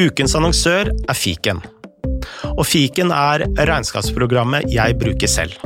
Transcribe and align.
Ukens 0.00 0.32
annonsør 0.38 0.88
er 0.88 1.16
Fiken. 1.18 1.58
Og 2.54 2.62
Fiken 2.68 3.10
er 3.12 3.44
regnskapsprogrammet 3.58 4.70
jeg 4.72 4.96
bruker 5.00 5.28
selv. 5.28 5.58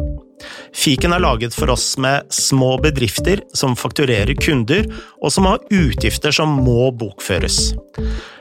Fiken 0.74 1.14
er 1.14 1.22
laget 1.22 1.54
for 1.54 1.70
oss 1.70 1.92
med 2.02 2.26
små 2.34 2.72
bedrifter 2.82 3.44
som 3.54 3.76
fakturerer 3.78 4.34
kunder, 4.42 4.88
og 5.22 5.30
som 5.32 5.46
har 5.46 5.62
utgifter 5.70 6.34
som 6.34 6.56
må 6.66 6.90
bokføres. 6.98 7.76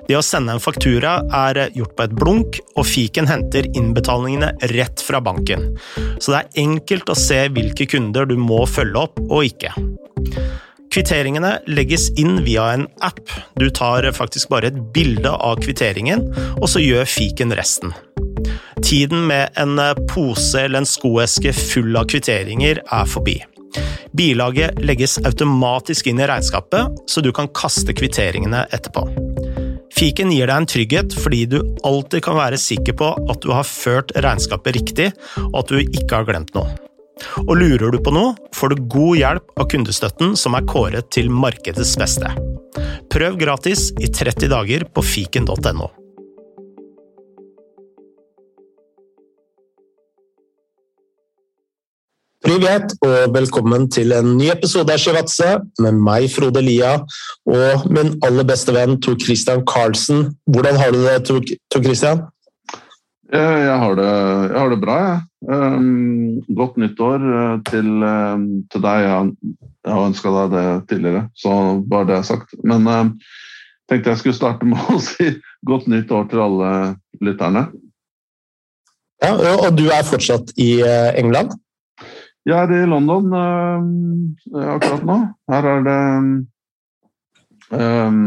Det 0.08 0.18
å 0.18 0.26
sende 0.26 0.56
en 0.56 0.64
faktura 0.64 1.20
er 1.46 1.62
gjort 1.78 1.94
på 1.96 2.08
et 2.08 2.16
blunk, 2.18 2.60
og 2.74 2.90
fiken 2.90 3.30
henter 3.30 3.70
innbetalingene 3.78 4.50
rett 4.74 5.04
fra 5.06 5.22
banken. 5.24 5.70
Så 6.18 6.34
det 6.34 6.42
er 6.42 6.64
enkelt 6.66 7.14
å 7.14 7.20
se 7.20 7.44
hvilke 7.54 7.88
kunder 7.94 8.28
du 8.28 8.36
må 8.40 8.64
følge 8.68 9.06
opp 9.06 9.22
og 9.30 9.46
ikke. 9.54 9.76
Kvitteringene 10.94 11.56
legges 11.74 12.12
inn 12.22 12.44
via 12.46 12.68
en 12.76 12.84
app. 13.02 13.32
Du 13.58 13.66
tar 13.74 14.06
faktisk 14.14 14.52
bare 14.54 14.70
et 14.70 14.78
bilde 14.94 15.32
av 15.32 15.58
kvitteringen, 15.64 16.28
og 16.60 16.68
så 16.70 16.84
gjør 16.84 17.10
fiken 17.10 17.56
resten. 17.58 17.96
Tiden 18.84 19.26
med 19.26 19.58
en 19.58 19.80
pose 20.12 20.62
eller 20.62 20.84
en 20.84 20.90
skoeske 20.90 21.56
full 21.58 21.98
av 21.98 22.06
kvitteringer 22.14 22.84
er 22.84 23.10
forbi. 23.10 23.40
Bilaget 24.14 24.78
legges 24.86 25.18
automatisk 25.26 26.12
inn 26.12 26.22
i 26.22 26.30
regnskapet, 26.30 27.02
så 27.10 27.26
du 27.26 27.32
kan 27.34 27.50
kaste 27.58 27.96
kvitteringene 27.98 28.68
etterpå. 28.70 29.08
Fiken 29.94 30.30
gir 30.34 30.46
deg 30.46 30.58
en 30.60 30.70
trygghet 30.70 31.18
fordi 31.24 31.44
du 31.50 31.60
alltid 31.88 32.22
kan 32.26 32.38
være 32.38 32.62
sikker 32.62 32.98
på 33.02 33.14
at 33.34 33.42
du 33.42 33.50
har 33.54 33.66
ført 33.66 34.14
regnskapet 34.14 34.78
riktig, 34.78 35.14
og 35.50 35.64
at 35.64 35.74
du 35.74 35.82
ikke 35.82 36.20
har 36.20 36.30
glemt 36.30 36.54
noe. 36.54 36.70
Og 37.46 37.56
lurer 37.60 37.94
du 37.94 38.00
på 38.04 38.14
noe, 38.16 38.36
får 38.56 38.74
du 38.74 38.86
god 38.94 39.18
hjelp 39.20 39.58
av 39.60 39.70
kundestøtten 39.74 40.38
som 40.40 40.58
er 40.58 40.68
kåret 40.70 41.10
til 41.14 41.32
markedets 41.34 41.96
beste. 42.00 42.32
Prøv 43.14 43.38
gratis 43.42 43.92
i 44.02 44.10
30 44.10 44.50
dager 44.54 44.88
på 44.90 45.04
fiken.no. 45.06 45.92
Privet 52.44 52.92
og 53.06 53.32
velkommen 53.32 53.86
til 53.94 54.12
en 54.12 54.34
ny 54.36 54.50
episode 54.52 54.92
av 54.92 55.00
Sjevatse 55.00 55.54
med 55.82 55.96
meg, 56.04 56.26
Frode 56.34 56.60
Lia, 56.60 56.98
og 57.48 57.86
min 57.88 58.18
aller 58.28 58.44
beste 58.50 58.76
venn 58.76 58.98
Tor 59.00 59.16
Christian 59.22 59.64
Karlsen. 59.70 60.34
Hvordan 60.52 60.76
har 60.82 60.92
du 60.92 61.00
det, 61.06 61.22
Tor 61.30 61.80
Christian? 61.80 62.26
Jeg 63.34 63.78
har 63.82 63.96
det, 63.98 64.10
jeg 64.52 64.60
har 64.60 64.70
det 64.70 64.82
bra, 64.82 64.96
jeg. 65.02 65.22
Um, 65.44 66.42
godt 66.56 66.76
nyttår 66.78 67.24
eh, 67.34 67.56
til, 67.66 67.88
um, 68.06 68.44
til 68.70 68.84
deg. 68.84 69.06
Jeg, 69.08 69.56
har 69.90 70.04
ønska 70.06 70.34
deg 70.36 70.52
det 70.54 70.66
tidligere, 70.92 71.24
så 71.36 71.56
bare 71.90 72.08
det 72.12 72.20
er 72.20 72.28
sagt. 72.28 72.54
Men 72.64 72.86
jeg 72.86 73.08
um, 73.08 73.10
tenkte 73.90 74.14
jeg 74.14 74.22
skulle 74.22 74.38
starte 74.38 74.68
med 74.70 74.86
å 74.94 75.00
si 75.02 75.32
godt 75.66 75.90
nytt 75.90 76.14
år 76.14 76.30
til 76.30 76.44
alle 76.46 76.70
lytterne. 77.26 77.66
Ja, 79.24 79.34
Og 79.34 79.72
du 79.80 79.88
er 79.88 80.06
fortsatt 80.06 80.54
i 80.60 80.84
eh, 80.86 81.12
England? 81.18 81.56
Jeg 82.46 82.60
er 82.60 82.84
i 82.84 82.90
London 82.92 83.34
uh, 83.34 83.82
akkurat 84.76 85.08
nå. 85.08 85.18
Her 85.50 85.70
er 85.72 85.86
det 85.88 86.00
um, 87.74 88.22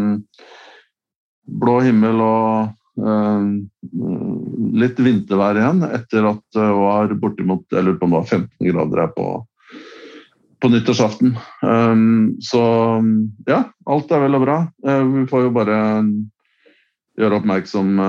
blå 1.63 1.79
himmel 1.85 2.25
og 2.25 2.75
litt 2.97 5.01
vintervær 5.05 5.59
igjen 5.61 5.83
etter 5.85 6.31
at 6.31 6.41
det 6.57 6.69
var 6.79 7.11
bortimot 7.21 7.67
jeg 7.69 7.85
lurer 7.85 7.99
på 8.01 8.07
om 8.07 8.15
det 8.15 8.21
var 8.23 8.31
15 8.39 8.71
grader 8.71 9.03
her 9.03 9.11
på, 9.13 9.27
på 10.65 10.71
nyttårsaften. 10.73 11.35
Um, 11.61 12.41
så 12.41 12.63
ja, 13.51 13.61
alt 13.85 14.17
er 14.17 14.25
vel 14.25 14.41
og 14.41 14.47
bra. 14.47 14.57
Uh, 14.81 15.05
vi 15.13 15.27
får 15.29 15.45
jo 15.45 15.53
bare 15.59 15.77
gjøre 17.21 17.43
oppmerksom 17.43 18.01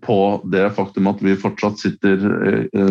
på 0.00 0.40
det 0.44 0.70
faktum 0.76 1.08
at 1.10 1.22
vi 1.22 1.36
fortsatt 1.38 1.80
sitter 1.80 2.20
på, 2.70 2.84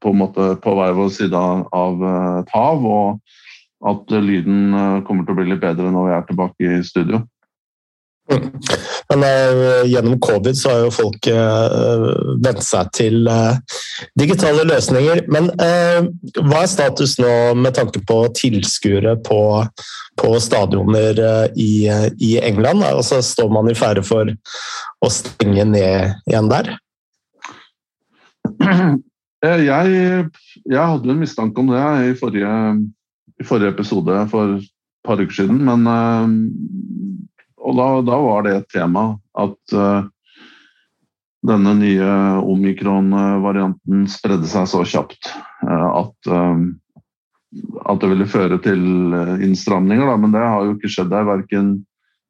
på, 0.00 0.12
måte, 0.14 0.54
på 0.62 0.74
hver 0.78 0.94
vår 0.96 1.10
side 1.14 1.40
av 1.74 2.04
eh, 2.04 2.36
et 2.42 2.52
hav, 2.54 2.86
og 2.86 3.90
at 3.90 4.14
lyden 4.14 4.74
eh, 4.74 5.00
kommer 5.06 5.26
til 5.26 5.34
å 5.34 5.40
bli 5.40 5.48
litt 5.50 5.64
bedre 5.64 5.90
når 5.90 6.08
vi 6.08 6.16
er 6.16 6.28
tilbake 6.28 6.76
i 6.78 6.84
studio. 6.86 7.24
Men 8.28 9.22
uh, 9.22 9.84
gjennom 9.86 10.20
covid 10.20 10.56
så 10.56 10.70
har 10.70 10.78
jo 10.86 10.92
folk 10.94 11.26
uh, 11.28 12.06
vent 12.44 12.62
seg 12.64 12.90
til 12.96 13.28
uh, 13.28 13.56
digitale 14.18 14.64
løsninger. 14.68 15.24
Men 15.32 15.50
hva 15.54 16.62
er 16.62 16.70
status 16.70 17.18
nå 17.20 17.32
med 17.60 17.76
tanke 17.76 18.00
på 18.08 18.22
tilskuere 18.36 19.16
på, 19.26 19.40
på 20.20 20.32
stadioner 20.40 21.20
i, 21.54 21.86
i, 22.18 22.32
England? 22.40 22.84
Altså, 22.86 23.20
står 23.22 23.52
man 23.52 23.70
i 23.70 23.76
ferde 23.78 24.04
for 24.06 24.30
å 25.04 25.12
stenge 25.12 25.66
ned 25.74 26.14
igjen 26.30 26.52
der? 26.52 26.74
Jeg, 29.44 29.88
jeg 30.64 30.80
hadde 30.80 31.10
en 31.12 31.18
mistanke 31.20 31.60
om 31.60 31.66
det 31.68 31.80
i 32.08 32.12
forrige, 32.16 32.52
i 33.36 33.44
forrige 33.44 33.74
episode 33.74 34.22
for 34.30 34.54
et 34.56 34.70
par 35.04 35.20
uker 35.20 35.36
siden, 35.36 35.58
men 35.66 35.84
og 37.64 37.78
da, 37.78 37.86
da, 38.04 38.18
var 38.20 38.44
det 38.44 38.56
et 38.58 38.68
tema 38.74 39.04
at 39.40 39.76
uh, 39.76 40.04
denne 41.44 41.72
nye 41.78 42.08
omikron-varianten 42.44 44.04
spredde 44.12 44.48
seg 44.50 44.68
så 44.70 44.82
kjapt 44.88 45.30
uh, 45.64 45.88
at, 46.02 46.16
uh, 46.28 46.60
at 47.88 48.02
det 48.02 48.10
ville 48.12 48.28
føre 48.28 48.60
til 48.64 48.84
innstramninger. 49.44 50.06
Da. 50.10 50.16
Men 50.20 50.36
det 50.36 50.44
har 50.44 50.66
jo 50.66 50.76
ikke 50.76 50.92
skjedd 50.92 51.12
der, 51.12 51.28
verken 51.28 51.76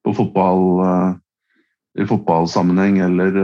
fotball, 0.04 1.14
i 1.96 2.04
fotballsammenheng 2.04 2.98
eller, 3.06 3.38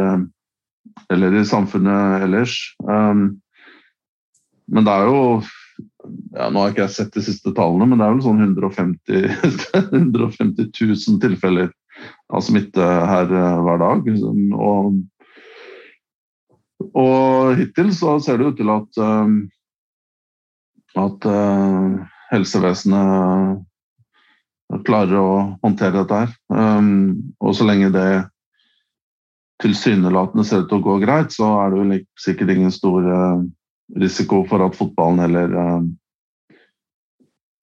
eller, 1.08 1.36
i 1.40 1.44
samfunnet 1.48 2.26
ellers. 2.26 2.52
Men 2.84 4.84
det 4.84 4.92
er 4.92 5.08
jo 5.08 5.22
ja, 5.40 6.50
Nå 6.52 6.60
har 6.60 6.74
ikke 6.74 6.84
jeg 6.84 6.94
sett 6.98 7.16
de 7.16 7.24
siste 7.24 7.54
tallene, 7.56 7.88
men 7.88 7.96
det 7.96 8.04
er 8.04 8.12
vel 8.12 8.20
sånn 8.26 8.44
150, 8.44 9.24
150 9.96 10.68
000 10.68 11.16
tilfeller 11.24 11.72
av 12.30 12.44
smitte 12.44 12.84
her 12.84 13.32
eh, 13.34 13.62
hver 13.64 13.80
dag. 13.82 14.08
Og, 14.54 15.00
og 16.94 17.56
hittil 17.58 17.90
så 17.96 18.18
ser 18.22 18.38
det 18.40 18.50
ut 18.50 18.58
til 18.60 18.70
at, 18.72 19.00
eh, 19.04 19.28
at 21.00 21.26
uh, 21.30 22.06
helsevesenet 22.32 23.60
klarer 24.86 25.16
å 25.18 25.30
håndtere 25.64 26.02
dette 26.02 26.18
her. 26.22 26.32
Og 27.42 27.54
så 27.58 27.66
lenge 27.66 27.88
det 27.94 28.10
tilsynelatende 29.62 30.44
ser 30.46 30.62
ut 30.62 30.68
til 30.70 30.78
å 30.78 30.86
gå 30.86 30.94
greit, 31.02 31.34
så 31.34 31.46
er 31.62 31.72
det 31.72 31.80
vel 31.80 31.96
sikkert 32.18 32.52
ingen 32.54 32.74
stor 32.74 33.02
risiko 33.98 34.44
for 34.50 34.62
at 34.66 34.78
fotballen 34.78 35.24
eller 35.26 35.56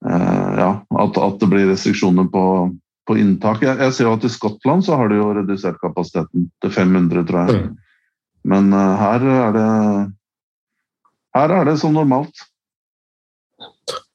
ja, 0.04 0.72
at, 0.84 1.16
at, 1.16 1.40
det 1.40 1.48
blir 1.52 1.72
restriksjoner 1.72 2.28
på, 2.31 2.44
på 3.07 3.18
inntak. 3.19 3.63
Jeg, 3.63 3.79
jeg, 3.79 3.95
ser 3.95 4.09
jo 4.09 4.18
at 4.18 4.28
I 4.28 4.34
Skottland 4.34 4.85
så 4.85 5.00
har 5.00 5.12
de 5.12 5.22
jo 5.22 5.31
redusert 5.40 5.79
kapasiteten 5.84 6.50
til 6.63 6.75
500, 6.75 7.23
tror 7.29 7.47
jeg. 7.47 7.63
Mm. 7.63 8.03
Men 8.47 8.69
uh, 8.75 8.94
her 9.00 9.31
er 9.38 9.57
det 9.57 9.72
her 11.38 11.51
er 11.53 11.68
det 11.68 11.75
som 11.78 11.94
normalt. 11.94 12.40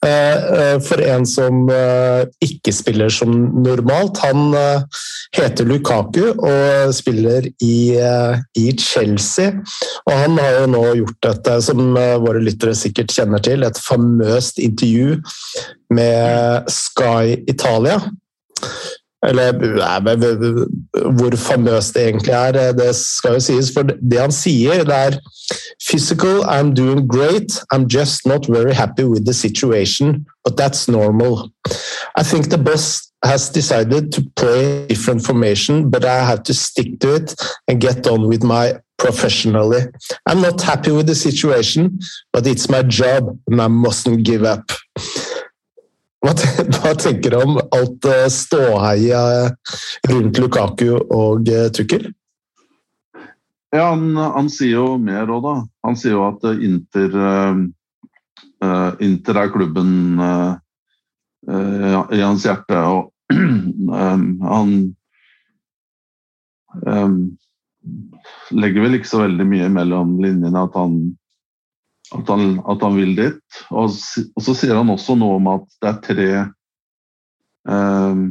Eh, 0.03 0.39
eh, 0.59 0.79
for 0.83 0.99
en 1.07 1.23
som 1.29 1.69
ikke 2.43 2.73
spiller 2.75 3.13
som 3.15 3.31
normalt. 3.63 4.19
Han 4.25 4.57
heter 5.37 5.69
Lukaku 5.69 6.33
og 6.33 6.91
spiller 6.97 7.47
i, 7.63 7.77
i 8.59 8.65
Chelsea. 8.75 9.53
Og 10.09 10.17
han 10.19 10.35
har 10.43 10.57
jo 10.57 10.73
nå 10.73 10.83
gjort 11.05 11.29
dette, 11.29 11.55
som 11.69 11.95
våre 11.95 12.43
lyttere 12.43 12.75
sikkert 12.75 13.15
kjenner 13.15 13.45
til, 13.45 13.63
et 13.63 13.79
famøst 13.87 14.59
intervju 14.59 15.21
med 15.95 16.67
Sky 16.75 17.39
Italia. 17.47 18.01
Eller 19.23 19.53
hvor 21.15 21.37
famøst 21.37 21.95
det 21.95 22.09
egentlig 22.09 22.33
er, 22.35 22.73
det 22.73 22.89
skal 22.97 23.37
jo 23.37 23.41
sies. 23.41 23.71
For 23.75 23.87
det 23.87 24.19
han 24.19 24.35
sier, 24.35 24.83
det 24.85 24.97
er 24.97 25.19
Physical, 25.89 26.43
I'm 26.45 26.75
doing 26.75 27.07
great. 27.07 27.53
I'm 27.73 27.87
just 27.87 28.27
not 28.27 28.47
very 28.49 28.73
happy 28.73 29.05
with 29.05 29.25
the 29.25 29.35
situation, 29.35 30.27
but 30.45 30.57
that's 30.57 30.89
normal. 30.89 31.51
I 32.17 32.23
think 32.23 32.51
the 32.51 32.59
boss 32.59 33.13
has 33.25 33.51
decided 33.51 34.13
to 34.13 34.23
play 34.37 34.87
different 34.87 35.25
formation, 35.25 35.91
but 35.91 36.05
I 36.05 36.25
have 36.25 36.43
to 36.45 36.55
stick 36.55 36.99
to 37.01 37.15
it 37.15 37.35
and 37.69 37.81
get 37.81 38.07
on 38.07 38.29
with 38.29 38.43
my 38.43 38.75
professionally. 38.99 39.83
I'm 40.27 40.41
not 40.41 40.61
happy 40.61 40.91
with 40.91 41.07
the 41.07 41.15
situation, 41.15 41.99
but 42.33 42.47
it's 42.47 42.69
my 42.69 42.83
job 42.83 43.39
and 43.49 43.61
I 43.61 43.69
mustn't 43.69 44.23
give 44.25 44.45
up. 44.45 44.71
Hva, 46.23 46.95
tenker 46.95 47.35
du 47.35 47.39
om 47.41 47.57
alt 47.75 48.07
ståheia 48.31 49.23
rundt 50.09 50.39
Lukaku 50.39 50.93
og 50.95 51.49
uh, 51.51 51.67
Tukkel? 51.75 52.13
Ja, 53.73 53.89
han, 53.91 54.17
han, 54.17 54.51
sier 54.53 54.77
jo 54.77 54.87
mer 55.01 55.31
òg, 55.33 55.43
da. 55.47 55.55
Han 55.89 55.97
sier 55.99 56.19
jo 56.19 56.27
at 56.29 56.45
Inter, 56.53 57.15
uh, 57.17 58.91
Inter 59.03 59.41
er 59.41 59.53
klubben 59.55 60.21
uh, 60.21 60.53
uh, 61.49 62.03
i 62.13 62.21
hans 62.21 62.45
hjerte. 62.47 62.77
Og 62.77 63.09
han 64.05 64.75
um, 66.87 67.17
legger 68.53 68.85
vel 68.85 68.99
ikke 68.99 69.11
så 69.11 69.25
veldig 69.25 69.49
mye 69.49 69.71
mellom 69.73 70.15
linjene 70.23 70.67
at 70.69 70.77
han, 70.79 70.99
at 72.19 72.29
han, 72.29 72.61
at 72.69 72.83
han 72.85 72.97
vil 72.97 73.15
dit. 73.17 73.61
Og, 73.71 73.91
og, 73.93 74.43
så 74.45 74.55
sier 74.57 74.77
han 74.79 74.93
også 74.93 75.17
noe 75.19 75.39
om 75.41 75.51
at 75.55 75.67
det 75.83 75.91
er 75.91 76.01
tre, 76.07 76.29
eh, 77.75 78.23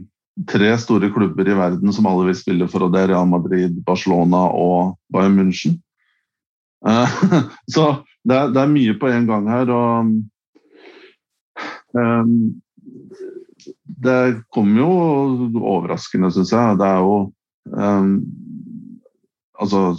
tre 0.52 0.72
store 0.82 1.12
klubber 1.14 1.50
i 1.50 1.58
verden 1.58 1.94
som 1.96 2.10
alle 2.10 2.30
vil 2.30 2.40
spille 2.40 2.70
for, 2.72 2.86
og 2.86 2.94
det 2.94 3.04
er 3.04 3.14
Real 3.14 3.30
Madrid, 3.30 3.80
Barcelona 3.88 4.48
og 4.56 4.96
Bayern 5.14 5.38
München. 5.40 5.80
Eh, 6.88 7.18
så 7.74 7.88
det 8.28 8.38
er, 8.38 8.52
det 8.54 8.62
er, 8.62 8.76
mye 8.76 8.98
på 9.02 9.10
en 9.10 9.30
gang 9.30 9.50
her. 9.50 9.74
og 9.74 10.12
um, 11.98 12.36
det 14.02 14.42
kommer 14.54 14.82
jo 14.82 14.92
overraskende, 15.62 16.32
syns 16.34 16.54
jeg. 16.54 16.78
Det 16.82 16.88
er 16.88 17.04
jo 17.06 17.18
um, 17.78 18.16
Altså, 19.62 19.94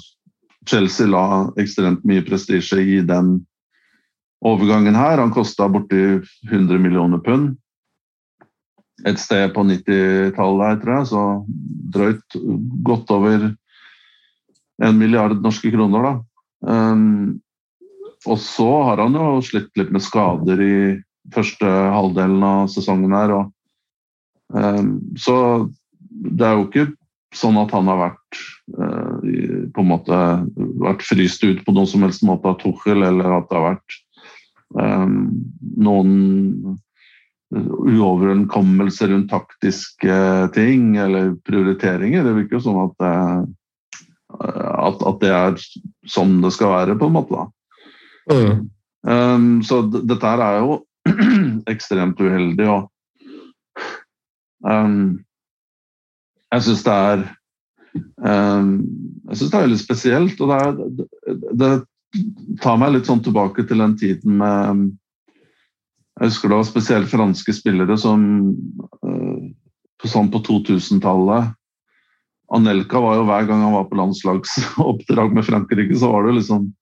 Chelsea 0.67 1.06
la 1.06 1.52
ekstremt 1.61 2.02
mye 2.08 2.25
prestisje 2.26 2.81
i 2.82 2.96
den 3.06 3.37
overgangen 4.43 4.97
her. 4.99 5.21
Han 5.23 5.35
kosta 5.35 5.69
borti 5.71 6.21
100 6.50 6.79
millioner 6.83 7.23
pund. 7.23 7.56
Et 9.09 9.19
sted 9.19 9.50
på 9.55 9.65
90-tallet, 9.67 10.83
tror 10.83 10.94
jeg, 10.99 11.09
så 11.11 11.23
drøyt 11.94 12.37
godt 12.87 13.11
over 13.15 13.49
en 14.83 14.99
milliard 14.99 15.41
norske 15.43 15.73
kroner, 15.75 16.06
da. 16.06 16.12
Um, 16.62 17.41
og 18.31 18.39
så 18.39 18.69
har 18.87 19.03
han 19.03 19.17
jo 19.19 19.41
slitt 19.43 19.73
litt 19.79 19.91
med 19.94 20.05
skader 20.05 20.61
i 20.62 20.77
første 21.35 21.67
halvdelen 21.67 22.43
av 22.47 22.71
sesongen 22.71 23.15
her. 23.17 23.35
Og, 23.35 23.50
um, 24.55 24.94
så 25.19 25.37
det 26.06 26.47
er 26.47 26.59
jo 26.59 26.69
ikke 26.69 26.87
sånn 27.35 27.59
at 27.59 27.73
han 27.75 27.89
har 27.91 27.99
vært 28.05 28.41
uh, 28.77 29.19
på 29.75 29.83
en 29.83 29.91
måte 29.91 30.23
vært 30.85 31.03
fryst 31.06 31.43
ut 31.43 31.65
på 31.67 31.75
noen 31.75 31.91
som 31.91 32.06
helst 32.06 32.23
måte 32.27 32.53
av 32.53 32.61
Tuchel, 32.62 33.03
eller 33.03 33.39
at 33.41 33.50
det 33.50 33.59
har 33.59 33.71
vært 33.73 33.99
noen 34.73 36.13
uoverenskommelser 37.53 39.11
rundt 39.13 39.31
taktiske 39.31 40.19
ting 40.55 40.97
eller 40.97 41.35
prioriteringer. 41.45 42.25
Det 42.25 42.37
virker 42.39 42.57
jo 42.57 42.63
sånn 42.65 42.79
at, 42.87 43.05
at, 44.41 45.03
at, 45.11 45.19
det 45.21 45.33
er 45.37 45.59
sånn 46.09 46.39
det 46.45 46.53
skal 46.57 46.73
være, 46.73 46.97
på 47.01 47.11
en 47.11 47.17
måte. 47.19 47.45
Mm. 48.31 48.63
Um, 49.03 49.63
så 49.67 49.83
dette 49.91 50.23
her 50.23 50.43
er 50.47 50.59
jo 50.63 50.79
ekstremt 51.73 52.21
uheldig. 52.23 52.69
Og 52.71 52.83
um, 54.65 55.21
jeg 56.53 56.67
syns 56.69 56.85
det 56.87 56.99
er 57.13 57.25
um, 58.23 58.75
Jeg 59.29 59.39
syns 59.41 59.51
det 59.51 59.57
er 59.59 59.67
veldig 59.67 59.81
spesielt. 59.81 60.41
Og 60.41 60.53
det, 60.53 60.61
er, 60.61 60.73
det, 61.63 61.73
tar 62.62 62.76
meg 62.81 62.93
litt 62.94 63.09
sånn 63.09 63.23
tilbake 63.25 63.64
til 63.69 63.81
den 63.82 63.97
tiden 63.99 64.37
med 64.41 64.82
Jeg 66.20 66.29
husker 66.29 66.50
det 66.50 66.59
var 66.59 66.69
spesielt 66.69 67.11
franske 67.11 67.55
spillere 67.56 67.97
som 67.99 68.25
uh, 69.06 69.38
sånn 70.05 70.31
på 70.32 70.43
2000-tallet 70.44 71.53
Anelka 72.53 73.00
var 73.00 73.17
jo 73.17 73.25
hver 73.29 73.47
gang 73.49 73.62
han 73.64 73.73
var 73.73 73.87
på 73.88 73.97
landslagsoppdrag 73.97 75.32
med 75.32 75.47
Frankrike, 75.47 75.97
så 75.97 76.11
var 76.12 76.26
det 76.26 76.41
liksom 76.41 76.73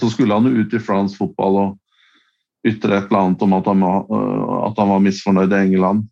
Så 0.00 0.10
skulle 0.10 0.34
han 0.34 0.44
jo 0.44 0.60
ut 0.60 0.74
i 0.74 0.82
fransk 0.82 1.20
fotball 1.20 1.56
og 1.60 1.78
ytre 2.66 2.96
et 2.96 3.06
eller 3.06 3.20
annet 3.20 3.42
om 3.44 3.52
at 3.54 3.68
han, 3.70 3.84
var, 3.84 4.00
øh, 4.10 4.54
at 4.66 4.78
han 4.80 4.88
var 4.90 5.02
misfornøyd 5.04 5.52
i 5.52 5.60
England. 5.68 6.08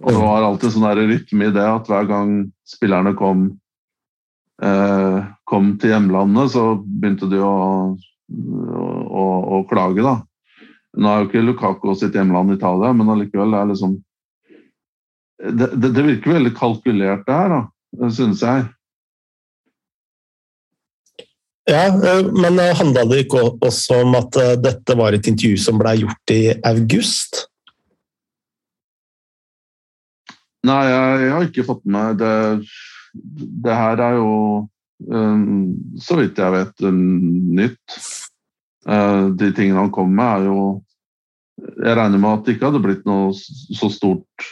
Og 0.00 0.08
det 0.10 0.22
var 0.22 0.46
alltid 0.46 0.72
sånn 0.74 0.86
rytme 0.96 1.46
i 1.46 1.52
det 1.54 1.66
at 1.68 1.86
hver 1.86 2.08
gang 2.08 2.32
spillerne 2.66 3.12
kom, 3.18 3.44
eh, 3.46 3.54
kom 4.58 5.68
til 5.78 5.92
hjemlandet, 5.92 6.50
så 6.50 6.62
begynte 6.82 7.28
de 7.30 7.38
å, 7.38 7.52
å, 7.94 9.26
å, 9.54 9.60
klage, 9.70 10.02
da. 10.02 10.16
Nå 10.98 11.10
er 11.12 11.20
jo 11.20 11.28
ikke 11.28 11.44
Lukako 11.44 11.94
sitt 11.94 12.16
hjemland 12.18 12.56
Italia, 12.56 12.90
men 12.96 13.12
allikevel 13.12 13.54
er 13.54 13.68
liksom 13.70 13.94
det, 15.38 15.68
det, 15.78 15.92
det, 15.94 16.02
virker 16.02 16.34
veldig 16.34 16.54
kalkulert, 16.58 17.22
det 17.28 17.36
her, 17.38 17.54
da, 17.54 18.10
synes 18.10 18.42
jeg. 18.42 18.66
Ja, 21.68 21.84
eh, 21.86 22.24
men 22.32 22.58
eh, 22.58 22.74
handla 22.76 23.04
det 23.04 23.26
ikke 23.26 23.44
også 23.60 24.00
om 24.06 24.16
at 24.18 24.36
eh, 24.40 24.56
dette 24.60 24.96
var 24.98 25.14
et 25.14 25.28
intervju 25.28 25.60
som 25.60 25.78
ble 25.80 25.94
gjort 26.00 26.32
i 26.32 26.42
august? 26.66 27.44
Nei, 30.66 30.80
jeg 30.90 31.32
har 31.34 31.44
ikke 31.46 31.66
fått 31.68 31.84
med 31.86 32.18
det. 32.22 32.32
Det 33.14 33.74
her 33.74 34.00
er 34.04 34.18
jo, 34.18 34.32
så 36.02 36.18
vidt 36.18 36.40
jeg 36.40 36.54
vet, 36.54 36.86
nytt. 37.58 37.98
De 38.88 39.50
tingene 39.56 39.80
han 39.80 39.92
kom 39.94 40.10
med, 40.14 40.26
er 40.26 40.46
jo 40.48 40.60
Jeg 41.58 41.96
regner 41.98 42.20
med 42.22 42.30
at 42.30 42.44
det 42.46 42.54
ikke 42.54 42.68
hadde 42.68 42.80
blitt 42.84 43.06
noe 43.08 43.32
så 43.34 43.88
stort 43.90 44.48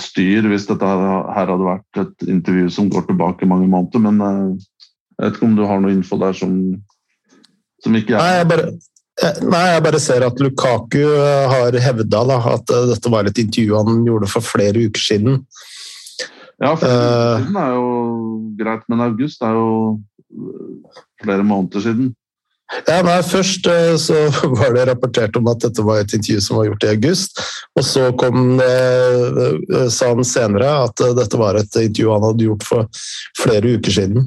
styr 0.00 0.46
hvis 0.48 0.64
dette 0.70 0.88
her 0.88 1.50
hadde 1.50 1.66
vært 1.66 2.00
et 2.00 2.28
intervju 2.30 2.70
som 2.72 2.88
går 2.92 3.08
tilbake 3.08 3.48
mange 3.50 3.68
måneder, 3.68 4.00
men 4.06 4.20
jeg 5.16 5.24
vet 5.24 5.38
ikke 5.38 5.48
om 5.48 5.56
du 5.56 5.64
har 5.64 5.80
noe 5.80 5.94
info 5.94 6.18
der 6.20 6.36
som, 6.36 6.52
som 7.84 7.96
ikke 7.96 8.16
er 8.16 8.20
Nei 8.20 8.34
jeg, 8.36 8.48
bare, 8.50 8.66
nei, 9.48 9.62
jeg 9.72 9.84
bare 9.86 10.00
ser 10.02 10.26
at 10.26 10.42
Lukaku 10.44 11.00
eh, 11.00 11.46
har 11.52 11.78
hevda 11.86 12.22
at 12.36 12.74
eh, 12.74 12.88
dette 12.92 13.12
var 13.12 13.28
et 13.28 13.40
intervju 13.40 13.78
han 13.80 14.04
gjorde 14.04 14.28
for 14.28 14.44
flere 14.44 14.86
uker 14.90 15.02
siden. 15.02 15.40
Ja, 16.62 16.72
for 16.80 16.88
uh, 16.88 17.56
er 17.60 17.74
jo 17.76 17.88
greit, 18.56 18.86
men 18.88 19.02
august 19.04 19.42
er 19.44 19.56
jo 19.58 19.66
flere 21.22 21.44
måneder 21.44 21.84
siden. 21.84 22.14
Ja, 22.88 22.98
nei, 23.06 23.20
Først 23.22 23.68
så 24.02 24.22
var 24.58 24.72
det 24.74 24.86
rapportert 24.88 25.36
om 25.38 25.46
at 25.52 25.60
dette 25.62 25.84
var 25.86 26.00
et 26.02 26.14
intervju 26.16 26.40
som 26.42 26.58
var 26.58 26.70
gjort 26.70 26.86
i 26.86 26.92
august. 26.94 27.42
Og 27.78 27.84
så 27.86 28.08
kom, 28.18 28.56
sa 29.92 30.08
han 30.10 30.26
senere 30.26 30.72
at 30.88 31.04
dette 31.20 31.38
var 31.38 31.60
et 31.60 31.78
intervju 31.84 32.10
han 32.10 32.26
hadde 32.26 32.48
gjort 32.48 32.66
for 32.66 33.04
flere 33.38 33.76
uker 33.76 33.98
siden. 34.00 34.26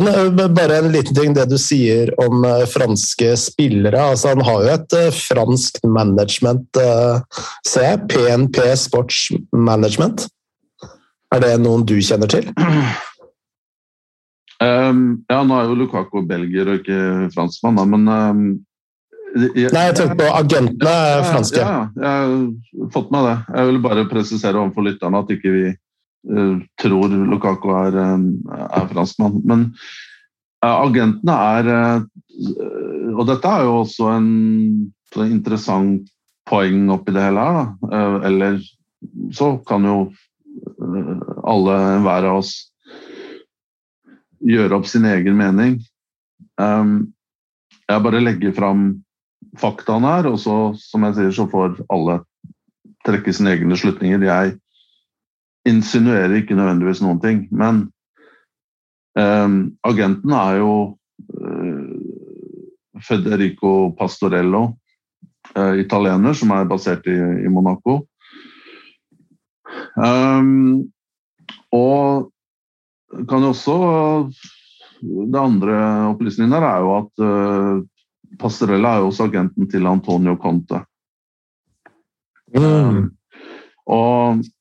Men 0.00 0.08
eh, 0.08 0.48
bare 0.48 0.78
en 0.78 0.92
liten 0.92 1.14
ting, 1.14 1.34
det 1.34 1.46
du 1.48 1.56
sier 1.60 2.12
om 2.20 2.44
eh, 2.44 2.64
franske 2.68 3.32
spillere. 3.40 4.02
altså 4.12 4.34
Han 4.34 4.44
har 4.44 4.62
jo 4.64 4.74
et 4.74 4.96
eh, 4.98 5.10
fransk 5.14 5.80
management, 5.88 6.80
ser 7.66 7.86
jeg. 7.86 8.02
PNP 8.12 8.60
Sports 8.76 9.30
Management. 9.52 10.26
Er 11.34 11.42
det 11.42 11.56
noen 11.64 11.86
du 11.88 11.96
kjenner 12.00 12.30
til? 12.30 12.50
Um, 14.56 15.18
ja, 15.28 15.42
nå 15.44 15.52
er 15.52 15.66
jo 15.68 15.74
Lukako 15.76 16.22
belgier 16.24 16.64
og 16.72 16.78
ikke 16.78 17.26
franskmann, 17.34 17.76
men 17.92 18.06
um, 18.08 18.38
jeg, 19.52 19.68
Nei, 19.68 19.82
jeg 19.90 19.96
tenkte 19.98 20.16
på 20.16 20.30
agentene 20.32 20.94
er 21.10 21.26
franske. 21.26 21.60
Ja, 21.60 21.74
ja, 21.92 22.14
jeg 22.22 22.78
har 22.86 22.94
fått 22.94 23.10
med 23.12 23.28
det. 23.28 23.34
Jeg 23.52 23.68
vil 23.68 23.80
bare 23.84 24.06
presisere 24.08 24.62
overfor 24.62 24.86
lytterne 24.86 25.20
at 25.20 25.34
ikke 25.36 25.52
vi 25.52 25.66
Eh, 25.68 25.85
tror 26.80 27.12
Lukaku 27.30 27.70
er, 27.76 27.96
eh, 28.02 28.58
er 28.80 28.90
franskmann. 28.90 29.40
Men 29.46 29.64
uh, 30.64 30.76
agentene 30.86 31.36
er 31.60 31.72
Og 33.16 33.22
dette 33.30 33.48
er 33.48 33.62
jo 33.64 33.78
også 33.80 34.10
en, 34.12 34.30
interessant 35.24 36.08
poeng 36.46 36.90
oppi 36.92 37.14
det 37.16 37.22
hele 37.24 37.40
her. 37.40 37.54
Da. 37.88 38.00
Eller 38.28 38.58
så 39.32 39.54
kan 39.64 39.86
jo 39.88 39.94
alle, 41.48 41.76
hver 42.04 42.26
av 42.28 42.42
oss, 42.42 42.50
gjøre 44.44 44.76
opp 44.76 44.90
sin 44.90 45.08
egen 45.08 45.38
mening. 45.38 45.78
Jeg 46.60 48.04
bare 48.04 48.20
legger 48.20 48.52
fram 48.52 48.84
faktaene 49.60 50.12
her, 50.18 50.28
og 50.28 50.38
så, 50.42 50.58
som 50.76 51.08
jeg 51.08 51.16
sier, 51.16 51.32
så 51.40 51.48
får 51.50 51.80
alle 51.88 52.20
trekke 53.06 53.32
sine 53.32 53.54
egne 53.56 53.78
slutninger. 53.78 54.28
Jeg 54.28 54.58
insinuerer 55.66 56.40
ikke 56.40 56.56
nødvendigvis 56.56 57.02
noen 57.04 57.20
ting. 57.22 57.44
Men 57.50 57.86
um, 59.18 59.58
agenten 59.86 60.34
er 60.36 60.60
jo 60.60 60.72
uh, 61.42 63.00
Federico 63.06 63.92
Pastorello, 63.98 64.68
uh, 65.56 65.74
italiener, 65.80 66.36
som 66.36 66.54
er 66.56 66.68
basert 66.70 67.06
i, 67.10 67.16
i 67.16 67.52
Monaco. 67.52 68.00
Um, 69.96 70.86
og 71.74 72.30
kan 73.28 73.42
jo 73.42 73.50
også 73.50 73.76
Det 74.96 75.38
andre 75.38 75.74
opplysningen 76.10 76.54
her 76.54 76.64
er 76.64 76.84
jo 76.84 76.92
at 76.96 77.22
uh, 77.24 77.82
Pastorella 78.40 78.94
er 78.94 79.02
jo 79.02 79.10
også 79.10 79.26
agenten 79.28 79.68
til 79.70 79.86
Antonio 79.86 80.36
Conte. 80.40 80.80
Mm. 82.56 82.64
Um, 82.64 83.10
og 83.86 84.40
Eh, 84.40 84.55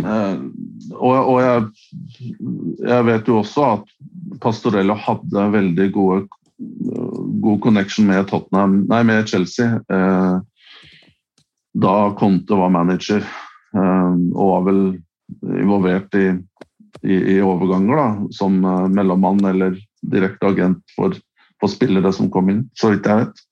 og, 0.00 1.14
og 1.14 1.38
jeg, 1.42 1.62
jeg, 2.84 3.06
vet 3.08 3.28
jo 3.28 3.40
også 3.40 3.64
at 3.74 3.94
Pastorello 4.42 4.94
hadde 4.98 5.46
veldig 5.54 5.88
gode, 5.94 6.20
god 7.42 7.60
connection 7.64 8.08
med, 8.10 8.28
Tottenham, 8.30 8.82
nei, 8.90 9.02
med 9.08 9.28
Chelsea 9.30 9.80
eh, 9.90 10.36
da 11.80 11.94
Conte 12.18 12.58
var 12.58 12.72
manager. 12.74 13.24
Eh, 13.74 14.14
og 14.34 14.52
var 14.52 14.64
vel 14.68 14.82
involvert 15.60 16.14
i, 16.18 16.28
i, 17.06 17.16
i 17.36 17.40
overganger, 17.42 18.00
da, 18.00 18.08
som 18.34 18.60
mellommann 18.94 19.42
eller 19.46 19.78
direkte 20.00 20.50
agent 20.50 20.96
for, 20.96 21.14
for, 21.60 21.70
spillere 21.70 22.12
som 22.14 22.30
kom 22.32 22.50
inn, 22.50 22.64
så 22.78 22.94
vidt 22.94 23.06
jeg 23.06 23.24
vet. 23.24 23.44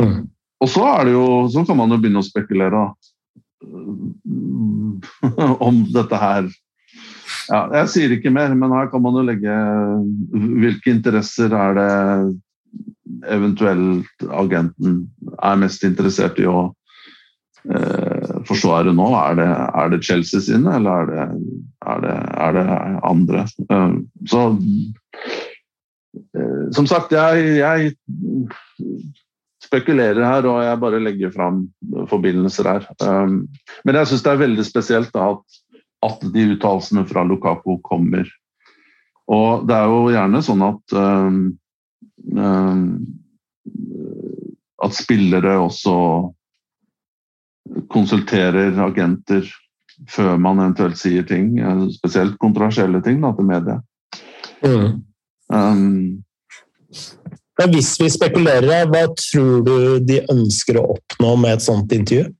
Mm. 0.00 0.20
Og 0.64 0.70
så 0.70 0.84
det 1.04 1.12
jo, 1.12 1.26
så 1.52 1.64
kan 1.66 1.76
man 1.76 1.92
jo 1.92 1.98
begynne 2.00 2.22
å 2.22 2.26
spekulere 2.26 2.86
om 5.68 5.76
dette 5.94 6.16
her 6.20 6.44
ja, 7.48 7.60
Jeg 7.80 7.88
sier 7.92 8.10
ikke 8.14 8.32
mer, 8.32 8.54
men 8.56 8.72
her 8.72 8.88
kan 8.92 9.02
man 9.04 9.16
jo 9.18 9.22
legge 9.26 9.54
Hvilke 10.32 10.90
interesser 10.92 11.50
er 11.56 11.72
det 11.78 11.92
eventuelt 13.30 14.24
agenten 14.32 14.90
er 15.38 15.56
mest 15.60 15.84
interessert 15.86 16.38
i 16.42 16.46
å 16.50 16.74
eh, 17.70 18.40
forsvare 18.48 18.92
nå? 18.96 19.06
Er 19.16 19.34
det, 19.38 19.48
er 19.48 19.88
det, 19.92 20.04
Chelsea 20.04 20.40
sine, 20.44 20.70
eller 20.76 20.90
er 20.90 21.06
det, 21.12 21.24
er 21.94 21.98
det, 22.04 22.16
er 22.46 22.50
det 22.58 22.66
andre? 23.10 23.40
Eh, 23.68 23.92
så 24.30 24.40
eh, 26.36 26.64
Som 26.76 26.86
sagt, 26.90 27.08
jeg, 27.14 27.34
jeg, 27.62 27.78
spekulerer 29.74 30.22
her, 30.22 30.46
og 30.46 30.62
jeg 30.62 30.80
bare 30.86 31.02
legger 31.02 31.34
fram 31.34 31.66
forbindelser 32.10 32.70
her. 32.70 32.88
Eh, 33.02 33.34
men 33.84 34.00
jeg 34.00 34.12
syns 34.12 34.24
det 34.24 34.32
er 34.32 34.44
veldig 34.46 34.68
spesielt 34.70 35.18
at, 35.18 35.60
at 36.06 36.24
de 36.34 36.48
uttalelsene 36.54 37.04
fra 37.10 37.26
Lukako 37.26 37.80
kommer. 37.84 38.30
Og 39.34 39.68
det 39.68 39.76
er 39.76 39.92
jo 39.92 40.00
gjerne 40.12 40.40
sånn 40.44 40.64
at 40.66 40.96
um, 41.00 41.44
Eh, 42.36 42.76
at 44.84 44.94
spillere 44.96 45.56
også 45.58 45.94
konsulterer 47.92 48.76
agenter 48.84 49.46
før 50.10 50.36
man 50.42 50.60
eventuelt 50.60 50.98
sier 51.00 51.24
ting, 51.28 51.54
eh, 51.58 51.86
spesielt 51.94 52.38
kontroversielle 52.42 53.00
ting 53.04 53.20
da, 53.22 53.32
til 53.36 53.48
media. 53.48 53.78
Mm. 54.64 55.04
Um, 55.54 56.24
hvis 57.70 57.92
vi 58.00 58.08
spekulerer, 58.10 58.88
hva 58.90 59.04
tror 59.18 59.60
du 59.66 59.76
de 60.02 60.22
ønsker 60.32 60.80
å 60.80 60.88
oppnå 60.96 61.34
med 61.42 61.58
et 61.58 61.66
sånt 61.66 61.92
intervju? 61.94 62.32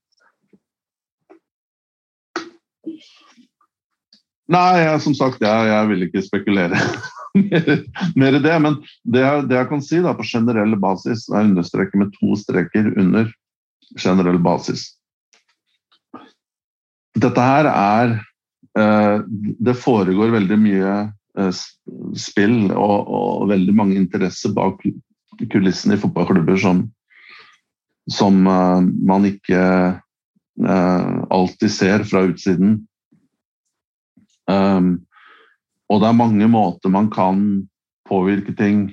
Nei, 4.54 4.98
som 5.00 5.14
sagt, 5.16 5.40
jeg, 5.40 5.68
jeg 5.70 5.90
vil 5.90 6.06
ikke 6.08 6.24
spekulere. 6.26 6.80
mer, 8.20 8.34
i 8.36 8.42
det. 8.42 8.58
Men 8.62 8.76
det 9.02 9.22
jeg, 9.22 9.46
det 9.50 9.56
jeg, 9.58 9.68
kan 9.70 9.82
si 9.82 10.02
da, 10.04 10.14
på 10.16 10.26
generell 10.28 10.76
basis, 10.80 11.26
og 11.30 11.38
jeg 11.38 11.50
understreker 11.50 12.02
med 12.02 12.12
to 12.18 12.36
streker 12.38 12.92
under 13.00 13.32
generell 14.00 14.38
basis 14.42 14.86
Dette 17.14 17.42
her 17.42 17.68
er 17.70 18.14
eh, 18.78 19.18
Det 19.62 19.74
foregår 19.78 20.32
veldig 20.34 20.58
mye 20.58 20.94
spill 22.14 22.70
og, 22.70 23.08
og, 23.10 23.48
veldig 23.50 23.74
mange 23.74 23.98
interesser 23.98 24.52
bak 24.54 24.82
kulissene 25.50 25.96
i 25.96 26.00
fotballklubber 26.00 26.58
som, 26.62 26.84
som 28.10 28.46
eh, 28.46 28.80
man 29.10 29.26
ikke 29.28 29.62
eh, 30.68 31.14
alltid 31.34 31.72
ser 31.74 32.04
fra 32.08 32.26
utsiden. 32.30 32.84
Um, 34.44 35.06
og 35.88 36.02
det 36.02 36.10
er 36.10 36.18
mange 36.18 36.48
måter 36.52 36.92
man 36.92 37.08
kan 37.12 37.38
påvirke 38.08 38.52
ting 38.56 38.90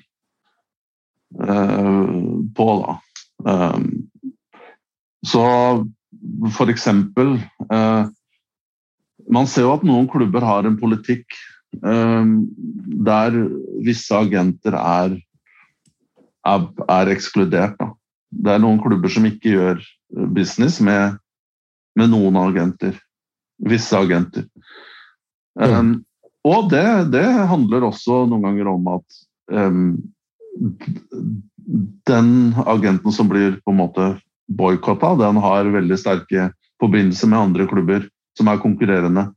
uh, 1.44 2.08
på, 2.56 2.68
da. 2.80 2.96
Um, 3.44 3.88
så 5.28 5.44
for 6.56 6.70
eksempel 6.72 7.36
uh, 7.74 8.06
Man 9.32 9.48
ser 9.50 9.66
jo 9.68 9.74
at 9.76 9.84
noen 9.86 10.08
klubber 10.12 10.44
har 10.46 10.66
en 10.66 10.80
politikk 10.80 11.36
der 11.72 13.38
visse 13.86 14.16
agenter 14.16 14.76
er, 14.76 15.16
er, 16.46 16.68
er 16.92 17.12
ekskludert. 17.14 17.78
Da. 17.80 17.92
Det 18.32 18.54
er 18.54 18.64
noen 18.64 18.80
klubber 18.84 19.12
som 19.12 19.28
ikke 19.28 19.56
gjør 19.56 19.82
business 20.36 20.82
med, 20.84 21.18
med 22.00 22.12
noen 22.12 22.38
agenter. 22.40 22.98
Visse 23.62 23.98
agenter. 23.98 24.48
Um, 25.60 26.02
og 26.48 26.72
det, 26.72 27.12
det, 27.14 27.26
handler 27.52 27.86
også 27.90 28.24
noen 28.30 28.48
ganger 28.48 28.72
om 28.72 28.88
at 28.96 29.20
um, 29.52 29.92
den 32.08 32.32
agenten 32.66 33.14
som 33.14 33.30
blir 33.30 33.60
på 33.62 33.74
en 33.74 33.82
måte 33.84 34.08
boikotta, 34.52 35.14
den 35.20 35.38
har 35.44 35.70
veldig 35.72 36.00
sterke 36.00 36.50
forbindelser 36.82 37.30
med 37.30 37.40
andre 37.40 37.68
klubber 37.70 38.08
som 38.38 38.50
er 38.50 38.62
konkurrerende. 38.64 39.28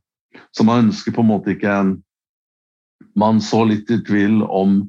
Så 0.55 0.65
man 0.67 0.87
ønsker 0.87 1.13
på 1.13 1.23
en 1.23 1.29
måte 1.29 1.53
ikke 1.53 1.71
en 1.71 1.93
Man 3.15 3.41
så 3.43 3.63
litt 3.67 3.91
i 3.91 4.01
tvil 4.03 4.41
om 4.43 4.81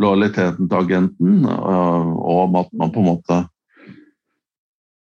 lojaliteten 0.00 0.68
til 0.68 0.80
agenten, 0.80 1.44
uh, 1.44 2.10
og 2.16 2.44
om 2.46 2.58
at 2.62 2.72
man 2.76 2.92
på 2.94 3.02
en 3.02 3.10
måte 3.12 3.40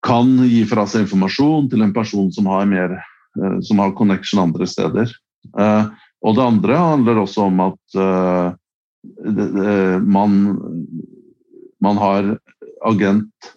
kan 0.06 0.36
gi 0.46 0.62
fra 0.70 0.84
seg 0.86 1.06
informasjon 1.06 1.70
til 1.72 1.82
en 1.82 1.94
person 1.94 2.28
som 2.34 2.50
har 2.52 2.68
mer 2.70 2.98
uh, 2.98 3.58
som 3.66 3.82
har 3.82 3.96
connection 3.98 4.42
andre 4.42 4.68
steder. 4.70 5.10
Uh, 5.58 5.90
og 6.26 6.36
det 6.38 6.46
andre 6.46 6.78
handler 6.80 7.22
også 7.22 7.48
om 7.50 7.60
at 7.68 7.98
man, 10.02 10.32
man, 11.84 11.98
har 12.00 12.30
agent 12.88 13.50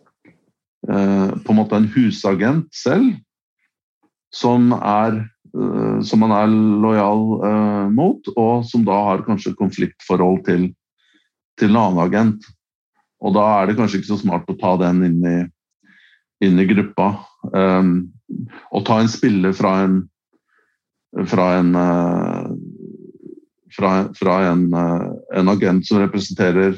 På 0.83 1.53
en 1.53 1.57
måte 1.57 1.79
en 1.79 1.87
husagent 1.95 2.67
selv, 2.75 3.15
som 4.35 4.69
er 4.75 5.23
som 6.05 6.21
man 6.21 6.31
er 6.35 6.51
lojal 6.83 7.23
mot, 7.95 8.27
og 8.37 8.65
som 8.69 8.83
da 8.85 8.97
har 9.07 9.23
kanskje 9.25 9.55
konfliktforhold 9.57 10.43
til, 10.45 10.67
til 11.59 11.73
en 11.73 11.79
annen 11.81 12.03
agent. 12.03 12.45
Og 13.19 13.35
da 13.35 13.45
er 13.57 13.67
det 13.69 13.77
kanskje 13.79 13.99
ikke 13.99 14.13
så 14.13 14.19
smart 14.21 14.49
å 14.51 14.57
ta 14.59 14.75
den 14.79 15.03
inn 15.07 15.19
i, 15.27 15.37
inn 16.45 16.61
i 16.61 16.67
gruppa. 16.69 17.11
Um, 17.51 18.11
og 18.71 18.85
ta 18.87 18.99
en 19.01 19.11
spiller 19.11 19.55
fra 19.55 19.75
en 19.85 20.01
fra 21.25 21.45
en 21.57 21.73
uh, 21.73 22.51
fra, 23.73 23.91
fra 24.13 24.35
en, 24.51 24.67
uh, 24.73 25.07
en, 25.39 25.49
agent 25.49 25.87
som 25.87 25.97
representerer 26.03 26.75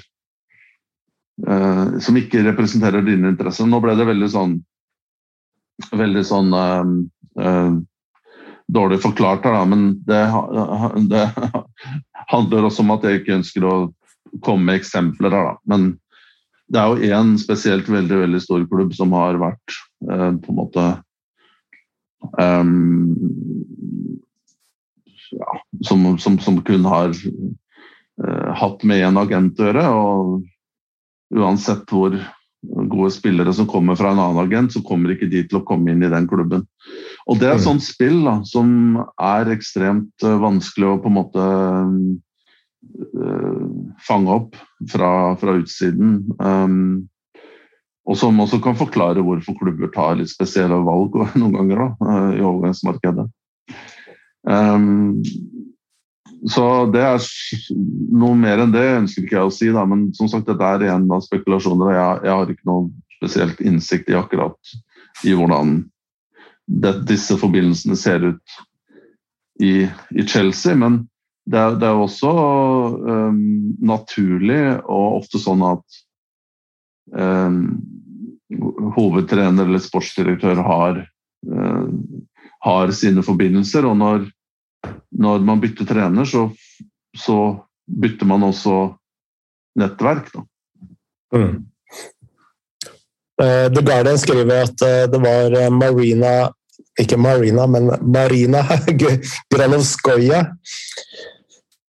uh, 1.47 1.99
Som 1.99 2.19
ikke 2.21 2.45
representerer 2.45 3.03
dine 3.03 3.33
interesser. 3.33 3.67
Nå 3.67 3.81
ble 3.83 3.97
det 3.99 4.07
veldig 4.07 4.29
sånn 4.31 4.59
veldig 5.97 6.21
sånn 6.29 6.51
dårlig 8.67 9.01
forklart 9.03 9.45
her, 9.47 9.55
da, 9.57 9.65
men 9.65 9.87
det, 10.07 10.21
det, 11.11 11.25
handler 12.33 12.67
også 12.67 12.85
om 12.85 12.93
at 12.95 13.07
jeg 13.07 13.21
ikke 13.21 13.37
ønsker 13.39 13.67
å 13.67 13.75
komme 14.45 14.69
med 14.69 14.81
eksempler 14.81 15.33
her, 15.33 15.51
da. 15.51 15.55
Men 15.71 15.93
det 16.71 16.79
er 16.79 16.91
jo 16.91 17.15
én 17.17 17.33
spesielt 17.39 17.89
veldig 17.91 18.21
veldig 18.21 18.41
stor 18.43 18.63
klubb 18.71 18.93
som 18.95 19.11
har 19.17 19.39
vært 19.41 19.79
på 20.01 20.53
en 20.53 20.55
måte 20.55 20.85
um, 22.39 22.93
ja, 25.31 25.61
som, 25.81 26.17
som, 26.17 26.39
som, 26.39 26.61
kun 26.61 26.85
har 26.85 27.11
uh, 27.11 28.51
hatt 28.55 28.83
med 28.87 29.03
én 29.03 29.19
agent 29.19 29.59
å 29.59 29.67
gjøre. 29.67 29.85
Og 29.91 31.41
uansett 31.41 31.91
hvor 31.91 32.15
gode 32.61 33.11
spillere 33.11 33.53
som 33.53 33.67
kommer 33.67 33.95
fra 33.97 34.11
en 34.11 34.19
annen 34.21 34.41
agent, 34.43 34.73
så 34.73 34.81
kommer 34.85 35.13
ikke 35.13 35.29
de 35.31 35.43
til 35.47 35.61
å 35.61 35.65
komme 35.67 35.91
inn 35.93 36.03
i 36.05 36.11
den 36.11 36.27
klubben. 36.29 36.65
Og 37.29 37.39
det 37.39 37.47
er 37.47 37.55
et 37.55 37.63
mm. 37.63 37.67
sånt 37.69 37.85
spill 37.85 38.21
da, 38.25 38.35
som 38.47 38.99
er 39.21 39.51
ekstremt 39.53 40.25
uh, 40.25 40.37
vanskelig 40.41 40.87
å 40.89 40.99
på 41.01 41.09
en 41.11 41.17
måte 41.17 41.47
uh, 43.17 43.69
fange 44.05 44.29
opp 44.35 44.59
fra, 44.91 45.11
fra 45.41 45.57
utsiden. 45.61 46.21
Um, 46.41 47.09
og 48.09 48.17
som 48.17 48.41
også 48.41 48.57
kan 48.63 48.77
forklare 48.77 49.23
hvorfor 49.25 49.57
klubber 49.59 49.91
tar 49.93 50.17
litt 50.19 50.31
spesielle 50.31 50.79
valg 50.85 51.15
noen 51.39 51.55
ganger 51.57 51.85
da, 51.85 51.89
i 52.37 52.41
overgangsmarkedet. 52.41 53.27
Um, 54.41 55.21
så 56.49 56.65
det 56.93 57.01
er 57.05 57.25
noe 58.17 58.37
mer 58.37 58.63
enn 58.63 58.73
det 58.73 58.83
ønsker 58.95 59.25
ikke 59.25 59.37
jeg 59.37 59.49
å 59.49 59.53
si, 59.53 59.69
da, 59.73 59.83
men 59.85 60.07
som 60.17 60.29
sagt, 60.31 60.47
dette 60.49 60.65
er 60.65 60.87
igjen 60.87 61.05
av 61.13 61.21
spekulasjoner. 61.25 61.91
og 61.91 61.93
jeg, 61.93 62.19
jeg, 62.25 62.33
har 62.39 62.53
ikke 62.53 62.69
noen 62.69 62.89
spesielt 63.17 63.61
innsikt 63.61 64.09
i 64.09 64.17
akkurat 64.17 64.73
i 65.27 65.35
hvordan 65.37 65.75
det, 66.65 66.95
disse 67.09 67.37
forbindelsene 67.37 67.97
ser 67.99 68.25
ut 68.31 68.57
i, 69.61 69.85
i 69.85 70.25
Chelsea. 70.25 70.73
Men 70.73 71.03
det 71.45 71.61
er, 71.61 71.77
det 71.77 71.89
er 71.89 72.01
også 72.01 72.33
um, 72.33 73.41
naturlig 73.81 74.63
og 74.81 75.21
ofte 75.21 75.41
sånn 75.41 75.61
at 75.67 76.01
um, 77.13 77.61
hovedtrener 78.97 79.69
eller 79.69 79.83
sportsdirektør 79.83 80.63
har 80.65 81.03
uh, 81.05 81.85
har 82.61 82.91
sine 82.95 83.23
forbindelser. 83.25 83.85
Og 83.89 83.97
når, 83.97 84.27
når 85.11 85.43
man 85.45 85.61
bytter 85.61 85.85
trener, 85.85 86.25
så, 86.25 86.47
så, 87.17 87.37
bytter 87.91 88.25
man 88.25 88.43
også 88.47 88.75
nettverk. 89.75 90.29
Mm. 91.35 91.65
Uh, 93.41 93.67
The 93.73 93.83
Guardian 93.83 94.19
skriver 94.21 94.63
at 94.63 94.83
uh, 94.85 95.05
det 95.11 95.19
var 95.19 95.57
uh, 95.57 95.73
Marina 95.73 96.51
ikke 96.99 97.17
Marina, 97.17 97.65
men 97.67 97.89
Marina 98.01 98.61
Granovskoja. 99.53 100.45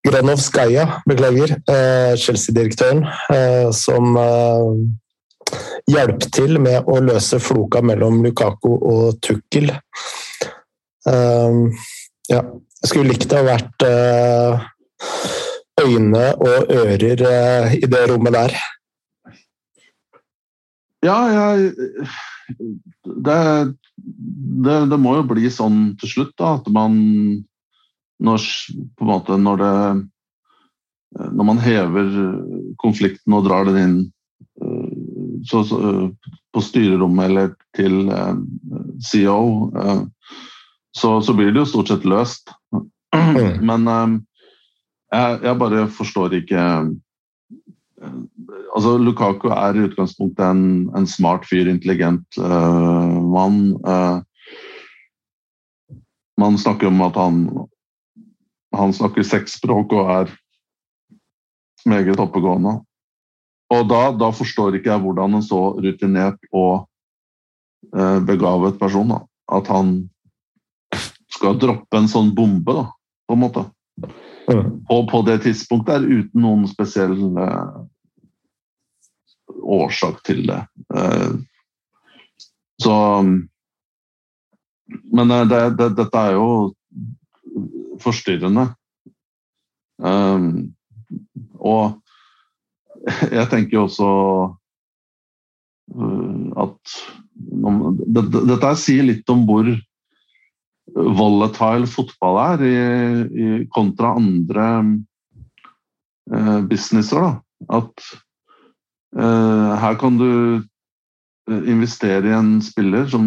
Granovskaja, 0.02 0.86
beklager. 1.06 1.52
Eh, 1.70 2.16
Chelsea-direktøren, 2.18 3.04
eh, 3.34 3.68
som 3.70 4.16
hjalp 5.90 6.26
til 6.34 6.58
med 6.62 6.88
å 6.90 6.98
løse 7.02 7.38
floka 7.42 7.82
mellom 7.86 8.22
Lukaku 8.24 8.70
og 8.72 9.20
Tukkel. 9.22 9.70
Ja, 11.06 12.42
jeg 12.82 12.90
skulle 12.90 13.12
likt 13.12 13.32
å 13.32 13.40
ha 13.40 13.46
vært 13.46 13.84
øyne 15.82 16.24
og 16.34 16.72
ører 16.74 17.24
i 17.78 17.86
det 17.90 18.02
rommet 18.10 18.34
der. 18.34 18.56
Ja, 21.02 21.16
jeg 21.30 21.72
det, 23.02 23.38
det, 24.64 24.76
det, 24.90 24.98
må 25.00 25.16
jo 25.18 25.26
bli 25.30 25.50
sånn 25.50 25.94
til 26.00 26.10
slutt, 26.10 26.34
da, 26.38 26.56
at 26.60 26.68
man 26.74 26.96
når, 28.22 28.46
på 28.98 29.06
en 29.06 29.10
måte, 29.10 29.38
når 29.38 29.62
det 29.62 29.76
Når 31.12 31.44
man 31.44 31.58
hever 31.60 32.06
konflikten 32.80 33.34
og 33.36 33.44
drar 33.44 33.66
den 33.68 33.78
inn 33.82 33.96
så, 35.44 35.60
så, 35.64 35.78
på 36.54 36.62
styrerommet 36.64 37.26
eller 37.28 37.50
til 37.76 38.08
eh, 38.08 38.38
CEO, 39.10 39.68
eh, 39.76 40.00
så, 40.96 41.20
så, 41.20 41.34
blir 41.36 41.52
det 41.52 41.60
jo 41.60 41.68
stort 41.68 41.92
sett 41.92 42.06
løst. 42.08 42.54
Mm. 43.22 43.64
Men 43.66 43.88
eh, 45.12 45.38
jeg, 45.42 45.56
bare 45.60 45.86
forstår 45.92 46.38
ikke 46.40 46.66
altså 48.74 48.96
Lukaku 48.98 49.48
er 49.54 49.76
i 49.76 49.84
utgangspunktet 49.86 50.44
en, 50.46 50.64
en 50.96 51.06
smart 51.06 51.46
fyr, 51.46 51.68
intelligent 51.70 52.38
uh, 52.40 53.18
mann. 53.22 53.76
Uh, 53.86 54.22
man 56.40 56.58
snakker 56.58 56.88
om 56.90 57.02
at 57.06 57.18
han, 57.20 57.42
han 58.74 58.94
snakker 58.96 59.26
seks 59.26 59.58
språk 59.60 59.92
og 59.94 60.10
er 60.16 60.32
meget 61.86 62.18
oppegående. 62.22 62.80
Og 63.72 63.84
da, 63.88 64.00
da, 64.18 64.32
forstår 64.34 64.76
ikke 64.76 64.90
jeg 64.90 65.02
hvordan 65.04 65.38
en 65.38 65.44
så 65.44 65.60
rutinert 65.78 66.40
og 66.52 66.88
begavet 68.26 68.76
person 68.78 69.08
da, 69.10 69.16
at 69.56 69.68
han 69.72 69.94
skal 71.32 71.56
droppe 71.60 71.98
en 71.98 72.10
sånn 72.10 72.30
bombe, 72.36 72.74
da, 72.76 72.84
på 73.28 73.36
en 73.36 73.42
måte. 73.42 73.64
Mm. 74.50 74.82
Og 74.90 75.02
på 75.10 75.22
det 75.26 75.42
tidspunktet 75.44 76.00
er 76.00 76.22
uten 76.22 76.42
noen 76.42 76.64
spesiell 76.70 77.14
uh, 77.36 77.82
årsak 79.62 80.22
til 80.24 80.46
det. 80.46 80.60
Eh, 80.94 81.32
så 82.82 83.22
Men 85.12 85.30
eh, 85.30 85.46
det, 85.48 85.60
det, 85.78 85.88
dette 85.96 86.18
er 86.18 86.36
jo 86.36 86.74
forstyrrende. 88.02 88.66
Eh, 90.04 90.48
og 91.58 91.98
jeg 93.38 93.48
tenker 93.50 93.76
jo 93.76 93.86
også 93.88 94.10
at 96.62 96.92
Dette 98.14 98.68
sier 98.80 99.04
litt 99.04 99.28
om 99.32 99.42
hvor 99.44 99.66
volatile 100.94 101.88
fotball 101.88 102.38
er 102.42 102.66
i, 102.66 102.76
i 103.32 103.48
kontra 103.72 104.14
andre 104.18 104.66
businesser. 106.68 107.24
Da. 107.24 107.32
At 107.80 108.04
Eh, 109.12 109.72
her 109.76 109.98
kan 110.00 110.16
du 110.16 110.30
eh, 110.56 111.64
investere 111.68 112.30
i 112.30 112.36
en 112.36 112.56
spiller 112.64 113.06
som 113.12 113.26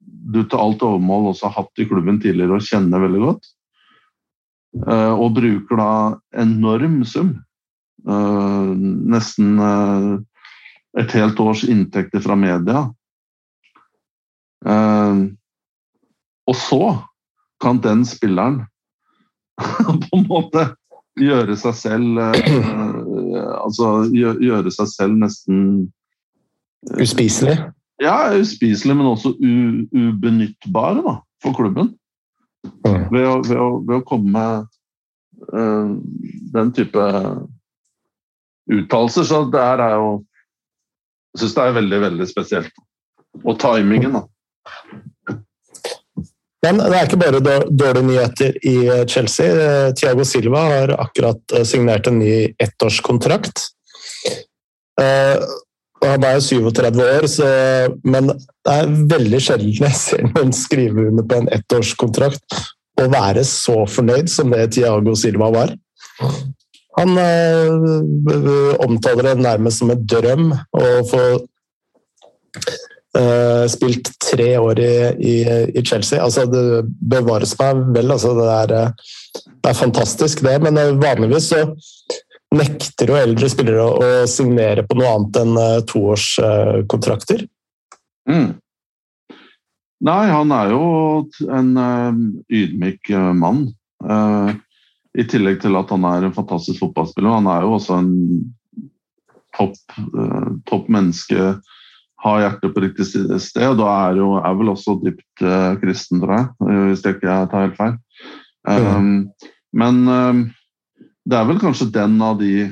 du 0.00 0.40
til 0.40 0.60
alt 0.60 0.84
overmål 0.84 1.32
også 1.34 1.50
har 1.50 1.58
hatt 1.60 1.82
i 1.82 1.86
klubben 1.88 2.20
tidligere 2.22 2.56
og 2.56 2.64
kjenner 2.64 3.04
veldig 3.04 3.22
godt. 3.26 3.50
Eh, 4.88 5.12
og 5.12 5.34
bruker 5.36 5.80
da 5.80 5.90
enorm 6.44 7.02
sum. 7.08 7.36
Nesten 8.04 9.54
et 11.00 11.12
helt 11.16 11.38
års 11.40 11.62
inntekter 11.64 12.20
fra 12.20 12.34
media. 12.36 12.82
Og 16.50 16.56
så 16.58 16.82
kan 17.62 17.80
den 17.82 18.04
spilleren 18.08 18.64
på 20.04 20.18
en 20.18 20.26
måte 20.28 20.68
gjøre 21.20 21.54
seg 21.56 21.76
selv 21.78 22.18
Altså 22.18 23.90
gjøre 24.10 24.72
seg 24.74 24.88
selv 24.90 25.20
nesten 25.22 25.58
eh, 26.90 27.02
Uspiselig? 27.04 27.54
Ja, 28.02 28.34
uspiselig, 28.34 28.96
men 28.98 29.06
også 29.06 29.36
ubenyttbare 29.38 31.04
da, 31.04 31.12
for 31.42 31.54
klubben. 31.54 31.92
Mm. 32.64 33.04
Ved, 33.12 33.26
å, 33.28 33.36
ved, 33.44 33.58
å, 33.60 33.68
ved, 33.86 33.94
å, 34.00 34.04
komme 34.08 34.32
med 34.34 34.64
uh, 35.54 35.92
den 36.56 36.72
type 36.74 37.04
uttalelser. 38.74 39.28
Så 39.28 39.44
det 39.52 39.62
her 39.62 39.84
er 39.84 39.98
jo 40.00 40.08
Jeg 41.34 41.42
syns 41.42 41.54
det 41.56 41.62
er 41.64 41.78
veldig, 41.78 42.00
veldig 42.02 42.26
spesielt. 42.30 42.82
Og 43.42 43.56
timingen, 43.62 44.18
da. 44.18 44.26
Men 46.64 46.80
det 46.80 46.96
er 46.96 47.08
ikke 47.08 47.20
bare 47.20 47.40
dårlige 47.68 48.06
nyheter 48.08 48.56
i 48.64 48.76
Chelsea. 49.10 49.50
Eh, 49.52 49.90
Thiago 49.98 50.24
Silva 50.24 50.62
har 50.70 50.94
akkurat 50.96 51.56
eh, 51.56 51.66
signert 51.68 52.08
en 52.08 52.18
ny 52.22 52.54
ettårskontrakt. 52.62 53.66
Eh, 55.00 55.44
han 56.04 56.24
er 56.28 56.40
37 56.40 57.02
år, 57.04 57.26
så, 57.32 57.46
men 58.04 58.32
det 58.32 58.72
er 58.72 58.96
veldig 59.12 59.40
sjelden 59.40 59.86
jeg 59.86 59.96
ser 59.96 60.26
noen 60.30 60.52
skrive 60.56 61.06
under 61.10 61.24
på 61.28 61.38
en 61.40 61.48
ettårskontrakt 61.52 62.58
og 63.00 63.12
være 63.12 63.44
så 63.48 63.78
fornøyd 63.90 64.28
som 64.30 64.52
det 64.52 64.68
Thiago 64.76 65.16
Silva 65.18 65.48
var. 65.52 65.72
Han 66.94 67.16
omtaler 68.84 69.32
det 69.32 69.38
nærmest 69.42 69.80
som 69.80 69.90
en 69.90 70.04
drøm 70.06 70.52
å 70.54 70.84
få 71.10 71.24
Uh, 73.14 73.68
spilt 73.70 74.08
tre 74.18 74.56
år 74.58 74.80
i, 74.82 74.94
i, 75.22 75.34
i, 75.78 75.82
Chelsea. 75.86 76.18
Altså, 76.18 76.48
det 76.50 76.82
bevares 76.98 77.52
meg 77.60 77.84
vel. 77.94 78.10
Altså, 78.10 78.32
det, 78.34 78.46
er, 78.50 78.72
eh, 78.74 79.12
det, 79.46 79.68
er, 79.70 79.76
fantastisk, 79.78 80.40
det. 80.42 80.56
Men 80.64 80.80
uh, 80.80 80.96
vanligvis 80.98 81.46
så 81.52 81.60
nekter 82.58 83.12
jo 83.12 83.18
eldre 83.20 83.50
spillere 83.52 83.84
å, 83.84 83.92
å 84.02 84.24
signere 84.30 84.82
på 84.88 84.98
noe 84.98 85.12
annet 85.12 85.38
enn 85.44 85.54
uh, 85.54 85.76
toårskontrakter. 85.86 87.44
Mm. 88.26 88.48
Nei, 90.10 90.24
han 90.32 90.54
er 90.56 90.74
jo 90.74 90.88
en 91.54 91.70
ydmyk 92.50 93.08
mann. 93.38 93.62
I 95.14 95.24
tillegg 95.30 95.62
til 95.62 95.78
at 95.78 95.92
han 95.94 96.04
er 96.10 96.26
en 96.26 96.34
fantastisk 96.34 96.82
fotballspiller. 96.82 97.30
Han 97.38 97.48
er 97.48 97.64
jo 97.64 97.76
også 97.78 98.00
en 98.02 98.10
topp, 99.56 99.78
topp 100.68 100.90
menneske 100.92 101.54
har 102.24 102.40
hjertet 102.40 102.72
på 102.74 102.82
riktig 102.84 103.06
sted. 103.06 103.66
og 103.68 103.78
Da 103.80 103.90
er 104.08 104.20
jo 104.20 104.30
er 104.40 104.54
vel 104.58 104.72
også 104.72 104.96
dypt 105.02 105.44
uh, 105.44 105.74
kristen, 105.82 106.22
tror 106.22 106.36
jeg, 106.38 106.46
eh, 106.64 106.84
hvis 106.90 107.04
jeg 107.04 107.18
ikke 107.18 107.40
tar 107.52 107.66
helt 107.66 107.76
feil. 107.80 107.98
Um, 108.64 108.86
mm. 109.04 109.50
Men 109.76 110.00
um, 110.08 110.40
det 111.28 111.36
er 111.36 111.50
vel 111.50 111.60
kanskje 111.60 111.92
den 111.92 112.16
av 112.24 112.38
de 112.40 112.70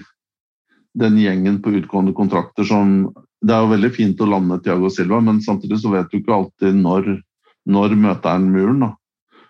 den 0.92 1.16
gjengen 1.16 1.62
på 1.64 1.72
utgående 1.72 2.12
kontrakter 2.12 2.66
som 2.68 3.12
Det 3.42 3.54
er 3.54 3.62
jo 3.64 3.72
veldig 3.72 3.88
fint 3.90 4.20
å 4.22 4.26
lande 4.28 4.60
Tiago 4.62 4.86
Silva, 4.92 5.18
men 5.18 5.40
samtidig 5.42 5.80
så 5.82 5.90
vet 5.90 6.12
du 6.12 6.20
ikke 6.20 6.34
alltid 6.36 6.76
når, 6.78 7.08
når 7.66 7.96
møter 7.98 8.36
han 8.36 8.44
muren. 8.52 8.84
da. 8.84 8.90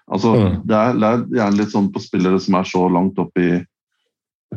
Altså, 0.09 0.31
mm. 0.33 0.55
det, 0.65 0.79
er, 0.79 0.95
det, 0.97 1.11
er, 1.11 1.27
gjerne 1.37 1.59
litt 1.59 1.75
sånn 1.75 1.91
på 1.93 2.01
spillere 2.01 2.41
som 2.41 2.57
er 2.57 2.71
så 2.71 2.87
langt 2.89 3.21
opp 3.21 3.37
i, 3.37 3.51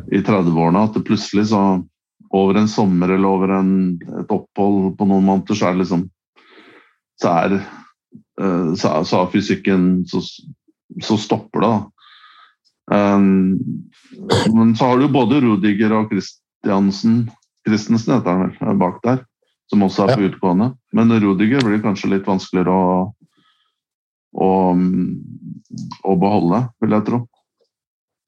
i 0.08 0.22
30-årene 0.24 0.86
at 0.88 0.96
det 0.96 1.04
plutselig 1.04 1.50
så 1.52 1.60
over 2.36 2.60
en 2.60 2.68
sommer 2.70 3.14
eller 3.14 3.28
over 3.28 3.54
en, 3.56 3.72
et 4.20 4.32
opphold 4.32 4.94
på 4.98 5.08
noen 5.08 5.26
måneder, 5.26 5.56
så 5.56 5.68
er 5.68 5.76
det 5.76 5.84
liksom 5.84 6.06
Så 7.16 7.32
er, 7.32 7.52
uh, 8.42 8.72
så 8.76 8.90
er, 8.90 9.04
så 9.08 9.22
er 9.22 9.30
fysikken 9.32 9.84
så, 10.10 10.20
så, 11.00 11.16
stopper 11.16 11.64
det, 11.64 11.70
da. 11.72 13.16
Um, 13.16 13.56
men 14.52 14.74
så 14.76 14.90
har 14.90 15.00
du 15.00 15.08
både 15.08 15.40
Rudiger 15.40 15.94
og 15.96 16.12
Christiansen 16.12 17.24
Christensen 17.66 18.14
heter 18.14 18.30
han 18.30 18.52
vel, 18.60 18.76
bak 18.78 19.00
der, 19.02 19.24
som 19.70 19.82
også 19.82 20.06
er 20.06 20.14
på 20.14 20.28
utgående. 20.28 20.70
Men 20.94 21.10
Rudiger 21.22 21.64
blir 21.66 21.82
kanskje 21.82 22.12
litt 22.12 22.28
vanskeligere 22.28 22.70
å, 22.70 22.98
å, 24.38 24.50
å 26.06 26.16
beholde, 26.20 26.62
vil 26.82 26.94
jeg 26.94 27.06
tro. 27.08 27.24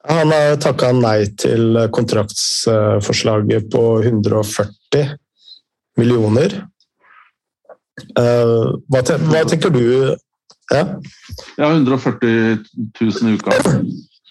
Han 0.08 0.32
har 0.32 0.56
takka 0.62 0.90
nei 0.96 1.26
til 1.36 1.76
kontraktsforslaget 1.92 3.68
på 3.72 3.82
140 4.00 5.10
millioner. 6.00 6.54
Eh, 8.16 8.62
hva, 8.88 9.02
tenker 9.02 9.74
du? 9.74 10.14
Ja, 10.72 10.84
ja 11.58 11.70
140 11.72 12.64
000 13.00 13.28
i 13.28 13.34
uka. 13.36 13.58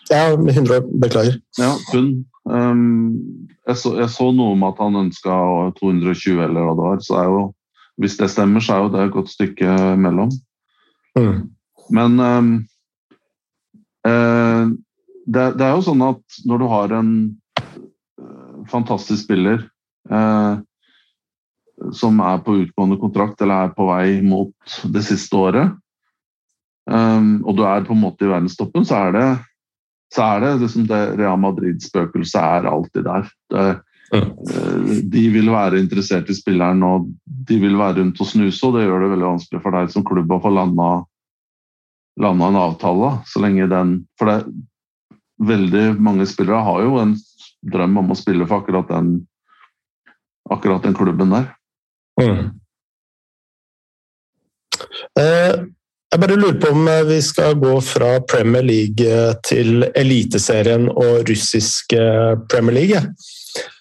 Ja, 0.10 0.32
100, 0.34 0.82
beklager. 1.02 1.38
Ja, 1.60 1.76
pund. 1.92 2.26
Um, 2.48 3.52
jeg, 3.68 3.76
så, 3.76 3.92
jeg, 4.00 4.10
så, 4.14 4.30
noe 4.32 4.56
om 4.56 4.64
at 4.64 4.78
han 4.80 4.96
ønska 5.02 5.36
220 5.82 6.40
eller 6.46 6.64
hva 6.64 6.76
det 6.78 6.86
var. 6.86 7.02
så 7.04 7.20
er 7.22 7.32
jo, 7.34 7.44
Hvis 7.98 8.18
det 8.18 8.30
stemmer, 8.32 8.64
så 8.64 8.74
er 8.74 8.84
jo 8.86 8.92
det 8.94 9.04
et 9.04 9.14
godt 9.14 9.30
stykke 9.34 9.78
mellom. 9.98 10.32
Mm. 11.18 11.50
Men 11.98 12.20
um, 12.20 12.52
eh, 14.08 14.70
det, 15.28 15.44
det, 15.60 15.66
er 15.66 15.76
jo 15.76 15.84
sånn 15.84 16.04
at 16.06 16.40
når 16.48 16.62
du 16.62 16.68
har 16.72 16.94
en 16.96 17.12
uh, 17.60 18.64
fantastisk 18.72 19.26
spiller 19.26 19.66
eh, 20.10 20.60
som 21.94 22.22
er 22.24 22.40
på 22.46 22.56
utgående 22.64 22.98
kontrakt 23.02 23.42
eller 23.44 23.68
er 23.68 23.76
på 23.76 23.88
vei 23.90 24.22
mot 24.26 24.78
det 24.94 25.04
siste 25.06 25.38
året, 25.38 25.76
um, 26.90 27.44
og 27.46 27.58
du 27.60 27.66
er 27.68 27.86
på 27.86 27.94
en 27.94 28.02
måte 28.02 28.26
i 28.26 28.32
verdenstoppen, 28.32 28.88
så 28.88 29.04
er 29.08 29.14
det, 29.14 29.28
så 30.16 30.24
er 30.26 30.46
det, 30.46 30.54
liksom 30.64 30.88
det 30.90 31.02
Real 31.20 31.38
Madrid-spøkelset 31.44 32.40
er 32.42 32.70
alltid 32.72 33.06
der. 33.06 33.30
Det, 33.54 33.66
mm. 34.16 34.32
De 35.14 35.26
vil 35.36 35.52
være 35.54 35.84
interessert 35.84 36.32
i 36.34 36.38
spilleren 36.38 36.82
og 36.88 37.12
de 37.48 37.60
vil 37.62 37.78
være 37.78 38.00
rundt 38.02 38.24
og 38.24 38.32
snuse, 38.32 38.64
og 38.66 38.78
det 38.78 38.88
gjør 38.88 39.06
det 39.06 39.12
veldig 39.14 39.30
vanskelig 39.34 39.62
for 39.64 39.78
deg 39.78 39.94
som 39.94 40.08
klubb 40.08 40.34
å 40.34 40.42
få 40.44 40.54
landa, 40.56 40.90
landa 42.26 42.50
en 42.50 42.60
avtale. 42.64 43.14
så 43.30 43.44
lenge 43.44 43.70
den, 43.72 43.94
For 44.18 44.32
det, 44.32 44.40
veldig 45.38 45.86
mange 46.02 46.26
spillere 46.30 46.64
har 46.66 46.84
jo 46.86 47.00
en 47.02 47.16
drøm 47.68 47.98
om 48.02 48.14
å 48.14 48.18
spille 48.18 48.48
for 48.48 48.64
akkurat 48.64 48.90
den, 48.92 49.16
akkurat 50.50 50.86
den 50.86 50.98
klubben 50.98 51.34
der. 51.34 51.50
Mm. 52.18 52.46
Eh, 55.20 55.68
jeg 56.08 56.22
bare 56.24 56.38
lurer 56.40 56.60
på 56.62 56.70
om 56.72 56.86
eh, 56.88 57.04
vi 57.04 57.18
skal 57.22 57.58
gå 57.60 57.74
fra 57.84 58.14
Premier 58.24 58.64
League 58.64 59.04
eh, 59.04 59.34
til 59.44 59.84
Eliteserien 59.92 60.88
og 60.88 61.28
russisk 61.28 61.92
Premier 62.48 62.78
League. 62.78 63.02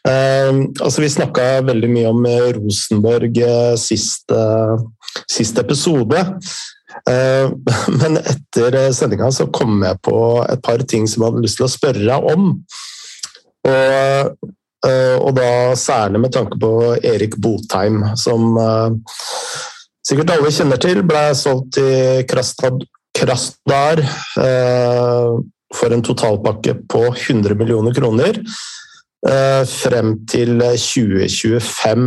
Eh, 0.08 0.50
altså 0.82 1.04
vi 1.04 1.12
snakka 1.12 1.44
veldig 1.68 1.90
mye 1.92 2.10
om 2.10 2.26
Rosenborg 2.58 3.38
sist, 3.78 4.34
sist 5.30 5.62
episode. 5.62 6.24
Eh, 7.10 7.48
men 8.00 8.20
etter 8.22 8.78
sendinga 8.96 9.32
så 9.34 9.48
kom 9.52 9.80
jeg 9.86 10.02
på 10.06 10.20
et 10.46 10.62
par 10.64 10.84
ting 10.88 11.08
som 11.10 11.22
jeg 11.24 11.32
hadde 11.32 11.46
lyst 11.46 11.60
til 11.60 11.68
å 11.68 11.72
spørre 11.72 12.06
deg 12.06 12.30
om. 12.34 12.52
Og 13.66 14.52
Eh, 14.86 15.16
og 15.22 15.34
da 15.36 15.74
særlig 15.78 16.20
med 16.20 16.34
tanke 16.34 16.58
på 16.60 16.70
Erik 17.00 17.36
Botheim, 17.42 18.02
som 18.18 18.56
eh, 18.60 18.90
sikkert 20.06 20.34
alle 20.36 20.52
kjenner 20.54 20.80
til, 20.82 21.02
ble 21.06 21.24
solgt 21.38 21.78
til 21.78 22.26
Krasdar 23.16 24.02
eh, 24.04 25.30
for 25.74 25.94
en 25.94 26.04
totalpakke 26.04 26.76
på 26.90 27.06
100 27.08 27.56
millioner 27.58 27.96
kroner 27.96 28.42
frem 29.66 30.12
til 30.30 30.60
2025. 30.60 32.02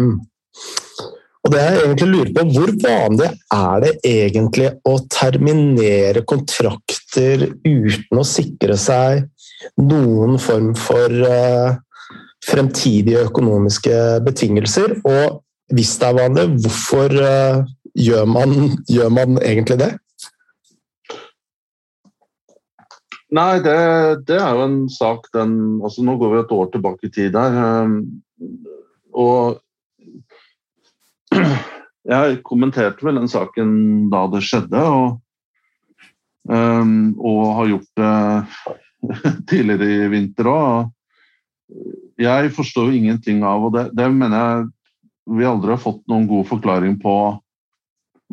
Og 1.47 1.53
det 1.53 1.59
jeg 1.63 1.83
egentlig 1.85 2.07
lurer 2.11 2.31
på, 2.35 2.45
Hvor 2.55 2.71
vanlig 2.83 3.29
er 3.55 3.83
det 3.83 3.91
egentlig 4.05 4.71
å 4.85 4.95
terminere 5.07 6.25
kontrakter 6.27 7.45
uten 7.63 8.19
å 8.19 8.25
sikre 8.27 8.75
seg 8.77 9.23
noen 9.79 10.35
form 10.39 10.73
for 10.75 11.15
fremtidige 12.45 13.25
økonomiske 13.27 13.95
betingelser. 14.25 14.97
Og 15.03 15.39
hvis 15.75 15.95
det 16.01 16.09
er 16.09 16.19
vanlig, 16.19 16.45
hvorfor 16.63 17.15
uh, 17.15 17.63
gjør, 17.93 18.29
man, 18.29 18.55
gjør, 18.95 19.09
man, 19.13 19.39
egentlig 19.43 19.79
det? 19.81 19.91
Nei, 23.35 23.59
det, 23.61 23.79
det, 24.25 24.39
er 24.41 24.57
jo 24.57 24.65
en 24.65 24.79
sak 24.89 25.27
den 25.35 25.51
altså 25.85 26.01
Nå 26.01 26.15
går 26.17 26.31
vi 26.31 26.39
et 26.39 26.53
år 26.55 26.69
tilbake 26.73 27.09
i 27.09 27.11
tid 27.13 27.35
der. 27.35 27.59
Um, 27.85 28.23
og 29.13 29.59
jeg 32.09 32.39
kommenterte 32.47 33.05
vel 33.05 33.19
den 33.21 33.31
saken 33.31 33.73
da 34.11 34.25
det 34.33 34.43
skjedde, 34.47 34.83
og, 34.83 35.19
um, 36.49 36.95
og 37.17 37.41
har 37.59 37.73
gjort 37.73 37.91
det 37.99 38.13
tidligere 39.51 39.91
i 40.07 40.13
vinter 40.13 40.49
òg 40.51 40.95
jeg 42.19 42.51
forstår 42.55 42.89
jo 42.89 42.97
ingenting 42.99 43.43
av, 43.47 43.67
og 43.67 43.75
det, 43.75 43.85
det, 43.97 44.07
mener 44.11 44.39
jeg 44.39 45.37
vi 45.39 45.45
aldri 45.47 45.75
har 45.75 45.81
fått 45.81 46.01
noen 46.09 46.27
god 46.29 46.47
forklaring 46.49 46.97
på 47.01 47.13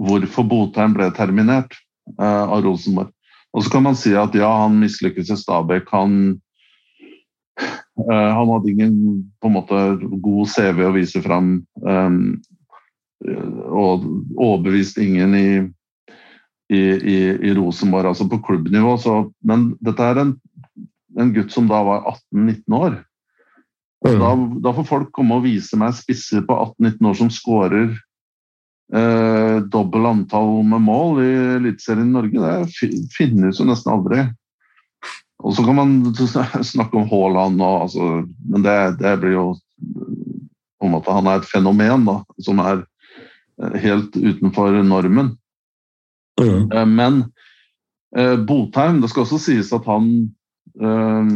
hvorfor 0.07 0.49
Botheim 0.49 0.97
ble 0.97 1.11
terminert 1.16 1.77
uh, 2.19 2.49
av 2.49 2.64
Rosenborg. 2.64 3.12
Og 3.57 3.64
så 3.64 3.73
kan 3.73 3.87
man 3.87 3.97
si 3.97 4.12
at 4.16 4.35
ja, 4.37 4.49
han 4.64 4.77
mislykkes 4.81 5.31
i 5.33 5.37
Stabæk. 5.40 5.88
Han, 5.92 6.16
uh, 7.61 8.31
han 8.37 8.53
hadde 8.53 8.73
ingen 8.73 8.99
på 9.40 9.49
en 9.49 9.57
måte 9.57 9.83
god 10.25 10.53
CV 10.53 10.83
å 10.88 10.92
vise 10.97 11.23
fram. 11.25 11.59
Um, 11.85 12.37
og 13.24 14.05
overbevist 14.37 14.98
ingen 15.00 15.35
i, 15.35 15.48
i, 16.72 16.81
i, 16.81 17.18
i, 17.48 17.55
Rosenborg, 17.57 18.11
altså 18.12 18.29
på 18.29 18.40
klubbnivå. 18.44 18.96
Så, 19.00 19.18
men 19.46 19.70
dette 19.85 20.05
er 20.05 20.22
en, 20.22 20.35
en 21.18 21.35
gutt 21.35 21.55
som 21.55 21.68
da 21.70 21.83
var 21.87 22.09
18-19 22.35 22.81
år. 22.81 22.98
Mm. 24.07 24.18
Da, 24.20 24.33
da, 24.68 24.74
får 24.76 24.87
folk 24.87 25.12
komme 25.16 25.38
og 25.38 25.46
vise 25.46 25.79
meg 25.81 25.96
spisser 25.96 26.44
på 26.46 26.59
18-19 26.79 27.09
år 27.11 27.16
som 27.18 27.31
skårer 27.33 27.87
eh, 28.94 29.57
dobbelt 29.72 30.11
antall 30.12 30.61
med 30.68 30.85
mål 30.85 31.22
i 31.24 31.31
Eliteserien 31.57 32.11
i 32.11 32.16
Norge. 32.18 32.59
Det 32.66 32.90
finnes 33.16 33.59
jo 33.59 33.66
nesten 33.66 33.94
aldri. 33.94 34.26
Og 35.44 35.57
så 35.57 35.64
kan 35.66 35.79
man 35.79 35.96
snakke 36.72 37.00
om 37.00 37.09
Haaland, 37.11 37.61
og, 37.61 37.87
altså, 37.87 38.11
men 38.52 38.66
det, 38.66 38.76
det, 39.00 39.16
blir 39.22 39.37
jo 39.37 39.46
på 40.76 40.88
en 40.88 40.92
måte 40.92 41.12
Han 41.12 41.29
er 41.29 41.40
et 41.40 41.48
fenomen 41.48 42.07
da, 42.09 42.20
som 42.42 42.61
er 42.62 42.85
helt 43.62 44.16
utenfor 44.16 44.83
normen. 44.83 45.37
Mm. 46.40 46.73
Eh, 46.73 46.87
men 46.87 47.25
eh, 48.16 48.37
Botheim, 48.37 49.01
det 49.01 49.11
skal 49.11 49.25
også 49.25 49.40
sies 49.40 49.73
at 49.73 49.87
han 49.88 50.11
eh, 50.81 51.33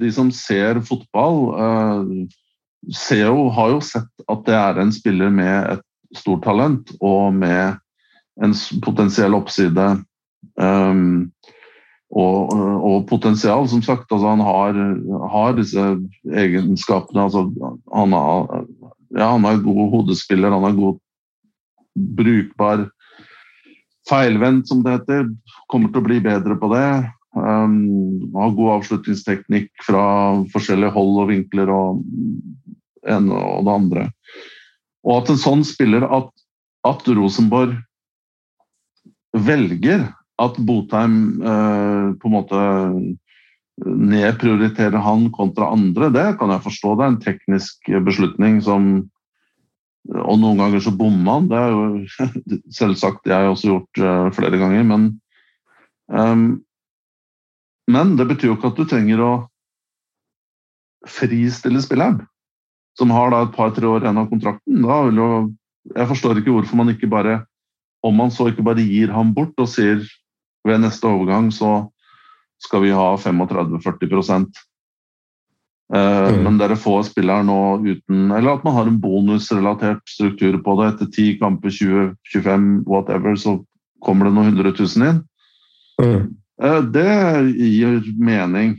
de 0.00 0.12
som 0.14 0.30
ser 0.34 0.78
fotball, 0.86 1.40
ser 2.94 3.24
jo, 3.26 3.48
har 3.52 3.72
jo 3.74 3.80
sett 3.82 4.22
at 4.30 4.44
det 4.46 4.54
er 4.54 4.78
en 4.78 4.92
spiller 4.94 5.32
med 5.34 5.74
et 5.74 6.16
stort 6.16 6.44
talent 6.46 6.92
og 7.02 7.34
med 7.34 7.80
en 8.40 8.54
potensiell 8.86 9.34
oppside. 9.34 9.88
Um, 10.54 11.32
og, 12.14 12.54
og, 12.54 13.04
potensial, 13.10 13.66
som 13.68 13.82
sagt. 13.82 14.08
Altså 14.10 14.30
han 14.30 14.40
har, 14.46 14.78
har 15.34 15.58
disse 15.58 15.84
egenskapene. 16.30 17.26
Altså 17.26 17.44
han, 17.92 18.14
har, 18.14 18.64
ja, 19.18 19.28
han 19.34 19.46
er 19.50 19.62
god 19.66 19.84
hodespiller, 19.98 20.54
han 20.54 20.70
er 20.70 20.78
god 20.78 20.98
brukbar 22.16 22.88
feilvendt, 24.08 24.68
som 24.68 24.82
det 24.84 24.98
heter. 24.98 25.26
Kommer 25.70 25.92
til 25.92 26.02
å 26.02 26.08
bli 26.08 26.20
bedre 26.24 26.56
på 26.60 26.70
det. 26.74 26.86
Um, 27.36 28.26
har 28.34 28.56
god 28.56 28.72
avslutningsteknikk 28.80 29.70
fra 29.86 30.04
forskjellige 30.50 30.94
hold 30.96 31.20
og 31.22 31.30
vinkler 31.30 31.70
og 31.70 32.00
ene 33.06 33.36
og 33.36 33.68
det 33.68 33.76
andre. 33.76 34.06
Og 35.06 35.20
at 35.20 35.30
en 35.32 35.40
sånn 35.40 35.62
spiller 35.66 36.04
at, 36.10 36.30
at 36.88 37.06
Rosenborg 37.06 37.76
velger 39.36 40.08
at 40.40 40.58
Botheim 40.66 41.16
uh, 41.44 42.10
på 42.18 42.30
en 42.30 42.34
måte 42.34 42.64
nedprioriterer 43.80 45.00
han 45.00 45.30
kontra 45.32 45.70
andre, 45.72 46.10
det 46.12 46.26
kan 46.40 46.50
jeg 46.52 46.66
forstå. 46.66 46.96
Det 46.96 47.04
er 47.04 47.12
en 47.14 47.22
teknisk 47.22 47.90
beslutning 48.04 48.58
som 48.64 48.90
Og 50.10 50.40
noen 50.40 50.58
ganger 50.58 50.82
så 50.82 50.92
bommer 50.96 51.38
han. 51.38 51.50
Det 51.50 51.58
er 51.60 51.74
jo 51.74 52.58
selvsagt 52.80 53.30
jeg 53.30 53.52
også 53.52 53.70
gjort 53.70 54.02
uh, 54.02 54.26
flere 54.34 54.58
ganger. 54.58 54.86
Men 54.88 55.06
um, 56.10 56.48
men 57.90 58.16
det 58.18 58.28
betyr 58.30 58.52
jo 58.52 58.56
ikke 58.58 58.70
at 58.70 58.78
du 58.78 58.86
trenger 58.86 59.22
å 59.24 59.30
fristille 61.08 61.80
spilleren, 61.82 62.20
som 62.98 63.12
har 63.14 63.32
da 63.32 63.44
et 63.46 63.54
par-tre 63.56 63.88
år 63.88 64.04
igjen 64.04 64.20
av 64.20 64.28
kontrakten. 64.30 64.82
Da 64.84 64.98
vil 65.08 65.18
jo, 65.18 65.28
jeg 65.96 66.10
forstår 66.12 66.40
ikke 66.40 66.54
hvorfor 66.54 66.78
man 66.78 66.92
ikke 66.92 67.10
bare 67.10 67.40
om 68.06 68.16
man 68.16 68.30
så 68.32 68.48
ikke 68.48 68.64
bare 68.64 68.84
gir 68.84 69.10
ham 69.12 69.32
bort 69.36 69.58
og 69.60 69.68
sier 69.68 70.04
ved 70.64 70.80
neste 70.80 71.08
overgang 71.08 71.50
så 71.52 71.88
skal 72.60 72.84
vi 72.84 72.92
ha 72.96 73.14
35-40 73.16 74.06
eh, 74.06 74.62
mm. 75.90 76.42
Men 76.44 76.58
dere 76.60 76.76
får 76.78 77.08
spilleren 77.08 77.48
nå 77.50 77.60
uten 77.82 78.28
Eller 78.30 78.52
at 78.52 78.62
man 78.62 78.76
har 78.76 78.86
en 78.86 79.00
bonusrelatert 79.02 80.04
struktur 80.08 80.60
på 80.62 80.76
det. 80.78 80.92
Etter 80.92 81.08
10 81.10 81.38
kamper, 81.40 81.72
20, 81.74 82.12
25, 82.32 82.68
whatever, 82.86 83.34
så 83.34 83.56
kommer 84.04 84.28
det 84.28 84.36
noen 84.36 84.52
hundre 84.52 84.72
tusen 84.76 85.06
inn. 85.08 85.18
Mm. 86.00 86.28
Eh, 86.62 86.80
det 86.94 87.10
gir 87.56 88.00
mening. 88.20 88.76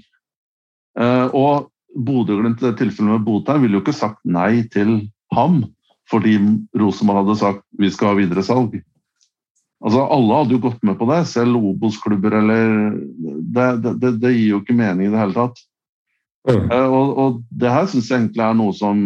Eh, 1.00 1.28
og 1.36 1.70
Bodø-Glimt 1.96 2.62
i 2.62 2.70
det 2.70 2.78
tilfellet 2.80 3.18
med 3.18 3.26
Botheim 3.28 3.66
ville 3.66 3.80
jo 3.80 3.84
ikke 3.84 3.96
sagt 3.96 4.22
nei 4.24 4.64
til 4.72 5.02
ham 5.36 5.64
fordi 6.12 6.36
Rosenborg 6.76 7.22
hadde 7.22 7.40
sagt 7.40 7.62
vi 7.80 7.92
skal 7.92 8.12
ha 8.12 8.20
videre 8.20 8.44
salg. 8.44 8.74
Altså, 9.82 10.04
alle 10.04 10.38
hadde 10.38 10.58
jo 10.58 10.64
gått 10.68 10.82
med 10.86 10.98
på 11.00 11.08
det, 11.10 11.22
selv 11.32 11.58
Obos-klubber 11.58 12.36
eller 12.38 12.74
det, 13.56 13.68
det, 13.86 14.12
det, 14.22 14.34
gir 14.36 14.50
jo 14.52 14.60
ikke 14.62 14.76
mening 14.78 15.08
i 15.08 15.14
det 15.14 15.22
hele 15.22 15.38
tatt. 15.38 15.64
Mm. 16.50 16.72
Uh, 16.72 16.90
og, 16.90 17.18
og, 17.22 17.42
det 17.54 17.70
her 17.70 17.90
syns 17.90 18.10
jeg 18.10 18.24
egentlig 18.24 18.46
er 18.46 18.56
noe 18.58 18.74
som 18.74 19.02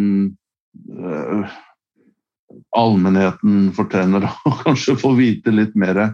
uh, 0.96 1.56
allmennheten 2.76 3.74
fortjener 3.76 4.28
å 4.30 4.54
kanskje 4.64 4.96
få 5.02 5.16
vite 5.20 5.52
litt 5.54 5.76
mer 5.80 6.08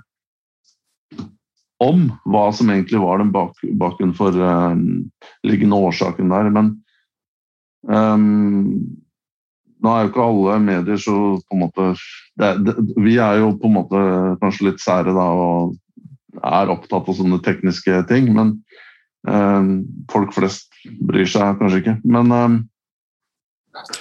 om 1.82 2.08
hva 2.30 2.48
som 2.54 2.70
egentlig 2.70 3.02
var 3.02 3.22
den 3.22 3.32
bak, 3.34 3.58
bakenforliggende 3.82 5.78
uh, 5.78 5.86
årsaken 5.90 6.34
der. 6.34 6.50
Men 6.54 6.74
um, 7.90 8.82
nå 9.82 9.94
er 9.94 10.04
jo 10.04 10.12
ikke 10.12 10.28
alle 10.28 10.60
medier 10.62 11.00
så 11.02 11.16
på 11.42 11.58
en 11.58 11.64
måte 11.64 11.88
det, 12.38 12.52
det, 12.68 12.76
Vi 13.02 13.16
er 13.18 13.42
jo 13.42 13.56
på 13.58 13.70
en 13.70 13.78
måte 13.80 14.04
kanskje 14.44 14.70
litt 14.70 14.84
sære 14.84 15.16
da, 15.18 15.26
og 15.34 15.74
er 16.46 16.74
opptatt 16.74 17.10
av 17.10 17.18
sånne 17.18 17.42
tekniske 17.46 18.04
ting. 18.12 18.30
Men 18.38 18.54
um, 19.26 19.74
folk 20.14 20.38
flest 20.38 20.71
bryr 20.84 21.30
seg 21.30 21.60
kanskje 21.60 21.82
ikke. 21.84 21.98
Men 22.04 22.32
um, 22.36 22.60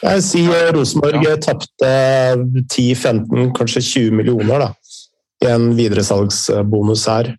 jeg 0.01 0.23
sier 0.27 0.73
Rosenborg 0.75 1.25
ja. 1.25 1.37
tapte 1.41 1.91
10-15, 2.73 3.53
kanskje 3.57 3.83
20 3.87 4.17
millioner 4.19 4.65
da, 4.65 4.69
i 5.45 5.51
en 5.53 5.71
videresalgsbonus 5.79 7.07
her. 7.11 7.31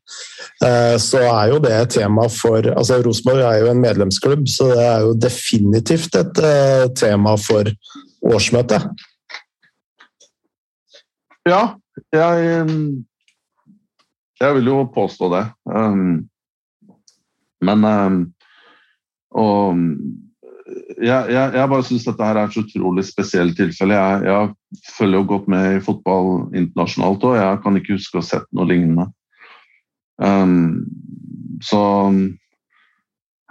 Eh, 0.64 0.96
så 1.02 1.24
er 1.26 1.52
jo 1.52 1.60
det 1.64 1.74
et 1.76 1.94
tema 1.98 2.28
for 2.32 2.72
altså 2.72 3.02
Rosenborg 3.04 3.44
er 3.50 3.62
jo 3.66 3.72
en 3.74 3.84
medlemsklubb, 3.84 4.48
så 4.50 4.72
det 4.72 4.88
er 4.88 5.06
jo 5.06 5.16
definitivt 5.28 6.18
et 6.22 6.44
eh, 6.48 6.88
tema 6.98 7.36
for 7.42 7.72
årsmøtet. 8.32 8.88
Ja, 11.50 11.62
jeg, 12.14 12.68
jeg 14.40 14.56
vil 14.60 14.70
jo 14.70 14.84
påstå 14.94 15.32
det. 15.34 15.48
Um, 15.66 16.30
men 17.62 17.86
Og 19.38 19.80
jeg, 21.02 21.32
jeg, 21.34 21.54
jeg 21.56 21.70
bare 21.72 21.86
syns 21.86 22.06
dette 22.08 22.28
her 22.28 22.40
er 22.40 22.50
et 22.50 22.60
utrolig 22.62 23.06
spesielt 23.08 23.58
tilfelle. 23.58 23.98
Jeg, 23.98 24.28
jeg, 24.28 24.84
følger 24.96 25.20
jo 25.20 25.28
godt 25.28 25.48
med 25.52 25.78
i 25.78 25.82
fotball 25.84 26.30
internasjonalt 26.56 27.26
og 27.28 27.34
jeg 27.36 27.58
kan 27.64 27.80
ikke 27.80 27.98
huske 27.98 28.18
å 28.18 28.22
ha 28.22 28.28
sett 28.28 28.48
noe 28.56 28.70
lignende. 28.70 29.10
Um, 30.22 30.86
så 31.66 31.82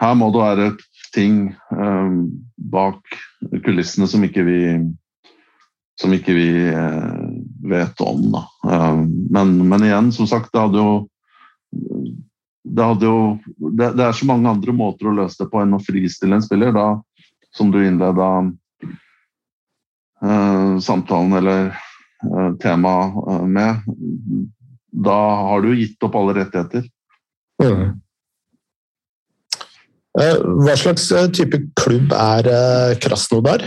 her 0.01 0.17
må 0.17 0.31
det 0.33 0.41
være 0.41 0.71
ting 1.15 1.51
um, 1.75 2.23
bak 2.73 3.03
kulissene 3.67 4.09
som 4.09 4.25
ikke 4.25 4.47
vi, 4.47 4.61
som 6.01 6.15
ikke 6.17 6.37
vi 6.37 6.49
uh, 6.73 7.29
vet 7.69 8.05
om. 8.07 8.31
Da. 8.33 8.45
men, 9.05 9.57
men, 9.67 9.85
igjen, 9.85 10.13
som 10.15 10.31
sagt, 10.31 10.55
det 10.55 10.63
hadde 10.63 10.81
jo 10.81 10.95
det, 12.77 13.07
jo, 13.07 13.15
det, 13.57 13.93
det, 13.99 14.05
er 14.05 14.17
så 14.17 14.27
mange 14.29 14.51
andre 14.51 14.75
måter 14.77 15.09
å 15.11 15.15
løse 15.17 15.41
det 15.41 15.49
på 15.51 15.63
enn 15.63 15.77
å 15.77 15.83
fristille 15.83 16.39
en 16.39 16.45
spiller. 16.45 16.75
Da 16.77 16.89
som 17.51 17.71
du 17.71 17.87
innleda 17.87 18.53
uh, 20.23 20.79
samtalen 20.79 21.33
eller 21.33 21.71
uh, 22.27 22.55
temaet 22.63 23.17
uh, 23.29 23.47
med, 23.47 23.83
da 24.91 25.19
har 25.49 25.63
du 25.65 25.75
gitt 25.75 26.03
opp 26.07 26.15
alle 26.19 26.37
rettigheter. 26.41 26.87
Mm. 27.63 28.01
Hva 30.11 30.75
slags 30.75 31.05
type 31.37 31.61
klubb 31.79 32.11
er 32.17 32.49
Krasnodar? 32.99 33.63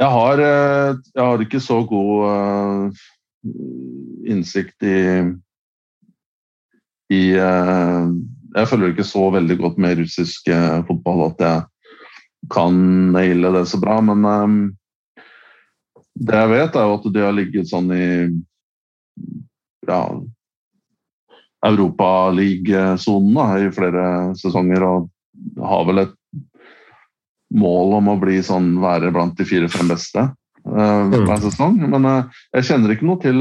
Jeg 0.00 0.08
har, 0.12 0.40
jeg 0.40 1.20
har 1.20 1.44
ikke 1.44 1.60
så 1.60 1.82
god 1.88 2.96
innsikt 4.24 4.86
i, 4.88 4.96
i 7.12 7.22
jeg 8.56 8.68
følger 8.70 8.92
ikke 8.92 9.06
så 9.06 9.26
veldig 9.34 9.56
godt 9.60 9.80
med 9.82 9.98
russisk 10.00 10.48
eh, 10.52 10.78
fotball 10.88 11.26
at 11.28 11.42
jeg 11.44 11.64
kan 12.52 12.76
naile 13.12 13.52
det 13.56 13.66
så 13.68 13.80
bra, 13.82 13.98
men 14.04 14.24
um, 14.24 14.56
det 16.16 16.38
jeg 16.38 16.52
vet, 16.52 16.78
er 16.78 16.86
jo 16.86 16.96
at 16.96 17.08
de 17.12 17.24
har 17.24 17.34
ligget 17.36 17.68
sånn 17.68 17.90
i 17.92 18.06
ja, 19.88 20.00
Europaligasonen 21.66 23.66
i 23.66 23.72
flere 23.74 24.06
sesonger 24.38 24.86
og 24.86 25.10
har 25.60 25.84
vel 25.90 26.04
et 26.06 26.14
mål 27.56 27.98
om 27.98 28.12
å 28.14 28.20
bli 28.20 28.38
sånn, 28.44 28.76
være 28.82 29.12
blant 29.14 29.36
de 29.38 29.46
fire-fem 29.48 29.90
beste 29.90 30.28
hver 30.66 31.42
sesong. 31.44 31.78
Men 31.92 32.08
uh, 32.08 32.40
jeg 32.56 32.68
kjenner 32.70 32.94
ikke 32.94 33.06
noe 33.08 33.22
til 33.22 33.38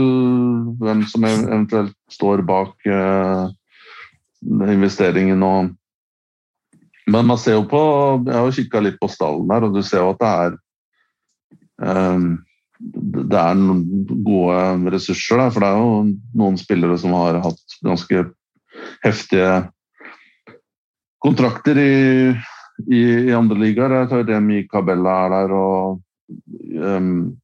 hvem 0.81 1.05
som 1.09 1.25
eventuelt 1.29 1.95
står 2.11 2.45
bak 2.47 2.75
uh, 2.89 3.49
investeringen 4.45 5.41
og 5.45 5.73
Men 7.05 7.27
man 7.29 7.37
ser 7.37 7.53
jo 7.53 7.67
på 7.69 7.79
Jeg 8.25 8.33
har 8.33 8.45
jo 8.47 8.53
kikka 8.55 8.79
litt 8.81 8.95
på 8.97 9.07
stallen 9.13 9.45
der, 9.49 9.65
og 9.67 9.75
du 9.75 9.83
ser 9.85 10.01
jo 10.01 10.13
at 10.15 10.21
det 10.23 10.29
er 10.45 10.55
det 12.79 13.39
er 13.39 13.61
gode 14.25 14.91
ressurser 14.93 15.39
der, 15.39 15.51
for 15.53 15.63
det 15.63 15.69
er 15.69 15.77
jo 15.79 15.91
noen 16.41 16.57
spillere 16.59 16.97
som 16.99 17.13
har 17.15 17.39
hatt 17.43 17.77
ganske 17.85 18.23
heftige 19.05 19.51
kontrakter 21.23 21.79
i, 21.79 21.95
i, 22.89 23.03
i 23.29 23.35
andre 23.35 23.57
ligaer. 23.63 23.95
Jeg 24.01 24.11
tar 24.11 24.27
Remi 24.29 24.65
Cabella 24.71 25.15
er 25.25 25.35
der, 25.35 25.55
og 25.55 26.04
um, 26.81 27.35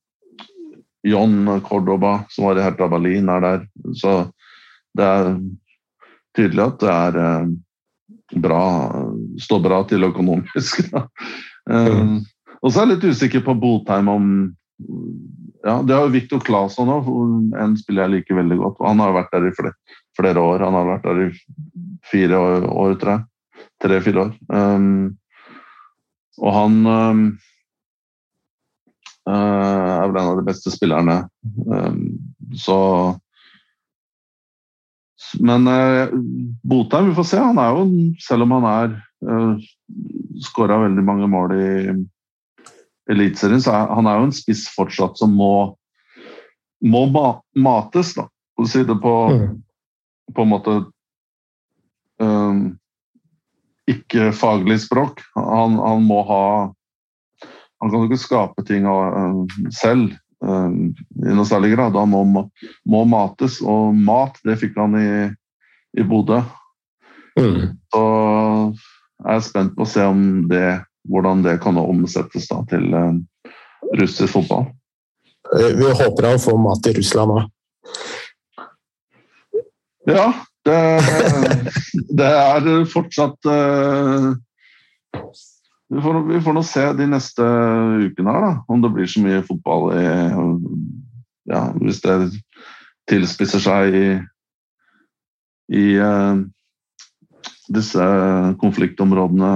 John 1.08 1.62
Cordoba, 1.66 2.24
som 2.30 2.46
var 2.46 2.60
i 2.60 2.66
Hertha 2.66 2.88
Berlin, 2.88 3.30
er 3.30 3.42
der. 3.42 3.66
Så 3.98 4.16
det 4.98 5.08
er 5.08 5.32
tydelig 6.38 6.66
at 6.66 6.80
det 6.84 6.92
er 6.94 7.20
eh, 7.22 8.40
bra, 8.42 8.64
står 9.42 9.64
bra 9.66 9.82
til 9.90 10.10
økonomisk. 10.10 10.86
Mm. 11.70 12.24
Og 12.66 12.72
så 12.74 12.82
er 12.82 12.88
jeg 12.88 12.90
litt 12.96 13.04
usikker 13.14 13.44
på 13.46 13.54
Botheim 13.62 14.08
om 14.10 14.24
ja, 15.62 15.76
Det 15.86 15.94
har 15.94 16.08
jo 16.08 16.14
Viktor 16.16 16.42
Claesson 16.42 16.90
òg, 16.90 17.10
en 17.54 17.76
spiller 17.78 18.08
jeg 18.08 18.14
liker 18.16 18.40
veldig 18.40 18.58
godt. 18.58 18.82
Han 18.82 19.04
har 19.04 19.14
vært 19.14 19.36
der 19.36 19.46
i 19.46 19.54
flere, 19.54 19.74
flere 20.18 20.42
år. 20.42 20.66
Han 20.66 20.78
har 20.80 20.88
vært 20.90 21.06
der 21.06 21.22
i 21.28 21.30
fire 22.10 22.40
år, 22.42 22.66
år 22.66 22.96
tror 23.02 23.14
jeg. 23.14 23.68
Tre-fire 23.86 24.24
år. 24.26 24.32
Um, 24.50 24.90
og 26.42 26.56
han 26.58 26.80
um, 26.90 27.22
er 29.30 30.08
vel 30.10 30.18
en 30.18 30.30
av 30.32 30.40
de 30.40 30.46
beste 30.48 30.72
spillerne. 30.74 31.18
Um, 31.68 32.00
så 32.58 32.78
men 35.40 35.68
eh, 35.68 36.10
Botheim, 36.64 37.10
vi 37.10 37.16
får 37.16 37.24
se. 37.24 37.40
Han 37.40 37.60
er 37.62 37.76
jo, 37.76 37.86
selv 38.20 38.46
om 38.46 38.56
han 38.58 38.68
er 38.70 38.96
eh, 39.28 39.70
skåra 40.44 40.82
veldig 40.84 41.06
mange 41.08 41.30
mål 41.32 41.56
i 41.56 41.70
Eliteserien, 43.12 43.62
så 43.64 43.76
er 43.76 43.94
han 43.96 44.10
er 44.10 44.20
jo 44.20 44.30
en 44.30 44.36
spiss 44.36 44.66
fortsatt 44.76 45.20
som 45.20 45.34
må, 45.36 45.54
må 46.84 47.06
mates, 47.12 48.16
da. 48.18 48.28
For 48.56 48.68
å 48.68 48.72
si 48.72 48.84
det 48.88 48.98
på, 49.04 49.16
mm. 49.32 49.56
på 50.36 50.44
en 50.44 50.52
måte 50.52 50.74
um, 52.22 52.62
Ikke 53.90 54.30
faglig 54.36 54.82
språk. 54.84 55.24
Han, 55.36 55.80
han, 55.82 56.04
må 56.08 56.22
ha 56.28 56.44
Han 57.82 57.90
kan 57.90 58.04
jo 58.04 58.10
ikke 58.10 58.22
skape 58.22 58.66
ting 58.68 58.86
av, 58.90 59.16
um, 59.18 59.70
selv. 59.74 60.14
Eh, 60.42 60.70
i 61.30 61.36
noe 61.36 61.48
særlig 61.50 61.74
grad. 61.76 61.98
Han 61.98 62.12
må, 62.14 62.46
må, 62.86 63.04
mates, 63.10 63.60
og 63.62 63.96
mat 63.98 64.38
det 64.48 64.58
fikk 64.62 64.78
han 64.82 64.98
i, 65.00 65.12
i 65.98 66.06
Bodø. 66.08 66.42
Mm. 67.40 67.78
Så 67.94 68.04
jeg 69.22 69.36
er 69.38 69.46
spent 69.46 69.76
på 69.78 69.86
å 69.86 69.90
se 69.90 70.06
om 70.06 70.24
det, 70.52 70.82
hvordan 71.10 71.44
det 71.46 71.58
kan 71.64 71.80
omsettes 71.82 72.50
da, 72.50 72.62
til 72.70 72.90
uh, 72.94 73.52
russisk 73.98 74.34
fotball. 74.34 74.70
Vi 75.52 75.90
håper 75.90 76.30
han 76.30 76.42
får 76.42 76.60
mat 76.62 76.88
i 76.88 76.96
Russland 76.96 77.36
òg. 77.36 77.50
Ja, 80.10 80.32
det, 80.66 80.78
det, 82.18 82.30
er 82.30 82.70
fortsatt 82.90 83.50
uh, 83.50 84.32
vi 85.92 86.02
får, 86.02 86.22
vi 86.28 86.40
får 86.42 86.56
nå 86.56 86.64
se 86.64 86.86
de 86.96 87.08
neste 87.12 87.44
ukene 87.44 88.32
her, 88.32 88.46
da, 88.46 88.52
om 88.72 88.84
det 88.84 88.94
blir 88.96 89.10
så 89.12 89.24
mye 89.24 89.42
fotball 89.44 89.90
i 89.98 90.06
ja, 91.52 91.66
Hvis 91.82 92.00
det 92.06 92.16
tilspisser 93.10 93.60
seg 93.60 93.96
i, 93.98 94.08
i 95.76 95.86
uh, 96.00 96.40
disse 97.76 98.06
konfliktområdene 98.62 99.52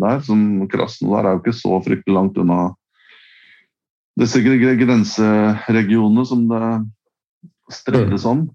der. 0.00 0.20
som 0.24 0.68
Krasnodar 0.72 1.26
er 1.26 1.36
jo 1.36 1.42
ikke 1.42 1.56
så 1.56 1.80
fryktelig 1.84 2.16
langt 2.16 2.38
unna 2.40 2.70
disse 4.16 4.40
grenseregionene 4.40 6.24
som 6.24 6.46
det 6.48 6.66
strides 7.74 8.24
om. 8.24 8.46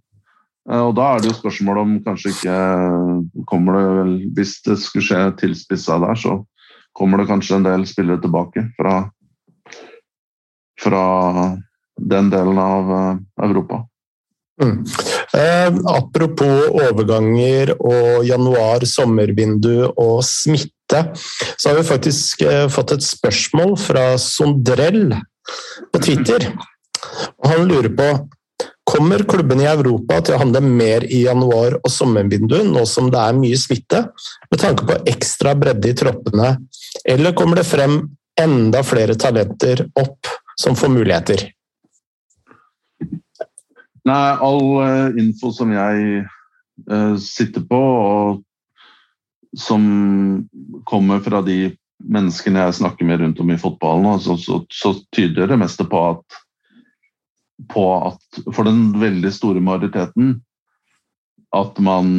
Uh, 0.66 0.88
og 0.88 0.96
da 0.98 1.12
er 1.12 1.22
det 1.22 1.30
jo 1.30 1.38
spørsmål 1.38 1.84
om 1.84 2.00
kanskje 2.06 2.34
ikke 2.34 2.58
kommer 3.50 3.78
det 3.78 3.86
vel 4.00 4.16
Hvis 4.38 4.58
det 4.66 4.80
skulle 4.82 5.06
skje 5.06 5.22
tilspissa 5.44 6.00
der, 6.02 6.18
så 6.18 6.40
kommer 6.92 7.22
det 7.22 7.30
kanskje 7.32 7.60
en 7.60 7.68
del 7.68 7.86
spillere 7.90 8.22
tilbake 8.24 8.66
fra, 8.78 8.96
fra 10.82 11.06
den 12.02 12.30
delen 12.34 12.60
av 12.62 12.92
eh, 12.98 13.16
Europa. 13.48 13.86
Mm. 14.62 14.84
Eh, 15.34 15.74
apropos 15.90 16.68
overganger 16.70 17.74
og 17.80 18.26
januar, 18.28 18.86
sommervindu 18.86 19.88
og 19.90 20.20
smitte, 20.28 21.06
så 21.58 21.72
har 21.72 21.80
vi 21.80 21.88
faktisk 21.88 22.44
eh, 22.46 22.68
fått 22.70 22.94
et 22.98 23.06
spørsmål 23.06 23.78
fra 23.80 24.06
Sondrell 24.22 25.16
på 25.92 26.04
Twitter. 26.04 26.52
Han 27.48 27.66
lurer 27.70 27.90
på 27.98 28.12
Kommer 28.92 29.24
klubbene 29.24 29.64
i 29.64 29.70
Europa 29.72 30.18
til 30.20 30.36
å 30.36 30.42
handle 30.42 30.60
mer 30.66 31.06
i 31.08 31.22
januar- 31.24 31.78
og 31.80 31.92
sommervinduet, 31.92 32.68
nå 32.68 32.84
som 32.90 33.08
det 33.14 33.22
er 33.22 33.38
mye 33.38 33.60
smitte, 33.60 34.02
med 34.52 34.60
tanke 34.60 34.88
på 34.90 34.98
ekstra 35.08 35.54
bredde 35.56 35.94
i 35.94 35.96
troppene, 35.96 36.58
eller 37.08 37.36
kommer 37.38 37.62
det 37.62 37.70
frem 37.70 38.02
enda 38.40 38.84
flere 38.84 39.16
talenter 39.16 39.86
opp 39.96 40.28
som 40.60 40.76
får 40.76 40.92
muligheter? 40.92 41.48
Nei, 44.10 44.30
all 44.42 44.64
uh, 44.82 45.20
info 45.22 45.54
som 45.56 45.72
jeg 45.72 46.24
uh, 46.90 47.16
sitter 47.22 47.64
på, 47.70 47.80
og 47.80 49.58
som 49.58 49.84
kommer 50.90 51.22
fra 51.24 51.44
de 51.46 51.72
menneskene 52.12 52.66
jeg 52.66 52.80
snakker 52.82 53.08
med 53.08 53.22
rundt 53.22 53.40
om 53.44 53.52
i 53.54 53.60
fotballen, 53.62 54.20
så, 54.20 54.38
så, 54.42 54.64
så 54.74 54.96
tyder 55.14 55.48
det 55.52 55.60
meste 55.62 55.86
på 55.88 56.02
at, 56.16 56.42
på 57.70 57.86
at 58.08 58.42
for 58.56 58.68
den 58.68 58.92
veldig 59.02 59.32
store 59.34 59.62
majoriteten 59.64 60.40
at 61.56 61.80
man 61.84 62.12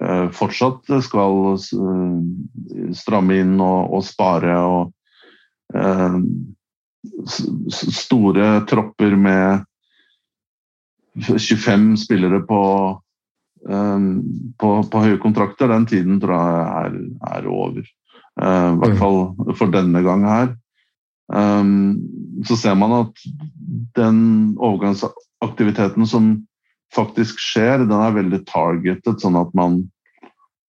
uh, 0.00 0.28
fortsatt 0.34 0.90
skal 1.06 1.56
stramme 2.94 3.38
inn 3.40 3.56
og, 3.60 3.94
og 3.96 4.04
spare 4.06 4.58
og 4.60 4.92
store 7.72 8.48
tropper 8.68 9.16
med 9.16 9.64
25 11.16 11.96
spillere 11.96 12.42
på, 12.44 12.60
på, 14.60 14.70
på, 14.92 15.02
høye 15.06 15.18
kontrakter, 15.22 15.72
den 15.72 15.86
tiden 15.88 16.20
tror 16.22 16.36
jeg 16.36 16.68
er, 16.82 16.98
er 17.38 17.48
over. 17.50 17.80
I 17.82 17.88
hvert 18.80 18.94
mm. 18.94 19.00
fall 19.00 19.18
for 19.58 19.72
denne 19.72 20.04
gang 20.04 20.24
her. 20.28 20.52
Um, 21.32 22.00
så 22.46 22.56
ser 22.58 22.74
man 22.76 22.94
at 22.96 23.26
den 23.96 24.18
overgangsaktiviteten 24.58 26.08
som 26.08 26.32
faktisk 26.92 27.40
skjer, 27.40 27.86
den 27.86 27.94
er 27.96 28.16
veldig 28.16 28.42
targetet, 28.48 29.22
sånn 29.22 29.38
at 29.40 29.52
man, 29.56 29.78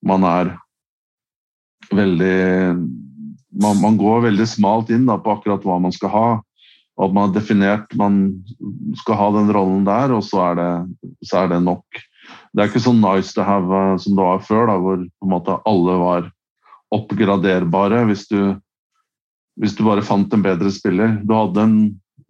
man 0.06 0.28
er 0.28 0.54
veldig 1.94 2.40
man, 3.54 3.82
man, 3.82 3.98
går 4.00 4.24
veldig 4.30 4.48
smalt 4.50 4.90
inn 4.94 5.06
da, 5.10 5.20
på 5.22 5.36
akkurat 5.36 5.66
hva 5.68 5.78
man 5.84 5.94
skal 5.94 6.14
ha 6.14 6.28
og 6.98 7.08
at 7.08 7.14
man 7.16 7.28
har 7.28 7.36
definert 7.36 7.96
man 7.98 8.18
skal 9.00 9.18
ha 9.18 9.30
den 9.38 9.52
rollen 9.56 9.86
der, 9.88 10.14
og 10.14 10.22
så 10.26 10.44
er 10.52 10.60
det, 10.60 10.72
så 11.26 11.44
er 11.44 11.54
det 11.56 11.64
nok. 11.66 12.02
Det 12.54 12.62
er 12.62 12.70
ikke 12.70 12.84
så 12.84 12.94
nice 12.94 13.34
to 13.34 13.46
have 13.46 13.66
uh, 13.66 13.98
som 14.02 14.18
det 14.18 14.28
var 14.28 14.44
før, 14.46 14.70
da, 14.70 14.78
hvor 14.78 15.58
alle 15.70 15.96
var 16.04 16.30
oppgraderbare 16.94 18.04
hvis 18.10 18.28
du, 18.30 18.54
hvis 19.62 19.76
du 19.78 19.84
bare 19.86 20.06
fant 20.06 20.32
en 20.34 20.46
bedre 20.46 20.72
spiller. 20.74 21.18
Du 21.24 21.34
hadde 21.36 21.66
en, 21.66 21.76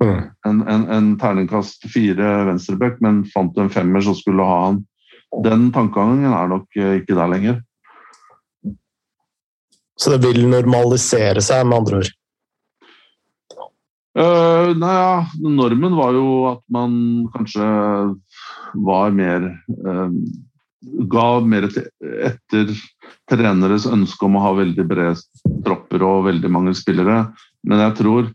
mm. 0.04 0.18
en, 0.48 0.64
en, 0.70 0.88
en 0.98 1.12
terningkast 1.20 1.88
fire 1.94 2.32
venstreback, 2.50 3.00
men 3.04 3.24
fant 3.34 3.54
du 3.56 3.64
en 3.64 3.72
femmer, 3.74 4.04
så 4.04 4.16
skulle 4.18 4.44
du 4.44 4.50
ha 4.50 4.60
han. 4.68 4.82
Den 5.44 5.70
tankegangen 5.74 6.34
er 6.34 6.52
nok 6.52 6.68
uh, 6.78 6.98
ikke 7.00 7.16
der 7.18 7.32
lenger. 7.32 7.62
Så 10.00 10.16
det 10.16 10.26
vil 10.26 10.46
normalisere 10.50 11.42
seg, 11.44 11.66
med 11.70 11.80
andre 11.80 12.02
ord? 12.02 12.12
Uh, 14.14 14.74
nei, 14.78 14.94
ja. 14.94 15.14
Normen 15.42 15.96
var 15.98 16.14
jo 16.14 16.26
at 16.52 16.62
man 16.74 16.96
kanskje 17.34 17.66
var 18.86 19.14
mer 19.16 19.48
uh, 19.88 20.12
Ga 20.84 21.28
mer 21.48 21.70
etter 21.70 22.72
treneres 23.32 23.88
ønske 23.88 24.28
om 24.28 24.38
å 24.38 24.44
ha 24.44 24.54
veldig 24.58 24.86
brede 24.88 25.16
tropper 25.66 26.04
og 26.04 26.26
veldig 26.28 26.52
mange 26.52 26.74
spillere. 26.78 27.26
Men 27.64 27.84
jeg 27.86 27.98
tror 28.02 28.32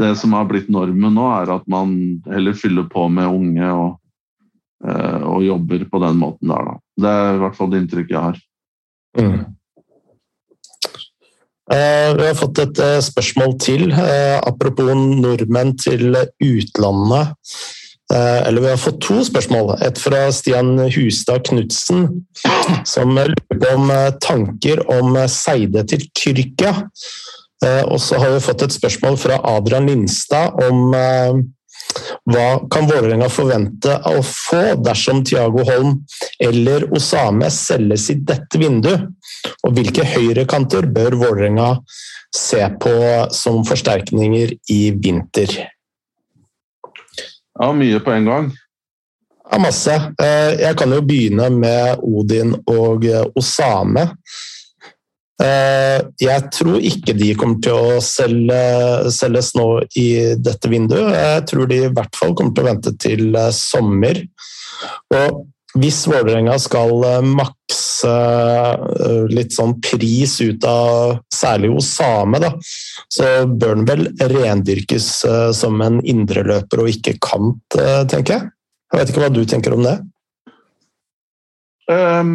det 0.00 0.14
som 0.20 0.36
har 0.36 0.48
blitt 0.48 0.70
normen 0.72 1.16
nå, 1.16 1.26
er 1.40 1.52
at 1.52 1.66
man 1.70 1.94
heller 2.28 2.56
fyller 2.56 2.88
på 2.92 3.06
med 3.12 3.28
unge 3.28 3.70
og, 3.72 3.94
uh, 4.84 5.22
og 5.34 5.44
jobber 5.44 5.86
på 5.90 6.02
den 6.04 6.20
måten 6.20 6.52
der, 6.52 6.68
da. 6.68 6.76
Det 7.00 7.14
er 7.20 7.38
i 7.38 7.40
hvert 7.44 7.56
fall 7.58 7.72
det 7.72 7.80
inntrykket 7.82 8.16
jeg 8.16 8.26
har. 8.28 8.44
Mm. 9.18 9.40
Eh, 11.70 12.16
vi 12.16 12.26
har 12.26 12.34
fått 12.34 12.58
et 12.58 12.80
eh, 12.82 12.96
spørsmål 13.04 13.52
til, 13.62 13.92
eh, 13.94 14.38
apropos 14.42 14.90
nordmenn 14.90 15.76
til 15.78 16.16
utlandet. 16.42 17.36
Eller 18.10 18.60
vi 18.60 18.70
har 18.72 18.80
fått 18.80 19.00
to 19.04 19.20
spørsmål. 19.26 19.76
Et 19.86 19.98
fra 20.02 20.24
Stian 20.34 20.74
Hustad 20.90 21.44
Knutsen, 21.46 22.08
som 22.88 23.14
lurer 23.14 23.36
på 23.52 23.74
om 23.76 23.92
tanker 24.22 24.82
om 24.90 25.14
Seide 25.30 25.84
til 25.86 26.08
Tyrkia. 26.18 26.74
Og 27.86 28.00
så 28.02 28.18
har 28.18 28.34
vi 28.34 28.42
fått 28.42 28.66
et 28.66 28.74
spørsmål 28.74 29.18
fra 29.20 29.38
Adrian 29.52 29.86
Lindstad 29.86 30.58
om 30.66 30.94
hva 32.30 32.46
kan 32.70 32.86
Vålerenga 32.86 33.26
forvente 33.32 33.96
å 34.06 34.20
få 34.26 34.76
dersom 34.78 35.24
Thiago 35.26 35.64
Holm 35.66 35.96
eller 36.42 36.86
Osame 36.94 37.50
selges 37.54 38.08
i 38.12 38.18
dette 38.26 38.60
vinduet? 38.60 39.08
Og 39.66 39.74
hvilke 39.76 40.06
høyrekanter 40.06 40.86
bør 40.90 41.18
Vålerenga 41.20 41.72
se 42.36 42.62
på 42.82 42.94
som 43.34 43.62
forsterkninger 43.66 44.54
i 44.70 44.80
vinter? 44.94 45.56
Ja, 47.60 47.72
mye 47.76 48.00
på 48.00 48.12
en 48.14 48.28
gang. 48.28 48.52
Ja, 49.50 49.58
masse. 49.60 49.96
Eh, 50.22 50.52
jeg 50.62 50.76
kan 50.78 50.94
jo 50.94 51.02
begynne 51.04 51.50
med 51.52 52.00
Odin 52.06 52.54
og 52.70 53.04
Osame. 53.36 54.06
Eh, 55.40 55.98
jeg 56.20 56.48
tror 56.52 56.82
ikke 56.84 57.14
de 57.16 57.30
kommer 57.38 57.60
til 57.64 57.76
å 57.76 58.00
selge, 58.04 58.60
selges 59.14 59.54
nå 59.56 59.68
i 59.96 60.08
dette 60.36 60.68
vinduet. 60.72 61.14
Jeg 61.16 61.46
tror 61.48 61.70
de 61.70 61.78
i 61.86 61.92
hvert 61.96 62.18
fall 62.18 62.34
kommer 62.36 62.56
til 62.56 62.64
å 62.64 62.68
vente 62.68 62.94
til 63.00 63.24
eh, 63.32 63.52
sommer. 63.56 64.20
Og 65.16 65.40
hvis 65.78 66.02
Vålerenga 66.10 66.56
skal 66.62 67.04
eh, 67.06 67.20
makse 67.26 67.66
litt 69.30 69.52
sånn 69.52 69.74
pris 69.84 70.38
ut 70.40 70.64
av 70.66 71.18
særlig 71.34 71.68
Osame, 71.76 72.40
da, 72.42 72.48
så 73.12 73.26
bør 73.46 73.76
den 73.76 73.84
vel 73.86 74.06
rendyrkes 74.32 75.08
som 75.54 75.82
en 75.84 75.98
indreløper 76.00 76.80
og 76.80 76.88
ikke 76.88 77.18
kant, 77.20 77.76
tenker 78.08 78.38
jeg. 78.38 78.48
Jeg 78.90 79.02
vet 79.02 79.12
ikke 79.12 79.22
hva 79.22 79.30
du 79.36 79.42
tenker 79.46 79.76
om 79.76 79.84
det? 79.84 79.94
Um 81.92 82.32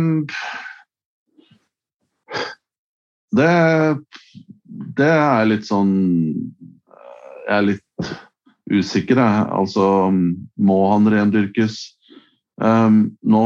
det, 3.35 3.51
det 4.95 5.11
er 5.11 5.49
litt 5.49 5.67
sånn 5.67 5.91
Jeg 7.45 7.57
er 7.57 7.67
litt 7.71 8.11
usikker, 8.71 9.19
jeg. 9.19 9.41
Altså, 9.53 9.85
må 10.57 10.77
han 10.89 11.09
rendyrkes? 11.11 11.94
Um, 12.61 12.99
nå, 13.25 13.41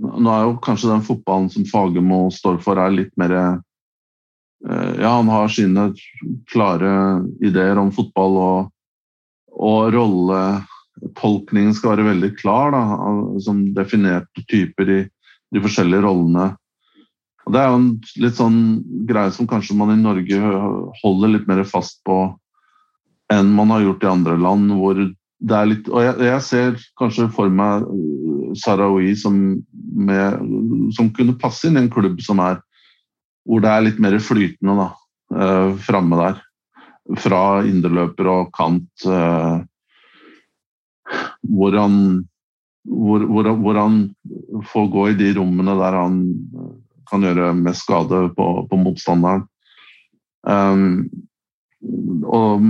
nå, 0.00 0.28
er 0.32 0.46
jo 0.46 0.56
kanskje 0.64 0.90
den 0.90 1.04
fotballen 1.04 1.50
som 1.52 1.66
Fagermo 1.68 2.26
står 2.32 2.60
for, 2.64 2.80
er 2.80 2.94
litt 2.94 3.12
mer 3.20 3.34
uh, 3.36 3.56
Ja, 4.64 5.18
han 5.18 5.28
har 5.28 5.52
sine 5.52 5.90
klare 6.48 7.20
ideer 7.44 7.76
om 7.80 7.92
fotball, 7.92 8.38
og, 8.40 8.70
og 9.52 9.92
rolletolkningen 9.92 11.76
skal 11.76 11.96
være 11.96 12.08
veldig 12.14 12.32
klar, 12.40 12.72
da, 12.72 12.84
som 13.44 13.66
definerte 13.76 14.46
typer 14.48 14.94
i 14.96 15.00
de 15.54 15.62
forskjellige 15.62 16.06
rollene 16.06 16.54
og 17.44 17.52
Det 17.52 17.60
er 17.60 17.68
jo 17.68 17.78
en 17.78 17.90
litt 18.24 18.38
sånn 18.38 18.60
greie 19.08 19.32
som 19.36 19.48
kanskje 19.48 19.76
man 19.76 19.92
i 19.92 20.00
Norge 20.00 20.38
holder 21.02 21.32
litt 21.34 21.48
mer 21.50 21.60
fast 21.68 22.00
på 22.08 22.16
enn 23.32 23.52
man 23.56 23.72
har 23.72 23.84
gjort 23.84 24.04
i 24.04 24.12
andre 24.12 24.36
land. 24.40 24.72
hvor 24.72 25.00
det 25.42 25.56
er 25.56 25.70
litt, 25.70 25.88
og 25.90 26.04
jeg, 26.04 26.14
jeg 26.28 26.42
ser 26.46 26.76
kanskje 27.00 27.26
for 27.34 27.52
meg 27.52 27.84
uh, 27.88 28.52
Sarawi 28.58 29.14
som, 29.18 29.36
med, 29.72 30.38
som, 30.94 31.10
kunne 31.14 31.36
passe 31.40 31.66
inn 31.68 31.78
i 31.78 31.84
en 31.84 31.92
klubb 31.92 32.20
som 32.24 32.42
er 32.44 32.60
hvor 33.44 33.60
det 33.64 33.70
er 33.70 33.84
litt 33.84 33.98
mer 34.00 34.16
flytende 34.24 34.74
da, 34.78 34.86
eh, 35.36 35.72
framme 35.84 36.16
der. 36.16 36.38
Fra 37.20 37.40
indreløper 37.68 38.30
og 38.32 38.52
kant. 38.56 39.04
Eh, 39.04 39.56
hvor 41.52 41.76
han 41.76 41.98
hvor, 42.84 43.24
hvor, 43.28 43.50
hvor, 43.60 43.80
han 43.80 43.98
får 44.72 44.88
gå 44.92 45.04
i 45.10 45.18
de 45.18 45.32
rommene 45.38 45.76
der 45.76 45.96
han 45.96 46.16
kan 47.08 47.24
gjøre 47.24 47.52
mest 47.56 47.84
skade 47.84 48.26
på, 48.36 48.48
på 48.68 48.80
motstanderen. 48.80 49.44
Um, 50.44 51.08
og 52.24 52.64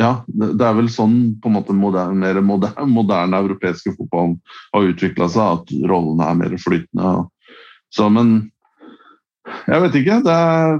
ja, 0.00 0.24
det, 0.26 0.64
er 0.64 0.76
vel 0.78 0.88
sånn 0.90 1.16
på 1.42 1.50
en 1.50 1.56
måte 1.58 1.76
moderne, 1.76 2.16
mer 2.18 2.40
moderne, 2.42 2.86
moderne 2.90 3.40
europeiske 3.44 3.92
fotballen 3.98 4.38
har 4.72 4.88
utvikla 4.90 5.28
seg, 5.30 5.60
at 5.60 5.90
rollene 5.90 6.28
er 6.28 6.38
mer 6.40 6.56
flytende. 6.60 7.12
Så, 7.94 8.08
men 8.10 8.34
jeg 9.68 9.84
vet 9.84 9.98
ikke. 10.00 10.20
Det 10.24 10.34
er 10.34 10.78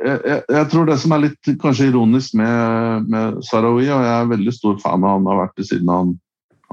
jeg, 0.00 0.42
jeg, 0.44 0.66
tror 0.72 0.86
det 0.88 0.98
som 1.00 1.14
er 1.16 1.24
litt 1.24 1.50
kanskje 1.60 1.88
ironisk 1.90 2.36
med, 2.38 3.08
med 3.10 3.40
Sarawi, 3.48 3.88
og 3.88 4.04
jeg 4.04 4.14
er 4.14 4.30
veldig 4.34 4.54
stor 4.56 4.78
fan 4.80 5.04
av 5.04 5.18
han 5.18 5.28
har 5.28 5.42
vært 5.42 5.64
siden 5.64 5.92
han, 5.92 6.14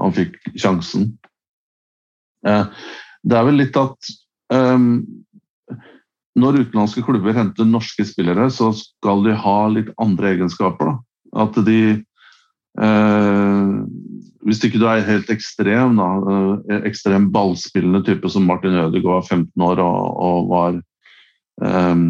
han 0.00 0.14
fikk 0.16 0.38
sjansen. 0.60 1.10
Eh, 2.48 2.64
det 3.28 3.36
er 3.36 3.48
vel 3.48 3.62
litt 3.64 3.76
at 3.80 4.16
Um, 4.48 5.04
når 6.38 6.62
utenlandske 6.62 7.04
klubber 7.06 7.36
henter 7.36 7.68
norske 7.68 8.06
spillere, 8.06 8.48
så 8.54 8.70
skal 8.76 9.24
de 9.26 9.36
ha 9.36 9.58
litt 9.72 9.90
andre 10.02 10.34
egenskaper. 10.34 10.92
Da. 10.92 11.44
At 11.44 11.58
de 11.66 11.80
eh, 12.80 13.72
Hvis 14.48 14.62
ikke 14.64 14.80
du 14.80 14.86
er 14.88 15.04
helt 15.04 15.30
ekstrem, 15.34 15.98
da, 15.98 16.08
eh, 16.70 16.82
ekstrem 16.88 17.28
ballspillende 17.34 18.04
type 18.06 18.30
som 18.32 18.46
Martin 18.48 18.78
Ødegaard 18.78 19.26
var 19.26 19.28
15 19.28 19.66
år 19.68 19.82
og, 19.84 20.20
og 20.28 20.50
var 20.52 20.80
eh, 21.66 22.06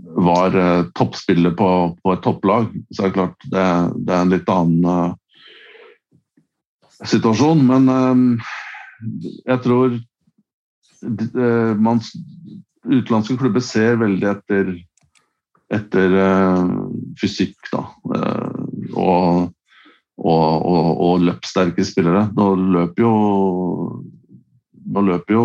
var 0.00 0.56
eh, 0.56 0.84
toppspiller 0.94 1.50
på, 1.50 1.96
på, 2.02 2.12
et 2.12 2.22
topplag, 2.22 2.70
så 2.94 3.02
er 3.02 3.10
det 3.10 3.16
klart 3.16 3.48
det, 3.50 3.66
det 4.06 4.14
er 4.14 4.22
en 4.22 4.32
litt 4.32 4.52
annen 4.52 4.86
uh, 4.86 5.14
situasjon. 7.10 7.64
Men 7.66 7.90
uh, 7.90 8.52
jeg 9.48 9.60
tror 9.64 9.98
man, 11.80 12.02
utenlandske 12.86 13.36
klubber 13.40 13.64
ser 13.64 13.98
veldig 14.00 14.28
etter, 14.30 14.70
etter 15.72 16.14
fysikk, 17.20 17.58
da. 17.72 17.84
og, 18.94 19.50
og, 20.20 20.46
og, 20.70 20.88
og 21.08 21.26
løpssterke 21.28 21.84
spillere. 21.86 22.28
Nå 22.36 22.54
løper 22.78 23.04
jo 23.04 23.14
nå 24.90 25.02
løper 25.06 25.36
jo 25.36 25.44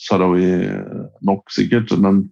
Sarawi 0.00 0.46
nok, 1.26 1.50
sikkert, 1.52 1.92
men 2.00 2.24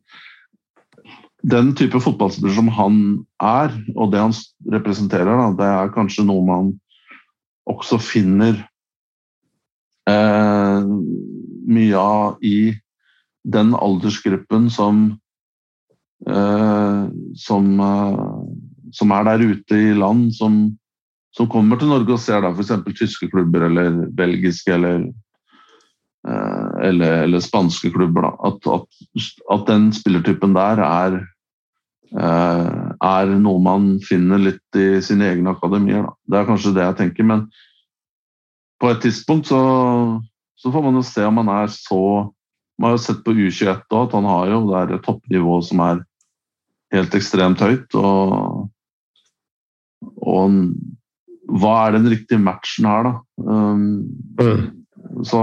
den 1.43 1.73
type 1.75 2.01
fotballspiller 2.01 2.55
som 2.55 2.71
han 2.73 2.99
er, 3.43 3.75
og 3.97 4.13
det 4.13 4.23
han 4.23 4.35
representerer, 4.73 5.35
da, 5.35 5.49
det 5.59 5.71
er 5.71 5.95
kanskje 5.95 6.27
noe 6.29 6.45
man 6.47 6.71
også 7.71 7.99
finner 8.03 8.55
eh, 10.11 10.87
mye 11.67 11.99
av 11.99 12.47
i 12.47 12.73
den 13.45 13.75
aldersgruppen 13.75 14.69
som 14.71 15.03
eh, 16.29 17.03
som, 17.35 17.73
eh, 17.81 18.21
som, 18.93 19.17
er 19.17 19.27
der 19.31 19.47
ute 19.51 19.81
i 19.91 19.97
land 19.99 20.31
som, 20.37 20.63
som 21.35 21.51
kommer 21.51 21.81
til 21.81 21.91
Norge 21.91 22.15
og 22.15 22.23
ser 22.23 22.45
da 22.45 22.53
f.eks. 22.53 22.73
tyske 22.99 23.31
klubber 23.33 23.67
eller 23.67 24.07
belgiske 24.15 24.75
eller 24.75 25.09
eh, 26.29 26.71
eller, 26.89 27.23
eller, 27.25 27.43
spanske 27.43 27.91
klubber. 27.91 28.31
At, 28.47 28.63
at, 28.67 29.05
at, 29.51 29.67
den 29.67 29.93
spillertypen 29.97 30.55
der 30.55 30.83
er 30.87 31.23
Eh, 32.13 32.73
er 33.01 33.31
noe 33.41 33.61
man 33.65 33.85
finner 34.05 34.41
litt 34.41 34.77
i 34.77 35.01
sine 35.05 35.31
egne 35.33 35.55
akademier. 35.55 36.05
Da. 36.05 36.13
Det 36.29 36.39
er 36.39 36.49
kanskje 36.51 36.75
det 36.77 36.85
jeg 36.85 36.99
tenker, 36.99 37.29
men 37.29 37.47
på 38.83 38.91
et 38.93 39.01
tidspunkt 39.05 39.49
så, 39.49 39.61
så 40.59 40.73
får 40.75 40.85
man 40.85 40.99
jo 41.01 41.05
se 41.07 41.25
om 41.25 41.39
man 41.41 41.49
er 41.55 41.73
så 41.73 42.03
Man 42.83 42.91
har 42.91 42.97
jo 42.97 43.03
sett 43.05 43.21
på 43.23 43.31
U21 43.31 43.85
da, 43.87 43.99
at 44.03 44.15
han 44.17 44.25
har 44.27 44.49
jo 44.51 44.63
det 44.91 44.97
toppnivået 45.07 45.69
som 45.69 45.83
er 45.85 46.01
helt 46.91 47.15
ekstremt 47.15 47.63
høyt. 47.63 47.95
Og, 47.95 48.65
og 50.19 50.57
hva 51.63 51.75
er 51.85 51.95
den 51.95 52.11
riktige 52.11 52.43
matchen 52.43 52.89
her, 52.91 53.07
da? 53.07 53.13
Um, 53.39 53.85
mm. 54.41 55.23
Så 55.23 55.39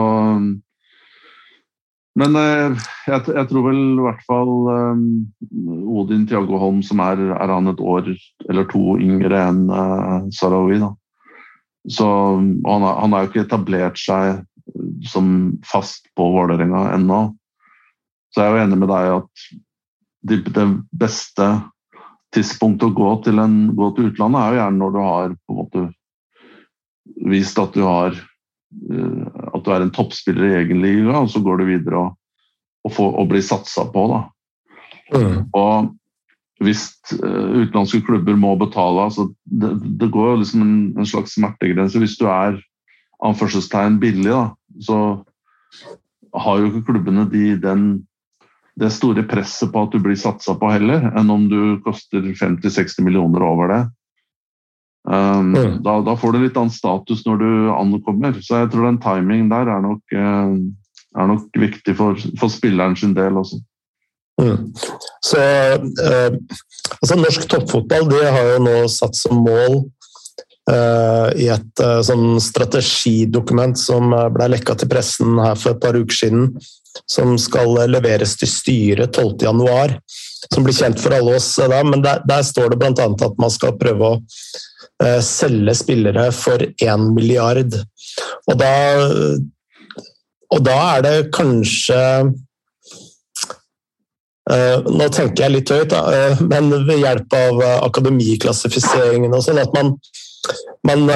men 2.19 2.35
eh, 2.35 2.75
jeg, 3.07 3.21
jeg, 3.31 3.47
tror 3.47 3.65
vel 3.69 3.79
i 3.79 4.03
hvert 4.03 4.23
fall 4.27 4.49
um, 4.67 5.03
Odin 6.01 6.25
Tiago 6.27 6.59
Holm, 6.59 6.81
som 6.83 6.99
er, 7.05 7.21
er, 7.37 7.53
han 7.53 7.71
et 7.71 7.79
år 7.79 8.09
eller 8.49 8.67
to 8.67 8.97
yngre 8.99 9.39
enn 9.39 9.61
uh, 9.71 10.25
Sarawi. 10.35 10.81
Da. 10.81 10.91
Så 11.87 12.07
han, 12.09 12.83
han 12.83 13.15
har 13.15 13.23
jo 13.23 13.31
ikke 13.31 13.45
etablert 13.45 14.01
seg 14.01 14.43
som 15.07 15.59
fast 15.67 16.09
på 16.17 16.29
Vålerenga 16.33 16.89
ennå. 16.95 17.19
Så 18.33 18.43
jeg 18.43 18.49
er 18.49 18.57
jo 18.57 18.63
enig 18.67 18.79
med 18.81 18.91
deg 18.91 19.11
at 19.17 19.45
det, 20.29 20.41
det 20.53 20.65
beste 20.91 21.47
tidspunktet 22.35 22.91
å 22.91 22.97
gå 22.97 23.13
til, 23.25 23.39
en, 23.41 23.59
gå 23.77 23.93
til 23.95 24.11
utlandet 24.11 24.41
er 24.41 24.51
jo 24.51 24.59
gjerne 24.59 24.81
når 24.83 24.91
du 24.93 24.99
har 25.01 25.31
på 25.37 25.53
en 25.55 25.61
måte 25.63 25.85
vist 27.29 27.57
at 27.61 27.73
du 27.73 27.81
har 27.87 28.19
Eh, 28.69 29.27
at 29.53 29.63
du 29.65 29.71
er 29.73 29.83
en 29.83 29.93
toppspiller 29.93 30.45
i 30.45 30.57
egen 30.63 30.83
liga, 30.83 31.15
og 31.17 31.29
så 31.33 31.41
går 31.43 31.61
du 31.61 31.69
videre 31.71 32.03
og, 32.03 32.17
og, 32.85 32.93
får, 32.93 33.15
og 33.21 33.31
blir 33.31 33.45
satsa 33.45 33.87
på. 33.93 34.05
Da. 34.11 34.19
Mm. 35.15 35.39
Og 35.57 35.95
hvis 36.59 36.89
uh, 37.15 37.63
utenlandske 37.63 38.01
klubber 38.03 38.35
må 38.35 38.51
betale 38.59 39.05
altså 39.07 39.29
det, 39.47 39.71
det 40.01 40.09
går 40.11 40.41
liksom 40.41 40.63
en, 40.65 40.73
en, 40.99 41.07
slags 41.07 41.37
smertegrense. 41.37 42.01
Hvis 42.01 42.17
du 42.19 42.25
er 42.27 42.59
anførselstegn 43.25 43.99
billig, 43.99 44.31
da, 44.31 44.43
så 44.85 44.99
har 46.39 46.59
jo 46.59 46.69
ikke 46.69 46.85
klubbene 46.91 47.25
de, 47.31 47.53
den, 47.59 47.85
det 48.79 48.91
store 48.95 49.25
presset 49.27 49.71
på 49.73 49.85
at 49.85 49.95
du 49.95 50.01
blir 50.03 50.19
satsa 50.19 50.55
på 50.59 50.71
heller, 50.71 51.09
enn 51.17 51.31
om 51.33 51.47
du 51.51 51.79
koster 51.85 52.23
50-60 52.23 53.03
millioner 53.05 53.45
over 53.45 53.73
det. 53.73 53.81
Um, 55.09 55.55
mm. 55.55 55.79
da, 55.83 56.01
da, 56.05 56.13
får 56.19 56.35
du 56.35 56.43
litt 56.43 56.57
annen 56.59 56.73
status 56.73 57.23
når 57.25 57.39
du 57.41 57.49
ankommer. 57.73 58.35
Så 58.43 58.61
jeg 58.61 58.71
tror 58.73 58.89
den 58.89 59.01
timingen 59.01 59.49
der 59.51 59.71
er 59.71 59.81
nok, 59.81 60.03
uh, 60.13 60.53
er 61.17 61.29
nok 61.31 61.59
viktig 61.59 61.95
for, 61.97 62.19
for, 62.39 62.51
spilleren 62.53 62.97
sin 62.99 63.15
del 63.17 63.39
også. 63.39 63.61
Mm. 64.39 64.69
Så 65.25 65.39
eh, 65.43 66.35
altså 67.01 67.15
Norsk 67.19 67.47
toppfotball 67.51 68.05
de 68.07 68.21
har 68.23 68.45
jo 68.53 68.61
nå 68.63 68.75
satt 68.87 69.17
som 69.19 69.41
mål 69.43 69.81
i 70.69 71.47
et 71.49 71.81
sånn 72.05 72.35
strategidokument 72.43 73.79
som 73.79 74.11
ble 74.35 74.49
lekka 74.53 74.75
til 74.77 74.89
pressen 74.91 75.39
her 75.41 75.55
for 75.57 75.73
et 75.73 75.81
par 75.81 75.97
uker 75.97 76.17
siden, 76.17 76.49
som 77.09 77.33
skal 77.41 77.73
leveres 77.89 78.35
til 78.37 78.51
styret 78.51 79.17
12.1, 79.17 79.95
som 80.53 80.67
blir 80.67 80.77
kjent 80.77 81.01
for 81.01 81.15
alle 81.17 81.39
oss 81.39 81.55
da. 81.57 81.81
Men 81.87 82.03
der, 82.05 82.21
der 82.29 82.45
står 82.45 82.73
det 82.73 82.81
bl.a. 82.83 83.07
at 83.09 83.41
man 83.41 83.53
skal 83.53 83.77
prøve 83.81 84.11
å 84.13 84.19
Eh, 85.03 85.21
selge 85.23 85.75
spillere 85.79 86.27
for 86.35 86.59
1 86.59 87.05
milliard. 87.15 87.75
Og 88.51 88.57
da, 88.59 88.71
og 90.51 90.63
da 90.65 90.77
er 90.97 91.05
det 91.05 91.15
kanskje 91.35 92.03
nå 94.49 95.05
tenker 95.13 95.43
jeg 95.43 95.53
litt 95.53 95.69
høyt, 95.69 95.91
da, 95.93 95.99
men 96.41 96.71
ved 96.87 97.03
hjelp 97.03 97.35
av 97.37 97.59
akademiklassifiseringen 97.85 99.35
og 99.37 99.43
sånn, 99.45 99.59
at 99.61 99.75
man, 99.77 99.91
man 100.87 101.09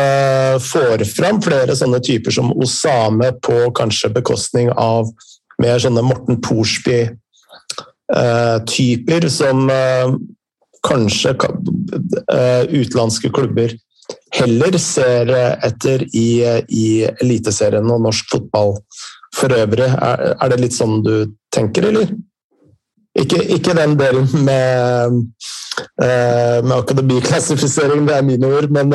får 0.60 1.06
fram 1.08 1.42
flere 1.42 1.76
sånne 1.78 2.00
typer 2.04 2.32
som 2.36 2.52
Osame 2.52 3.32
på 3.46 3.72
kanskje 3.78 4.10
bekostning 4.18 4.68
av 4.76 5.08
mer 5.64 5.80
sånne 5.80 6.02
Morten 6.04 6.42
Thorsby-typer, 6.44 9.30
som 9.32 9.72
kanskje 10.84 11.32
eh, 11.40 12.64
utenlandske 12.76 13.30
klubber 13.34 13.72
heller 14.34 14.78
ser 14.82 15.32
etter 15.64 16.04
i, 16.16 16.42
i 16.68 16.88
Eliteserien 17.22 17.90
og 17.94 18.02
norsk 18.08 18.32
fotball 18.34 18.78
for 19.36 19.54
øvrig. 19.56 19.90
Er, 19.94 20.34
er, 20.34 20.52
det 20.52 20.62
litt 20.62 20.76
sånn 20.76 21.02
du 21.06 21.16
tenker, 21.54 21.90
eller? 21.92 22.12
Ikke, 23.14 23.38
ikke 23.54 23.76
den 23.78 23.94
delen 24.00 24.26
med, 24.42 25.20
eh, 26.02 26.60
med 26.66 26.74
akademiklassifisering, 26.80 28.08
det 28.08 28.16
er 28.18 28.26
mine 28.26 28.50
ord, 28.50 28.72
men, 28.74 28.90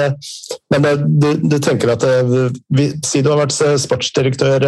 men 0.75 0.87
det, 0.89 0.95
du, 1.07 1.29
du, 1.53 1.59
tenker 1.62 1.95
at 1.95 2.03
vi, 2.75 2.89
Si 3.07 3.23
du 3.23 3.31
har 3.31 3.45
vært 3.45 3.55
sportsdirektør 3.79 4.66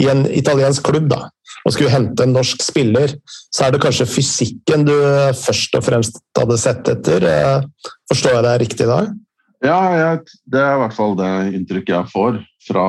i 0.00 0.08
en 0.08 0.24
italiensk 0.32 0.86
klubb, 0.88 1.10
da 1.12 1.26
og 1.64 1.72
skulle 1.72 1.92
hente 1.92 2.24
en 2.24 2.34
norsk 2.36 2.62
spiller, 2.64 3.14
så 3.52 3.66
er 3.66 3.74
det 3.74 3.82
kanskje 3.84 4.08
fysikken 4.08 4.84
du 4.88 4.94
først 5.40 5.76
og 5.78 5.84
fremst 5.86 6.20
hadde 6.36 6.58
sett 6.60 6.88
etter. 6.92 7.24
Eh, 7.24 7.92
forstår 8.10 8.36
jeg 8.36 8.46
deg 8.46 8.58
riktig 8.64 8.88
da? 8.90 8.98
Ja, 9.64 9.78
jeg, 9.96 10.24
det 10.52 10.60
er 10.60 10.74
i 10.76 10.80
hvert 10.82 10.96
fall 10.96 11.16
det 11.16 11.30
inntrykket 11.56 11.94
jeg 11.94 12.12
får 12.12 12.42
fra 12.66 12.88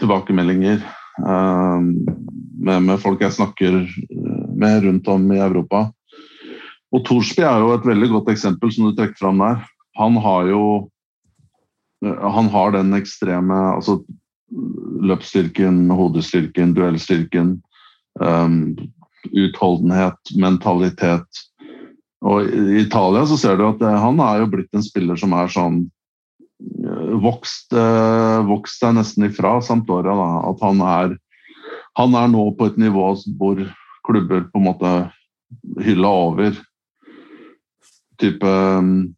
tilbakemeldinger 0.00 0.84
med, 1.18 2.82
med, 2.82 2.96
folk 3.02 3.20
jeg 3.22 3.36
snakker 3.36 3.76
med 4.58 4.86
rundt 4.86 5.08
om 5.12 5.28
i 5.32 5.38
Europa. 5.38 5.84
Og 6.94 7.04
Thorsby 7.06 7.44
er 7.46 7.62
jo 7.62 7.74
et 7.74 7.86
veldig 7.86 8.08
godt 8.16 8.32
eksempel 8.34 8.72
som 8.74 8.88
du 8.88 8.96
trekker 8.96 9.20
fram 9.20 9.42
der. 9.42 9.62
Han 9.98 10.18
har 10.22 10.50
jo 10.50 10.64
han 12.04 12.50
har 12.52 12.74
den 12.74 12.92
ekstreme 12.94 13.56
altså 13.76 14.00
løpsstyrken, 15.04 15.88
hodestyrken, 15.90 16.74
duellstyrken, 16.76 17.56
um, 18.20 18.76
utholdenhet, 19.32 20.18
mentalitet. 20.36 21.42
Og 22.24 22.48
I 22.48 22.84
Italia 22.84 23.24
så 23.26 23.38
ser 23.40 23.58
du 23.58 23.66
at 23.68 23.80
det, 23.80 23.90
han 24.04 24.20
er 24.22 24.42
jo 24.42 24.50
blitt 24.52 24.76
en 24.76 24.84
spiller 24.84 25.18
som 25.20 25.34
er 25.36 25.50
sånn 25.52 25.84
vokst, 27.22 27.74
uh, 27.76 28.40
vokst 28.48 28.82
seg 28.82 28.96
nesten 28.98 29.28
ifra 29.28 29.56
Sampdoria. 29.62 30.14
Da. 30.18 30.30
At 30.50 30.62
han 30.64 30.82
er, 30.84 31.16
han 32.00 32.16
er 32.18 32.30
nå 32.32 32.48
på 32.58 32.70
et 32.70 32.78
nivå 32.80 33.10
hvor 33.38 33.60
klubber 34.04 34.46
på 34.50 34.60
en 34.60 34.66
måte 34.68 34.94
hylla 35.84 36.10
over. 36.28 36.56
Type 38.20 38.46
um, 38.46 39.14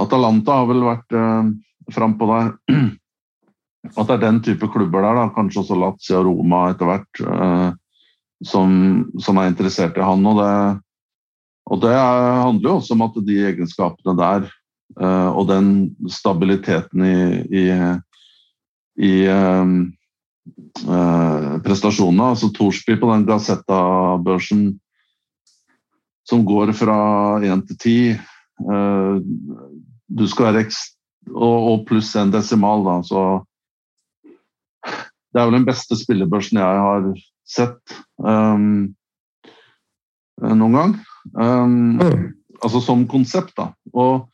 Atalanta 0.00 0.60
har 0.60 0.68
vel 0.70 0.82
vært 0.84 1.14
eh, 1.14 1.50
frampå 1.94 2.28
der. 2.30 2.52
At 3.96 4.06
det 4.06 4.16
er 4.16 4.22
den 4.26 4.40
type 4.44 4.68
klubber 4.72 5.04
der, 5.04 5.16
da, 5.16 5.28
kanskje 5.34 5.62
også 5.62 5.78
Lazio 5.78 6.20
og 6.20 6.26
Roma 6.28 6.64
etter 6.72 6.90
hvert, 6.90 7.20
eh, 7.24 7.68
som, 8.46 8.72
som, 9.20 9.38
er 9.40 9.50
interessert 9.52 9.98
i 9.98 10.04
han. 10.04 10.26
Og 10.26 10.40
det, 10.40 10.54
og 11.70 11.82
det 11.84 11.94
handler 11.96 12.68
jo 12.68 12.76
også 12.80 12.96
om 12.96 13.06
at 13.06 13.20
de 13.26 13.38
egenskapene 13.50 14.16
der 14.18 14.50
og 14.98 15.46
den 15.48 15.68
stabiliteten 16.10 17.04
i, 17.06 17.18
i, 17.62 17.64
i 19.00 19.12
um, 19.30 19.74
uh, 20.86 21.58
prestasjonene. 21.64 22.30
Altså 22.32 22.50
Torsby 22.54 22.96
på 23.00 23.10
den 23.12 23.26
Gazetta-børsen 23.28 24.64
som 26.28 26.44
går 26.46 26.72
fra 26.78 26.98
1 27.42 27.66
til 27.70 27.78
10. 27.78 27.96
Uh, 28.66 29.20
du 30.10 30.26
skal 30.28 30.50
være 30.50 30.66
og, 31.30 31.84
pluss 31.86 32.14
en 32.18 32.32
desimal, 32.32 32.82
da, 32.86 32.96
så 33.06 33.22
Det 35.30 35.38
er 35.38 35.46
vel 35.46 35.60
den 35.60 35.66
beste 35.68 35.94
spillebørsen 35.94 36.58
jeg 36.58 36.78
har 36.82 37.04
sett 37.46 37.92
um, 38.18 38.88
noen 40.42 40.74
gang. 40.74 40.94
Um. 41.38 42.00
Altså 42.60 42.80
som 42.82 43.04
konsept, 43.08 43.54
da. 43.56 43.68
Og 43.94 44.26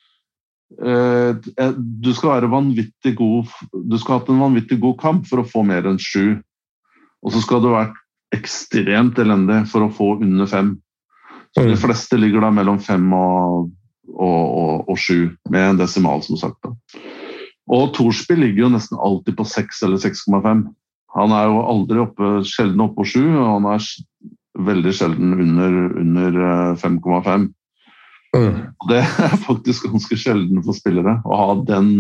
du 0.67 2.09
skal 2.11 2.31
være 2.33 2.49
vanvittig 2.51 3.13
god 3.15 3.53
Du 3.87 3.95
skal 4.03 4.17
ha 4.17 4.19
hatt 4.19 4.33
en 4.33 4.41
vanvittig 4.43 4.81
god 4.83 4.97
kamp 4.99 5.29
for 5.29 5.39
å 5.39 5.47
få 5.47 5.63
mer 5.63 5.87
enn 5.87 6.01
sju. 6.03 6.41
Og 7.23 7.33
så 7.33 7.43
skal 7.45 7.63
du 7.63 7.69
ha 7.71 7.85
vært 7.85 8.01
ekstremt 8.35 9.21
elendig 9.23 9.63
for 9.71 9.87
å 9.87 9.93
få 9.95 10.17
under 10.19 10.51
fem. 10.51 10.75
Så 11.55 11.63
De 11.65 11.77
mm. 11.77 11.83
fleste 11.85 12.19
ligger 12.19 12.43
da 12.43 12.51
mellom 12.53 12.83
fem 12.83 13.07
og 13.15 13.71
og, 14.17 14.89
og, 14.89 14.99
7, 14.99 15.37
med 15.51 15.71
en 15.71 15.81
desimal, 15.81 16.23
som 16.25 16.39
sagt. 16.41 16.59
Da. 16.65 16.73
Og 17.75 17.91
Torsby 17.97 18.37
ligger 18.39 18.67
jo 18.67 18.73
nesten 18.77 19.01
alltid 19.03 19.37
på 19.39 19.47
6 19.49 19.83
eller 19.87 20.03
6,5. 20.03 20.63
Han 21.17 21.35
er 21.35 21.49
jo 21.51 21.63
aldri 21.65 22.03
oppe, 22.03 22.33
sjelden 22.47 22.85
oppe 22.85 23.01
på 23.01 23.09
7, 23.17 23.21
og 23.25 23.47
han 23.51 23.69
er 23.75 23.89
veldig 24.67 24.93
sjelden 24.95 25.35
under, 25.35 25.79
under 26.03 26.41
5,5. 26.81 27.49
Eh, 28.37 28.47
mm. 28.47 28.61
Det 28.91 29.01
er 29.03 29.37
faktisk 29.47 29.89
ganske 29.91 30.21
sjelden 30.21 30.63
for 30.65 30.77
spillere 30.77 31.19
å 31.25 31.41
ha 31.43 31.59
den 31.69 31.91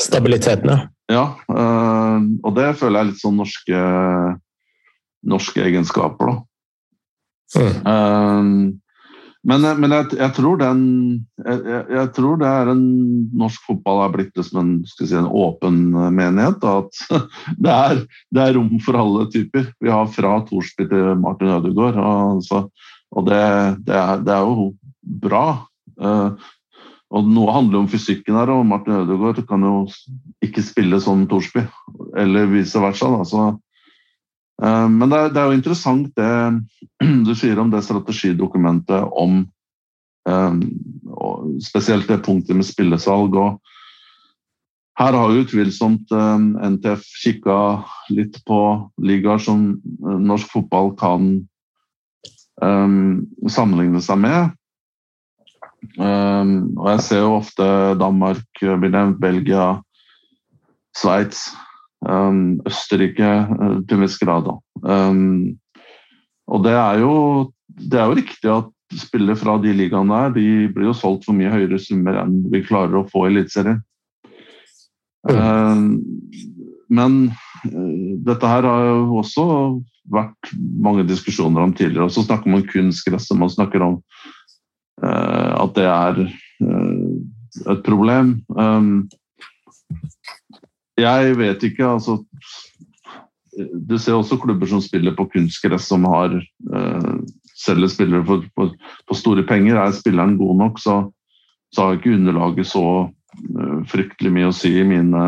Stabiliteten, 0.00 0.70
ja. 0.72 0.78
Ja, 1.12 1.24
øh, 1.52 2.22
og 2.46 2.54
det 2.56 2.70
føler 2.80 2.96
jeg 2.96 3.04
er 3.04 3.08
litt 3.10 3.20
sånn 3.20 3.34
norske, 3.36 3.80
norske 5.28 5.66
egenskaper, 5.66 6.30
da. 6.30 6.38
Mm. 7.52 7.74
Uh, 7.84 8.78
men, 9.42 9.64
men 9.82 9.90
jeg, 9.90 10.12
jeg, 10.20 10.30
tror 10.36 10.58
den 10.60 10.82
jeg, 11.42 11.62
jeg, 11.90 12.10
tror 12.14 12.36
det 12.38 12.46
er 12.46 12.70
en 12.70 12.84
Norsk 13.34 13.64
fotball 13.66 14.04
er 14.04 14.12
blitt 14.14 14.38
som 14.46 14.60
en, 14.60 14.70
si, 14.86 15.08
en 15.18 15.26
åpen 15.26 15.80
menighet. 16.14 16.62
At 16.62 17.24
det 17.64 17.72
er, 17.74 18.04
det 18.30 18.44
er, 18.44 18.54
rom 18.56 18.78
for 18.84 19.00
alle 19.00 19.26
typer. 19.34 19.66
Vi 19.82 19.90
har 19.90 20.06
fra 20.14 20.36
Thorsby 20.46 20.86
til 20.86 21.10
Martin 21.20 21.50
Ødegaard. 21.56 21.98
Og, 21.98 22.44
så, 22.46 22.62
og 23.10 23.26
det, 23.26 23.42
det, 23.88 23.98
er, 23.98 24.22
det, 24.22 24.36
er, 24.36 24.46
jo 24.46 24.70
bra. 25.02 25.46
Eh, 26.00 26.50
og 27.12 27.28
Noe 27.28 27.52
handler 27.52 27.82
om 27.82 27.90
fysikken 27.92 28.38
her, 28.38 28.50
og 28.54 28.64
Martin 28.66 28.96
Ødegaard 29.02 29.42
kan 29.48 29.64
jo 29.66 29.84
ikke 30.44 30.64
spille 30.64 31.00
som 31.04 31.26
Thorsby. 31.28 31.66
Eller 32.16 32.48
vice 32.48 32.80
versa. 32.80 33.10
Da. 33.12 33.26
Så 33.28 33.50
Eh, 34.62 34.88
men 34.88 35.10
det 35.10 35.18
er, 35.18 35.32
det 35.32 35.40
er, 35.40 35.50
jo 35.50 35.58
interessant 35.58 36.12
det 36.18 36.32
du 37.26 37.34
sier 37.38 37.60
om 37.60 37.72
det 37.72 37.82
strategidokumentet 37.86 39.08
om 39.18 39.42
um, 40.28 40.62
spesielt 41.62 42.08
det 42.10 42.22
punktet 42.26 42.58
med 42.58 42.68
spillesalg. 42.68 43.34
og 43.34 43.58
her 45.00 45.16
har 45.16 45.32
jo 45.32 45.42
utvilsomt 45.42 46.12
NTF 46.12 47.06
kikka 47.22 47.56
litt 48.12 48.36
på 48.46 48.58
ligaer 49.00 49.40
som 49.40 49.80
norsk 49.98 50.50
fotball 50.52 50.92
kan 51.00 51.30
um, 52.60 53.24
sammenligne 53.48 54.02
seg 54.04 54.20
med. 54.20 54.52
Og 55.82 56.86
jeg 56.92 57.00
ser 57.04 57.24
jo 57.24 57.34
ofte 57.40 57.64
Danmark 57.98 58.44
blir 58.60 58.92
nevnt, 58.92 59.18
Belgia, 59.20 59.66
Sveits. 60.96 61.50
Um, 62.02 62.58
Østerrike 62.66 63.26
uh, 63.46 63.78
til 63.86 63.98
en 63.98 64.02
viss 64.02 64.18
grad. 64.18 64.48
Um, 64.82 65.54
og 66.50 66.64
det 66.64 66.74
er, 66.74 66.98
jo, 66.98 67.12
det 67.78 68.00
er 68.00 68.10
jo 68.10 68.16
riktig 68.18 68.50
at 68.50 68.98
spillere 68.98 69.38
fra 69.38 69.54
de 69.62 69.72
ligaene 69.76 70.10
der 70.10 70.34
de 70.34 70.46
blir 70.74 70.90
jo 70.90 70.96
solgt 70.98 71.24
for 71.28 71.36
mye 71.36 71.52
høyere 71.52 71.78
summer 71.80 72.18
enn 72.24 72.42
vi 72.52 72.64
klarer 72.66 72.98
å 72.98 73.06
få 73.08 73.28
i 73.28 73.30
Eliteserien. 73.30 73.78
Um, 75.30 76.02
men 76.90 77.20
uh, 77.70 78.18
dette 78.26 78.50
her 78.50 78.66
har 78.66 78.88
jo 78.90 79.22
også 79.22 79.46
vært 80.10 80.50
mange 80.82 81.06
diskusjoner 81.06 81.62
om 81.62 81.76
tidligere. 81.78 82.10
Og 82.10 82.16
så 82.16 82.26
snakker 82.26 82.50
man 82.50 82.66
kunstgress, 82.66 83.30
man 83.38 83.52
snakker 83.52 83.86
om 83.86 84.00
at 85.02 85.74
det 85.74 85.86
er 85.88 86.20
et 87.68 87.82
problem. 87.84 88.36
Um, 88.48 89.08
jeg 90.98 91.36
vet 91.38 91.64
ikke, 91.66 91.86
altså 91.86 92.20
Du 93.88 93.98
ser 93.98 94.16
også 94.16 94.38
klubber 94.40 94.66
som 94.66 94.80
spiller 94.80 95.12
på 95.16 95.26
kunstgress, 95.34 95.90
som 95.90 96.06
har 96.08 96.38
uh, 96.72 97.16
selger 97.58 97.90
spillere 97.92 98.24
for, 98.24 98.46
for, 98.56 98.70
for, 99.08 99.18
store 99.18 99.44
penger. 99.46 99.76
Er 99.76 99.92
spilleren 99.92 100.38
god 100.40 100.56
nok, 100.56 100.80
så, 100.80 100.96
så 101.74 101.86
har 101.86 101.98
ikke 101.98 102.14
underlaget 102.16 102.70
så 102.70 102.84
fryktelig 103.88 104.32
mye 104.32 104.50
å 104.50 104.56
si 104.56 104.72
i 104.80 104.84
mine, 104.84 105.22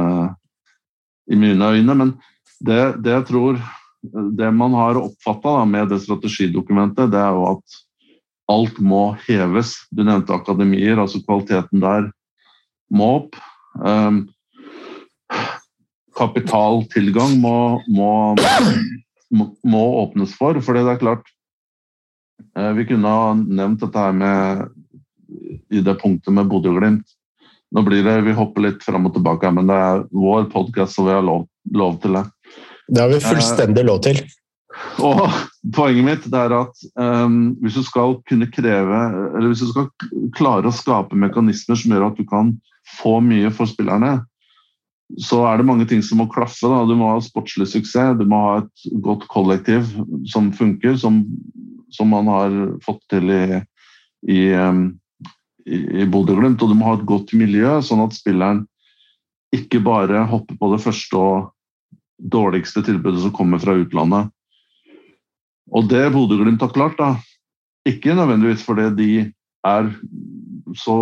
i 1.33 1.39
mine 1.41 1.71
øyne. 1.77 1.97
Men 2.01 2.15
det, 2.61 2.81
det, 3.05 3.13
jeg 3.19 3.27
tror 3.31 3.61
Det 4.37 4.51
man 4.53 4.75
har 4.77 4.99
oppfatta 5.01 5.63
med 5.65 5.89
det 5.89 6.03
strategidokumentet, 6.03 7.09
det 7.13 7.21
er 7.21 7.33
jo 7.33 7.47
at 7.55 7.77
alt 8.51 8.79
må 8.83 9.15
heves. 9.25 9.75
Du 9.91 10.05
nevnte 10.05 10.35
akademier, 10.37 11.01
altså 11.01 11.23
kvaliteten 11.25 11.83
der 11.85 12.11
må 12.93 13.11
opp. 13.21 13.39
Um, 13.81 14.27
kapitaltilgang 16.15 17.39
må, 17.43 17.57
må, 17.91 18.11
må, 19.65 19.83
åpnes 20.05 20.35
for. 20.39 20.61
For 20.63 20.77
det 20.77 20.85
er 20.87 21.01
klart 21.01 21.27
eh, 22.55 22.71
Vi 22.79 22.87
kunne 22.93 23.11
ha 23.11 23.33
nevnt 23.35 23.83
dette 23.83 24.05
her 24.07 24.15
med 24.15 24.69
i 25.75 25.83
det 25.83 25.97
punktet 25.99 26.35
med 26.37 26.47
Bodø-Glimt. 26.51 27.17
Nå 27.75 27.83
blir 27.83 28.05
det, 28.07 28.21
Vi 28.29 28.37
hopper 28.37 28.69
litt 28.69 28.85
fram 28.87 29.09
og 29.09 29.17
tilbake, 29.17 29.51
men 29.51 29.67
det 29.71 29.81
er 29.89 30.05
vår 30.15 30.47
podkast, 30.53 30.95
så 30.95 31.09
vi 31.09 31.17
har 31.17 31.25
lov, 31.27 31.49
lov, 31.75 31.99
til 32.05 32.15
det. 32.21 32.25
Det 32.87 33.03
har 33.03 33.11
vi 33.11 33.19
fullstendig 33.25 33.87
lov 33.89 34.05
til. 34.07 34.21
Og 35.05 35.21
Poenget 35.75 36.05
mitt 36.05 36.27
er 36.37 36.53
at 36.53 36.83
um, 37.01 37.55
hvis 37.63 37.79
du 37.79 37.85
skal 37.87 38.19
kunne 38.29 38.51
kreve, 38.53 39.01
eller 39.33 39.49
hvis 39.49 39.63
du 39.65 39.71
skal 39.71 39.87
klare 40.37 40.69
å 40.69 40.77
skape 40.77 41.17
mekanismer 41.17 41.79
som 41.81 41.95
gjør 41.95 42.11
at 42.11 42.19
du 42.21 42.27
kan 42.29 42.51
få 42.99 43.17
mye 43.25 43.49
for 43.55 43.71
spillerne, 43.71 44.19
så 45.21 45.41
er 45.49 45.61
det 45.61 45.67
mange 45.69 45.87
ting 45.89 46.03
som 46.05 46.21
må 46.21 46.27
klaffe. 46.33 46.69
Da. 46.69 46.83
Du 46.85 46.93
må 47.01 47.09
ha 47.15 47.23
sportslig 47.25 47.71
suksess, 47.71 48.19
du 48.21 48.27
må 48.29 48.43
ha 48.43 48.53
et 48.61 48.85
godt 49.05 49.25
kollektiv 49.33 49.89
som 50.29 50.53
funker, 50.53 50.99
som, 51.01 51.23
som 51.93 52.13
man 52.13 52.29
har 52.29 52.55
fått 52.85 53.03
til 53.13 53.33
i, 53.33 53.43
i, 54.29 54.43
i, 54.53 55.81
i 56.05 56.07
Bodø-Glimt. 56.13 56.61
Og 56.61 56.73
du 56.73 56.77
må 56.77 56.91
ha 56.91 56.99
et 56.99 57.09
godt 57.09 57.33
miljø, 57.37 57.79
sånn 57.85 58.05
at 58.05 58.17
spilleren 58.17 58.67
ikke 59.55 59.81
bare 59.85 60.27
hopper 60.29 60.61
på 60.61 60.73
det 60.75 60.83
første 60.83 61.21
og 61.21 61.51
dårligste 62.19 62.83
tilbudet 62.85 63.23
som 63.25 63.33
kommer 63.35 63.61
fra 63.63 63.77
utlandet. 63.81 64.33
Og 65.73 65.89
det 65.89 66.11
Bodø-Glimt 66.13 66.61
har 66.61 66.73
klart, 66.75 66.99
da, 66.99 67.15
ikke 67.89 68.17
nødvendigvis 68.17 68.65
fordi 68.67 68.91
de 68.99 69.11
er 69.65 69.89
så 70.77 70.99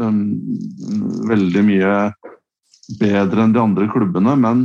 um, 0.00 0.20
veldig 1.30 1.62
mye 1.66 1.94
bedre 2.98 3.44
enn 3.44 3.54
de 3.54 3.62
andre 3.62 3.88
klubbene, 3.90 4.34
men 4.40 4.64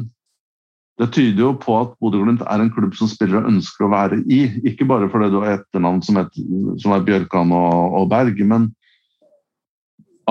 det 0.99 1.09
tyder 1.11 1.41
jo 1.43 1.51
på 1.59 1.75
at 1.81 1.93
Bodø-Glimt 1.99 2.45
er 2.47 2.63
en 2.63 2.71
klubb 2.71 2.95
som 2.95 3.09
spillere 3.11 3.49
ønsker 3.49 3.85
å 3.85 3.91
være 3.91 4.21
i. 4.31 4.45
Ikke 4.69 4.87
bare 4.87 5.09
fordi 5.11 5.27
du 5.33 5.41
har 5.41 5.57
etternavn 5.57 6.01
som, 6.05 6.21
et, 6.21 6.39
som 6.81 6.95
er 6.95 7.03
Bjørkan 7.05 7.51
og, 7.51 7.97
og, 7.99 8.07
Berg, 8.13 8.39
men 8.47 8.69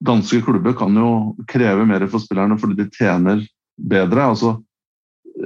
danske 0.00 0.40
klubber 0.44 0.74
kan 0.76 0.96
jo 0.96 1.36
kreve 1.48 1.84
mer 1.88 2.06
for 2.08 2.22
spillerne 2.22 2.58
fordi 2.60 2.78
de 2.78 2.88
tjener 2.94 3.42
bedre. 3.76 4.30
Altså, 4.32 4.54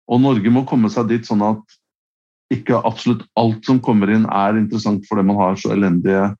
Og 0.08 0.20
Norge 0.22 0.50
må 0.54 0.62
komme 0.68 0.88
seg 0.92 1.08
dit 1.10 1.26
sånn 1.26 1.42
at 1.44 1.62
ikke 2.54 2.84
absolutt 2.86 3.26
alt 3.36 3.66
som 3.66 3.80
kommer 3.84 4.08
inn, 4.12 4.26
er 4.30 4.56
interessant 4.56 5.06
fordi 5.08 5.22
man 5.28 5.36
har 5.40 5.54
så 5.60 5.68
elendige 5.74 6.34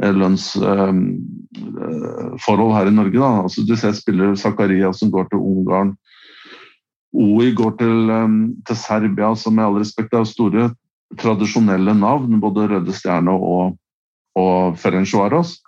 eh, 0.00 0.14
lønnsforhold 0.16 2.70
eh, 2.70 2.76
her 2.78 2.86
i 2.88 2.94
Norge. 2.94 3.18
Da. 3.18 3.42
Altså, 3.42 3.60
du 3.66 3.74
ser 3.76 3.92
spiller 3.98 4.38
Zakaria 4.38 4.92
som 4.96 5.10
går 5.12 5.24
til 5.32 5.40
Ungarn. 5.42 5.90
OI 7.12 7.52
går 7.52 7.76
til, 7.80 8.10
eh, 8.10 8.38
til 8.68 8.76
Serbia, 8.76 9.34
som 9.36 9.56
med 9.56 9.66
all 9.66 9.80
respekt 9.82 10.14
er 10.16 10.24
store 10.28 10.70
tradisjonelle 11.20 11.94
navn, 11.94 12.40
både 12.40 12.68
Røde 12.70 12.94
Stjerne 12.96 13.34
og, 13.36 13.76
og 14.38 14.78
Ferencvaros. 14.80 15.58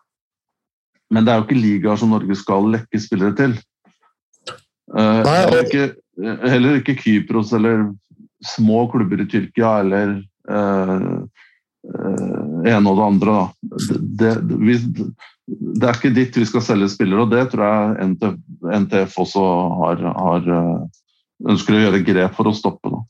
Men 1.12 1.26
det 1.26 1.32
er 1.32 1.40
jo 1.40 1.46
ikke 1.46 1.60
ligaer 1.60 2.00
som 2.00 2.14
Norge 2.14 2.36
skal 2.38 2.70
lekke 2.72 3.00
spillere 3.00 3.36
til. 3.36 3.58
Uh, 4.94 5.20
heller, 5.24 5.60
ikke, 5.64 5.84
heller, 6.48 6.80
ikke, 6.80 6.96
Kypros 7.00 7.52
eller 7.56 7.86
små 8.44 8.84
klubber 8.92 9.22
i 9.24 9.28
Tyrkia 9.28 9.78
eller 9.80 10.18
uh, 10.50 11.22
uh, 11.88 12.58
ene 12.68 12.90
og 12.90 12.98
det 12.98 13.06
andre. 13.06 13.36
Det, 13.62 14.00
det, 14.20 14.32
vi, 14.60 14.76
det, 14.80 15.86
er 15.88 15.96
ikke 15.96 16.14
dit 16.16 16.36
vi 16.40 16.48
skal 16.48 16.64
selge 16.64 16.90
spillere, 16.92 17.24
og 17.24 17.32
det 17.32 17.46
tror 17.52 17.64
jeg 17.68 18.10
NTF, 18.12 18.36
NTF 18.84 19.18
også 19.24 19.46
har, 19.80 20.04
har, 20.18 20.52
ønsker 21.48 21.76
å 21.76 21.82
gjøre 21.86 22.04
grep 22.06 22.38
for 22.38 22.50
å 22.50 22.56
stoppe. 22.56 22.92
Da. 22.92 23.02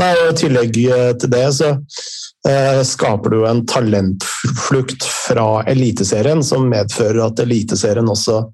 Nei, 0.00 0.10
I 0.28 0.36
tillegg 0.38 0.74
til 0.74 1.30
det 1.30 1.46
så 1.54 1.74
Eh, 2.48 2.82
skaper 2.82 3.30
du 3.30 3.42
en 3.46 3.66
talentflukt 3.68 5.04
fra 5.04 5.62
Eliteserien 5.68 6.40
som 6.44 6.70
medfører 6.72 7.20
at 7.26 7.40
Eliteserien 7.42 8.08
også 8.08 8.46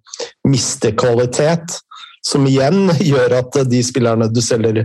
mister 0.49 0.95
kvalitet. 0.99 1.79
Som 2.27 2.49
igjen 2.51 2.91
gjør 3.13 3.39
at 3.39 3.61
de 3.71 3.83
spillerne 3.87 4.27
du 4.35 4.43
selger, 4.43 4.83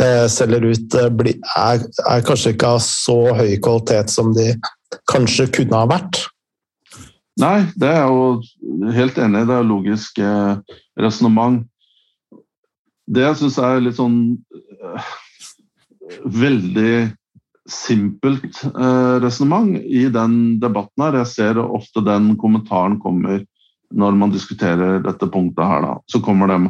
eh, 0.00 0.24
selger 0.32 0.70
ut, 0.70 0.96
eh, 0.96 1.34
er, 1.52 1.84
er, 1.84 2.24
kanskje 2.24 2.54
ikke 2.54 2.74
av 2.78 2.80
så 2.84 3.18
høy 3.36 3.58
kvalitet 3.60 4.12
som 4.12 4.32
de 4.36 4.54
kanskje 5.12 5.50
kunne 5.60 5.82
ha 5.82 5.90
vært. 5.90 6.24
Nei, 7.40 7.68
det 7.76 7.92
er 7.92 8.08
jo 8.08 8.88
helt 8.96 9.20
enig. 9.20 9.44
Det 9.48 9.58
er 9.58 9.68
logisk 9.68 10.24
eh, 10.24 10.80
resonnement. 11.00 11.60
Det 13.10 13.24
jeg 13.24 13.38
syns 13.40 13.58
er 13.58 13.82
litt 13.82 13.98
sånn 13.98 14.20
eh, 14.78 15.08
veldig 16.30 16.94
simpelt 17.70 18.62
eh, 18.66 19.16
resonnement 19.22 19.76
i 19.82 20.06
den 20.12 20.36
debatten 20.62 21.04
her. 21.04 21.20
Jeg 21.22 21.32
ser 21.32 21.60
ofte 21.62 22.02
den 22.06 22.34
kommentaren 22.40 22.98
kommer 23.02 23.42
når 23.90 24.16
man 24.18 24.34
diskuterer 24.34 25.02
dette 25.02 25.26
punktet 25.30 25.66
her. 25.66 25.86
Da. 25.86 25.94
Så 26.10 26.22
kommer 26.24 26.50
det 26.50 26.62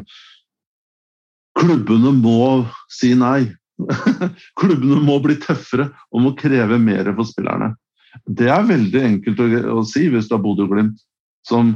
Klubbene 1.61 2.13
må 2.17 2.65
si 2.93 3.11
nei. 3.19 3.51
Klubbene 4.61 5.01
må 5.05 5.19
bli 5.25 5.37
tøffere 5.43 5.91
og 6.13 6.25
må 6.25 6.35
kreve 6.39 6.79
mer 6.81 7.11
for 7.17 7.29
spillerne. 7.29 7.75
Det 8.25 8.49
er 8.53 8.69
veldig 8.69 9.03
enkelt 9.07 9.41
å, 9.43 9.49
å 9.81 9.83
si 9.87 10.07
hvis 10.13 10.29
du 10.31 10.37
har 10.37 10.45
Bodø-Glimt, 10.45 11.03
som 11.47 11.75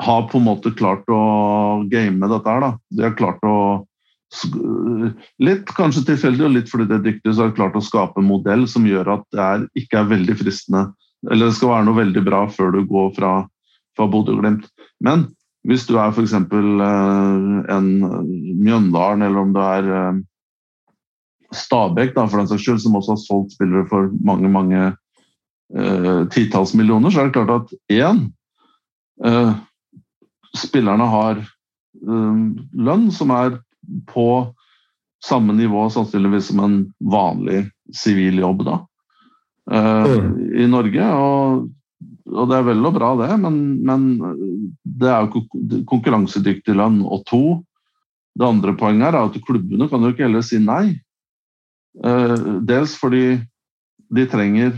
har 0.00 0.24
på 0.30 0.40
en 0.40 0.46
måte 0.46 0.72
klart 0.76 1.06
å 1.12 1.20
game 1.92 2.26
dette 2.32 2.48
her. 2.48 2.64
Da. 2.64 2.72
De 2.96 3.06
har 3.06 3.16
klart 3.18 3.44
å 3.46 3.56
Litt 5.42 5.72
kanskje 5.74 6.04
tilfeldig 6.12 6.44
og 6.46 6.52
litt 6.54 6.70
fordi 6.70 6.86
det 6.86 6.98
er 6.98 7.06
dyktig, 7.08 7.32
så 7.34 7.42
har 7.42 7.50
de 7.50 7.58
klart 7.58 7.78
å 7.78 7.82
skape 7.82 8.22
en 8.22 8.28
modell 8.28 8.66
som 8.70 8.86
gjør 8.86 9.16
at 9.16 9.24
det 9.34 9.42
er, 9.42 9.66
ikke 9.82 10.02
er 10.02 10.12
veldig 10.12 10.36
fristende. 10.38 10.84
Eller 11.28 11.50
det 11.50 11.58
skal 11.58 11.74
være 11.74 11.88
noe 11.88 11.98
veldig 11.98 12.22
bra 12.24 12.44
før 12.52 12.72
du 12.76 12.80
går 12.88 13.10
fra, 13.18 13.32
fra 13.98 14.06
Bodø-Glimt. 14.10 14.68
Men 15.04 15.26
hvis 15.68 15.84
du 15.88 15.96
er 16.00 16.14
f.eks. 16.14 16.32
Eh, 16.32 17.74
en 17.74 17.88
Mjøndalen, 18.62 19.26
eller 19.26 19.42
om 19.42 19.54
du 19.56 19.60
er 19.60 19.90
eh, 19.98 20.20
Stabæk, 21.52 22.14
da, 22.14 22.26
for 22.30 22.40
den 22.40 22.48
saks 22.48 22.64
skyld, 22.64 22.80
som 22.84 22.96
også 22.96 23.16
har 23.16 23.22
solgt 23.24 23.56
spillere 23.56 23.88
for 23.90 24.06
mange, 24.22 24.46
mange 24.48 24.84
uh, 25.74 26.28
titalls 26.30 26.76
millioner, 26.78 27.10
så 27.10 27.24
er 27.24 27.26
det 27.26 27.34
klart 27.34 27.50
at 27.56 27.72
én 27.90 28.20
uh, 29.26 29.56
Spillerne 30.54 31.08
har 31.10 31.40
uh, 31.42 32.38
lønn 32.86 33.08
som 33.14 33.34
er 33.34 33.58
på 34.10 34.30
samme 35.24 35.52
nivå 35.52 35.90
sannsynligvis 35.90 36.46
som 36.46 36.60
en 36.60 36.78
vanlig 36.98 37.64
sivil 37.96 38.38
jobb 38.38 38.64
da, 38.64 38.78
uh, 39.72 40.06
mm. 40.06 40.56
i 40.56 40.66
Norge. 40.70 41.10
Og, 41.12 41.68
og, 42.32 42.44
det 42.50 42.58
er 42.58 42.66
vel 42.70 42.86
og 42.86 42.96
bra, 42.96 43.12
det, 43.20 43.30
men, 43.42 43.60
men 43.86 44.08
det 44.84 45.10
er 45.10 45.26
jo 45.26 45.44
konkurransedyktig 45.90 46.76
lønn. 46.76 47.02
Og 47.04 47.24
to, 47.28 47.44
det 48.38 48.48
andre 48.48 48.76
poenget 48.78 49.10
er 49.10 49.20
at 49.20 49.40
klubbene 49.46 49.90
kan 49.90 50.04
jo 50.04 50.14
ikke 50.14 50.26
heller 50.28 50.46
si 50.46 50.60
nei. 50.62 50.96
Uh, 52.00 52.60
dels 52.64 52.96
fordi 52.96 53.40
de 54.10 54.26
trenger 54.30 54.72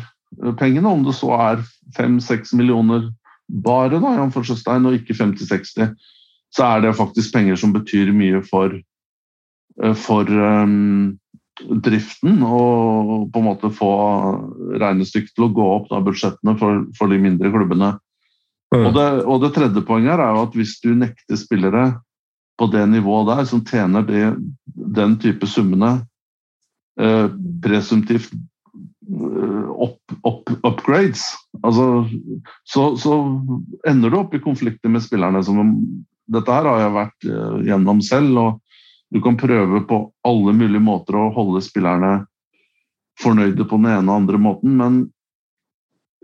pengene, 0.59 0.89
om 0.89 1.05
det 1.05 1.15
så 1.17 1.29
er 1.37 1.67
5-6 1.97 2.55
millioner 2.57 3.11
bare, 3.63 3.99
da, 4.01 4.15
og 4.17 4.95
ikke 4.97 5.15
50-60, 5.17 5.93
så 6.53 6.65
er 6.65 6.83
det 6.85 6.95
faktisk 6.97 7.35
penger 7.35 7.59
som 7.61 7.73
betyr 7.75 8.09
mye 8.17 8.41
for 8.45 8.73
Eh, 8.73 8.92
for 9.97 10.29
um, 10.29 11.19
driften 11.61 12.41
og 12.45 13.29
på 13.33 13.41
en 13.41 13.47
måte 13.47 13.71
få 13.75 13.91
regnestykket 14.81 15.35
til 15.37 15.47
å 15.47 15.53
gå 15.55 15.67
opp, 15.77 15.91
da, 15.91 16.01
budsjettene 16.05 16.57
for, 16.61 16.87
for, 16.99 17.13
de 17.13 17.21
mindre 17.23 17.53
klubbene. 17.53 17.93
Mm. 18.73 18.87
Og, 18.87 18.93
det, 18.97 19.09
og, 19.27 19.37
det, 19.45 19.53
tredje 19.57 19.85
poenget 19.87 20.17
er 20.17 20.33
jo 20.33 20.47
at 20.47 20.57
hvis 20.57 20.79
du 20.85 20.93
nekter 20.97 21.39
spillere 21.39 21.85
på 22.61 22.69
det 22.73 22.87
nivået 22.89 23.29
der, 23.31 23.45
som 23.49 23.65
tjener 23.69 24.07
de, 24.07 24.25
den 24.97 25.19
type 25.21 25.49
summene, 25.51 25.93
eh, 27.01 27.29
presumptivt 27.65 28.33
opp, 29.13 29.99
eh, 30.13 30.19
opp, 30.29 30.53
upgrades, 30.63 31.27
altså, 31.61 32.07
så, 32.65 32.93
så, 33.01 33.19
ender 33.89 34.13
du 34.13 34.21
opp 34.21 34.35
i 34.37 34.43
konflikter 34.43 34.93
med 34.93 35.05
spillerne. 35.05 35.43
Som, 35.45 35.75
dette 36.33 36.55
her 36.55 36.69
har 36.69 36.85
jeg 36.85 36.97
vært 36.97 37.27
uh, 37.29 37.57
gjennom 37.67 38.01
selv. 38.05 38.39
og 38.41 38.62
du 39.13 39.21
kan 39.21 39.37
prøve 39.37 39.83
på 39.89 39.99
alle 40.25 40.55
mulige 40.57 40.81
måter 40.81 41.19
å 41.19 41.31
holde 41.35 41.61
spillerne 41.65 42.23
fornøyde 43.21 43.67
på 43.69 43.77
den 43.77 43.91
ene 43.93 44.09
og 44.09 44.23
andre 44.23 44.41
måten, 44.41 44.77
men 44.79 45.01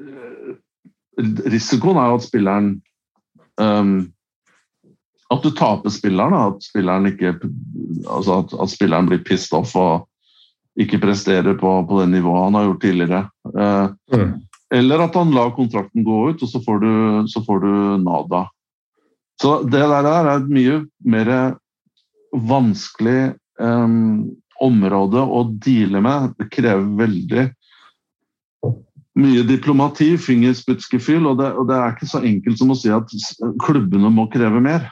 eh, 0.00 0.54
risikoen 1.52 2.00
er 2.00 2.12
jo 2.12 2.20
at 2.20 2.28
spilleren 2.28 2.70
um, 3.60 3.98
At 5.28 5.44
du 5.44 5.50
taper 5.52 5.92
spilleren, 5.92 6.32
at 6.32 6.64
spilleren 6.64 7.10
ikke 7.10 7.34
altså 8.08 8.38
at, 8.40 8.54
at, 8.56 8.70
spilleren 8.72 9.10
blir 9.10 9.20
pissed 9.26 9.52
off 9.52 9.74
og 9.76 10.06
ikke 10.80 11.02
presterer 11.02 11.58
på, 11.58 11.72
på 11.84 11.98
det 12.00 12.06
nivået 12.14 12.46
han 12.46 12.56
har 12.56 12.68
gjort 12.70 12.80
tidligere. 12.86 13.20
Uh, 13.52 13.90
mm. 14.14 14.32
Eller 14.78 15.02
at 15.04 15.16
han 15.18 15.34
lar 15.34 15.52
kontrakten 15.56 16.06
gå 16.06 16.22
ut, 16.30 16.40
og 16.40 16.48
så 16.48 16.62
får 16.64 16.80
du, 16.80 16.92
så 17.28 17.42
får 17.44 17.60
du 17.60 17.72
nada. 18.06 18.46
Så 19.42 19.58
det 19.68 19.84
der 19.90 20.08
er 20.08 20.46
mye 20.48 20.80
mer 21.04 21.30
vanskelig 22.32 23.34
um, 23.60 24.28
område 24.60 25.22
å 25.22 25.44
deale 25.62 26.02
med. 26.04 26.34
Det 26.38 26.48
krever 26.52 26.84
veldig 26.98 27.46
mye 29.18 29.42
diplomati, 29.46 30.12
fingerspitsgefühl, 30.20 31.26
og, 31.26 31.40
og 31.42 31.66
det 31.70 31.78
er 31.78 31.94
ikke 31.94 32.10
så 32.10 32.22
enkelt 32.26 32.60
som 32.60 32.70
å 32.70 32.78
si 32.78 32.90
at 32.94 33.10
klubbene 33.64 34.10
må 34.14 34.28
kreve 34.30 34.62
mer. 34.62 34.86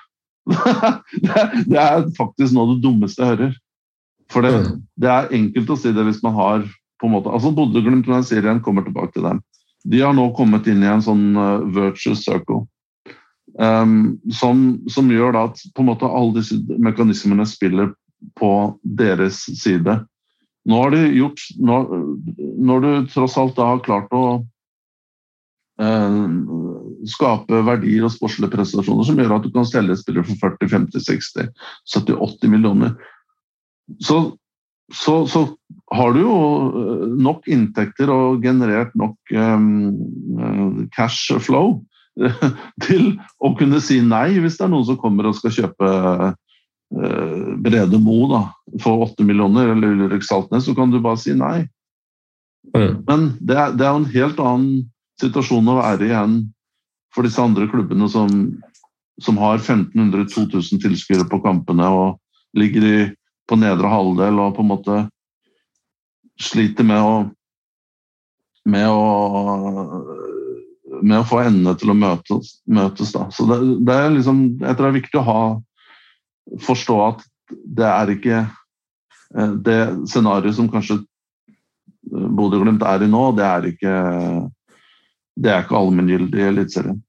det, 1.67 1.79
er 1.79 2.07
faktisk 2.17 2.55
noe 2.55 2.67
av 2.67 2.75
det 2.75 2.83
dummeste 2.85 3.23
jeg 3.23 3.35
hører. 3.35 3.55
For 4.33 4.43
det, 4.43 4.53
mm. 4.55 4.81
det, 5.03 5.11
er 5.13 5.35
enkelt 5.39 5.71
å 5.71 5.79
si 5.79 5.93
det 5.95 6.07
hvis 6.09 6.23
man 6.27 6.35
har 6.39 6.65
på 6.99 7.07
en 7.07 7.15
måte, 7.15 7.31
altså 7.31 7.53
Bodø-Glimt 7.55 8.09
og 8.09 8.33
igjen, 8.33 8.63
kommer 8.65 8.87
tilbake 8.87 9.15
til 9.15 9.27
dem. 9.29 9.43
De 9.87 10.01
har 10.03 10.15
nå 10.17 10.31
kommet 10.35 10.67
inn 10.71 10.83
i 10.83 10.91
en 10.91 11.05
sånn 11.05 11.37
uh, 11.39 11.63
virtuous 11.71 12.25
circle. 12.25 12.65
Um, 13.57 14.19
som, 14.37 14.83
som, 14.93 15.09
gjør 15.09 15.37
at 15.41 15.63
på 15.73 15.81
en 15.81 15.89
måte 15.89 16.09
alle 16.09 16.43
disse 16.43 16.59
mekanismene 16.77 17.47
spiller 17.49 17.95
på 18.37 18.51
deres 18.99 19.47
side. 19.57 19.95
Nå 20.69 20.83
har 20.83 20.93
de 20.93 21.01
gjort 21.15 21.41
når, 21.57 21.87
når 22.37 22.85
du 22.85 22.91
tross 23.15 23.39
alt 23.41 23.57
da 23.57 23.71
har 23.71 23.81
klart 23.87 24.13
å 24.13 24.25
uh, 25.81 26.27
skape 27.09 27.63
verdier 27.65 28.05
og 28.05 28.13
sportslige 28.13 28.53
prestasjoner 28.53 29.09
som 29.09 29.25
gjør 29.25 29.39
at 29.39 29.49
du 29.49 29.53
kan 29.55 29.69
selge 29.69 29.97
spillere 30.03 30.29
for 30.29 30.53
40, 30.59 30.73
50, 30.77 31.07
60, 31.09 31.51
70, 31.97 32.21
80 32.29 32.53
millioner. 32.53 32.93
Så, 34.05 34.21
så, 34.93 35.23
så 35.31 35.47
har 35.95 36.13
du 36.13 36.25
jo 36.27 36.37
eh, 36.37 37.05
nok 37.23 37.47
inntekter 37.49 38.11
og 38.13 38.43
generert 38.45 38.93
nok 38.99 39.17
um, 39.33 40.89
cash 40.93 41.31
flow 41.47 41.79
til 42.87 43.15
å 43.45 43.53
kunne 43.59 43.81
si 43.85 44.01
nei 44.05 44.39
hvis 44.41 44.59
det 44.59 44.67
er 44.67 44.73
noen 44.73 44.87
som 44.89 44.99
kommer 45.01 45.29
og 45.29 45.37
skal 45.37 45.55
kjøpe 45.55 45.91
eh, 45.93 47.49
Brede 47.63 48.01
Mo 48.01 48.27
da, 48.31 48.43
for 48.83 49.07
8 49.09 49.27
millioner, 49.27 49.75
eller 49.75 49.97
Ulrik 49.97 50.25
Saltnes, 50.25 50.67
så 50.67 50.75
kan 50.77 50.93
du 50.93 51.01
bare 51.03 51.21
si 51.21 51.35
nei. 51.37 51.67
Mm. 52.75 53.03
Men 53.07 53.27
det 53.41 53.57
er, 53.57 53.75
det 53.77 53.87
er 53.87 53.99
en 53.99 54.09
helt 54.15 54.41
annen 54.43 54.87
situasjon 55.21 55.73
å 55.73 55.81
være 55.81 56.09
i 56.09 56.15
enn 56.17 56.41
for 57.15 57.25
disse 57.25 57.41
andre 57.41 57.69
klubbene 57.71 58.09
som, 58.13 58.33
som 59.23 59.39
har 59.41 59.61
1500-2000 59.63 60.83
tilskuere 60.83 61.29
på 61.31 61.41
kampene 61.45 61.89
og 61.89 62.19
ligger 62.57 62.85
i, 62.85 62.99
på 63.49 63.57
nedre 63.61 63.89
halvdel 63.89 64.41
og 64.43 64.57
på 64.57 64.65
en 64.65 64.73
måte 64.73 64.99
sliter 66.43 66.85
med 66.85 67.01
å 67.01 67.17
med 68.67 68.89
å, 68.91 69.03
med 71.03 71.21
å 71.21 71.27
få 71.27 71.41
endene 71.45 71.75
til 71.79 71.93
å 71.93 71.99
møtes. 71.99 72.59
møtes. 72.67 73.13
Så 73.13 73.49
det, 73.51 73.59
det, 73.87 73.97
er 73.97 74.15
liksom, 74.15 74.45
jeg 74.61 74.77
tror 74.77 74.87
det 74.87 74.93
er 74.93 75.01
viktig 75.01 75.21
å 75.21 75.27
ha, 75.27 75.41
forstå 76.67 77.01
at 77.09 77.27
det 77.51 77.89
er 77.89 78.15
ikke 78.15 78.39
eh, 78.43 79.53
det 79.67 79.81
scenarioet 80.11 80.59
som 80.59 80.71
kanskje 80.71 81.01
Bodø-Glimt 82.07 82.85
er 82.87 83.03
i 83.03 83.11
nå, 83.11 83.25
det 83.35 83.47
er 83.47 83.69
ikke, 83.73 83.95
det 85.43 85.53
er 85.53 85.65
ikke 85.65 85.79
allmenngyldig 85.79 86.43
i 86.43 86.49
Eliteserien. 86.53 87.03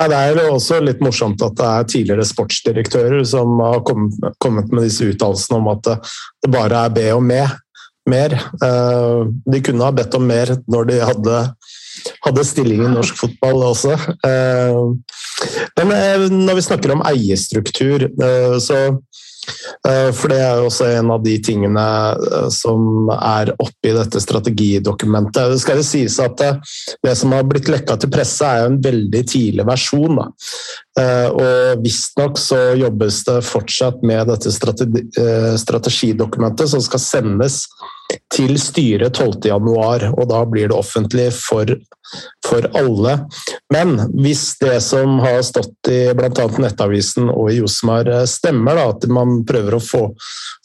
Det 0.00 0.16
er 0.16 0.38
jo 0.38 0.54
også 0.54 0.78
litt 0.80 1.02
morsomt 1.04 1.42
at 1.44 1.56
det 1.58 1.66
er 1.68 1.88
tidligere 1.92 2.24
sportsdirektører 2.24 3.24
som 3.28 3.58
har 3.60 3.82
kommet 3.84 4.70
med 4.72 4.86
disse 4.86 5.10
uttalelsene 5.10 5.58
om 5.58 5.68
at 5.74 5.90
det 5.90 6.52
bare 6.52 6.86
er 6.86 6.94
be 6.94 7.04
om 7.12 7.28
mer. 7.28 8.36
Eh, 8.64 9.18
de 9.52 9.60
kunne 9.66 9.84
ha 9.84 9.92
bedt 9.94 10.16
om 10.16 10.24
mer 10.26 10.54
når 10.72 10.88
de 10.88 10.96
hadde, 11.04 11.42
hadde 12.30 12.46
stilling 12.48 12.84
i 12.86 12.92
norsk 12.94 13.18
fotball 13.20 13.66
også. 13.70 13.96
Eh, 14.26 14.80
men 15.80 15.94
eh, 15.96 16.26
når 16.32 16.60
vi 16.60 16.66
snakker 16.68 16.94
om 16.96 17.04
eierstruktur, 17.10 18.08
så 18.62 18.82
Eh, 19.88 20.10
for 20.14 20.28
det 20.32 20.38
er 20.42 20.58
jo 20.60 20.66
også 20.68 20.86
en 20.98 21.10
av 21.14 21.22
de 21.24 21.32
tingene 21.42 21.84
som 22.54 23.08
er 23.14 23.52
oppe 23.56 23.90
i 23.90 23.94
dette 23.96 24.20
strategidokumentet. 24.22 25.52
Det 25.54 25.60
skal 25.62 25.80
jo 25.80 25.86
sies 25.86 26.18
at 26.22 26.36
det, 26.40 27.14
som 27.18 27.32
har 27.34 27.46
blitt 27.48 27.70
lekka 27.72 27.96
til 28.00 28.12
presse, 28.12 28.44
er 28.46 28.64
jo 28.64 28.70
en 28.72 28.82
veldig 28.84 29.22
tidlig 29.30 29.64
versjon. 29.68 30.20
Da. 30.20 30.26
Og 31.32 31.84
visstnok 31.84 32.34
så 32.40 32.58
jobbes 32.80 33.22
det 33.28 33.38
fortsatt 33.48 34.04
med 34.06 34.28
dette 34.30 34.52
strategidokumentet 35.64 36.66
som 36.74 36.84
skal 36.84 37.02
sendes 37.02 37.64
til 38.30 38.56
styret 38.60 39.18
12.1, 39.18 40.10
og 40.14 40.28
da 40.30 40.40
blir 40.48 40.70
det 40.70 40.76
offentlig 40.76 41.28
for, 41.34 41.70
for, 42.46 42.66
alle. 42.78 43.16
Men 43.72 43.96
hvis 44.14 44.44
det 44.62 44.78
som 44.84 45.18
har 45.24 45.40
stått 45.46 45.90
i 45.90 46.00
bl.a. 46.16 46.46
Nettavisen 46.62 47.30
og 47.30 47.50
i 47.52 47.58
Josmar 47.60 48.10
stemmer, 48.30 48.78
da, 48.78 48.88
at 48.94 49.06
man 49.12 49.40
prøver 49.48 49.76
å 49.76 49.82
få, 49.84 50.02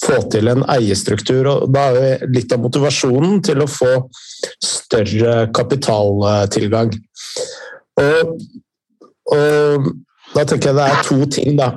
få, 0.05 0.19
til 0.33 0.51
en 0.51 0.65
eierstruktur, 0.71 1.49
og 1.51 1.69
da 1.73 1.87
er 1.91 1.99
det 1.99 2.31
litt 2.35 2.55
av 2.55 2.63
motivasjonen 2.65 3.41
til 3.45 3.63
å 3.65 3.69
få 3.69 3.93
større 4.63 5.47
kapitaltilgang. 5.55 6.93
Og, 8.01 8.35
og 9.33 9.93
da 10.35 10.43
tenker 10.43 10.71
jeg 10.71 10.77
det 10.77 10.89
er 10.91 11.05
to 11.07 11.19
ting, 11.31 11.57
da. 11.59 11.73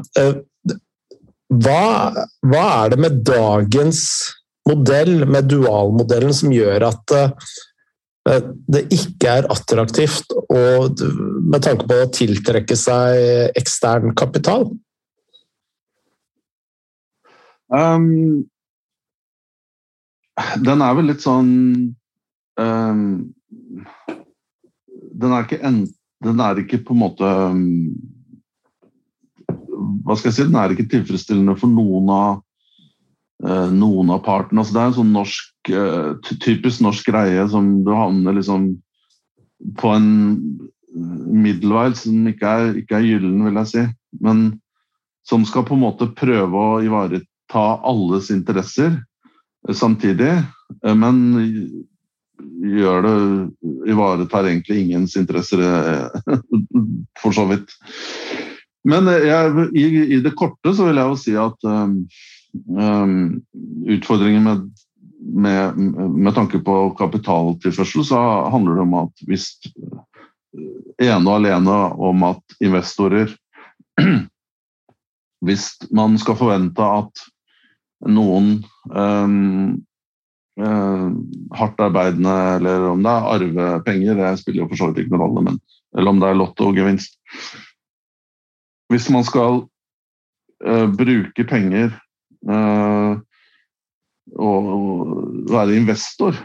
Hva, 1.49 2.13
hva 2.45 2.65
er 2.83 2.93
det 2.93 2.99
med 3.01 3.23
dagens 3.25 4.03
modell, 4.69 5.25
med 5.29 5.49
dualmodellen, 5.51 6.35
som 6.35 6.53
gjør 6.53 6.89
at 6.91 7.15
eh, 7.17 7.49
det 8.69 8.85
ikke 8.95 9.39
er 9.41 9.49
attraktivt 9.53 10.35
å, 10.37 10.61
med 11.49 11.65
tanke 11.65 11.89
på 11.89 12.03
å 12.03 12.11
tiltrekke 12.13 12.77
seg 12.77 13.57
ekstern 13.59 14.15
kapital? 14.19 14.69
Um, 17.69 18.47
den 20.65 20.85
er 20.85 20.95
vel 20.97 21.11
litt 21.11 21.21
sånn 21.21 21.51
um, 22.57 23.03
Den 25.21 25.35
er 25.37 25.45
ikke 25.45 25.59
en, 25.69 25.83
Den 26.25 26.41
er 26.41 26.63
ikke 26.63 26.79
på 26.81 26.97
en 26.97 27.03
måte 27.03 27.29
um, 27.29 27.67
Hva 30.07 30.17
skal 30.17 30.31
jeg 30.31 30.37
si? 30.39 30.47
Den 30.49 30.57
er 30.57 30.73
ikke 30.73 30.89
tilfredsstillende 30.95 31.59
for 31.61 31.69
noen 31.75 32.09
av 32.15 32.31
Eh, 32.31 32.48
noen 33.45 34.11
av 34.11 34.25
partene. 34.27 34.63
Altså, 34.63 34.75
det 34.75 34.81
er 34.83 34.91
en 34.91 34.97
sånn 34.97 35.15
norsk, 35.15 35.71
eh, 35.71 36.31
typisk 36.43 36.83
norsk 36.83 37.11
greie 37.11 37.45
som 37.51 37.71
du 37.87 37.93
havner 37.95 38.35
liksom 38.35 38.73
på 39.79 39.93
en 39.95 40.09
middelvei 41.29 41.93
som 41.99 42.27
ikke 42.31 42.55
er, 42.61 42.73
ikke 42.81 42.99
er 42.99 43.07
gyllen, 43.07 43.45
vil 43.47 43.61
jeg 43.63 43.71
si. 43.73 43.85
Men 44.25 44.47
som 45.29 45.45
skal 45.47 45.67
på 45.69 45.77
en 45.77 45.85
måte 45.85 46.11
prøve 46.19 46.65
å 46.65 46.81
ivareta 46.83 47.67
alles 47.87 48.33
interesser 48.35 48.97
eh, 48.97 49.75
samtidig. 49.75 50.33
Men 50.83 51.23
gjør 52.59 53.07
det 53.07 53.15
Ivaretar 53.91 54.47
egentlig 54.47 54.83
ingens 54.83 55.17
interesser, 55.19 55.63
for 57.23 57.35
så 57.35 57.47
vidt. 57.51 57.71
Men 58.89 59.09
jeg, 59.11 59.69
i, 59.75 59.87
i, 60.17 60.19
det 60.23 60.35
korte 60.39 60.75
så 60.75 60.89
vil 60.89 61.01
jeg 61.01 61.11
jo 61.13 61.17
si 61.19 61.35
at 61.39 61.71
utfordringen 63.89 64.45
med, 64.45 64.63
med, 65.21 65.77
med, 66.11 66.35
tanke 66.35 66.59
på 66.59 66.91
kapitaltilførsel, 66.99 68.05
så 68.05 68.21
handler 68.51 68.75
det 68.75 68.85
om 68.87 68.95
at 69.03 69.25
hvis 69.29 69.51
eh, 69.75 71.09
ene 71.09 71.29
og 71.29 71.39
alene 71.39 71.77
om 72.11 72.25
at 72.33 72.59
investorer 72.61 73.35
Hvis 75.47 75.77
man 75.95 76.17
skal 76.19 76.35
forvente 76.35 76.83
at 76.83 77.21
noen 78.11 78.65
um, 78.91 79.77
uh, 80.59 81.11
hardt 81.55 81.79
arbeidende, 81.83 82.35
eller 82.57 82.89
om 82.91 83.05
det 83.07 83.13
er 83.13 83.29
arvepenger, 83.37 84.19
det 84.19 84.33
spiller 84.41 84.65
jo 84.65 84.69
for 84.73 84.81
så 84.81 84.89
vidt 84.89 85.05
ikke 85.05 85.15
noen 85.15 85.23
rolle, 85.23 85.45
men, 85.47 85.61
eller 85.95 86.11
om 86.11 86.19
det 86.19 86.27
er 86.31 86.41
lottogevinst 86.41 87.15
Hvis 88.91 89.07
man 89.15 89.27
skal 89.31 89.63
uh, 90.67 90.87
bruke 90.99 91.47
penger 91.47 91.95
og 94.37 94.71
eh, 94.71 95.53
være 95.53 95.77
investor, 95.79 96.37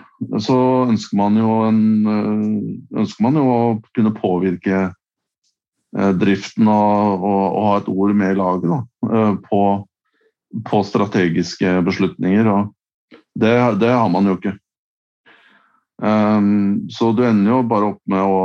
så 0.41 0.57
ønsker 0.87 1.19
man 1.19 1.37
jo, 1.39 1.55
en, 1.67 1.81
eh, 2.07 2.99
ønsker 3.03 3.25
man 3.25 3.39
jo 3.39 3.45
å 3.51 3.61
kunne 3.95 4.13
påvirke 4.15 4.81
eh, 4.87 6.11
driften 6.19 6.69
og, 6.71 7.23
og, 7.23 7.43
og 7.43 7.69
ha 7.69 7.77
et 7.81 7.91
ord 7.93 8.15
med 8.19 8.35
i 8.35 8.39
laget 8.39 9.43
på, 9.49 9.61
på, 10.69 10.83
strategiske 10.87 11.79
beslutninger. 11.85 12.49
Og 12.53 13.17
det, 13.35 13.55
det, 13.83 13.91
har 13.91 14.09
man 14.13 14.29
jo 14.29 14.37
ikke. 14.37 14.57
Så 16.91 17.09
du 17.15 17.21
ender 17.23 17.51
jo 17.53 17.59
bare 17.69 17.93
opp 17.93 18.01
med 18.11 18.23
å 18.27 18.39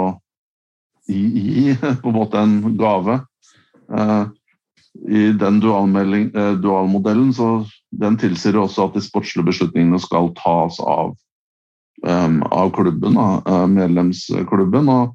gi, 1.09 1.18
gi 1.18 1.76
på 2.02 2.12
en 2.12 2.16
måte 2.16 2.42
en 2.42 2.61
gave. 2.78 3.18
Uh, 3.88 4.28
i 5.07 5.32
den 5.32 5.62
eh, 6.34 6.53
dualmodellen 6.53 7.34
så 7.34 7.64
den 7.90 8.18
tilsier 8.18 8.59
også 8.59 8.88
at 8.88 8.99
de 8.99 9.03
sportslige 9.05 9.46
beslutningene 9.46 10.01
skal 10.03 10.32
tas 10.38 10.78
av, 10.82 11.14
um, 12.07 12.40
av 12.42 12.72
klubben, 12.74 13.16
av 13.18 13.68
medlemsklubben. 13.70 14.90
Og, 14.92 15.14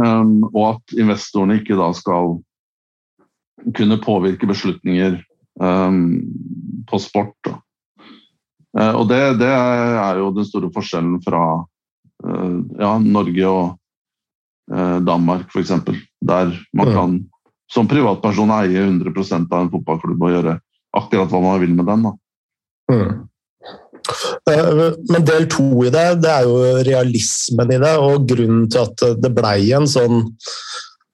um, 0.00 0.38
og, 0.52 0.62
at 0.74 0.96
investorene 0.98 1.60
ikke 1.60 1.78
da 1.78 1.90
skal 1.94 2.38
kunne 3.76 4.00
påvirke 4.02 4.48
beslutninger 4.48 5.20
um, 5.60 6.22
på 6.90 7.02
sport. 7.02 7.52
Uh, 8.74 8.94
og 8.96 9.10
det, 9.12 9.20
det, 9.42 9.50
er 9.50 10.22
jo 10.22 10.32
den 10.34 10.48
store 10.48 10.72
forskjellen 10.74 11.20
fra 11.26 11.44
ja, 12.20 12.98
Norge 13.00 13.48
og 13.48 14.74
Danmark, 15.06 15.46
f.eks. 15.48 15.70
Der 16.28 16.50
man 16.76 16.90
kan 16.92 17.14
som 17.70 17.88
privatperson 17.88 18.50
eie 18.60 18.82
100 18.82 19.12
av 19.50 19.60
en 19.60 19.72
fotballklubb 19.72 20.22
og 20.26 20.34
gjøre 20.34 20.56
akkurat 20.96 21.30
hva 21.30 21.42
man 21.44 21.60
vil 21.62 21.74
med 21.78 21.86
den. 21.86 22.08
Mm. 22.90 23.10
Eh, 24.50 24.80
men 25.12 25.26
del 25.26 25.46
to 25.50 25.84
i 25.86 25.92
det, 25.92 26.06
det 26.24 26.32
er 26.32 26.48
jo 26.48 26.82
realismen 26.86 27.74
i 27.74 27.78
det, 27.82 27.94
og 28.02 28.26
grunnen 28.30 28.66
til 28.72 28.82
at 28.88 29.06
det 29.22 29.32
blei 29.36 29.70
en 29.76 29.86
sånn 29.90 30.24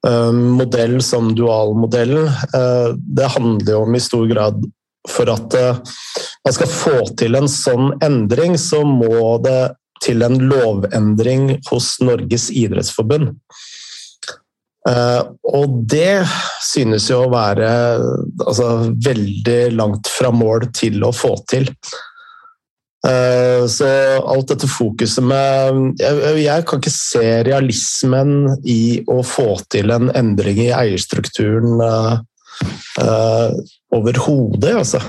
uh, 0.06 0.32
modell 0.32 0.96
som 1.04 1.34
dualmodellen, 1.36 2.30
uh, 2.54 2.94
det 2.96 3.32
handler 3.36 3.74
jo 3.74 3.82
om 3.84 3.98
i 3.98 4.02
stor 4.02 4.26
grad 4.30 4.64
for 5.06 5.30
at 5.30 5.54
man 5.54 6.54
skal 6.56 6.66
få 6.66 6.96
til 7.20 7.36
en 7.38 7.46
sånn 7.46 7.92
endring, 8.02 8.56
så 8.58 8.80
må 8.82 9.36
det 9.44 9.76
til 10.02 10.24
en 10.26 10.34
lovendring 10.50 11.60
hos 11.70 11.92
Norges 12.02 12.48
idrettsforbund. 12.50 13.36
Uh, 14.86 15.34
og 15.50 15.80
det 15.90 16.22
synes 16.62 17.08
jo 17.10 17.24
å 17.24 17.30
være 17.32 17.70
altså, 18.44 18.66
veldig 19.02 19.72
langt 19.74 20.10
fra 20.10 20.30
mål 20.30 20.68
til 20.76 21.02
å 21.02 21.10
få 21.14 21.32
til. 21.50 21.66
Uh, 23.06 23.66
så 23.70 23.88
alt 24.22 24.50
dette 24.50 24.68
fokuset 24.70 25.22
med 25.26 26.00
jeg, 26.00 26.38
jeg, 26.42 26.64
kan 26.66 26.80
ikke 26.80 26.94
se 26.94 27.26
realismen 27.46 28.32
i 28.66 29.02
å 29.10 29.20
få 29.26 29.52
til 29.70 29.92
en 29.94 30.10
endring 30.14 30.62
i 30.64 30.72
eierstrukturen 30.74 31.82
uh, 31.82 33.52
overhodet, 33.94 34.74
altså. 34.74 35.02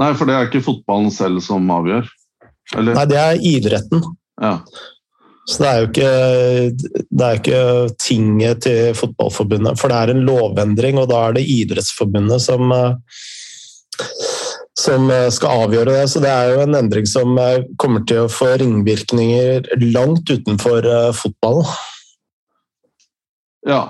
Nei, 0.00 0.10
for 0.18 0.26
det 0.26 0.34
er 0.34 0.48
ikke 0.48 0.64
fotballen 0.64 1.12
selv 1.14 1.44
som 1.44 1.68
avgjør? 1.70 2.08
Eller? 2.74 2.96
Nei, 2.96 3.06
det 3.12 3.20
er 3.20 3.44
idretten. 3.52 4.02
Ja. 4.40 4.56
Så 5.44 5.60
det 5.60 5.68
er 5.68 5.80
jo 5.80 5.88
ikke, 5.90 6.12
det 7.04 7.24
er 7.26 7.38
ikke 7.38 7.64
tinget 8.00 8.62
til 8.64 8.94
Fotballforbundet, 8.96 9.76
for 9.80 9.92
det 9.92 9.98
er 9.98 10.12
en 10.14 10.22
lovendring, 10.24 11.00
og 11.00 11.10
da 11.10 11.20
er 11.26 11.36
det 11.36 11.44
Idrettsforbundet 11.52 12.40
som, 12.40 12.72
som 14.80 15.12
skal 15.36 15.66
avgjøre 15.66 15.98
det. 15.98 16.06
Så 16.14 16.24
det 16.24 16.32
er 16.32 16.54
jo 16.54 16.62
en 16.64 16.78
endring 16.80 17.10
som 17.10 17.36
kommer 17.80 18.06
til 18.08 18.24
å 18.24 18.32
få 18.32 18.54
ringvirkninger 18.62 19.68
langt 19.92 20.32
utenfor 20.32 20.88
fotballen. 21.20 21.68
Ja. 23.68 23.82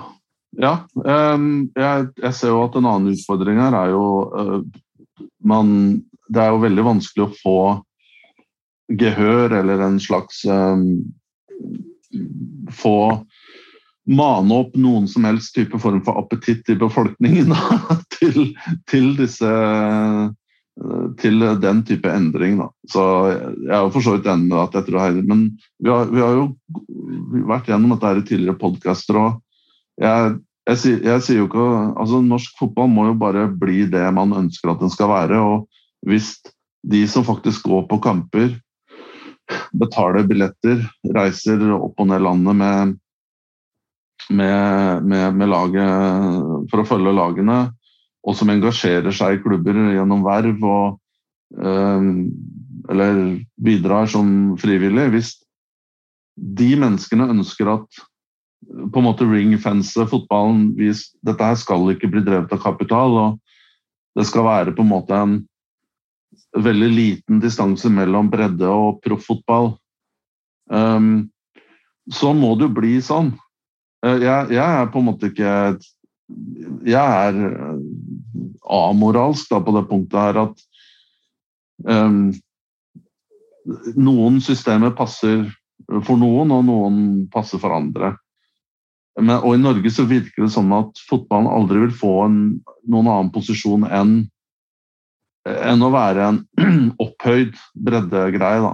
ja. 0.59 0.75
Jeg, 1.05 2.07
jeg, 2.19 2.33
ser 2.35 2.51
jo 2.51 2.63
at 2.67 2.75
en 2.75 2.91
annen 2.91 3.15
utfordring 3.15 3.63
her 3.63 3.75
er 3.79 3.95
jo 3.95 4.05
man, 5.47 5.69
Det 6.27 6.41
er 6.41 6.51
jo 6.51 6.63
veldig 6.63 6.85
vanskelig 6.91 7.25
å 7.25 7.35
få 7.39 7.59
gehør 8.91 9.55
eller 9.61 9.81
en 9.87 10.01
slags 10.03 10.43
få 12.73 12.97
mane 14.05 14.53
opp 14.53 14.75
noen 14.77 15.07
som 15.09 15.25
helst 15.25 15.55
type 15.55 15.79
form 15.81 16.01
for 16.05 16.21
appetitt 16.21 16.69
i 16.69 16.77
befolkningen 16.77 17.53
til, 18.17 18.51
til, 18.89 19.13
disse 19.17 19.51
til 21.21 21.45
den 21.61 21.81
type 21.87 22.11
endring. 22.11 22.59
Da. 22.59 22.67
Så 22.91 23.03
Jeg 23.31 23.75
er 23.77 23.93
for 23.93 24.03
så 24.03 24.17
vidt 24.17 24.27
enig 24.29 24.51
med 24.51 24.59
at 24.61 24.75
jeg 24.75 24.87
tror 24.89 25.05
Heidi, 25.05 25.23
Men 25.27 25.45
vi 25.79 25.89
har, 25.89 26.11
vi 26.11 26.21
har, 26.21 26.35
jo 26.35 27.45
vært 27.47 27.69
gjennom 27.71 27.95
dette 27.95 28.11
her 28.11 28.19
i 28.19 28.27
tidligere 28.27 28.59
podkaster. 28.59 29.21
Jeg, 30.01 30.35
jeg, 30.67 30.99
jeg, 31.05 31.23
sier 31.23 31.39
jo 31.39 31.47
ikke 31.47 31.69
altså 31.95 32.21
Norsk 32.25 32.59
fotball 32.59 32.91
må 32.91 33.07
jo 33.07 33.15
bare 33.17 33.47
bli 33.47 33.85
det 33.87 34.03
man 34.13 34.35
ønsker 34.35 34.73
at 34.73 34.83
den 34.83 34.91
skal 34.91 35.09
være. 35.13 35.39
og 35.39 35.65
Hvis 36.05 36.35
de 36.85 37.05
som 37.09 37.25
faktisk 37.25 37.65
går 37.65 37.87
på 37.89 38.01
kamper, 38.03 38.53
betaler 39.75 40.25
billetter, 40.27 40.81
reiser 41.15 41.61
opp 41.75 41.99
og 42.01 42.09
ned 42.09 42.23
landet 42.25 42.57
med, 42.61 42.95
med, 44.29 45.05
med, 45.05 45.25
med 45.37 45.51
laget 45.51 46.69
for 46.71 46.81
å 46.81 46.87
følge 46.89 47.15
lagene, 47.15 47.59
og 48.25 48.37
som 48.37 48.49
engasjerer 48.49 49.13
seg 49.13 49.37
i 49.37 49.41
klubber 49.43 49.77
gjennom 49.93 50.25
verv 50.25 50.63
og 50.65 51.61
øh, 51.61 52.11
eller 52.89 53.21
bidrar 53.61 54.09
som 54.09 54.27
frivillig. 54.61 55.07
Hvis 55.13 55.31
de 56.35 56.73
menneskene 56.79 57.29
ønsker 57.33 57.69
at 57.71 58.03
på 58.65 59.01
en 59.01 59.05
måte 59.05 59.27
ringfence 59.29 60.07
fotballen 60.09 60.71
hvis 60.77 61.07
Dette 61.25 61.45
her 61.45 61.57
skal 61.59 61.85
ikke 61.93 62.09
bli 62.11 62.23
drevet 62.25 62.53
av 62.53 62.63
kapital, 62.63 63.17
og 63.21 64.17
det 64.17 64.25
skal 64.29 64.47
være 64.47 64.73
på 64.75 64.85
en 64.85 64.91
måte 64.91 65.17
en 65.17 65.35
veldig 66.55 66.89
liten 66.91 67.41
distanse 67.43 67.89
mellom 67.91 68.29
bredde 68.31 68.67
og 68.69 69.01
profffotball. 69.03 69.73
Um, 70.71 71.27
så 72.11 72.33
må 72.37 72.53
det 72.55 72.69
jo 72.69 72.75
bli 72.77 72.95
sånn. 73.03 73.33
Uh, 74.05 74.17
jeg, 74.21 74.55
jeg, 74.55 74.63
er 74.63 74.89
på 74.91 75.01
en 75.01 75.07
måte 75.07 75.29
ikke 75.29 75.51
Jeg 76.85 76.95
er 77.01 77.37
uh, 77.37 77.77
amoralsk 78.65 79.51
da, 79.51 79.61
på 79.61 79.75
det 79.75 79.85
punktet 79.89 80.19
her 80.21 80.41
at 80.47 80.65
um, 81.85 82.33
noen 83.97 84.41
systemer 84.45 84.93
passer 84.97 85.45
for 86.05 86.17
noen, 86.17 86.53
og 86.53 86.65
noen 86.65 86.99
passer 87.33 87.61
for 87.61 87.75
andre. 87.75 88.15
Men, 89.19 89.37
og 89.39 89.55
I 89.55 89.61
Norge 89.61 89.91
så 89.93 90.05
virker 90.09 90.45
det 90.45 90.53
sånn 90.53 90.73
at 90.75 90.97
fotballen 91.09 91.49
aldri 91.49 91.85
vil 91.85 91.93
få 91.95 92.13
en, 92.25 92.39
noen 92.89 93.09
annen 93.09 93.31
posisjon 93.33 93.85
enn 93.87 94.15
enn 95.45 95.83
å 95.85 95.91
være 95.93 96.29
en 96.29 96.39
opphøyd 97.03 97.53
breddegreie. 97.87 98.71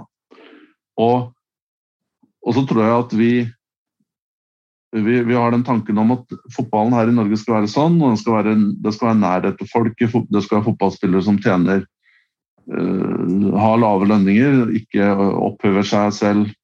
Og, 1.02 1.32
og 2.46 2.56
så 2.56 2.64
tror 2.68 2.84
jeg 2.84 2.98
at 2.98 3.16
vi, 3.18 3.32
vi, 4.96 5.18
vi 5.28 5.38
har 5.38 5.52
den 5.54 5.66
tanken 5.68 6.00
om 6.02 6.16
at 6.16 6.38
fotballen 6.56 6.96
her 6.96 7.12
i 7.12 7.16
Norge 7.16 7.40
skal 7.40 7.60
være 7.60 7.72
sånn, 7.72 8.00
og 8.04 8.20
skal 8.22 8.40
være, 8.40 8.56
det 8.84 8.96
skal 8.96 9.12
være 9.12 9.24
nærhet 9.24 9.60
til 9.60 9.72
folk. 9.72 9.98
Det 10.00 10.46
skal 10.46 10.60
være 10.60 10.70
fotballspillere 10.70 11.28
som 11.28 11.42
tjener 11.44 11.84
uh, 11.84 13.52
har 13.60 13.84
lave 13.84 14.10
lønninger, 14.10 14.64
ikke 14.82 15.12
opphøver 15.52 15.88
seg 15.88 16.16
selv 16.16 16.58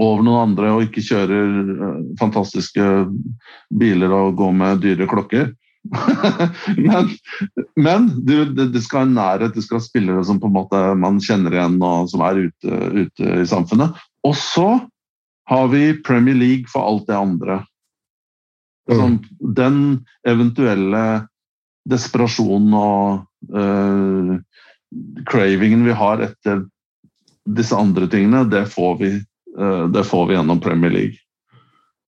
over 0.00 0.24
noen 0.24 0.46
andre 0.48 0.70
og 0.72 0.86
ikke 0.86 1.04
kjører 1.04 1.56
uh, 1.70 1.96
fantastiske 2.20 2.84
biler 3.80 4.12
og 4.16 4.36
går 4.40 4.54
med 4.60 4.84
dyre 4.84 5.08
klokker. 5.08 5.50
men, 6.76 7.08
men 7.76 8.08
det, 8.26 8.44
det, 8.60 8.82
skal 8.84 9.06
ha 9.06 9.08
nærhet, 9.08 9.54
det 9.54 9.64
skal 9.64 9.80
ha 9.80 9.84
spillere 9.84 10.24
som 10.28 10.40
på 10.40 10.50
en 10.50 10.56
måte 10.58 10.80
man 11.00 11.20
kjenner 11.24 11.56
igjen 11.56 11.78
og 11.80 12.10
som 12.12 12.24
er 12.26 12.42
ute, 12.46 12.80
ute 12.92 13.34
i 13.40 13.46
samfunnet. 13.48 13.96
Og 14.26 14.36
så 14.36 14.68
har 15.50 15.70
vi 15.72 15.94
Premier 16.06 16.36
League 16.36 16.70
for 16.70 16.86
alt 16.86 17.08
det 17.08 17.16
andre. 17.16 17.62
Sånn, 18.90 19.20
den 19.38 19.80
eventuelle 20.26 21.04
desperasjonen 21.90 22.74
og 22.74 23.54
uh, 23.54 24.36
cravingen 25.30 25.84
vi 25.86 25.94
har 25.94 26.22
etter 26.26 26.64
disse 27.50 27.76
andre 27.76 28.08
tingene, 28.10 28.44
det 28.50 28.64
får 28.70 28.96
vi, 29.00 29.10
uh, 29.58 29.84
det 29.94 30.04
får 30.06 30.26
vi 30.28 30.36
gjennom 30.36 30.62
Premier 30.62 30.94
League. 30.94 31.18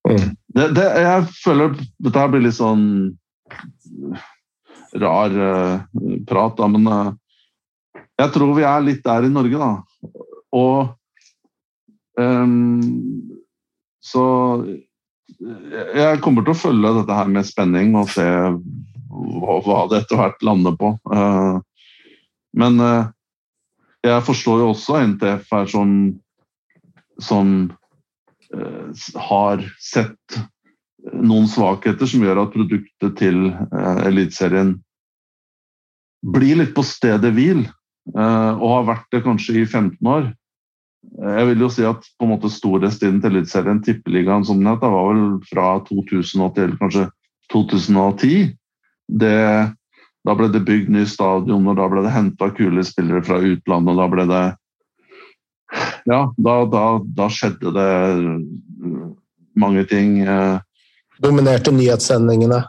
Mm. 0.09 0.35
Det, 0.55 0.69
det, 0.77 0.87
jeg 1.05 1.27
føler 1.45 1.77
dette 2.03 2.29
blir 2.33 2.47
litt 2.47 2.59
sånn 2.59 2.87
rar 5.01 5.31
uh, 5.31 5.83
prat, 6.29 6.57
da, 6.59 6.69
men 6.69 6.87
uh, 6.89 7.13
jeg 8.21 8.33
tror 8.35 8.55
vi 8.57 8.65
er 8.69 8.85
litt 8.85 9.05
der 9.05 9.27
i 9.27 9.33
Norge, 9.33 9.59
da. 9.61 10.11
Og 10.53 10.93
um, 12.21 12.81
Så 14.03 14.23
jeg 15.41 16.21
kommer 16.23 16.45
til 16.45 16.53
å 16.53 16.59
følge 16.59 16.93
dette 16.99 17.17
her 17.17 17.31
med 17.31 17.47
spenning 17.49 17.95
og 17.99 18.11
se 18.13 18.27
hva, 18.27 19.79
det 19.91 20.03
etter 20.03 20.19
hvert 20.21 20.45
lander 20.47 20.75
på. 20.79 20.93
Men 22.59 22.79
jeg 24.03 24.27
forstår 24.27 24.63
jo 24.63 24.69
også 24.71 25.01
NTF 25.15 25.55
er 25.59 25.71
sånn 25.73 25.95
som 27.23 27.73
har 29.31 29.65
sett 29.83 30.39
noen 31.11 31.49
svakheter 31.51 32.09
som 32.09 32.23
gjør 32.23 32.45
at 32.45 32.55
produktet 32.55 33.17
til 33.19 33.49
uh, 33.51 34.03
Eliteserien 34.07 34.77
blir 36.23 36.61
litt 36.61 36.75
på 36.77 36.85
stedet 36.87 37.33
hvil, 37.35 37.65
uh, 38.15 38.53
og 38.55 38.69
har 38.77 38.89
vært 38.93 39.09
det 39.15 39.25
kanskje 39.27 39.59
i 39.63 39.67
15 39.67 39.99
år. 40.07 40.31
Uh, 41.19 41.35
jeg 41.41 41.51
vil 41.51 41.67
jo 41.67 41.73
si 41.75 41.87
at 41.89 42.07
på 42.07 42.29
en 42.29 42.35
måte 42.37 42.53
storhetstiden 42.53 43.21
til 43.23 43.35
Eliteserien, 43.35 43.83
Tippeligaen 43.83 44.47
som 44.47 44.63
den 44.63 44.71
het, 44.71 44.87
var 44.87 45.11
vel 45.11 45.27
fra 45.51 45.69
2000 45.91 46.49
til 46.59 46.75
kanskje 46.81 47.07
2010. 47.53 48.53
Det, 49.13 49.37
da 50.23 50.35
ble 50.39 50.51
det 50.55 50.65
bygd 50.69 50.93
ny 50.95 51.05
stadion, 51.09 51.67
og 51.67 51.79
da 51.81 51.89
ble 51.91 52.07
det 52.07 52.15
henta 52.15 52.53
kule 52.55 52.85
spillere 52.87 53.25
fra 53.27 53.43
utlandet. 53.43 53.97
og 53.97 54.05
Da 54.05 54.11
ble 54.15 54.29
det 54.31 54.45
Ja, 56.05 56.27
da, 56.37 56.55
da, 56.69 56.85
da 57.17 57.27
skjedde 57.33 57.71
det 57.73 57.91
mange 59.57 59.85
ting. 59.89 60.21
Uh, 60.29 60.61
dominerte 61.23 61.73
nyhetssendingene. 61.75 62.63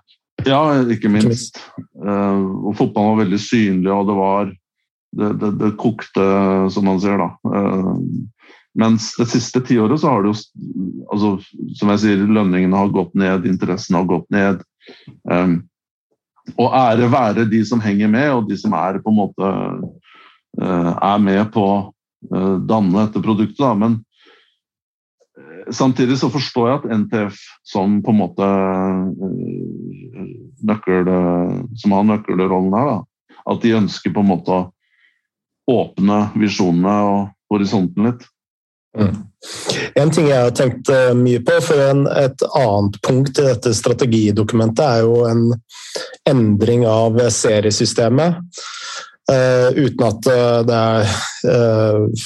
Ja, 0.47 0.61
ikke 0.89 1.11
minst. 1.13 1.59
Uh, 1.99 2.69
og 2.69 2.77
fotballen 2.79 3.13
var 3.13 3.23
veldig 3.23 3.39
synlig, 3.41 3.91
og 3.93 4.09
det 4.09 4.19
var 4.19 4.53
Det, 5.13 5.27
det, 5.37 5.49
det 5.59 5.75
kokte, 5.77 6.23
som 6.73 6.87
man 6.89 6.97
ser, 6.97 7.21
da. 7.21 7.27
Uh, 7.45 7.99
mens 8.73 9.11
det 9.13 9.27
siste 9.29 9.59
tiåret 9.61 10.01
så 10.01 10.09
har 10.09 10.23
det 10.23 10.31
jo 10.31 10.39
altså, 11.13 11.29
Som 11.77 11.91
jeg 11.93 12.01
sier, 12.01 12.23
lønningene 12.25 12.79
har 12.79 12.89
gått 12.89 13.13
ned, 13.13 13.45
interessen 13.45 13.99
har 13.99 14.07
gått 14.09 14.25
ned. 14.33 14.63
Um, 15.29 15.59
og 16.57 16.73
ære 16.73 17.11
være 17.13 17.45
de 17.51 17.61
som 17.69 17.83
henger 17.83 18.09
med, 18.09 18.31
og 18.33 18.49
de 18.49 18.57
som 18.57 18.73
er 18.73 18.97
på 19.03 19.13
en 19.13 19.19
måte 19.21 19.51
er 20.57 21.21
med 21.21 21.45
på 21.53 21.61
å 21.63 21.77
danne 22.67 23.05
dette 23.05 23.21
produktet. 23.23 23.61
Da. 23.61 23.71
Men 23.77 24.01
Samtidig 25.73 26.19
så 26.21 26.29
forstår 26.33 26.69
jeg 26.69 26.79
at 26.79 26.99
NTF 27.01 27.39
som 27.67 27.97
på 28.05 28.13
en 28.13 28.19
måte 28.19 28.49
nøkkel, 30.63 31.09
som 31.81 31.95
har 31.95 32.05
nøkkelrollen 32.07 32.75
her, 32.77 32.91
da, 32.91 33.39
at 33.53 33.63
de 33.63 33.75
ønsker 33.79 34.13
på 34.13 34.23
en 34.23 34.31
måte 34.31 34.53
å 34.53 34.69
åpne 35.73 36.19
visjonene 36.39 36.95
og 37.07 37.53
horisonten 37.53 38.09
litt. 38.09 38.25
Mm. 38.97 39.15
En 39.95 40.11
ting 40.13 40.27
jeg 40.29 40.45
har 40.45 40.53
tenkt 40.55 40.89
eh, 40.93 41.11
mye 41.17 41.41
på, 41.43 41.55
for 41.65 41.81
en, 41.81 42.05
et 42.07 42.45
annet 42.59 42.99
punkt 43.05 43.39
i 43.41 43.47
dette 43.47 43.73
strategidokumentet 43.75 44.83
er 44.85 45.01
jo 45.07 45.23
en 45.27 45.47
endring 46.29 46.85
av 46.87 47.17
seriesystemet. 47.33 48.39
Uh, 49.23 49.71
uten 49.79 50.01
at 50.03 50.25
det 50.67 50.77
er 50.77 51.11
uh, 51.47 52.23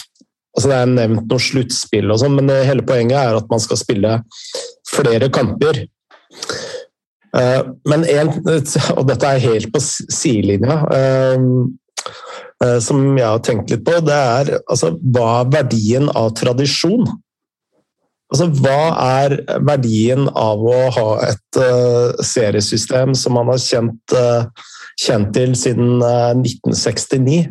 altså 0.58 0.72
Det 0.72 0.78
er 0.78 0.90
nevnt 0.90 1.30
noe 1.30 1.44
sluttspill 1.44 2.10
og 2.14 2.22
sånn, 2.24 2.38
men 2.40 2.50
hele 2.66 2.86
poenget 2.86 3.20
er 3.20 3.38
at 3.38 3.52
man 3.52 3.62
skal 3.62 3.78
spille 3.78 4.16
flere 4.90 5.30
kamper. 5.30 5.84
men 7.86 8.06
en, 8.10 8.32
og 8.98 9.04
dette 9.06 9.30
er 9.30 9.44
helt 9.44 9.70
på 9.74 9.82
sidelinja 9.84 10.80
som 12.82 13.04
jeg 13.20 13.28
har 13.28 13.44
tenkt 13.46 13.70
litt 13.70 13.84
på, 13.86 14.00
det 14.02 14.18
er 14.18 14.56
altså, 14.66 14.96
hva 15.14 15.44
er 15.44 15.52
verdien 15.60 16.10
av 16.10 16.32
tradisjon? 16.40 17.06
Altså, 18.28 18.50
hva 18.60 18.80
er 19.24 19.38
verdien 19.64 20.28
av 20.36 20.64
å 20.68 20.80
ha 20.98 21.08
et 21.30 21.60
uh, 21.62 22.18
seriesystem 22.20 23.14
som 23.16 23.38
man 23.38 23.48
har 23.54 23.62
kjent, 23.64 24.16
uh, 24.16 24.50
kjent 25.00 25.32
til 25.36 25.56
siden 25.56 26.04
uh, 26.04 26.34
1969? 26.36 27.46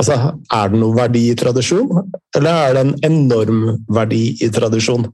Altså, 0.00 0.14
er 0.50 0.68
det 0.72 0.78
noe 0.80 0.96
verdi 0.96 1.30
i 1.30 1.36
tradisjon, 1.38 1.88
eller 2.36 2.50
er 2.50 2.72
det 2.74 2.82
en 2.84 2.94
enorm 3.06 3.60
verdi 3.94 4.24
i 4.42 4.48
tradisjon? 4.52 5.04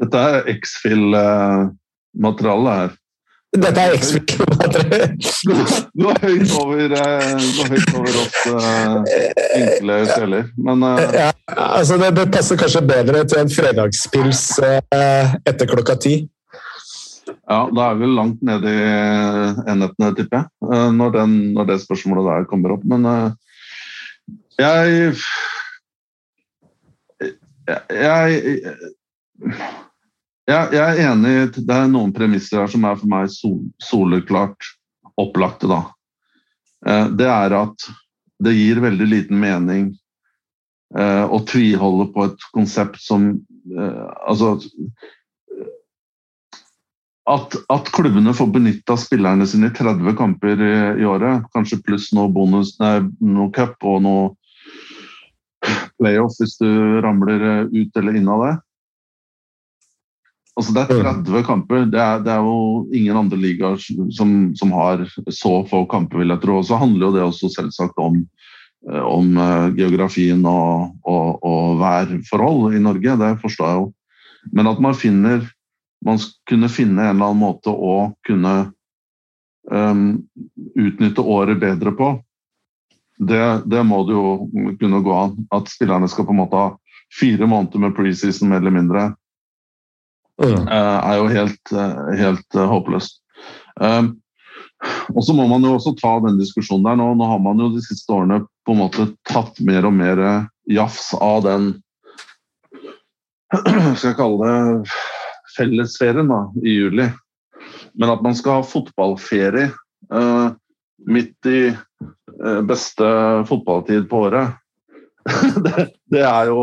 Dette 0.00 0.16
er 0.16 0.48
X-Fill-materiale 0.54 2.70
her. 2.76 2.90
Dette 3.56 3.80
er 3.82 3.90
X-Fill-materiale. 3.96 5.06
Du 5.96 6.04
er 6.08 6.18
høyt 6.22 6.50
over, 6.60 6.78
høyt 7.72 7.90
over 7.98 8.12
oss 8.20 8.38
enkle 9.56 9.94
sjeler, 10.12 10.44
men 10.60 10.78
ja, 11.16 11.30
altså 11.56 11.94
det, 12.00 12.32
passer 12.32 12.56
kanskje 12.60 12.82
bedre 12.86 13.24
til 13.28 13.38
en 13.42 13.50
fredagspils 13.52 14.42
etter 14.60 15.66
klokka 15.72 15.94
ti. 16.00 16.14
Ja, 17.50 17.66
da 17.66 17.90
er 17.90 17.96
vi 17.98 18.06
langt 18.06 18.38
nede 18.46 18.70
i 18.70 18.72
enhetene, 19.72 20.14
tipper 20.14 20.36
jeg, 20.38 20.46
når, 20.94 21.08
den, 21.18 21.30
når 21.56 21.64
det 21.72 21.82
spørsmålet 21.82 22.24
der 22.28 22.46
kommer 22.50 22.68
opp. 22.76 22.84
Men 22.86 23.00
jeg 24.60 25.14
jeg, 27.70 28.40
jeg, 30.50 30.66
er 30.74 31.00
enig 31.06 31.34
Det 31.54 31.74
er 31.74 31.90
noen 31.90 32.12
premisser 32.14 32.62
her 32.62 32.70
som 32.72 32.84
er 32.88 32.98
for 32.98 33.10
meg 33.10 33.30
sol, 33.32 33.60
soleklart 33.82 34.70
opplagte. 35.20 35.70
da. 35.70 35.82
Det 37.14 37.28
er 37.30 37.54
at 37.60 37.88
det 38.42 38.56
gir 38.56 38.80
veldig 38.82 39.06
liten 39.06 39.38
mening 39.40 39.90
å 40.90 41.38
tviholde 41.46 42.08
på 42.14 42.26
et 42.26 42.48
konsept 42.56 42.98
som 43.04 43.32
Altså 43.70 44.56
at, 47.30 47.54
at, 47.72 47.90
klubbene 47.94 48.34
får 48.34 48.48
benytta 48.54 48.96
spillerne 48.98 49.46
sine 49.48 49.70
i 49.70 49.74
30 49.76 50.16
kamper 50.18 50.60
i, 50.60 50.74
i 51.02 51.06
året, 51.06 51.46
kanskje 51.54 51.80
pluss 51.86 52.10
noe 52.16 52.30
bonus, 52.32 52.74
nei, 52.82 52.98
noe 53.22 53.50
cup 53.54 53.76
og 53.86 54.02
noe 54.04 54.28
playoff 56.00 56.38
hvis 56.40 56.56
du 56.60 56.68
ramler 57.04 57.44
eh, 57.44 57.62
ut 57.70 58.00
eller 58.00 58.18
inn 58.18 58.28
av 58.32 58.44
det. 58.46 58.56
Altså 60.58 60.74
Det 60.76 60.82
er 60.82 61.04
30 61.06 61.30
mm. 61.30 61.44
kamper. 61.46 61.86
Det 61.88 62.00
er, 62.00 62.24
det 62.24 62.32
er 62.34 62.44
jo 62.44 62.56
ingen 62.96 63.16
andre 63.16 63.38
ligaer 63.40 63.78
som, 63.80 64.50
som, 64.58 64.74
har 64.76 65.06
så 65.32 65.52
få 65.68 65.84
kamper, 65.88 66.20
vil 66.20 66.34
jeg 66.34 66.42
tro. 66.42 66.58
Og 66.60 66.66
så 66.68 66.80
handler 66.80 67.06
jo 67.06 67.14
det 67.14 67.22
også 67.24 67.52
selvsagt 67.54 68.00
om, 68.02 68.18
eh, 68.90 69.06
om 69.06 69.30
uh, 69.38 69.70
geografien 69.76 70.42
og, 70.48 70.90
og, 71.08 71.38
og, 71.46 71.78
værforhold 71.80 72.76
i 72.76 72.82
Norge. 72.82 73.16
Det 73.22 73.32
forstår 73.44 73.70
jeg 73.70 73.80
jo. 73.80 73.88
Men 74.56 74.68
at 74.72 74.82
man 74.82 74.96
finner 74.96 75.46
Man 76.06 76.18
kunne 76.48 76.68
finne 76.72 77.02
en 77.02 77.16
eller 77.16 77.32
annen 77.32 77.42
måte 77.42 77.72
å 77.72 78.12
kunne 78.26 78.54
um, 79.70 80.04
utnytte 80.74 81.20
året 81.20 81.60
bedre 81.60 81.92
på 81.96 82.14
det, 83.20 83.62
det, 83.64 83.82
må 83.84 84.04
det 84.08 84.14
jo 84.16 84.48
kunne 84.80 85.02
gå 85.04 85.12
an. 85.12 85.34
At 85.52 85.68
spillerne 85.68 86.08
skal 86.08 86.24
på 86.24 86.32
en 86.32 86.40
måte 86.40 86.56
ha 86.56 86.70
fire 87.20 87.46
måneder 87.46 87.82
med 87.82 87.96
preseason, 87.96 88.48
mer 88.48 88.62
eller 88.62 88.72
mindre, 88.72 89.02
mm. 90.40 90.68
er 90.70 91.18
jo 91.18 91.26
helt, 91.28 91.72
eh, 91.74 91.98
helt 92.22 92.56
eh, 92.56 92.70
håpløst. 92.70 93.20
Um, 93.76 94.14
og 95.12 95.24
så 95.26 95.34
må 95.36 95.44
man 95.50 95.64
jo 95.66 95.74
også 95.76 95.92
ta 95.98 96.14
den 96.24 96.40
diskusjonen 96.40 96.86
der. 96.88 96.96
Nå, 96.96 97.10
nå 97.18 97.28
har 97.28 97.42
man 97.44 97.60
jo 97.60 97.68
de 97.74 97.82
siste 97.84 98.14
årene 98.14 98.40
på 98.64 98.72
en 98.72 98.80
måte 98.86 99.10
tatt 99.28 99.60
mer 99.60 99.84
og 99.84 99.92
mer 99.98 100.22
jafs 100.70 101.10
av 101.20 101.44
den 101.44 101.72
skal 103.98 104.12
jeg 104.12 104.16
kalle 104.16 104.46
det 104.46 105.00
fellesferien 105.56 106.30
da, 106.30 106.44
i 106.64 106.78
juli. 106.78 107.10
Men 107.98 108.12
at 108.12 108.24
man 108.24 108.36
skal 108.38 108.60
ha 108.60 108.66
fotballferie 108.66 109.68
uh, 110.14 110.50
midt 111.10 111.48
i 111.50 111.62
Eh, 112.46 112.62
beste 112.62 113.04
fotballtid 113.48 114.08
på 114.10 114.18
året. 114.18 114.48
det, 115.64 115.88
det, 116.10 116.20
er 116.24 116.46
jo 116.48 116.62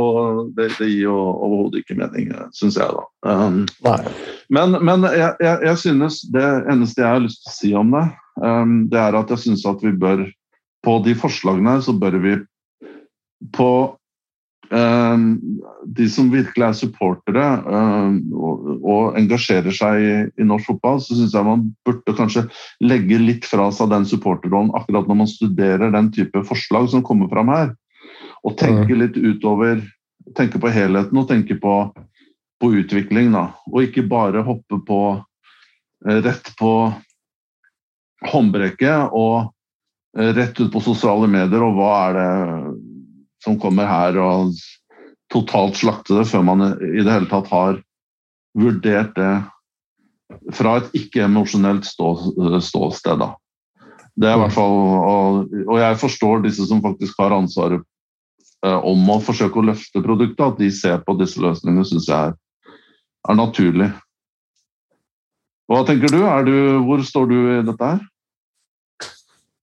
Det, 0.55 0.71
det 0.79 0.87
gir 0.89 1.03
jo 1.03 1.17
overhodet 1.17 1.83
ikke 1.83 1.97
mening, 1.99 2.31
syns 2.57 2.79
jeg, 2.79 2.89
da. 2.89 3.03
Um, 3.29 3.59
men, 4.49 4.73
men 4.81 5.05
jeg, 5.13 5.35
jeg, 5.43 5.59
jeg, 5.67 5.77
synes 5.83 6.23
det 6.33 6.47
eneste 6.71 7.03
jeg 7.03 7.11
har 7.11 7.21
lyst 7.21 7.43
til 7.43 7.51
å 7.51 7.57
si 7.57 7.71
om 7.77 7.93
det, 7.93 8.07
um, 8.41 8.79
det 8.89 9.01
er 9.03 9.19
at 9.19 9.33
jeg 9.35 9.43
synes 9.45 9.67
at 9.69 9.85
vi 9.85 9.93
bør 9.93 10.25
På 10.85 10.99
de 11.03 11.13
forslagene 11.17 11.77
så 11.83 11.93
bør 11.93 12.17
vi 12.23 12.33
på 13.53 13.69
de 14.67 16.05
som 16.11 16.31
virkelig 16.31 16.65
er 16.65 16.75
supportere 16.75 17.43
ehm, 17.71 18.17
og 18.35 19.15
engasjerer 19.19 19.71
seg 19.71 20.01
i 20.35 20.47
norsk 20.47 20.73
fotball, 20.73 20.99
så 21.03 21.15
syns 21.15 21.35
jeg 21.35 21.47
man 21.47 21.63
burde 21.87 22.15
kanskje 22.17 22.43
legge 22.83 23.19
litt 23.21 23.47
fra 23.47 23.69
seg 23.71 23.93
den 23.93 24.07
supporterrollen 24.09 24.73
akkurat 24.75 25.07
når 25.07 25.21
man 25.21 25.31
studerer 25.31 25.93
den 25.93 26.11
type 26.15 26.43
forslag 26.49 26.89
som 26.91 27.05
kommer 27.05 27.31
fram 27.31 27.51
her. 27.53 27.71
Og 28.43 28.57
tenke 28.59 28.91
mm. 28.91 28.99
litt 29.03 29.19
utover 29.19 29.85
Tenke 30.35 30.59
på 30.59 30.67
helheten 30.67 31.15
og 31.15 31.29
tenke 31.29 31.55
på, 31.55 31.73
på 32.59 32.69
utvikling, 32.81 33.29
da. 33.31 33.45
Og 33.71 33.85
ikke 33.85 34.03
bare 34.11 34.41
hoppe 34.43 34.81
på 34.83 34.97
eh, 36.03 36.17
rett 36.19 36.49
på 36.59 36.71
håndbrekket 38.27 39.15
og 39.15 39.53
eh, 40.19 40.33
rett 40.35 40.59
ut 40.59 40.67
på 40.73 40.81
sosiale 40.83 41.29
medier, 41.31 41.63
og 41.63 41.79
hva 41.79 41.93
er 42.09 42.17
det 42.17 42.27
som 43.47 43.59
kommer 43.61 43.87
her 43.87 44.19
og 44.19 44.55
totalt 45.31 45.79
slakte 45.79 46.19
det, 46.19 46.27
før 46.27 46.43
man 46.47 46.63
i 46.67 47.03
det 47.03 47.11
hele 47.11 47.29
tatt 47.31 47.47
har 47.51 47.79
vurdert 48.57 49.13
det 49.15 49.33
fra 50.55 50.77
et 50.81 50.95
ikke-emosjonelt 50.97 51.87
stå, 51.87 52.09
ståsted. 52.63 53.21
Da. 53.21 53.29
Det 54.17 54.29
er 54.29 54.35
i 54.35 54.41
hvert 54.41 54.55
fall, 54.55 54.75
og, 54.97 55.77
jeg 55.79 55.99
forstår 56.01 56.43
disse 56.47 56.65
som 56.67 56.81
faktisk 56.83 57.19
har 57.21 57.35
ansvaret 57.35 57.83
eh, 58.65 58.79
om 58.79 59.07
å 59.13 59.21
forsøke 59.23 59.61
å 59.61 59.67
løfte 59.69 60.03
produktet, 60.03 60.43
at 60.43 60.59
de 60.59 60.71
ser 60.73 60.99
på 61.05 61.15
disse 61.19 61.41
løsningene, 61.43 61.85
syns 61.87 62.09
jeg 62.09 62.33
er, 62.33 62.35
er, 63.27 63.39
naturlig. 63.39 63.91
Hva 65.67 65.83
tenker 65.87 66.11
du? 66.11 66.21
du? 66.47 66.59
Hvor 66.87 67.03
står 67.03 67.31
du 67.31 67.37
i 67.37 67.63
dette 67.67 67.93
her? 67.93 68.05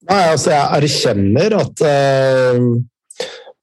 Nei, 0.04 0.24
altså 0.34 0.52
Jeg 0.52 0.82
erkjenner 0.84 1.54
at 1.56 1.80
uh, 1.80 2.66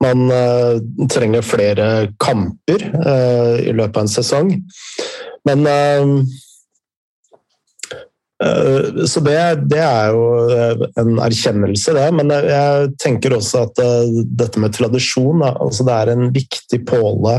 man 0.02 0.28
uh, 0.32 0.78
trenger 1.12 1.46
flere 1.46 1.88
kamper 2.22 2.86
uh, 2.96 3.58
i 3.62 3.74
løpet 3.74 3.98
av 3.98 4.06
en 4.06 4.12
sesong. 4.12 4.54
Men 5.48 5.68
uh, 5.68 6.22
Så 9.06 9.22
det, 9.22 9.38
det, 9.70 9.82
er 9.86 10.16
jo 10.16 10.24
en 10.98 11.20
erkjennelse, 11.22 11.94
det. 11.94 12.08
Men 12.18 12.34
jeg 12.34 12.88
tenker 12.98 13.36
også 13.38 13.68
at 13.68 13.82
dette 14.26 14.58
med 14.64 14.74
tradisjon 14.74 15.44
altså 15.46 15.86
det 15.86 15.98
er 15.98 16.12
en 16.16 16.32
viktig 16.34 16.80
påle 16.90 17.36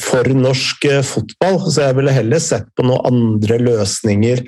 for 0.00 0.32
norsk 0.40 0.88
fotball. 1.04 1.60
Så 1.68 1.84
jeg 1.84 1.98
ville 2.00 2.16
heller 2.16 2.40
sett 2.40 2.72
på 2.72 2.88
noen 2.88 3.04
andre 3.12 3.60
løsninger 3.60 4.40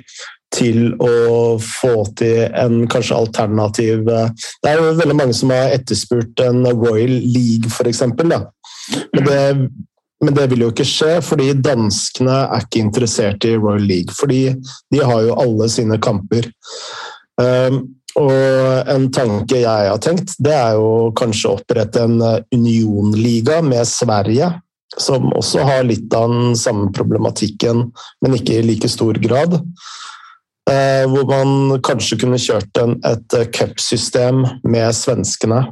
til 0.53 0.93
å 1.01 1.55
få 1.61 1.95
til 2.19 2.43
en 2.49 2.83
kanskje 2.91 3.17
alternativ 3.17 4.09
eh, 4.09 4.29
Det 4.61 4.69
er 4.69 4.79
jo 4.79 4.93
veldig 4.99 5.17
mange 5.17 5.37
som 5.37 5.53
har 5.53 5.73
etterspurt 5.73 6.43
en 6.45 6.61
Royal 6.69 7.17
League, 7.33 7.71
f.eks. 7.71 8.05
Men 8.21 9.71
men 10.23 10.35
det 10.37 10.45
vil 10.53 10.63
jo 10.63 10.69
ikke 10.71 10.87
skje, 10.87 11.17
fordi 11.25 11.49
danskene 11.59 12.35
er 12.45 12.63
ikke 12.63 12.79
interessert 12.83 13.43
i 13.47 13.57
Royal 13.57 13.83
League. 13.83 14.15
Fordi 14.15 14.53
de 14.93 15.01
har 15.03 15.25
jo 15.25 15.35
alle 15.39 15.67
sine 15.71 15.99
kamper. 16.03 16.47
Um, 17.41 17.81
og 18.19 18.89
en 18.93 19.07
tanke 19.13 19.63
jeg 19.63 19.89
har 19.89 20.01
tenkt, 20.03 20.35
det 20.43 20.53
er 20.53 20.77
jo 20.77 21.09
kanskje 21.17 21.49
å 21.49 21.57
opprette 21.57 22.03
en 22.05 22.19
unionliga 22.53 23.59
med 23.65 23.89
Sverige. 23.89 24.51
Som 24.93 25.31
også 25.33 25.63
har 25.65 25.87
litt 25.87 26.13
av 26.13 26.29
den 26.29 26.57
samme 26.59 26.91
problematikken, 26.93 27.87
men 28.21 28.35
ikke 28.37 28.59
i 28.59 28.65
like 28.67 28.89
stor 28.91 29.17
grad. 29.17 29.57
Eh, 30.71 31.03
hvor 31.11 31.27
man 31.27 31.81
kanskje 31.83 32.17
kunne 32.21 32.39
kjørt 32.39 32.77
en, 32.79 32.95
et 33.03 33.35
cupsystem 33.55 34.45
med 34.63 34.95
svenskene. 34.95 35.65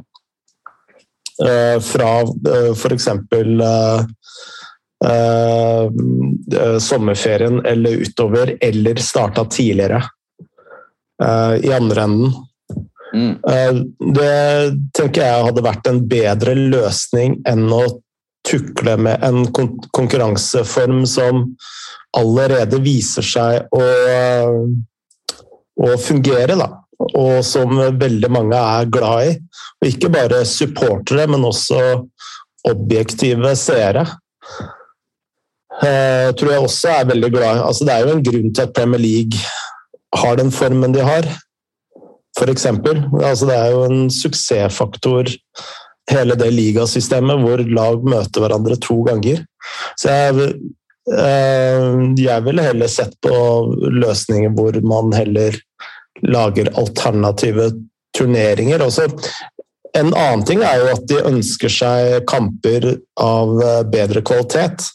Eh, 1.42 1.78
fra 1.80 2.10
eh, 2.20 2.72
f.eks. 2.74 3.08
Eh, 3.08 4.04
eh, 5.08 6.78
sommerferien 6.78 7.62
eller 7.66 8.04
utover, 8.04 8.56
eller 8.60 9.00
starta 9.00 9.44
tidligere 9.48 10.02
eh, 11.24 11.54
i 11.64 11.72
andre 11.72 12.02
enden. 12.02 12.34
Mm. 13.14 13.32
Eh, 13.48 13.74
Det 14.20 14.36
tenker 14.96 15.24
jeg 15.24 15.48
hadde 15.48 15.64
vært 15.64 15.88
en 15.88 16.04
bedre 16.08 16.54
løsning 16.56 17.40
enn 17.48 17.66
å 17.72 17.84
tukle 18.48 18.96
med 18.98 19.22
en 19.24 19.46
kon 19.54 19.74
konkurranseform 19.94 21.04
som 21.06 21.44
allerede 22.16 22.80
viser 22.84 23.24
seg 23.24 23.72
å, 23.72 23.86
å 25.80 25.90
fungere, 26.00 26.56
da. 26.58 26.68
Og 27.18 27.40
som 27.46 27.72
veldig 27.98 28.30
mange 28.30 28.58
er 28.58 28.90
glad 28.92 29.30
i. 29.30 29.32
Og 29.80 29.88
ikke 29.88 30.12
bare 30.12 30.42
supportere, 30.46 31.26
men 31.30 31.48
også 31.48 31.80
objektive 32.68 33.54
seere. 33.58 34.04
Eh, 35.82 36.28
tror 36.38 36.52
jeg 36.52 36.66
også 36.66 36.92
er 36.92 37.08
veldig 37.10 37.32
glad. 37.32 37.62
Altså, 37.64 37.88
det 37.88 37.94
er 37.94 38.04
jo 38.04 38.16
en 38.16 38.26
grunn 38.28 38.52
til 38.52 38.66
at 38.66 38.76
Premier 38.76 39.02
League 39.02 39.40
har 40.20 40.36
den 40.38 40.52
formen 40.54 40.94
de 40.94 41.02
har 41.02 41.26
eksempel. 42.52 43.02
Altså, 43.22 43.46
det 43.46 43.56
er 43.56 43.70
jo 43.70 43.84
en 43.84 44.10
suksessfaktor, 44.10 45.30
hele 46.12 46.36
det 46.38 46.50
ligasystemet, 46.54 47.42
hvor 47.42 47.62
lag 47.74 48.06
møter 48.06 48.44
hverandre 48.44 48.78
to 48.82 49.00
ganger. 49.06 49.42
Så 50.00 50.12
jeg, 50.12 50.54
eh, 51.12 51.88
jeg 52.18 52.46
ville 52.46 52.66
heller 52.66 52.90
sett 52.90 53.14
på 53.24 53.34
løsninger 54.02 54.54
hvor 54.56 54.78
man 54.86 55.12
heller 55.16 55.58
lager 56.22 56.72
alternative 56.78 57.70
turneringer. 58.16 58.84
Også, 58.84 59.08
en 59.98 60.12
annen 60.14 60.46
ting 60.48 60.64
er 60.64 60.80
jo 60.80 60.90
at 60.94 61.06
de 61.10 61.20
ønsker 61.32 61.72
seg 61.72 62.24
kamper 62.30 62.92
av 63.20 63.54
eh, 63.60 63.84
bedre 63.92 64.24
kvalitet. 64.24 64.88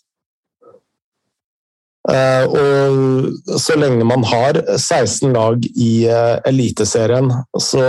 Eh, 2.07 2.43
og 2.47 3.59
så 3.59 3.75
lenge 3.75 4.07
man 4.07 4.23
har 4.29 4.61
16 4.77 5.33
lag 5.35 5.65
i 5.75 5.93
Eliteserien, 6.47 7.33
så 7.59 7.83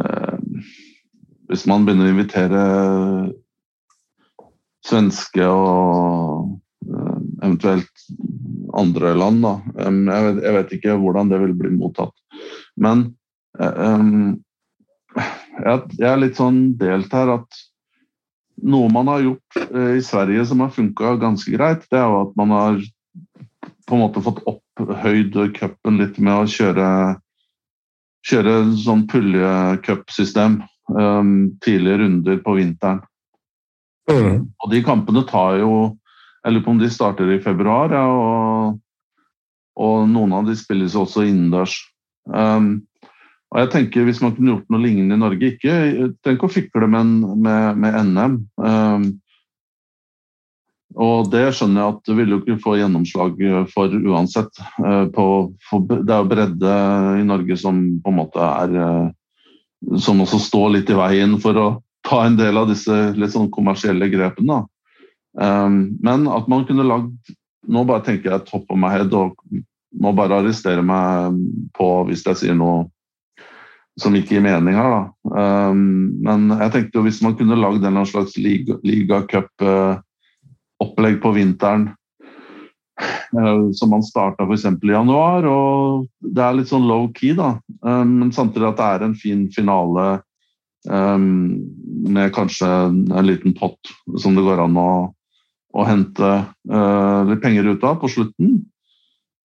eh, 0.00 0.36
Hvis 1.50 1.66
man 1.70 1.86
begynner 1.86 2.10
å 2.10 2.14
invitere 2.14 2.62
svenske 4.84 5.48
og 5.48 6.54
eh, 6.88 7.18
eventuelt 7.42 8.06
andre 8.74 9.14
land, 9.16 9.44
da. 9.44 9.54
Jeg 9.78 10.24
vet, 10.26 10.40
jeg 10.42 10.56
vet, 10.58 10.74
ikke 10.78 10.96
hvordan 11.02 11.30
det 11.30 11.40
vil 11.44 11.54
bli 11.58 11.74
mottatt. 11.76 12.16
Men 12.80 13.06
eh, 13.60 14.34
jeg 15.54 16.10
er 16.10 16.20
litt 16.20 16.40
sånn 16.40 16.66
delt 16.80 17.12
her 17.14 17.36
at 17.38 17.62
noe 18.64 18.90
man 18.92 19.08
har 19.10 19.24
gjort 19.24 19.60
eh, 19.62 19.96
i 19.98 20.02
Sverige 20.04 20.44
som 20.48 20.62
har 20.64 20.74
funka 20.74 21.16
ganske 21.22 21.54
greit, 21.54 21.86
det 21.90 22.00
er 22.00 22.06
jo 22.08 22.20
at 22.26 22.36
man 22.38 22.54
har 22.54 22.82
på 23.94 24.00
en 24.00 24.04
måte 24.08 24.22
fått 24.24 24.42
opphøyd 24.50 25.36
cupen 25.54 26.00
litt 26.00 26.18
med 26.18 26.34
å 26.34 26.50
kjøre 26.50 26.88
kjøre 28.24 28.54
sånn 28.80 29.04
puljecupsystem 29.10 30.62
um, 30.92 31.34
tidlige 31.64 32.00
runder 32.02 32.40
på 32.44 32.56
vinteren. 32.58 33.02
Mm. 34.10 34.48
Og 34.48 34.72
de 34.72 34.80
kampene 34.84 35.22
tar 35.24 35.62
jo 35.62 35.94
Jeg 36.44 36.52
lurer 36.52 36.64
på 36.66 36.72
om 36.74 36.80
de 36.82 36.88
starter 36.92 37.30
i 37.32 37.38
februar, 37.40 37.92
ja, 37.96 38.02
og, 38.04 38.74
og 39.80 40.02
noen 40.12 40.34
av 40.36 40.44
de 40.44 40.52
spilles 40.60 40.92
også 40.92 41.24
innendørs. 41.24 41.78
Um, 42.28 42.82
og 43.48 43.62
jeg 43.62 43.70
tenker 43.72 44.04
Hvis 44.04 44.20
man 44.20 44.34
kunne 44.36 44.52
gjort 44.52 44.68
noe 44.72 44.82
lignende 44.82 45.16
i 45.16 45.22
Norge 45.22 45.50
ikke, 45.54 46.10
Tenk 46.24 46.44
å 46.44 46.52
fikle 46.52 46.88
med, 46.90 47.14
med, 47.46 47.80
med 47.80 47.96
NM. 48.10 48.36
Um, 48.60 49.06
og 50.94 51.30
det 51.32 51.48
skjønner 51.56 51.80
jeg 51.80 51.92
at 51.94 52.06
du 52.06 52.14
vil 52.18 52.32
jo 52.34 52.38
ikke 52.40 52.60
få 52.62 52.76
gjennomslag 52.78 53.40
for 53.72 53.94
uansett. 53.98 54.60
Uh, 54.78 55.06
på, 55.14 55.26
for, 55.66 55.86
det 55.90 56.12
er 56.12 56.22
jo 56.22 56.30
bredde 56.30 56.74
i 57.18 57.24
Norge 57.26 57.56
som 57.58 57.80
på 58.02 58.12
en 58.12 58.20
måte 58.20 58.42
er 58.44 58.76
uh, 58.78 59.08
Som 60.00 60.22
også 60.24 60.38
står 60.40 60.70
litt 60.76 60.90
i 60.90 60.96
veien 60.96 61.34
for 61.42 61.58
å 61.60 61.66
ta 62.06 62.22
en 62.24 62.38
del 62.38 62.56
av 62.56 62.70
disse 62.70 62.94
litt 63.18 63.34
sånn 63.34 63.50
kommersielle 63.52 64.08
grepene. 64.12 64.62
Men 65.34 66.26
at 66.30 66.48
man 66.48 66.64
kunne 66.68 66.86
lagd 66.86 67.32
Nå 67.68 67.82
bare 67.88 68.04
tenker 68.04 68.30
jeg 68.30 68.44
topp 68.48 68.70
of 68.70 68.78
my 68.78 68.90
head 68.92 69.12
og 69.16 69.40
må 70.00 70.12
bare 70.16 70.36
arrestere 70.36 70.84
meg 70.84 71.38
på 71.76 71.88
hvis 72.08 72.24
jeg 72.28 72.40
sier 72.40 72.56
noe 72.58 72.84
som 74.00 74.16
ikke 74.16 74.36
gir 74.36 74.44
mening 74.44 74.76
her, 74.76 74.90
da. 74.90 75.34
Men 76.28 76.48
jeg 76.50 76.72
tenkte 76.74 76.98
jo 76.98 77.04
hvis 77.06 77.22
man 77.24 77.36
kunne 77.38 77.56
lagd 77.56 77.84
en 77.88 78.00
slags 78.08 78.36
ligacup-opplegg 80.80 81.22
på 81.22 81.32
vinteren 81.32 81.90
uh, 83.38 83.70
som 83.72 83.90
man 83.90 84.02
starta 84.02 84.44
f.eks. 84.44 84.64
i 84.64 84.90
januar, 84.90 85.44
og 85.44 86.06
det 86.20 86.42
er 86.42 86.54
litt 86.54 86.68
sånn 86.68 86.86
low-key, 86.86 87.34
da. 87.34 87.58
Um, 87.82 88.20
men 88.20 88.32
samtidig 88.32 88.68
at 88.68 88.76
det 88.76 88.84
er 88.84 89.04
en 89.04 89.14
fin 89.14 89.48
finale 89.52 90.20
um, 90.88 91.60
med 92.08 92.32
kanskje 92.34 92.66
en 92.66 93.26
liten 93.26 93.54
pott 93.54 93.78
som 94.18 94.34
det 94.34 94.42
går 94.44 94.64
an 94.64 94.76
å, 94.76 95.14
å 95.74 95.84
hente 95.84 96.44
uh, 96.70 97.24
litt 97.28 97.42
penger 97.42 97.74
ut 97.74 97.84
av 97.84 98.00
på 98.00 98.08
slutten. 98.08 98.62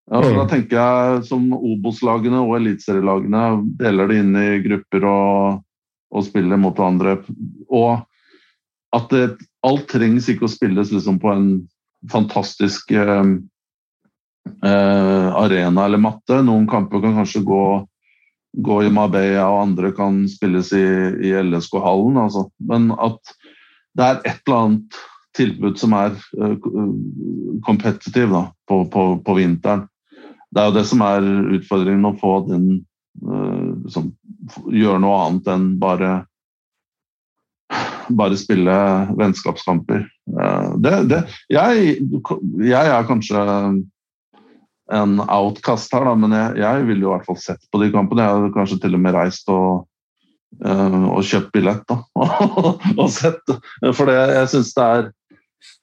Ja, 0.10 0.24
da 0.26 0.48
tenker 0.50 0.74
jeg 0.74 1.26
som 1.28 1.52
Obos-lagene 1.54 2.40
og 2.42 2.56
eliteserielagene 2.58 3.62
deler 3.78 4.10
det 4.10 4.16
inn 4.24 4.32
i 4.42 4.48
grupper 4.64 5.04
og, 5.06 5.60
og 6.10 6.26
spiller 6.26 6.58
mot 6.58 6.74
hverandre. 6.74 7.20
Og 7.70 8.00
at 8.98 9.14
det, 9.14 9.49
alt 9.68 9.88
trengs 9.92 10.30
ikke 10.32 10.48
å 10.48 10.52
spilles 10.52 10.94
liksom 10.94 11.20
på 11.22 11.32
en 11.34 11.50
fantastisk 12.12 12.92
eh, 12.96 13.32
eh, 14.64 15.28
arena 15.44 15.86
eller 15.86 16.02
matte. 16.02 16.42
Noen 16.46 16.68
kamper 16.70 17.04
kan 17.04 17.18
kanskje 17.20 17.44
gå, 17.48 17.64
gå 18.70 18.82
i 18.86 18.92
Marbella, 18.94 19.50
og 19.52 19.64
andre 19.68 19.94
kan 19.98 20.24
spilles 20.32 20.72
i, 20.78 20.86
i 21.30 21.36
LSK-hallen. 21.44 22.20
Altså. 22.24 22.48
Men 22.72 22.92
at 22.96 23.36
det 23.98 24.08
er 24.08 24.22
et 24.24 24.44
eller 24.48 24.64
annet 24.64 25.00
tilbud 25.36 25.78
som 25.78 25.94
er 25.96 26.16
uh, 26.42 26.56
kompetitiv 27.64 28.32
da, 28.34 28.48
på, 28.68 28.82
på, 28.92 29.04
på 29.24 29.36
vinteren 29.38 29.86
det 30.50 30.62
er 30.62 30.70
jo 30.70 30.78
det 30.80 30.86
som 30.90 31.04
er 31.06 31.26
utfordringen, 31.58 32.08
å 32.10 32.18
få 32.18 32.34
den 32.48 32.66
uh, 33.26 33.76
som 33.92 34.10
gjør 34.74 35.02
noe 35.04 35.22
annet 35.28 35.50
enn 35.54 35.68
bare 35.82 36.14
bare 38.10 38.38
spille 38.38 38.76
vennskapskamper. 39.18 40.06
Uh, 40.34 40.76
det, 40.82 40.96
det, 41.12 41.22
jeg, 41.54 42.00
jeg, 42.64 42.86
er 42.90 43.08
kanskje 43.08 43.44
en 44.90 45.20
outcast 45.28 45.94
her, 45.94 46.08
da, 46.08 46.16
men 46.18 46.34
jeg, 46.34 46.58
jeg 46.64 46.88
ville 46.88 47.06
i 47.06 47.12
hvert 47.12 47.28
fall 47.28 47.40
sett 47.42 47.62
på 47.70 47.82
de 47.84 47.92
kampene. 47.94 48.26
Jeg 48.26 48.40
hadde 48.40 48.56
kanskje 48.58 48.82
til 48.86 48.98
og 48.98 49.04
med 49.06 49.16
reist 49.18 49.54
og, 49.54 49.86
uh, 50.66 51.06
og 51.14 51.22
kjøpt 51.30 51.54
billett 51.56 51.86
da, 51.90 52.02
og 53.02 53.08
sett. 53.14 53.56
For 53.94 54.10
det, 54.10 54.20
jeg 54.40 54.54
syns 54.56 54.76
det 54.78 54.92
er 54.98 55.10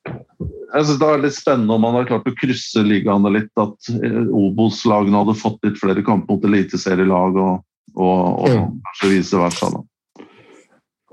jeg 0.06 0.84
synes 0.86 0.98
Det 1.00 1.08
er 1.08 1.20
litt 1.22 1.36
spennende 1.36 1.74
om 1.76 1.82
man 1.84 1.96
har 1.98 2.06
klart 2.08 2.28
å 2.28 2.34
krysse 2.38 2.82
ligaene 2.84 3.30
litt. 3.32 3.50
At 3.60 3.90
eh, 3.92 4.28
Obos-lagene 4.34 5.22
hadde 5.22 5.36
fått 5.38 5.58
litt 5.66 5.78
flere 5.80 6.04
kamper 6.06 6.36
mot 6.36 6.46
eliteserielag, 6.48 7.38
og, 7.40 7.64
og, 7.94 8.46
og 8.46 8.48
og 8.50 8.78
kanskje 8.88 9.12
vice 9.12 9.40
versa. 9.40 9.70
da. 9.74 9.82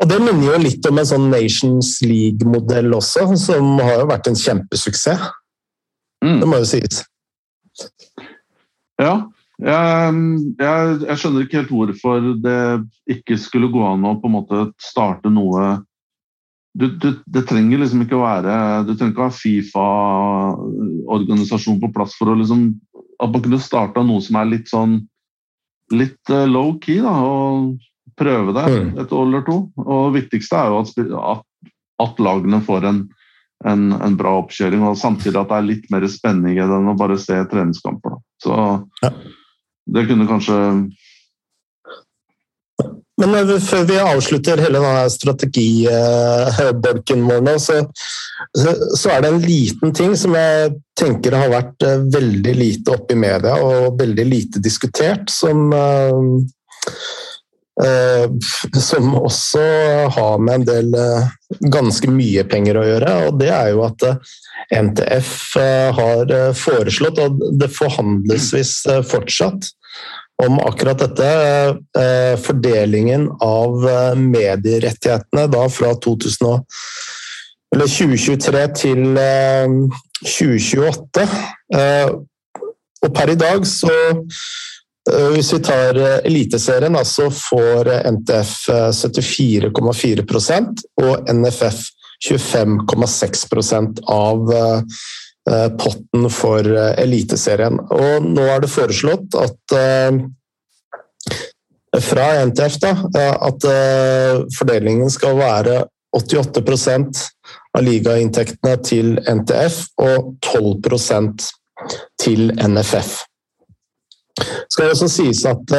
Og 0.03 0.09
Det 0.11 0.17
minner 0.19 0.49
jo 0.49 0.57
litt 0.59 0.83
om 0.89 0.97
en 0.99 1.05
sånn 1.07 1.29
Nations 1.31 2.01
League-modell 2.03 2.91
også, 2.91 3.23
som 3.39 3.79
har 3.79 4.01
jo 4.01 4.09
vært 4.09 4.27
en 4.27 4.35
kjempesuksess. 4.35 5.21
Mm. 6.23 6.39
Det 6.41 6.47
må 6.49 6.57
jo 6.59 6.65
sies. 6.67 7.03
Ja. 8.99 9.29
Jeg, 9.63 10.13
jeg, 10.59 10.99
jeg, 11.05 11.17
skjønner 11.21 11.41
ikke 11.45 11.59
helt 11.61 11.71
hvorfor 11.71 12.19
det 12.43 12.83
ikke 13.15 13.37
skulle 13.39 13.71
gå 13.71 13.79
an 13.85 14.03
å 14.09 14.19
på 14.19 14.27
en 14.27 14.35
måte 14.35 14.57
starte 14.81 15.29
noe 15.31 15.79
du, 16.73 16.87
du, 16.97 17.13
det 17.29 17.45
trenger 17.47 17.77
liksom 17.79 18.01
ikke 18.03 18.15
å 18.17 18.25
være 18.25 18.83
Du 18.87 18.93
trenger 18.97 19.13
ikke 19.13 19.21
å 19.21 19.29
ha 19.29 19.37
Fifa-organisasjon 19.37 21.81
på 21.83 21.93
plass 21.93 22.13
for 22.17 22.25
å 22.33 22.35
liksom 22.39 22.61
At 23.21 23.29
man 23.29 23.43
kunne 23.45 23.61
starta 23.61 23.99
noe 24.03 24.21
som 24.25 24.35
er 24.41 24.51
litt 24.55 24.67
sånn 24.73 24.93
litt 25.93 26.25
uh, 26.33 26.49
low-key, 26.49 26.97
da, 27.05 27.13
og 27.21 27.77
prøve 28.19 28.55
det 28.55 28.63
mm. 28.69 28.87
et 29.03 29.13
år 29.13 29.27
eller 29.27 29.43
to. 29.47 29.57
Og 29.83 30.07
det 30.07 30.23
viktigste 30.23 30.59
er 30.59 30.71
jo 30.71 30.81
at, 30.81 31.45
at, 32.05 32.23
lagene 32.23 32.61
får 32.65 32.89
en, 32.89 33.03
en, 33.69 33.85
en, 33.97 34.17
bra 34.19 34.35
oppkjøring, 34.41 34.83
og 34.87 34.99
samtidig 34.99 35.39
at 35.39 35.51
det 35.51 35.59
er 35.59 35.69
litt 35.69 35.87
mer 35.93 36.07
spenning 36.11 36.57
i 36.57 36.65
enn 36.65 36.91
å 36.91 36.97
bare 36.99 37.19
se 37.21 37.37
treningskamper. 37.51 38.19
Så 38.43 38.59
ja. 39.03 39.13
det 39.97 40.07
kunne 40.09 40.29
kanskje 40.29 40.59
men 43.21 43.35
eh, 43.35 43.59
før 43.61 43.83
vi 43.89 43.97
avslutter 44.01 44.61
hele 44.63 44.79
denne 44.81 45.09
strategibolken 45.13 47.25
vår 47.27 47.41
nå, 47.45 47.53
så, 47.61 47.73
så, 48.97 49.09
er 49.13 49.19
det 49.21 49.29
en 49.29 49.43
liten 49.43 49.93
ting 49.95 50.13
som 50.17 50.31
jeg 50.37 50.71
tenker 50.99 51.31
har 51.37 51.49
vært 51.53 51.83
eh, 51.85 52.05
veldig 52.15 52.55
lite 52.57 52.91
oppe 52.95 53.13
i 53.13 53.21
media 53.21 53.53
og 53.61 53.99
veldig 54.01 54.25
lite 54.29 54.57
diskutert, 54.63 55.29
som, 55.33 55.57
som 58.77 59.15
også 59.17 59.61
har 60.13 60.35
med 60.37 60.59
en 60.59 60.65
del 60.67 60.91
uh, 60.93 61.31
ganske 61.73 62.05
mye 62.13 62.43
penger 62.45 62.77
å 62.77 62.83
gjøre. 62.85 63.13
Og 63.27 63.39
det 63.41 63.49
er 63.49 63.71
jo 63.73 63.81
at 63.87 64.05
NTF 64.73 65.31
har 65.97 66.35
foreslått, 66.57 67.19
og 67.23 67.41
det 67.57 67.71
forhandles 67.73 68.51
visst 68.53 68.87
fortsatt, 69.09 69.71
om 70.41 70.59
akkurat 70.59 70.99
dette. 70.99 71.29
Eh, 71.99 72.39
fordelingen 72.41 73.29
av 73.41 73.89
eh, 73.89 74.15
medierettighetene 74.19 75.47
da 75.51 75.63
fra 75.69 75.93
2000, 76.05 76.63
2023 77.73 78.65
til 78.77 79.03
2028. 80.23 81.27
Eh, 81.77 82.13
og 83.03 83.15
per 83.15 83.33
i 83.33 83.39
dag 83.39 83.65
så 83.67 83.91
hvis 85.03 85.49
vi 85.51 85.59
tar 85.67 85.97
Eliteserien, 86.23 86.95
så 87.05 87.25
får 87.35 87.89
NTF 88.13 88.53
74,4% 88.95 90.85
og 91.03 91.33
NFF 91.33 91.81
25,6% 92.23 93.99
av 94.07 94.53
Eh, 95.49 95.69
potten 95.77 96.29
for 96.31 96.67
eh, 96.75 96.93
Eliteserien. 97.03 97.79
Og 97.91 98.23
nå 98.23 98.45
er 98.47 98.63
det 98.63 98.71
foreslått 98.71 99.35
at 99.35 99.75
eh, 99.75 100.21
fra 101.99 102.27
NTF 102.47 102.77
da, 102.81 102.93
at 103.37 103.65
fordelingen 104.57 105.11
skal 105.13 105.35
være 105.37 105.75
88% 106.17 107.19
av 107.77 107.83
ligainntektene 107.85 108.73
til 108.81 109.11
NTF 109.29 109.77
og 110.01 110.31
12% 110.41 111.45
til 112.23 112.49
NFF. 112.57 113.13
Det 114.39 114.71
skal 114.73 114.89
også 114.89 115.07
sies 115.11 115.45
at 115.45 115.73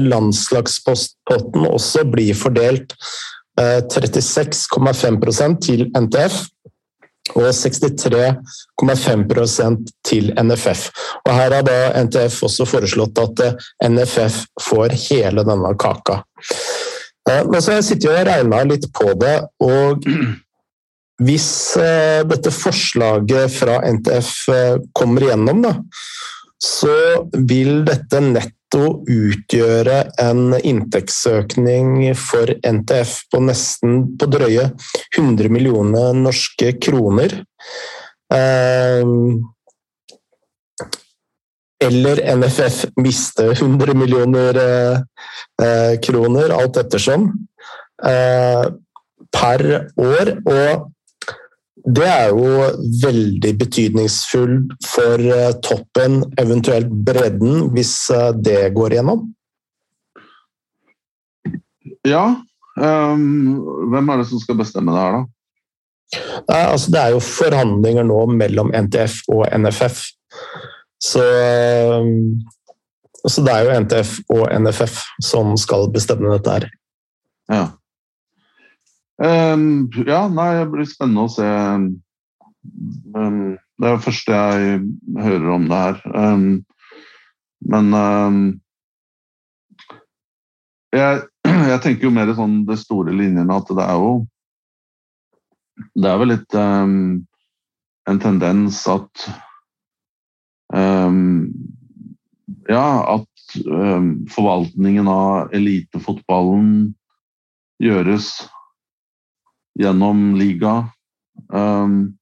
landslagspotten 0.00 1.66
også 1.68 2.04
blir 2.08 2.34
fordelt 2.38 2.94
36,5% 3.58 5.58
til 5.66 5.90
NTF 5.92 6.38
og 7.36 7.50
63,5% 7.52 9.86
til 10.06 10.32
NFF. 10.42 10.88
Og 11.26 11.34
Her 11.34 11.52
har 11.56 11.62
da 11.66 12.02
NTF 12.04 12.42
også 12.48 12.64
foreslått 12.68 13.18
at 13.22 13.40
eh, 13.44 13.54
NFF 13.90 14.34
får 14.68 14.88
hele 15.08 15.40
denne 15.46 15.72
kaka. 15.80 16.16
Eh, 17.28 17.42
men 17.48 17.58
så 17.60 17.66
har 17.70 17.76
jeg 17.80 17.88
sittet 17.92 18.12
og 18.12 18.26
regna 18.28 18.58
litt 18.68 18.86
på 18.94 19.06
det, 19.20 19.38
og 19.64 19.90
hvis 21.26 21.50
eh, 21.82 22.20
dette 22.30 22.50
forslaget 22.54 23.46
fra 23.52 23.74
NTF 23.92 24.30
kommer 24.96 25.20
igjennom, 25.26 25.58
da, 25.66 25.72
så 26.62 27.28
vil 27.48 27.84
dette 27.86 28.20
netto 28.22 28.82
utgjøre 29.08 30.00
en 30.20 30.56
inntektsøkning 30.58 32.10
for 32.18 32.50
NTF 32.66 33.14
på 33.32 33.40
nesten 33.46 34.00
på 34.18 34.28
drøye 34.30 34.66
100 35.16 35.48
millioner 35.54 36.18
norske 36.18 36.74
kroner. 36.82 37.38
Ehm, 38.34 39.38
eller 41.78 42.20
NFF 42.34 42.84
miste 42.98 43.52
100 43.54 43.94
millioner 43.94 44.58
eh, 44.58 45.94
kroner, 46.02 46.50
alt 46.50 46.76
ettersom, 46.82 47.30
eh, 48.02 48.64
per 49.32 49.66
år. 49.94 50.32
Og 50.42 50.88
det 51.84 52.06
er 52.08 52.32
jo 52.32 52.68
veldig 53.02 53.52
betydningsfullt 53.60 54.74
for 54.86 55.22
eh, 55.22 55.54
toppen, 55.64 56.20
eventuelt 56.40 56.90
bredden, 57.06 57.68
hvis 57.74 57.94
eh, 58.14 58.30
det 58.34 58.60
går 58.76 58.98
gjennom. 58.98 59.24
Ja. 62.06 62.26
Um, 62.78 63.58
hvem 63.90 64.12
er 64.12 64.20
det 64.20 64.28
som 64.30 64.40
skal 64.42 64.58
bestemme 64.60 64.94
det 64.94 65.02
her, 65.02 65.18
da? 65.18 65.26
Altså 66.48 66.92
det 66.94 67.00
er 67.00 67.14
jo 67.16 67.24
forhandlinger 67.24 68.06
nå 68.08 68.20
mellom 68.32 68.70
NTF 68.72 69.20
og 69.34 69.44
NFF. 69.52 70.00
Så, 71.04 71.20
ehm, 71.20 72.38
så 73.28 73.44
det 73.44 73.54
er 73.54 73.66
jo 73.66 73.80
NTF 73.84 74.14
og 74.32 74.46
NFF 74.62 75.02
som 75.24 75.52
skal 75.60 75.90
bestemme 75.92 76.32
dette 76.32 76.54
her. 76.54 76.68
Ja. 77.52 77.66
Um, 79.18 79.90
ja, 80.06 80.28
nei, 80.30 80.52
det 80.60 80.68
blir 80.70 80.86
spennende 80.86 81.24
å 81.26 81.32
se. 81.32 81.46
Um, 83.16 83.56
det 83.78 83.88
er 83.88 83.96
det 83.96 84.04
første 84.04 84.36
jeg 84.38 84.82
hører 85.18 85.48
om 85.56 85.64
det 85.70 85.78
her. 85.82 85.96
Um, 86.14 86.44
men 87.68 87.90
jeg, 90.94 91.24
jeg, 91.72 91.80
tenker 91.82 92.06
jo 92.06 92.12
mer 92.14 92.30
sånn 92.38 92.60
det 92.68 92.78
store 92.78 93.14
linjene 93.14 93.56
at 93.58 93.72
det 93.74 93.82
er 93.82 93.96
jo 93.98 94.12
Det 95.98 96.06
er 96.10 96.20
vel 96.20 96.30
litt 96.30 96.54
en 96.54 98.20
tendens 98.22 98.78
at 98.90 99.24
Ja, 102.70 102.86
at 103.16 103.56
forvaltningen 104.30 105.10
av 105.10 105.50
elitefotballen 105.58 106.70
gjøres 107.82 108.30
gjennom 109.78 110.32
liga. 110.38 110.76
Um, 111.48 112.18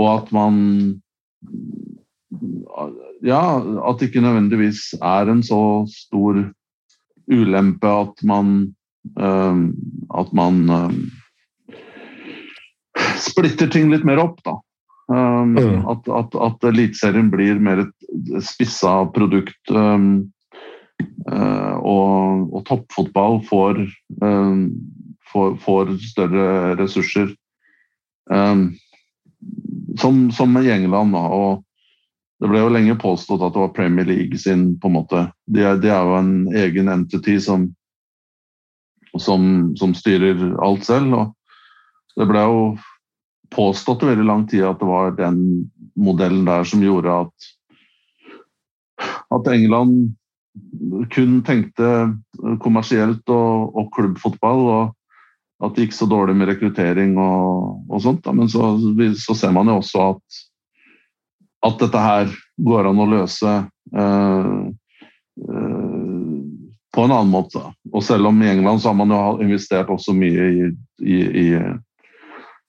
og 0.00 0.08
at 0.18 0.30
man 0.34 0.54
Ja, 3.24 3.60
at 3.60 4.00
det 4.00 4.08
ikke 4.08 4.24
nødvendigvis 4.24 4.94
er 4.98 5.28
en 5.30 5.42
så 5.44 5.84
stor 5.88 6.40
ulempe 7.30 7.88
at 7.88 8.24
man 8.24 8.74
um, 9.20 9.74
At 10.16 10.32
man 10.32 10.64
um, 10.70 10.98
splitter 13.20 13.70
ting 13.70 13.90
litt 13.92 14.04
mer 14.04 14.20
opp, 14.22 14.40
da. 14.44 14.58
Um, 15.08 15.54
mm. 15.56 15.84
At, 15.90 16.08
at, 16.08 16.36
at 16.40 16.66
Eliteserien 16.70 17.30
blir 17.32 17.60
mer 17.60 17.84
et 17.84 18.44
spissa 18.44 19.02
produkt. 19.14 19.58
Um, 19.70 20.32
uh, 21.28 21.76
og, 21.80 22.48
og, 22.52 22.60
toppfotball 22.68 23.40
får 23.48 23.82
um, 24.22 24.68
får, 25.34 25.56
får 25.64 25.96
større 25.98 26.74
ressurser. 26.78 27.34
Um, 28.30 28.72
som, 29.98 30.32
som, 30.32 30.56
England. 30.56 31.12
Da, 31.12 31.22
og 31.28 31.64
det 32.40 32.50
ble 32.50 32.62
jo 32.62 32.72
lenge 32.72 32.96
påstått 33.00 33.42
at 33.44 33.54
det 33.54 33.62
var 33.62 33.74
Premier 33.76 34.08
League 34.08 34.38
sin 34.40 34.74
på 34.80 34.90
en 34.90 34.98
måte. 34.98 35.26
De 35.46 35.64
er, 35.64 35.78
de 35.80 35.90
er 35.92 36.02
jo 36.02 36.18
en 36.18 36.34
egen 36.64 36.90
entity 36.92 37.38
som, 37.42 37.68
som, 39.18 39.74
som, 39.78 39.94
styrer 39.96 40.56
alt 40.64 40.86
selv. 40.86 41.14
og 41.14 42.18
Det 42.18 42.28
ble 42.30 42.48
jo 42.48 42.64
påstått 43.54 44.02
i 44.02 44.10
veldig 44.12 44.26
lang 44.26 44.48
tid 44.50 44.66
at 44.66 44.80
det 44.80 44.88
var 44.88 45.14
den 45.18 45.38
modellen 45.94 46.46
der 46.48 46.66
som 46.66 46.82
gjorde 46.82 47.20
at, 47.24 47.50
at 49.34 49.50
England 49.52 50.14
kun 51.14 51.38
tenkte 51.46 51.88
kommersielt 52.62 53.30
og, 53.30 53.74
og 53.78 53.90
klubbfotball. 53.94 54.66
og 54.74 54.92
at 55.64 55.76
det 55.76 55.86
gikk 55.86 55.96
så 55.96 56.08
dårlig 56.10 56.36
med 56.38 56.50
rekruttering 56.50 57.16
og, 57.20 57.84
og 57.90 58.02
sånt. 58.04 58.24
Da. 58.26 58.34
Men 58.36 58.50
så, 58.52 58.74
så, 59.18 59.36
ser 59.38 59.54
man 59.54 59.70
jo 59.70 59.78
også 59.80 60.08
at, 60.12 60.40
at 61.70 61.78
dette 61.82 62.02
her 62.04 62.34
går 62.64 62.90
an 62.90 63.02
å 63.02 63.08
løse 63.10 63.54
eh, 63.96 64.50
eh, 65.48 65.94
på 66.94 67.06
en 67.06 67.16
annen 67.16 67.32
måte. 67.32 67.62
Og 67.92 68.04
selv 68.06 68.30
om 68.30 68.42
i 68.42 68.52
England 68.52 68.82
så 68.82 68.92
har 68.92 69.00
man 69.00 69.14
jo 69.14 69.22
investert 69.44 69.90
også 69.90 70.14
mye 70.16 70.50
i, 70.50 70.68
i, 71.02 71.18
i, 71.42 71.48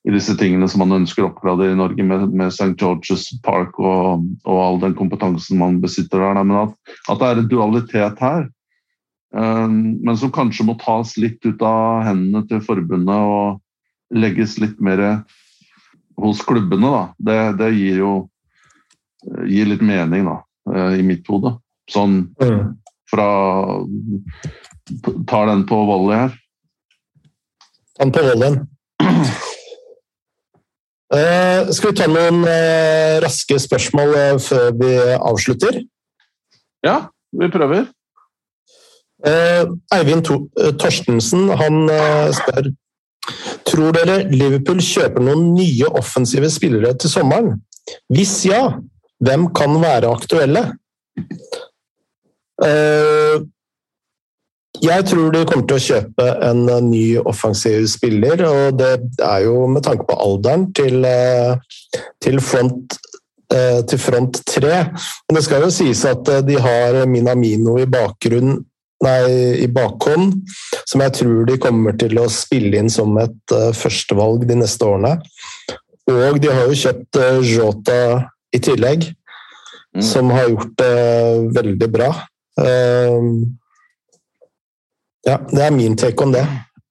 i 0.08 0.14
disse 0.14 0.34
tingene 0.40 0.68
som 0.70 0.82
man 0.82 0.98
ønsker 1.02 1.24
å 1.24 1.30
oppgradere 1.30 1.76
i 1.76 1.78
Norge, 1.78 2.02
med, 2.02 2.26
med 2.34 2.50
St. 2.54 2.72
George's 2.80 3.28
Park 3.46 3.78
og, 3.78 4.26
og, 4.46 4.58
all 4.58 4.82
den 4.82 4.96
kompetansen 4.98 5.60
man 5.62 5.80
besitter 5.84 6.24
der. 6.24 6.42
Men 6.42 6.64
at, 6.64 6.94
at 7.06 7.22
det 7.22 7.30
er 7.30 7.42
en 7.42 7.50
dualitet 7.52 8.22
her 8.24 8.46
men 9.36 10.16
som 10.16 10.30
kanskje 10.32 10.64
må 10.64 10.76
tas 10.80 11.10
litt 11.20 11.44
ut 11.44 11.60
av 11.66 12.06
hendene 12.06 12.40
til 12.48 12.62
forbundet 12.64 13.32
og, 13.32 13.58
legges 14.14 14.52
litt 14.62 14.78
mer 14.80 15.00
hos 16.22 16.38
klubbene, 16.46 16.86
da. 16.86 17.02
Det, 17.18 17.38
det 17.58 17.70
gir 17.74 17.96
jo 18.04 18.12
gir 19.50 19.66
litt 19.66 19.82
mening, 19.82 20.28
da, 20.28 20.36
i 20.94 21.02
mitt 21.02 21.26
hode. 21.26 21.56
Sånn 21.90 22.28
Mm. 22.42 22.76
fra 23.10 23.26
Tar 25.26 25.46
den 25.50 25.66
på 25.66 25.80
volley 25.88 26.16
her. 26.16 26.38
Den 27.98 28.12
på 28.14 28.22
volleyen. 28.22 28.60
Eh, 31.14 31.68
skal 31.70 31.92
vi 31.92 31.96
ta 31.98 32.06
noen 32.10 32.40
eh, 32.50 33.18
raske 33.22 33.58
spørsmål 33.62 34.14
eh, 34.18 34.38
før 34.42 34.72
vi 34.74 34.92
avslutter? 35.14 35.78
Ja, 36.86 36.96
vi 37.30 37.46
prøver. 37.50 37.86
Eh, 39.24 39.64
Eivind 39.96 40.28
eh, 40.28 40.72
Torstensen 40.76 41.48
han 41.56 41.88
eh, 41.88 42.28
spør 42.36 42.66
Tror 43.66 43.94
dere 43.96 44.18
Liverpool 44.28 44.82
kjøper 44.84 45.24
noen 45.24 45.54
nye 45.56 45.88
offensive 45.98 46.50
spillere 46.52 46.92
til 47.00 47.10
sommeren? 47.10 47.56
Hvis 48.12 48.44
ja, 48.46 48.60
hvem 49.24 49.48
kan 49.56 49.74
være 49.82 50.12
aktuelle? 50.14 50.62
Jeg 54.86 55.06
tror 55.10 55.34
de 55.34 55.42
kommer 55.48 55.66
til 55.66 55.74
å 55.74 55.84
kjøpe 55.88 56.28
en 56.46 56.62
ny 56.86 57.18
offensiv 57.18 57.88
spiller, 57.90 58.44
og 58.46 58.78
det 58.78 58.92
er 59.18 59.42
jo 59.48 59.66
med 59.74 59.82
tanke 59.88 60.06
på 60.06 60.20
alderen 60.22 60.68
til, 60.76 61.02
til 62.22 62.40
front 62.44 63.00
til 63.90 64.00
front 64.02 64.40
tre. 64.46 64.86
Men 65.26 65.38
det 65.38 65.44
skal 65.46 65.66
jo 65.66 65.74
sies 65.74 66.06
at 66.06 66.30
de 66.46 66.56
har 66.62 67.02
Minamino 67.10 67.76
i 67.82 67.90
bakgrunn 67.90 68.60
Nei, 69.04 69.60
i 69.60 69.66
bakhånd, 69.68 70.38
som 70.88 71.02
jeg 71.04 71.12
tror 71.18 71.44
de 71.44 71.58
kommer 71.60 71.98
til 72.00 72.16
å 72.16 72.30
spille 72.32 72.78
inn 72.80 72.88
som 72.88 73.12
et 73.20 73.52
uh, 73.52 73.68
førstevalg 73.76 74.46
de 74.48 74.56
neste 74.56 74.88
årene. 74.88 75.18
Og 76.08 76.38
de 76.40 76.48
har 76.48 76.64
jo 76.70 76.78
kjøpt 76.80 77.20
uh, 77.20 77.44
Jota 77.44 78.00
i 78.56 78.62
tillegg, 78.64 79.10
Mm. 79.96 80.02
som 80.02 80.30
har 80.30 80.48
gjort 80.48 80.72
det 80.76 80.96
veldig 81.56 81.86
bra. 81.88 82.08
Uh, 82.60 83.48
ja, 85.24 85.38
det 85.48 85.62
er 85.64 85.72
min 85.72 85.96
take 85.96 86.20
om 86.20 86.34
det. 86.34 86.44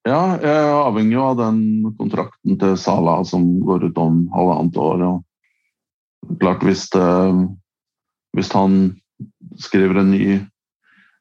Ja, 0.09 0.37
jeg 0.41 0.71
avhenger 0.73 1.13
jo 1.13 1.25
av 1.27 1.37
den 1.37 1.59
kontrakten 1.99 2.57
til 2.61 2.73
Sala 2.81 3.19
som 3.25 3.45
går 3.65 3.87
ut 3.89 4.01
om 4.01 4.23
halvannet 4.33 4.77
år. 4.81 5.05
Og 5.05 6.33
klart 6.41 6.65
hvis, 6.65 6.87
det, 6.93 7.05
hvis 8.37 8.51
han 8.57 8.95
skriver 9.61 10.01
en 10.01 10.11
ny 10.13 10.25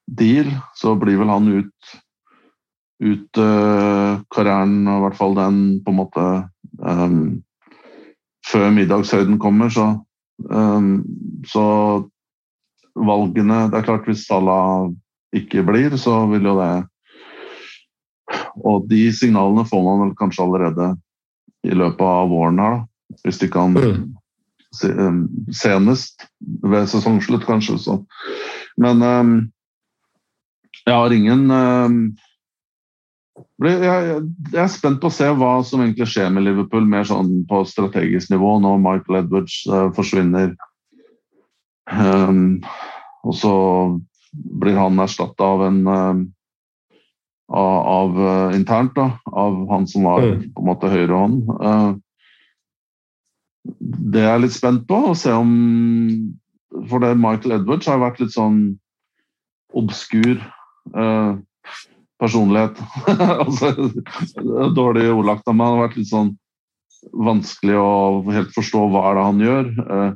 deal, 0.06 0.50
så 0.76 0.94
blir 1.00 1.18
vel 1.20 1.32
han 1.32 1.48
ut, 1.48 1.92
ut 3.04 3.40
uh, 3.40 4.20
karrieren, 4.34 4.82
i 4.88 5.00
hvert 5.04 5.18
fall 5.18 5.36
den 5.38 5.60
på 5.84 5.92
en 5.94 6.00
måte 6.02 6.26
um, 6.80 7.20
Før 8.44 8.68
middagshøyden 8.76 9.38
kommer, 9.40 9.70
så, 9.72 9.86
um, 10.50 10.98
så 11.48 11.64
valgene 12.94 13.62
Det 13.72 13.78
er 13.78 13.86
klart, 13.86 14.04
hvis 14.04 14.26
Salah 14.28 14.90
ikke 15.34 15.64
blir, 15.66 15.96
så 15.98 16.26
vil 16.30 16.44
jo 16.44 16.58
det 16.60 16.72
og 18.64 18.86
de 18.88 19.08
signalene 19.12 19.66
får 19.68 19.82
man 19.84 20.02
vel 20.04 20.12
kanskje 20.18 20.44
allerede 20.44 20.90
i 21.66 21.74
løpet 21.76 22.04
av 22.06 22.28
våren 22.32 22.60
her, 22.60 22.76
da. 22.78 23.16
Hvis 23.24 23.38
de 23.38 23.48
kan 23.48 23.74
Mm. 23.74 24.16
se, 24.72 24.88
um, 24.88 25.28
senest 25.52 26.26
ved 26.62 26.88
sesongslutt, 26.88 27.46
kanskje. 27.46 27.78
Så. 27.78 28.04
Men 28.76 29.02
um, 29.02 29.52
jeg 30.84 30.94
har 30.94 31.14
ingen 31.16 31.50
um, 31.50 31.98
jeg, 33.64 34.20
er 34.54 34.70
spent 34.70 35.00
på 35.02 35.08
å 35.10 35.14
se 35.14 35.26
hva 35.38 35.56
som 35.66 35.82
egentlig 35.82 36.06
skjer 36.12 36.30
med 36.34 36.46
Liverpool, 36.46 36.84
mer 36.86 37.06
sånn 37.08 37.42
på 37.50 37.62
strategisk 37.68 38.30
nivå, 38.32 38.56
når 38.62 38.80
Michael 38.82 39.22
Edwards 39.22 39.56
uh, 39.70 39.88
forsvinner. 39.96 40.54
Um, 41.90 42.62
og 43.24 43.36
så 43.38 43.54
blir 44.32 44.78
han 44.78 45.00
erstatta 45.02 45.46
av 45.56 45.64
en 45.68 45.82
um, 45.86 46.22
av, 47.54 48.16
uh, 48.18 48.54
internt, 48.56 48.94
da, 48.96 49.10
av 49.32 49.58
han 49.70 49.86
som 49.90 50.06
var 50.08 50.24
Mm. 50.24 50.52
på 50.54 50.62
en 50.62 50.66
måte 50.66 50.90
høyre 50.90 51.12
hånd. 51.12 51.50
Uh, 51.60 51.92
det 54.14 54.22
er 54.22 54.32
jeg 54.34 54.44
litt 54.44 54.56
spent 54.56 54.86
på, 54.88 54.96
å 55.10 55.16
se 55.16 55.32
om 55.32 55.52
For 56.90 56.98
det 56.98 57.14
Michael 57.16 57.60
Edwards 57.60 57.86
har 57.86 58.00
vært 58.02 58.18
litt 58.18 58.32
sånn 58.34 58.80
obskur 59.78 60.40
personlighet. 62.20 62.80
altså, 63.44 63.72
dårlig 64.76 65.08
ordlagt 65.12 65.48
av 65.48 65.56
meg. 65.56 65.66
Han 65.66 65.78
har 65.78 65.86
vært 65.86 65.96
litt 66.00 66.10
sånn 66.10 66.34
vanskelig 67.12 67.76
å 67.78 68.22
helt 68.32 68.52
forstå 68.54 68.84
hva 68.88 69.02
det 69.04 69.10
er 69.10 69.22
han 69.22 69.42
gjør. 69.42 69.72
Uh, 69.88 70.12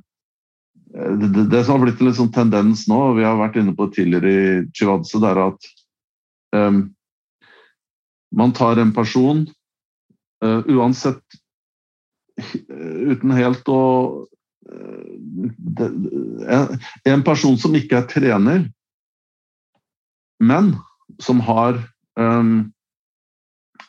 det, 0.89 1.29
det, 1.35 1.45
det 1.53 1.65
som 1.65 1.77
har 1.77 1.85
blitt 1.85 2.01
en 2.03 2.15
sånn 2.17 2.33
tendens 2.35 2.87
nå, 2.89 3.01
vi 3.19 3.27
har 3.27 3.37
vært 3.41 3.59
inne 3.61 3.75
på 3.77 3.89
det 3.89 3.99
tidligere 3.99 4.33
i 4.33 4.47
Chivadze, 4.77 5.21
det 5.21 5.33
er 5.35 5.43
at 5.45 5.69
um, 6.57 6.81
man 8.39 8.55
tar 8.57 8.81
en 8.81 8.95
person 8.97 9.45
uh, 10.45 10.63
uansett 10.65 11.23
uten 12.39 13.35
helt 13.35 13.69
å 13.69 13.83
uh, 14.25 15.13
det, 15.79 15.91
en, 16.49 16.81
en 17.13 17.25
person 17.27 17.57
som 17.61 17.77
ikke 17.77 18.01
er 18.01 18.11
trener, 18.11 18.67
men 20.39 20.77
som 21.23 21.41
har 21.41 21.81
um, 22.19 22.73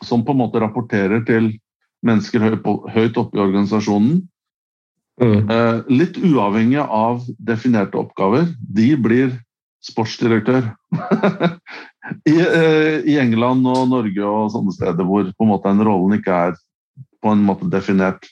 Som 0.01 0.23
på 0.26 0.31
en 0.31 0.39
måte 0.39 0.59
rapporterer 0.63 1.26
til 1.27 1.51
mennesker 2.07 2.39
høyt 2.39 3.17
oppe 3.19 3.35
i 3.35 3.41
organisasjonen. 3.43 4.21
Mm. 5.19 5.49
Uh, 5.49 5.81
litt 5.91 6.15
uavhengig 6.15 6.80
av 6.80 7.26
definerte 7.43 7.99
oppgaver. 7.99 8.47
De 8.63 8.93
blir 8.95 9.34
sportsdirektør. 9.84 10.69
I, 12.31 12.38
uh, 12.39 13.03
I, 13.03 13.17
England 13.19 13.67
og 13.67 13.89
Norge 13.91 14.23
og 14.23 14.53
sånne 14.55 14.71
steder 14.77 15.03
hvor 15.03 15.27
på 15.27 15.43
en 15.43 15.51
måte 15.51 15.73
den 15.73 15.84
rollen 15.84 16.15
ikke 16.15 16.39
er 16.47 16.55
på 17.19 17.35
en 17.35 17.43
måte 17.43 17.67
definert. 17.67 18.23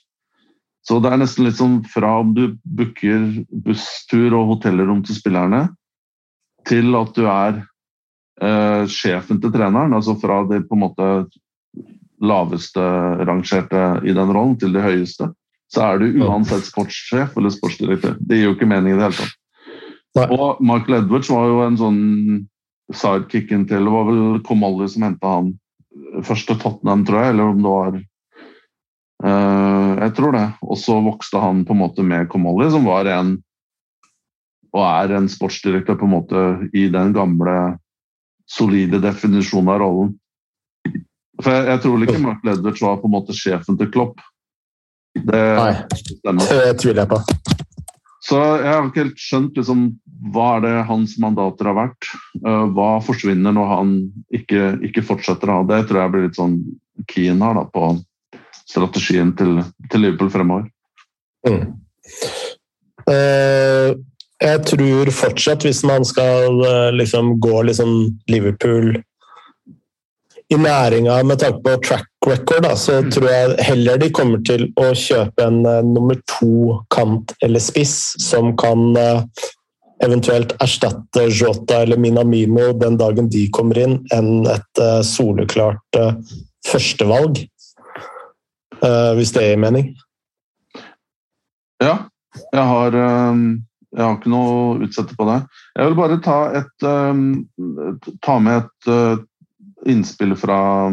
Så 0.87 1.01
det 1.03 1.11
er 1.11 1.19
nesten 1.19 1.49
litt 1.49 1.59
sånn 1.59 1.81
fra 1.91 2.21
om 2.21 2.31
du 2.31 2.53
booker 2.63 3.25
busstur 3.65 4.31
og 4.31 4.53
hotellrom 4.53 5.03
til 5.03 5.19
spillerne, 5.19 5.65
til 6.67 6.95
at 6.95 7.11
du 7.17 7.27
er 7.27 7.59
sjefen 8.37 9.39
til 9.41 9.49
treneren. 9.49 9.95
Altså 9.97 10.13
fra 10.21 10.43
det 10.45 10.59
på 10.69 10.77
en 10.77 10.83
måte 10.83 11.07
laveste 12.21 12.83
rangerte 13.25 13.83
i 14.05 14.13
den 14.13 14.31
rollen 14.33 14.57
til 14.61 14.73
det 14.75 14.83
høyeste. 14.85 15.31
Så 15.73 15.83
er 15.83 15.99
du 15.99 16.21
uansett 16.23 16.67
sportssjef 16.67 17.35
eller 17.37 17.51
sportsdirektør. 17.53 18.15
Det 18.19 18.39
gir 18.39 18.49
jo 18.49 18.55
ikke 18.55 18.69
mening 18.69 18.95
i 18.95 18.99
det 18.99 19.07
hele 19.09 19.17
tatt. 19.19 19.33
Nei. 20.17 20.27
Og 20.33 20.61
Michael 20.63 21.01
Edwards 21.01 21.29
var 21.29 21.49
jo 21.49 21.63
en 21.65 21.79
sånn 21.79 22.03
sidekicken 22.95 23.65
til 23.67 23.83
Det 23.83 23.91
var 23.91 24.05
vel 24.07 24.37
Komolli 24.47 24.87
som 24.89 25.03
henta 25.03 25.33
han 25.35 25.49
først 26.23 26.47
til 26.47 26.59
Tottenham, 26.61 27.03
tror 27.05 27.19
jeg, 27.19 27.33
eller 27.33 27.51
om 27.51 27.59
det 27.59 27.73
var 27.73 27.97
uh, 29.25 29.91
Jeg 30.05 30.13
tror 30.17 30.37
det. 30.37 30.45
Og 30.63 30.79
så 30.79 30.95
vokste 31.03 31.41
han 31.43 31.65
på 31.67 31.75
en 31.75 31.81
måte 31.83 32.05
med 32.07 32.31
Komolli, 32.31 32.69
som 32.73 32.87
var 32.87 33.09
en 33.11 33.35
og 34.75 34.83
er 34.83 35.13
en 35.15 35.29
sportsdirektør 35.31 35.95
på 35.97 36.05
en 36.05 36.11
måte 36.11 36.41
i 36.75 36.83
den 36.93 37.13
gamle, 37.15 37.77
solide 38.47 39.01
definisjon 39.03 39.69
av 39.69 39.81
rollen. 39.83 40.15
For 41.43 41.53
jeg, 41.53 41.67
jeg 41.69 41.83
tror 41.83 42.03
ikke 42.05 42.23
Mark 42.23 42.47
Ledwich 42.47 42.81
var 42.81 42.97
på 43.01 43.09
en 43.09 43.15
måte 43.17 43.35
sjefen 43.37 43.77
til 43.79 43.91
Klopp. 43.93 44.23
Det 45.17 45.43
Nei, 45.57 45.73
det 46.23 46.77
tviler 46.81 47.03
jeg 47.03 47.11
på. 47.11 47.21
Så 48.27 48.39
jeg 48.59 48.67
har 48.67 48.87
ikke 48.87 49.03
helt 49.05 49.21
skjønt 49.21 49.59
liksom, 49.59 49.83
hva 50.33 50.47
er 50.57 50.63
det 50.65 50.73
hans 50.89 51.13
mandater 51.21 51.69
har 51.69 51.77
vært. 51.77 52.09
Uh, 52.41 52.65
hva 52.75 52.97
forsvinner 53.05 53.55
når 53.55 53.69
han 53.71 53.93
ikke, 54.35 54.73
ikke 54.89 55.05
fortsetter? 55.05 55.51
Da? 55.51 55.61
Det 55.69 55.87
tror 55.87 56.01
jeg 56.01 56.13
blir 56.15 56.27
litt 56.27 56.39
sånn 56.39 56.57
keen 57.07 57.43
her 57.45 57.55
da, 57.59 57.63
på 57.71 57.93
strategien 58.67 59.31
til, 59.37 59.61
til 59.91 60.03
Liverpool 60.03 60.31
fremover. 60.33 60.67
Mm. 61.47 61.69
Eh, 63.07 63.93
jeg 64.43 64.63
tror 64.69 65.11
fortsatt, 65.13 65.65
hvis 65.65 65.83
man 65.87 66.05
skal 66.05 66.61
eh, 66.65 66.89
liksom 66.93 67.37
gå 67.41 67.61
liksom 67.71 67.93
Liverpool 68.29 68.97
i 70.49 70.55
næringa 70.55 71.23
med 71.23 71.39
tanke 71.39 71.63
på 71.63 71.75
track 71.83 72.07
record, 72.27 72.63
da, 72.63 72.75
så 72.75 73.01
tror 73.11 73.27
jeg 73.29 73.65
heller 73.67 73.99
de 73.99 74.09
kommer 74.15 74.39
til 74.47 74.69
å 74.79 74.93
kjøpe 74.95 75.43
en 75.43 75.59
uh, 75.67 75.81
nummer 75.83 76.15
to-kant 76.31 77.33
eller 77.43 77.63
spiss 77.63 78.13
som 78.23 78.53
kan 78.59 78.95
uh, 78.95 79.25
eventuelt 80.05 80.53
erstatte 80.63 81.25
Jota 81.27 81.81
eller 81.83 81.99
Minamino 81.99 82.69
den 82.79 82.95
dagen 82.99 83.27
de 83.33 83.43
kommer 83.51 83.81
inn, 83.81 83.97
enn 84.15 84.47
et 84.47 84.83
uh, 84.83 85.01
soleklart 85.03 85.99
førstevalg. 86.67 87.43
hvis 89.17 89.31
det 89.33 89.41
gir 89.41 89.57
mening. 89.57 89.87
Ja, 91.81 91.95
jeg 92.53 92.65
har, 92.71 92.97
jeg 93.97 94.05
har 94.05 94.17
ikke 94.17 94.29
noe 94.29 94.49
å 94.53 94.77
utsette 94.85 95.15
på 95.17 95.25
det. 95.25 95.39
Jeg 95.73 95.89
vil 95.89 95.95
bare 95.97 96.19
ta, 96.21 96.53
et, 96.53 96.69
ta 98.21 98.35
med 98.45 98.61
et 98.61 98.85
innspill 99.89 100.35
fra 100.37 100.85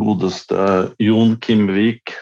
godeste 0.00 0.56
Jon 1.04 1.36
Kimvik, 1.44 2.16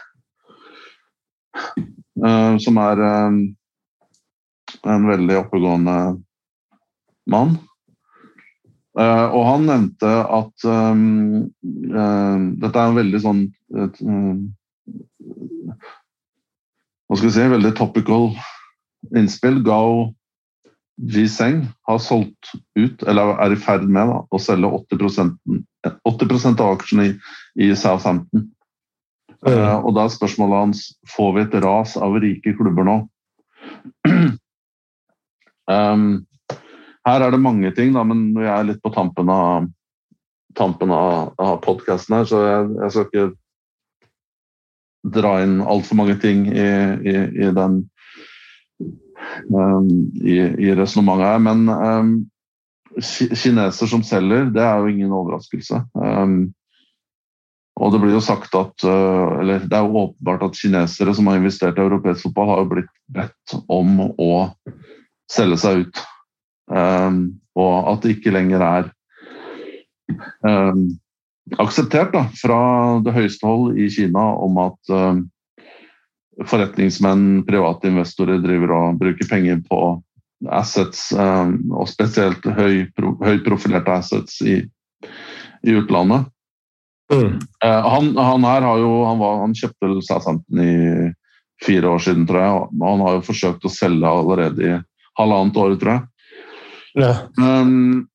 som 2.19 2.82
er 2.82 3.05
en 3.06 5.06
veldig 5.12 5.39
oppegående 5.44 5.97
mann. 7.31 7.55
Uh, 8.98 9.31
og 9.31 9.44
han 9.47 9.66
nevnte 9.69 10.09
at 10.10 10.65
um, 10.66 11.47
uh, 11.93 12.39
dette 12.59 12.81
er 12.81 12.89
en 12.89 12.97
veldig 12.97 13.20
sånn 13.23 13.43
et, 13.78 14.01
uh, 14.02 14.35
Hva 17.06 17.19
skal 17.19 17.28
vi 17.28 17.35
si 17.36 17.44
Veldig 17.52 17.70
topical 17.78 18.32
innspill. 19.16 19.62
Gao 19.66 20.14
Jiseng 20.98 21.62
har 21.86 21.98
solgt 22.02 22.52
ut, 22.74 23.02
eller 23.06 23.36
er 23.39 23.55
i 23.55 23.60
ferd 23.60 23.86
med, 23.86 24.10
da, 24.10 24.22
å 24.35 24.40
selge 24.43 24.70
80, 24.80 25.28
80% 26.10 26.62
av 26.64 26.74
aksjene 26.74 27.06
i, 27.06 27.12
i 27.68 27.74
Southampton. 27.78 28.48
Mm. 29.47 29.85
og 29.86 29.93
da 29.94 30.02
er 30.02 30.10
spørsmålet 30.10 30.59
hans 30.59 30.80
får 31.06 31.28
vi 31.36 31.43
et 31.44 31.52
ras 31.62 31.93
av 32.02 32.16
rike 32.18 32.56
klubber 32.59 32.82
nå. 32.89 32.97
um, 35.70 36.09
her 37.06 37.22
er 37.22 37.30
det 37.30 37.40
mange 37.40 37.70
ting, 37.76 37.93
da, 37.94 38.02
men 38.02 38.32
jeg 38.35 38.51
er 38.51 38.66
litt 38.66 38.82
på 38.82 38.90
tampen 38.97 39.30
av, 39.30 39.68
tampen 40.59 40.90
av, 40.90 41.36
av 41.39 41.60
podkasten 41.62 42.18
her, 42.18 42.26
så 42.26 42.43
jeg, 42.43 42.66
jeg, 42.80 42.90
skal 42.97 43.06
ikke 43.06 43.28
dra 45.20 45.36
inn 45.44 45.60
altfor 45.62 46.01
mange 46.02 46.18
ting 46.18 46.48
i, 46.51 46.68
i, 47.06 47.16
i 47.47 47.52
den 47.55 47.85
i, 50.23 50.36
i 50.39 50.74
resonnementet 50.77 51.27
her. 51.28 51.40
Men 51.45 51.65
um, 51.73 52.12
kineser 52.99 53.90
som 53.90 54.05
selger, 54.07 54.49
det 54.55 54.62
er 54.65 54.81
jo 54.81 54.93
ingen 54.93 55.15
overraskelse. 55.15 55.82
Um, 55.95 56.39
og 57.78 57.93
det 57.95 58.01
blir 58.03 58.16
jo 58.16 58.23
sagt 58.24 58.55
at, 58.59 58.74
uh, 58.85 59.39
eller 59.39 59.66
det 59.66 59.77
er 59.78 59.86
jo 59.86 60.05
åpenbart 60.05 60.49
at 60.49 60.59
kinesere 60.59 61.15
som 61.15 61.31
har 61.31 61.39
investert 61.39 61.78
i 61.78 61.85
europeisk 61.85 62.27
fotball, 62.27 62.53
har 62.53 62.62
jo 62.65 62.70
blitt 62.74 62.95
bedt 63.15 63.59
om 63.70 64.01
å 64.19 64.32
selge 65.31 65.61
seg 65.62 65.85
ut. 65.85 66.07
Um, 66.69 67.39
og 67.59 67.93
at 67.93 68.03
det 68.05 68.16
ikke 68.16 68.35
lenger 68.35 68.65
er 68.65 68.90
um, 70.45 70.89
akseptert 71.57 72.12
da, 72.12 72.27
fra 72.36 72.61
det 73.05 73.15
høyeste 73.15 73.49
hold 73.49 73.78
i 73.81 73.89
Kina 73.93 74.27
om 74.43 74.59
at 74.66 74.93
um, 74.93 75.23
forretningsmenn, 76.47 77.43
private 77.48 77.90
investorer 77.90 78.39
driver 78.43 78.74
og 78.77 78.98
bruker 79.01 79.31
penger 79.31 79.62
på 79.66 79.81
assets, 80.55 81.09
og 81.19 81.89
spesielt 81.90 82.44
høy, 82.47 82.86
assets 83.98 84.40
i, 84.47 84.60
i 85.66 85.74
utlandet. 85.74 86.28
Mm. 87.12 87.39
Uh, 87.65 87.89
han, 87.89 88.12
han, 88.16 88.44
her 88.44 88.66
har 88.69 88.82
jo, 88.82 88.93
han, 89.09 89.19
var, 89.19 89.40
han 89.40 89.56
kjøpte 89.56 89.94
Southampton 90.05 90.60
i 90.62 90.74
fire 91.65 91.89
år 91.89 92.05
siden, 92.05 92.27
tror 92.28 92.43
jeg. 92.43 92.60
Og 92.60 92.85
han 92.85 93.02
har 93.06 93.16
jo 93.16 93.27
forsøkt 93.31 93.66
å 93.66 93.73
selge 93.73 94.12
allerede 94.12 94.69
i 94.69 94.77
halvannet 95.19 95.59
år, 95.59 95.74
tror 95.81 95.94
jeg. 95.94 96.05
Ja. 96.98 97.12
Um, 97.40 98.06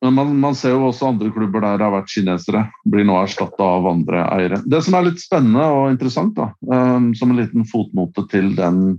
men 0.00 0.14
man, 0.14 0.32
man, 0.40 0.54
ser 0.56 0.72
jo 0.72 0.86
også 0.88 1.10
andre 1.10 1.28
klubber 1.34 1.60
der 1.60 1.76
det 1.76 1.84
har 1.84 1.92
vært 1.92 2.12
kinesere, 2.12 2.62
blir 2.88 3.04
nå 3.04 3.18
erstatta 3.20 3.66
av 3.76 3.88
andre 3.90 4.24
eiere. 4.32 4.60
Det 4.64 4.80
som 4.86 4.96
er 4.96 5.10
litt 5.10 5.20
spennende 5.20 5.66
og 5.76 5.90
interessant, 5.92 6.32
da, 6.38 6.48
um, 6.72 7.10
som 7.16 7.32
en 7.32 7.40
liten 7.40 7.66
fotnote 7.68 8.24
til, 8.32 8.54
den, 8.56 8.96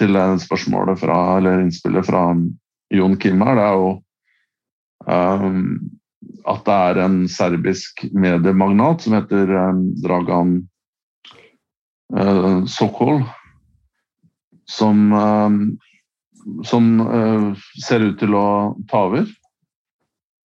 til 0.00 0.18
spørsmålet 0.42 0.98
fra, 0.98 1.20
eller 1.38 1.62
innspillet 1.62 2.08
fra 2.08 2.24
Jon 2.90 3.14
Kim 3.22 3.44
her, 3.46 3.60
det 3.60 3.68
er 3.68 3.78
jo 3.78 3.92
um, 5.06 5.60
at 6.50 6.64
det 6.66 6.78
er 6.88 7.02
en 7.04 7.20
serbisk 7.30 8.02
mediemagnat 8.10 9.06
som 9.06 9.14
heter 9.14 9.54
um, 9.70 9.84
Dragan 10.02 10.56
uh, 12.16 12.66
Sokol, 12.66 13.22
som 14.66 15.14
som 16.64 16.86
uh, 17.04 17.52
ser 17.84 18.00
ut 18.00 18.18
til 18.18 18.34
å 18.34 18.46
ta 18.90 19.04
over. 19.10 19.28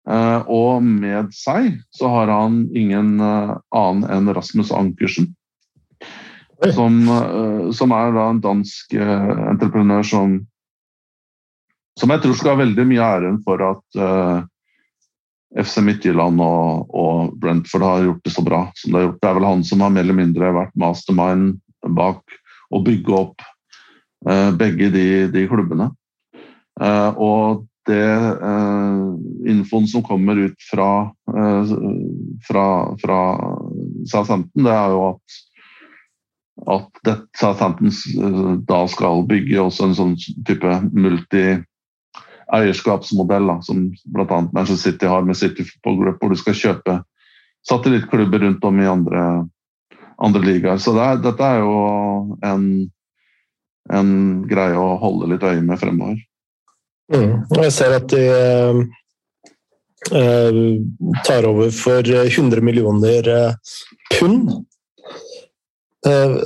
Uh, 0.05 0.45
og 0.51 0.83
med 0.85 1.31
seg 1.33 1.79
så 1.95 2.09
har 2.13 2.29
han 2.29 2.65
ingen 2.77 3.15
uh, 3.17 3.55
annen 3.73 4.05
enn 4.11 4.33
Rasmus 4.37 4.73
Ankersen. 4.75 5.31
Som, 6.71 7.01
som, 7.75 7.91
er 7.91 8.13
da 8.15 8.29
en 8.31 8.37
dansk 8.41 8.93
entreprenør 8.95 10.05
som 10.07 10.37
som 11.99 12.13
jeg 12.13 12.23
tror 12.23 12.37
skal 12.39 12.53
ha 12.53 12.61
veldig 12.61 12.85
mye 12.87 13.09
æren 13.17 13.35
for 13.43 13.59
at 13.61 13.97
FC 15.59 15.83
Midtjylland 15.83 16.39
og, 16.41 16.87
og, 16.95 17.35
Brentford 17.43 17.83
har 17.85 18.07
gjort 18.07 18.23
det 18.23 18.33
så 18.37 18.45
bra 18.47 18.61
som 18.79 18.95
de 18.95 18.97
har 18.97 19.05
gjort. 19.09 19.19
Det 19.19 19.29
er 19.29 19.37
vel 19.37 19.49
han 19.49 19.67
som 19.67 19.83
har 19.83 19.91
mer 19.93 20.07
eller 20.07 20.17
mindre 20.21 20.53
vært 20.55 20.79
mastermind 20.79 21.59
bak 21.99 22.39
å 22.71 22.81
bygge 22.87 23.19
opp 23.19 23.45
Eh, 24.29 24.51
begge 24.57 24.89
de, 24.89 25.05
de 25.29 25.45
klubbene. 25.49 25.91
Eh, 26.81 27.11
og 27.21 27.65
det 27.89 28.11
eh, 28.49 29.01
infoen 29.51 29.87
som 29.87 30.03
kommer 30.03 30.35
ut 30.47 30.59
fra, 30.71 30.89
fra, 32.47 32.67
fra 33.01 33.19
Southampton, 34.11 34.63
det 34.65 34.73
er 34.73 34.89
jo 34.95 35.01
at 35.13 35.25
at 36.71 36.91
Southampton 37.35 37.91
da 38.65 38.87
skal 38.87 39.27
bygge 39.27 39.59
også 39.59 39.83
en 39.89 39.95
sånn 39.97 40.15
type 40.47 40.71
multi-eierskapsmodell, 40.95 43.49
som 43.67 43.91
bl.a. 44.15 44.37
Manchester 44.55 44.93
City 44.93 45.05
har 45.11 45.27
med 45.27 45.35
City 45.35 45.67
Football 45.67 45.97
Group, 45.99 46.17
hvor 46.21 46.31
du 46.31 46.37
skal 46.39 46.55
kjøpe 46.55 47.03
satellittklubber 47.67 48.39
rundt 48.45 48.63
om 48.65 48.79
i 48.79 48.87
andre, 48.87 49.51
andre 50.15 50.41
ligaer. 50.47 50.79
Så 50.79 50.95
det 50.95 51.03
er, 51.03 51.19
dette 51.27 51.43
er 51.43 51.59
jo 51.59 51.75
en 52.39 52.87
en 53.93 54.45
greie 54.49 54.77
å 54.77 54.95
holde 55.01 55.29
litt 55.33 55.45
øye 55.45 55.61
med 55.61 55.79
fremover. 55.81 56.17
Mm. 57.13 57.43
Jeg 57.61 57.71
ser 57.73 57.93
at 57.99 58.07
de 58.09 58.21
uh, 60.11 60.77
tar 61.25 61.45
over 61.45 61.69
for 61.73 62.01
100 62.01 62.61
millioner 62.65 63.29
uh, 63.29 63.53
pund. 64.15 64.49
Uh, 66.05 66.41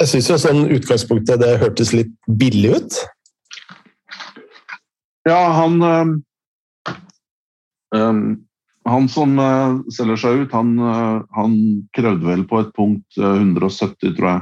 jeg 0.00 0.10
syns 0.10 0.30
jo 0.30 0.38
sånn 0.38 0.66
utgangspunktet 0.74 1.42
det 1.42 1.60
hørtes 1.62 1.94
litt 1.94 2.12
billig 2.26 2.74
ut. 2.78 3.00
Ja, 5.28 5.40
han 5.52 5.82
um, 7.94 8.36
Han 8.90 9.08
som 9.12 9.34
selger 9.92 10.16
seg 10.18 10.38
ut, 10.40 10.54
han, 10.56 10.70
han 11.36 11.56
krevde 11.94 12.26
vel 12.26 12.46
på 12.48 12.62
et 12.62 12.70
punkt 12.74 13.18
170, 13.20 14.14
tror 14.16 14.28
jeg. 14.30 14.40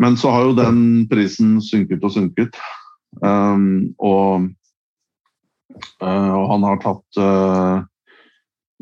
Men 0.00 0.16
så 0.18 0.32
har 0.32 0.46
jo 0.48 0.56
den 0.56 0.80
prisen 1.10 1.58
synket 1.62 2.02
og 2.06 2.14
synket. 2.14 2.56
Um, 3.18 3.90
og, 3.98 4.46
uh, 6.02 6.32
og, 6.36 6.44
han 6.52 6.66
har 6.68 6.78
tatt 6.78 7.18
uh, 7.18 7.82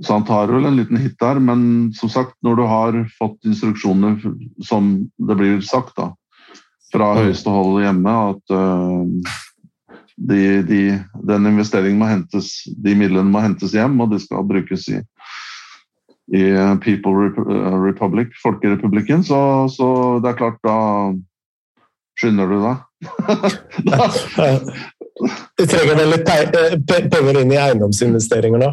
Så 0.05 0.12
han 0.12 0.26
tar 0.28 0.52
vel 0.52 0.68
en 0.68 0.76
liten 0.76 1.00
hit 1.00 1.16
der, 1.18 1.40
men 1.42 1.88
som 1.96 2.12
sagt, 2.12 2.36
når 2.44 2.59
du 2.60 2.64
har 2.68 2.98
fått 3.16 3.48
instruksjoner 3.48 4.20
som 4.62 4.92
det 5.16 5.38
blir 5.40 5.64
sagt 5.64 5.96
da, 5.98 6.12
fra 6.92 7.14
høyeste 7.18 7.50
hold 7.50 7.80
hjemme, 7.82 8.14
at 8.34 8.55
uh, 8.55 9.34
de, 10.28 10.42
de, 10.68 10.82
den 11.32 11.50
investeringen 11.50 11.98
må 11.98 12.12
hentes, 12.12 12.52
de 12.68 12.94
midlene 12.98 13.32
må 13.32 13.42
hentes 13.42 13.74
hjem, 13.74 13.98
og 14.05 14.12
de 14.12 14.22
skal 14.22 14.46
brukes 14.46 14.86
i 14.92 15.02
i 16.28 16.44
People 16.84 17.30
Republic, 17.88 18.34
Folkerepublikken, 18.42 19.24
så, 19.24 19.68
så, 19.72 19.86
det 20.20 20.28
er 20.28 20.36
klart, 20.36 20.59
da 20.60 20.76
skynder 22.20 22.50
du 22.50 22.59
deg. 22.60 22.82
Du 25.58 25.66
trenger 25.66 25.96
vel 25.98 26.10
litt 26.14 26.28
eh, 26.30 26.76
penger 27.10 27.40
inn 27.42 27.52
i 27.54 27.58
eiendomsinvesteringer 27.60 28.62
nå? 28.62 28.70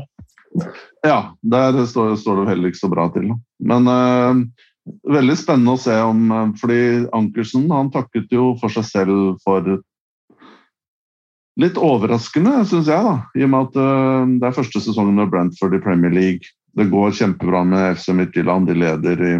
Ja, 1.06 1.36
der 1.42 1.86
står, 1.86 2.16
står 2.18 2.42
det 2.42 2.50
heller 2.54 2.72
ikke 2.72 2.84
så 2.84 2.90
bra 2.92 3.06
til. 3.14 3.28
Men 3.60 3.90
uh, 3.90 4.34
veldig 5.12 5.36
spennende 5.38 5.76
å 5.76 5.82
se 5.82 5.96
om 6.02 6.54
Fordi 6.62 6.80
Ankersen 7.18 7.66
han 7.74 7.92
takket 7.94 8.32
jo 8.34 8.54
for 8.62 8.74
seg 8.74 8.86
selv 8.88 9.36
for 9.46 9.62
Litt 11.56 11.78
overraskende, 11.80 12.66
syns 12.68 12.90
jeg, 12.92 13.00
da, 13.00 13.16
i 13.32 13.46
og 13.46 13.52
med 13.54 13.70
at 13.70 13.78
uh, 13.80 14.24
det 14.42 14.48
er 14.50 14.58
første 14.58 14.82
sesongen 14.84 15.16
med 15.16 15.30
Brentford 15.32 15.78
i 15.78 15.84
Premier 15.84 16.12
League. 16.12 16.44
Det 16.76 16.90
går 16.92 17.14
kjempebra 17.16 17.62
med 17.64 17.96
FC 17.96 18.12
Midtjylland. 18.12 18.68
De 18.68 18.76
leder, 18.76 19.22
i, 19.24 19.36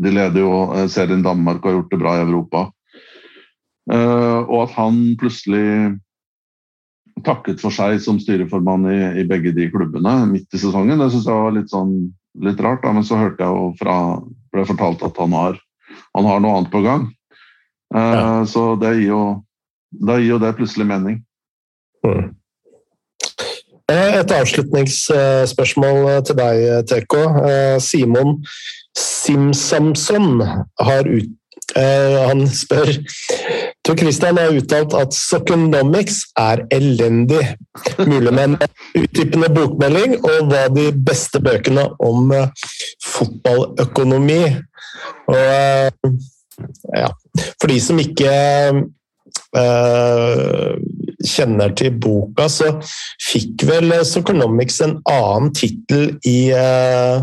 de 0.00 0.12
leder 0.14 0.40
jo 0.40 0.52
eh, 0.72 0.86
serien 0.88 1.20
Danmark 1.24 1.60
og 1.60 1.68
har 1.68 1.76
gjort 1.76 1.92
det 1.92 1.98
bra 2.00 2.14
i 2.16 2.22
Europa. 2.24 2.62
Uh, 3.86 4.42
og 4.50 4.64
at 4.64 4.72
han 4.76 4.96
plutselig 5.20 5.96
takket 7.24 7.62
for 7.62 7.72
seg 7.72 8.00
som 8.02 8.18
styreformann 8.20 8.86
i, 8.90 8.98
i 9.22 9.24
begge 9.28 9.54
de 9.56 9.68
klubbene 9.72 10.18
midt 10.28 10.52
i 10.52 10.60
sesongen, 10.60 10.98
det 11.00 11.08
syns 11.12 11.28
jeg 11.28 11.44
var 11.46 11.54
litt, 11.54 11.70
sånn, 11.72 11.92
litt 12.44 12.60
rart. 12.64 12.82
Da. 12.84 12.92
Men 12.96 13.06
så 13.06 13.20
hørte 13.20 13.46
jeg 13.46 13.52
jo 13.52 13.70
fra 13.80 13.98
ble 14.54 14.66
fortalt 14.68 15.04
at 15.06 15.20
han 15.22 15.36
har, 15.36 15.60
han 16.16 16.28
har 16.28 16.42
noe 16.42 16.58
annet 16.58 16.72
på 16.72 16.82
gang. 16.86 17.06
Uh, 17.94 18.00
ja. 18.00 18.26
Så 18.50 18.74
det 18.82 18.96
gir, 18.98 19.12
jo, 19.12 19.22
det 20.08 20.20
gir 20.22 20.34
jo 20.34 20.42
det 20.42 20.56
plutselig 20.58 20.88
mening. 20.88 21.22
Mm. 22.06 22.34
Et 23.86 24.32
avslutningsspørsmål 24.34 26.24
til 26.26 26.36
deg, 26.40 26.62
TK. 26.90 27.14
Simon 27.82 28.40
Simsamson 28.98 30.40
har 30.80 31.06
ut, 31.06 31.30
han 31.76 32.46
spør 32.50 32.90
Tor 33.86 33.94
Christian 33.94 34.38
har 34.40 34.50
uttalt 34.50 34.94
at 34.98 35.14
Soconomics 35.14 36.24
er 36.40 36.64
elendig. 36.74 37.42
Mulig 38.02 38.32
med 38.34 38.42
en 38.48 38.56
utdypende 38.98 39.50
bokmelding 39.54 40.16
og 40.26 40.48
hva 40.50 40.64
de 40.74 40.88
beste 41.06 41.38
bøkene 41.44 41.84
om 42.02 42.32
fotballøkonomi. 43.06 44.40
Og 45.30 46.10
ja, 46.96 47.12
for 47.60 47.70
de 47.70 47.78
som 47.84 48.02
ikke 48.02 48.32
uh, 49.54 50.74
kjenner 51.22 51.78
til 51.78 51.94
boka, 52.02 52.48
så 52.50 52.72
fikk 53.22 53.68
vel 53.70 53.94
Soconomics 54.08 54.80
en 54.82 54.98
annen 55.12 55.54
tittel 55.54 56.16
i, 56.26 56.50
uh, 56.50 57.22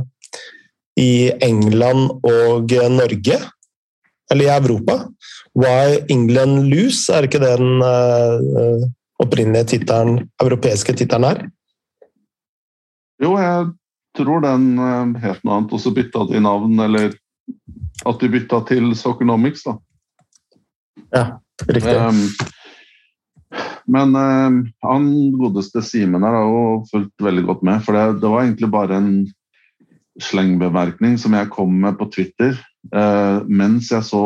i 0.96 1.28
England 1.44 2.24
og 2.24 2.72
Norge? 2.96 3.42
Eller 4.32 4.48
i 4.48 4.54
Europa? 4.56 5.02
Why 5.60 6.00
England 6.10 6.68
Lose, 6.72 7.06
er 7.14 7.28
ikke 7.28 7.42
det 7.44 7.54
den 7.60 7.84
uh, 7.86 8.86
opprinnelige 9.22 9.76
tittelen, 9.76 10.24
europeiske 10.42 10.96
tittelen 10.98 11.30
her? 11.30 11.44
Jo, 13.22 13.36
jeg 13.38 13.70
tror 14.18 14.42
den 14.44 14.66
het 15.22 15.44
noe 15.46 15.60
annet, 15.60 15.76
og 15.76 15.82
så 15.82 15.94
bytta 15.94 16.26
de 16.32 16.42
navn, 16.42 16.74
eller 16.82 17.14
at 18.04 18.20
de 18.20 18.32
bytta 18.34 18.64
til 18.68 18.90
Soconomics, 18.98 19.64
da. 19.68 19.78
Ja, 21.14 21.26
riktig. 21.70 21.94
Um, 21.94 22.24
men 23.86 24.16
um, 24.16 24.60
han 24.82 25.08
godeste 25.38 25.84
Simen 25.86 26.24
her 26.26 26.38
har 26.38 26.48
jo 26.50 26.64
fulgt 26.90 27.26
veldig 27.26 27.46
godt 27.50 27.66
med. 27.68 27.84
For 27.86 27.98
det, 27.98 28.22
det, 28.24 28.32
var 28.32 28.46
egentlig 28.46 28.70
bare 28.74 29.00
en 29.00 29.12
slengbemerkning 30.22 31.18
som 31.22 31.36
jeg 31.38 31.52
kom 31.54 31.74
med 31.84 31.98
på 32.00 32.10
Twitter 32.14 32.58
uh, 32.94 33.46
mens 33.50 33.92
jeg 33.94 34.06
så 34.08 34.24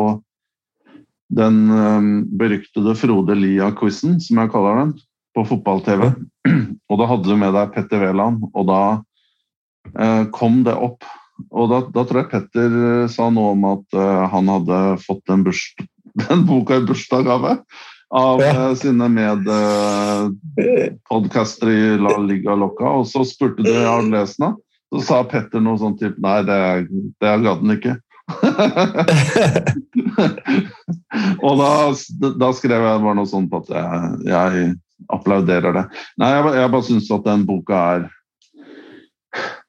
den 1.28 1.70
um, 1.70 2.24
beryktede 2.40 2.94
Frode 2.96 3.34
Lia-quizen, 3.36 4.20
som 4.22 4.38
jeg 4.40 4.50
kaller 4.52 4.74
den, 4.82 4.92
på 5.36 5.44
fotball-TV. 5.48 6.02
Og 6.88 6.94
da 7.00 7.04
hadde 7.10 7.28
du 7.28 7.36
med 7.36 7.52
deg 7.56 7.72
Petter 7.74 8.00
Wæland, 8.00 8.36
og 8.54 8.64
da 8.70 8.82
uh, 9.92 10.24
kom 10.34 10.54
det 10.66 10.74
opp 10.74 11.04
og 11.54 11.68
da, 11.70 11.78
da, 11.94 12.02
tror 12.04 12.20
jeg 12.22 12.30
Petter 12.32 12.66
eh, 12.66 13.10
sa 13.12 13.30
noe 13.32 13.52
om 13.54 13.62
at 13.70 13.86
uh, 13.96 14.28
han 14.32 14.46
hadde 14.50 14.78
fått 15.04 15.24
den, 15.30 15.40
den 16.24 16.40
boka 16.48 16.72
i 16.80 16.86
bursdagsgave 16.86 17.52
av 18.18 18.36
ja. 18.42 18.52
uh, 18.56 18.74
sine 18.78 19.06
medpodcaster 19.12 21.68
uh, 21.70 21.76
i 21.76 21.78
La 22.02 22.14
Liga 22.24 22.52
Locca. 22.58 22.86
Og 22.98 23.04
så 23.10 23.20
spurte 23.28 23.62
du 23.62 23.74
har 23.76 24.02
du 24.02 24.08
lest 24.16 24.38
den. 24.42 24.54
Så 24.90 24.98
sa 25.04 25.16
Petter 25.28 25.60
noe 25.62 25.78
sånn 25.80 25.98
type 26.00 26.18
Nei, 26.24 26.40
det, 26.48 26.60
det 27.22 27.42
gadd 27.44 27.60
han 27.62 27.76
ikke. 27.76 27.94
og 31.46 31.60
da, 31.60 31.72
da, 32.40 32.50
skrev 32.56 32.84
jeg 32.84 33.02
bare 33.04 33.16
noe 33.18 33.28
sånt 33.30 33.50
på 33.52 33.62
at 33.62 33.72
jeg, 33.74 34.14
jeg 34.28 34.70
applauderer 35.14 35.76
det. 35.76 35.84
Nei, 36.20 36.30
jeg, 36.34 36.54
jeg 36.58 36.72
bare 36.74 36.86
syns 36.88 37.10
at 37.14 37.26
den 37.28 37.44
boka 37.48 37.82
er 37.96 38.08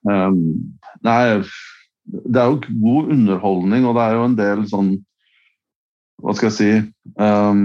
um, 0.10 0.40
Nei, 1.06 1.20
det 2.10 2.42
er 2.42 2.50
jo 2.50 2.80
god 2.82 3.14
underholdning, 3.16 3.86
og 3.88 3.96
det 3.98 4.06
er 4.06 4.18
jo 4.18 4.26
en 4.26 4.40
del 4.40 4.66
sånn 4.72 4.90
Hva 6.20 6.34
skal 6.36 6.50
jeg 6.50 6.58
si 6.58 6.72
um, 7.22 7.62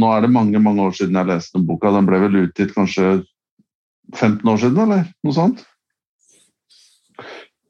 Nå 0.00 0.10
er 0.14 0.24
det 0.24 0.32
mange 0.34 0.62
mange 0.62 0.86
år 0.86 0.96
siden 0.96 1.18
jeg 1.18 1.28
leste 1.28 1.58
den 1.58 1.66
boka. 1.66 1.90
Den 1.90 2.06
ble 2.06 2.20
vel 2.22 2.44
utgitt 2.44 2.72
kanskje 2.76 3.20
15 4.14 4.46
år 4.46 4.60
siden, 4.62 4.78
eller 4.84 5.08
noe 5.26 5.34
sånt? 5.34 5.64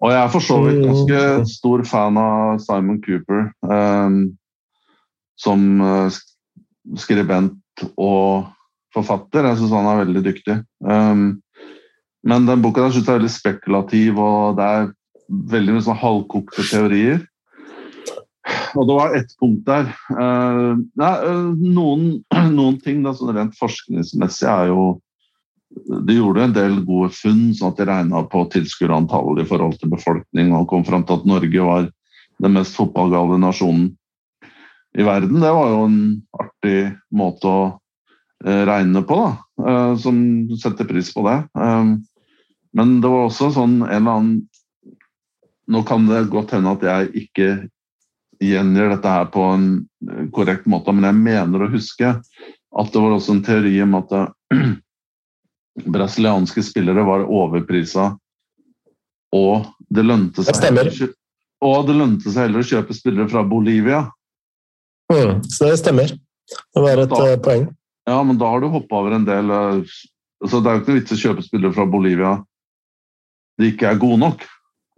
Og 0.01 0.12
jeg 0.14 0.20
er 0.20 0.31
for 0.32 0.44
så 0.44 0.56
vidt 0.64 0.85
ganske 0.85 1.24
stor 1.51 1.82
fan 1.89 2.18
av 2.20 2.60
Simon 2.64 3.01
Cooper 3.05 3.51
um, 3.68 4.22
som 5.40 5.66
uh, 5.85 6.09
skribent 7.01 7.85
og 8.01 8.48
forfatter. 8.94 9.44
Jeg 9.47 9.60
syns 9.60 9.74
han 9.77 9.89
er 9.90 10.01
veldig 10.05 10.22
dyktig. 10.24 10.56
Um, 10.81 11.43
men 12.24 12.48
den 12.48 12.64
boka 12.64 12.85
der 12.85 12.94
synes 12.94 13.06
jeg 13.06 13.12
er 13.12 13.20
veldig 13.20 13.35
spekulativ, 13.35 14.20
og 14.20 14.56
det 14.56 14.70
er 14.78 14.89
veldig 15.52 15.77
mye 15.77 15.85
sånn 15.85 16.01
halvkokte 16.01 16.64
teorier. 16.68 17.20
Og 18.78 18.89
det 18.89 18.97
var 18.97 19.14
ett 19.18 19.36
punkt 19.40 19.62
der 19.68 19.93
uh, 20.16 20.81
nei, 20.98 21.12
uh, 21.28 21.52
noen, 21.60 22.09
noen, 22.59 22.81
ting 22.81 23.05
da, 23.05 23.12
sånn 23.16 23.35
rent 23.36 23.56
forskningsmessig 23.60 24.48
er 24.48 24.72
jo 24.72 24.85
De 25.71 26.17
gjorde 26.17 26.45
en 26.45 26.55
del 26.55 26.81
gode 26.87 27.13
funn, 27.15 27.51
sånn 27.55 27.71
at 27.71 27.79
de 27.79 27.87
regna 27.87 28.25
på 28.27 28.43
tilskuerantallet 28.51 29.45
i 29.45 29.49
forhold 29.49 29.79
til 29.79 29.93
befolkning, 29.93 30.53
og 30.57 30.69
kom 30.71 30.83
fram 30.87 31.05
til 31.07 31.21
at 31.21 31.29
Norge 31.31 31.67
var 31.67 31.89
den 32.41 32.57
mest 32.57 32.75
fotballgale 32.79 33.39
nasjonen 33.39 33.93
i 34.99 35.07
verden. 35.07 35.39
Det 35.39 35.53
var 35.55 35.71
jo 35.71 35.85
en 35.87 36.01
artig 36.43 36.79
måte 37.15 37.47
å 37.51 37.61
uh, 37.71 38.63
regne 38.67 39.05
på, 39.07 39.19
da, 39.21 39.75
som 40.01 40.17
setter 40.59 40.89
pris 40.89 41.13
på 41.15 41.23
det. 41.29 41.37
Men 42.75 42.97
det 43.03 43.11
var 43.13 43.29
også 43.29 43.53
sånn 43.55 43.83
en 43.83 43.91
eller 43.91 44.17
annen 44.17 44.39
Nå 45.71 45.85
kan 45.87 46.03
det 46.09 46.25
godt 46.33 46.51
hende 46.57 46.73
at 46.75 46.83
jeg 46.83 47.11
ikke 47.21 47.45
gjengir 48.43 48.89
dette 48.91 49.11
her 49.13 49.29
på 49.31 49.45
en 49.53 49.67
korrekt 50.35 50.65
måte, 50.67 50.91
men 50.91 51.07
jeg 51.07 51.19
mener 51.21 51.63
å 51.63 51.69
huske 51.71 52.09
at 52.11 52.91
det 52.91 53.03
var 53.05 53.15
også 53.15 53.37
en 53.37 53.43
teori 53.47 53.77
om 53.85 53.95
at 54.01 54.15
brasilianske 55.87 56.63
spillere 56.67 57.05
var 57.07 57.27
overprisa, 57.27 58.11
og 59.35 59.69
det 59.91 60.05
lønte 60.07 60.45
seg 60.45 60.59
heller, 60.65 60.91
og 61.65 61.87
det 61.89 61.97
lønte 61.99 62.31
seg 62.31 62.49
heller 62.49 62.65
å 62.65 62.71
kjøpe 62.73 62.97
spillere 62.97 63.31
fra 63.31 63.45
Bolivia. 63.47 64.05
Mm, 65.13 65.41
så 65.47 65.71
det 65.71 65.81
stemmer. 65.83 66.15
Det 66.51 66.83
var 66.83 67.03
et 67.03 67.11
da, 67.11 67.21
uh, 67.23 67.39
poeng. 67.43 67.69
Ja, 68.09 68.19
men 68.27 68.39
da 68.41 68.49
har 68.51 68.63
du 68.63 68.71
hoppa 68.73 69.03
over 69.03 69.15
en 69.15 69.27
del 69.27 69.51
uh, 69.55 69.99
altså 70.43 70.59
Det 70.63 70.71
er 70.71 70.77
jo 70.77 70.81
ikke 70.81 70.91
noe 70.91 71.01
vits 71.01 71.15
å 71.15 71.19
kjøpe 71.21 71.45
spillere 71.47 71.77
fra 71.77 71.87
Bolivia 71.91 72.39
de 73.61 73.69
ikke 73.75 73.91
er 73.91 74.01
gode 74.01 74.21
nok. 74.23 74.47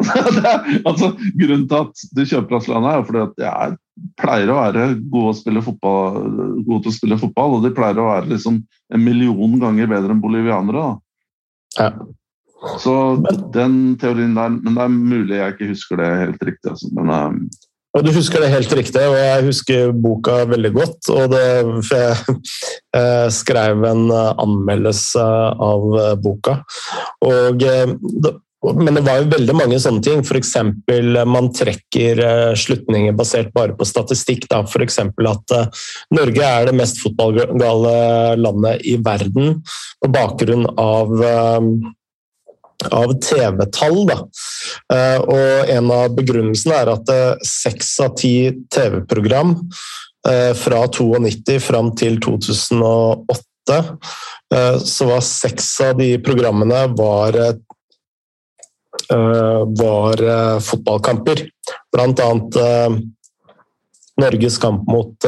altså, 0.88 1.12
grunnen 1.38 1.66
til 1.70 1.78
at 1.78 2.04
du 2.12 2.22
kjøper 2.24 2.48
brasilianere, 2.50 3.00
er 3.00 3.08
fordi 3.08 3.22
at 3.24 3.44
jeg 3.46 3.78
pleier 4.20 4.52
å 4.52 4.58
være 4.58 4.86
god, 5.12 5.42
å 5.42 5.64
fotball, 5.66 6.22
god 6.66 6.84
til 6.84 6.92
å 6.92 6.96
spille 6.96 7.20
fotball, 7.20 7.58
og 7.58 7.66
de 7.66 7.74
pleier 7.76 8.00
å 8.00 8.08
være 8.08 8.32
liksom 8.32 8.62
en 8.62 9.04
million 9.04 9.58
ganger 9.60 9.90
bedre 9.90 10.14
enn 10.14 10.22
bolivianere. 10.22 10.86
Ja. 11.78 11.90
Så 12.78 12.94
den 13.54 13.96
teorien 13.98 14.36
der 14.36 14.52
Men 14.54 14.76
det 14.76 14.82
er 14.84 14.92
mulig 14.94 15.38
jeg 15.38 15.54
ikke 15.54 15.70
husker 15.72 15.98
det 15.98 16.10
helt 16.20 16.44
riktig. 16.46 16.70
Altså. 16.70 16.90
Men, 16.94 17.10
um, 17.10 17.38
og 17.92 18.06
Du 18.06 18.12
husker 18.14 18.40
det 18.40 18.52
helt 18.52 18.72
riktig, 18.72 19.02
og 19.04 19.16
jeg 19.18 19.46
husker 19.48 19.90
boka 19.92 20.36
veldig 20.48 20.70
godt. 20.72 21.10
og 21.12 21.34
det, 21.34 21.42
Jeg 21.90 22.38
eh, 22.96 23.26
skrev 23.28 23.84
en 23.84 24.06
anmeldelse 24.14 25.26
av 25.70 25.84
boka. 26.22 26.62
og 27.20 27.66
men 28.62 28.94
det 28.94 29.02
var 29.02 29.18
jo 29.18 29.30
veldig 29.32 29.54
mange 29.58 29.78
sånne 29.82 30.02
ting. 30.04 30.20
F.eks. 30.22 30.52
man 31.26 31.48
trekker 31.54 32.20
uh, 32.22 32.52
slutninger 32.58 33.14
basert 33.18 33.50
bare 33.54 33.74
på 33.78 33.86
statistikk. 33.88 34.46
F.eks. 34.46 35.00
at 35.02 35.54
uh, 35.56 35.88
Norge 36.14 36.46
er 36.46 36.68
det 36.68 36.76
mest 36.78 37.00
fotballgale 37.02 37.96
landet 38.38 38.84
i 38.86 38.94
verden 39.02 39.58
på 40.02 40.10
bakgrunn 40.14 40.68
av, 40.78 41.10
av 42.90 43.14
TV-tall. 43.22 44.00
og 44.12 45.72
en 45.76 45.90
av 45.94 46.14
begrunnelsene 46.16 46.78
er 46.82 46.92
at 46.94 47.12
seks 47.46 47.92
av 48.02 48.16
ti 48.18 48.34
TV-program 48.74 49.54
fra 50.58 50.80
92 50.90 51.58
fram 51.62 51.92
til 51.98 52.18
2008 52.22 53.80
så 54.82 55.06
var 55.08 55.22
seks 55.26 55.68
av 55.86 55.94
de 56.02 56.10
programmene 56.22 56.84
var 56.98 57.38
Eh, 57.38 57.54
var 59.66 60.22
eh, 60.22 60.58
fotballkamper. 60.60 61.48
Blant 61.92 62.20
annet 62.20 62.56
eh, 62.56 62.90
Norges 64.20 64.58
kamp 64.58 64.88
mot 64.88 65.24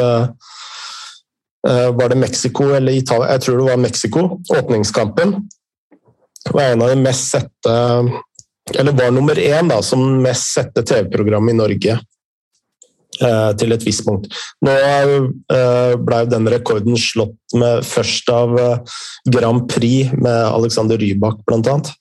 Var 1.64 2.08
det 2.08 2.16
Mexico 2.20 2.64
eller 2.76 2.92
Italia? 2.92 3.30
Jeg 3.32 3.40
tror 3.40 3.58
det 3.58 3.64
var 3.64 3.76
Mexico. 3.80 4.24
Åpningskampen 4.52 5.48
var 6.52 6.62
en 6.62 6.82
av 6.82 6.90
de 6.92 6.96
mest 7.00 7.30
sette 7.30 7.76
Eller 8.74 8.92
var 8.92 9.10
nummer 9.10 9.38
én 9.40 9.70
da, 9.72 9.78
som 9.82 10.02
mest 10.22 10.52
sette 10.52 10.84
TV-program 10.84 11.48
i 11.48 11.56
Norge 11.56 11.96
til 13.14 13.72
et 13.72 13.84
visst 13.86 14.04
punkt. 14.04 14.28
Nå 14.66 14.72
ble 16.04 16.20
den 16.28 16.48
rekorden 16.50 16.96
slått 16.98 17.56
med 17.56 17.84
først 17.86 18.28
av 18.34 18.56
Grand 19.30 19.68
Prix 19.70 20.12
med 20.18 20.40
Alexander 20.50 21.00
Rybak, 21.00 21.40
blant 21.46 21.70
annet. 21.70 21.92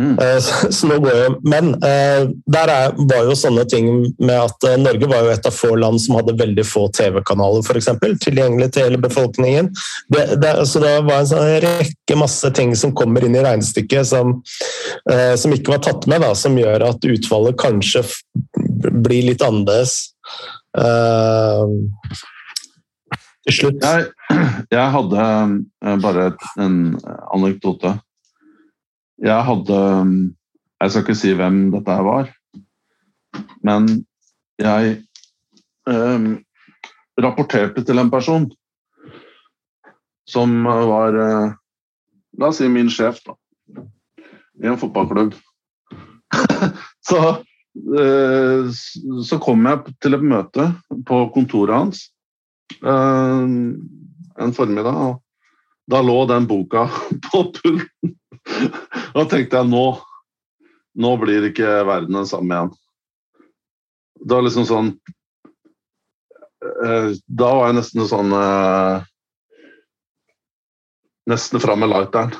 Mm. 0.00 0.18
Uh, 0.18 0.38
så, 0.44 0.72
så, 0.72 0.88
nå 0.90 0.98
går 1.00 1.14
jeg, 1.16 1.34
Men 1.48 1.70
uh, 1.74 2.28
der 2.52 2.72
er, 2.72 2.96
var 3.08 3.22
jo 3.24 3.36
sånne 3.38 3.64
ting 3.70 3.88
med 4.20 4.34
at 4.34 4.66
uh, 4.68 4.76
Norge 4.80 5.08
var 5.08 5.24
jo 5.24 5.32
et 5.32 5.48
av 5.48 5.56
få 5.56 5.72
land 5.80 6.00
som 6.02 6.18
hadde 6.18 6.36
veldig 6.36 6.66
få 6.68 6.86
TV-kanaler 6.96 7.64
for 7.66 7.80
eksempel, 7.80 8.16
tilgjengelig 8.20 8.74
til 8.74 8.86
hele 8.86 9.00
befolkningen. 9.00 9.70
Det, 10.12 10.26
det, 10.42 10.52
så 10.68 10.82
det 10.84 10.92
var 11.08 11.22
en 11.22 11.30
sånn 11.30 11.48
rekke 11.64 12.18
masse 12.20 12.50
ting 12.56 12.74
som 12.76 12.94
kommer 12.96 13.24
inn 13.24 13.36
i 13.36 13.44
regnestykket 13.44 14.08
som, 14.08 14.36
som 15.40 15.54
ikke 15.54 15.72
var 15.74 15.82
tatt 15.84 16.06
med, 16.10 16.22
da, 16.24 16.32
som 16.38 16.56
gjør 16.58 16.84
at 16.88 17.06
utfallet 17.08 17.58
kanskje 17.60 18.04
blir 18.92 19.30
litt 19.30 19.44
annerledes. 19.44 19.96
til 23.46 23.56
slutt. 23.58 23.84
Jeg, 23.84 24.08
jeg 24.74 24.88
hadde 24.96 25.28
bare 26.04 26.30
en 26.62 26.78
anekdote 27.34 27.96
jeg 29.22 29.44
hadde 29.48 29.80
Jeg 30.80 30.90
skal 30.90 31.02
ikke 31.02 31.16
si 31.16 31.32
hvem 31.32 31.70
dette 31.72 31.94
her 31.96 32.04
var, 32.04 32.26
men 33.64 33.86
jeg 34.60 34.90
eh, 35.88 36.26
rapporterte 37.24 37.84
til 37.84 38.02
en 38.02 38.12
person 38.12 38.44
som 40.28 40.52
var 40.66 41.16
eh, 41.16 41.54
La 42.36 42.50
oss 42.50 42.58
si 42.60 42.68
min 42.68 42.90
sjef, 42.92 43.22
da. 43.24 43.32
I 44.60 44.68
en 44.68 44.76
fotballklubb. 44.76 45.32
så, 47.08 47.20
eh, 47.96 48.68
så 49.24 49.38
kom 49.40 49.64
jeg 49.64 49.94
til 50.04 50.18
et 50.18 50.26
møte 50.34 50.66
på 51.08 51.22
kontoret 51.32 51.78
hans 51.78 52.02
eh, 52.82 53.46
en 54.44 54.54
formiddag. 54.58 55.00
og 55.00 55.22
Da 55.88 56.02
lå 56.04 56.18
den 56.28 56.48
boka 56.50 56.84
på 57.30 57.46
pulten 57.56 58.16
da 59.16 59.24
tenkte 59.28 59.62
jeg 59.62 59.70
nå 59.70 59.86
Nå 60.96 61.10
blir 61.20 61.44
ikke 61.44 61.82
verden 61.84 62.16
den 62.16 62.24
samme 62.24 62.54
igjen. 62.56 62.70
Det 64.24 64.32
var 64.32 64.44
liksom 64.46 64.64
sånn 64.64 64.86
eh, 66.64 67.10
Da 67.28 67.50
var 67.58 67.68
jeg 67.68 67.76
nesten 67.76 68.08
sånn 68.08 68.32
eh, 68.32 69.04
Nesten 71.28 71.60
fram 71.60 71.82
med 71.82 71.90
lighteren. 71.92 72.32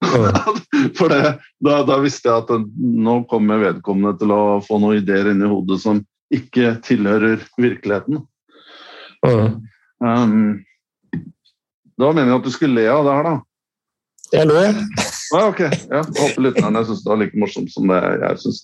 For 0.96 1.12
det, 1.12 1.34
da, 1.60 1.82
da, 1.84 1.98
visste 2.00 2.30
jeg 2.30 2.44
at 2.44 2.70
nå 2.78 3.16
kommer 3.28 3.60
vedkommende 3.60 4.14
til 4.22 4.32
å 4.32 4.42
få 4.64 4.78
noen 4.80 5.02
ideer 5.02 5.32
inni 5.32 5.50
hodet 5.50 5.80
som 5.82 6.00
ikke 6.32 6.76
tilhører 6.86 7.42
virkeligheten. 7.60 8.22
Um, 10.00 10.62
det 11.12 12.06
var 12.06 12.14
meningen 12.14 12.38
at 12.38 12.46
du 12.46 12.52
skulle 12.54 12.78
le 12.78 12.86
av 12.88 13.04
det 13.04 13.16
her, 13.18 13.26
da. 13.26 13.34
Jeg 14.30 14.46
lo, 14.46 14.58
jeg. 14.62 14.74
Ah, 15.34 15.48
ok. 15.48 15.60
Ja, 15.90 16.02
håper 16.02 16.44
lytterne 16.44 16.82
syns 16.86 17.02
det 17.04 17.10
var 17.10 17.18
like 17.22 17.38
morsomt 17.38 17.70
som 17.72 17.90
det 17.90 17.98
jeg 18.02 18.42
syns. 18.44 18.60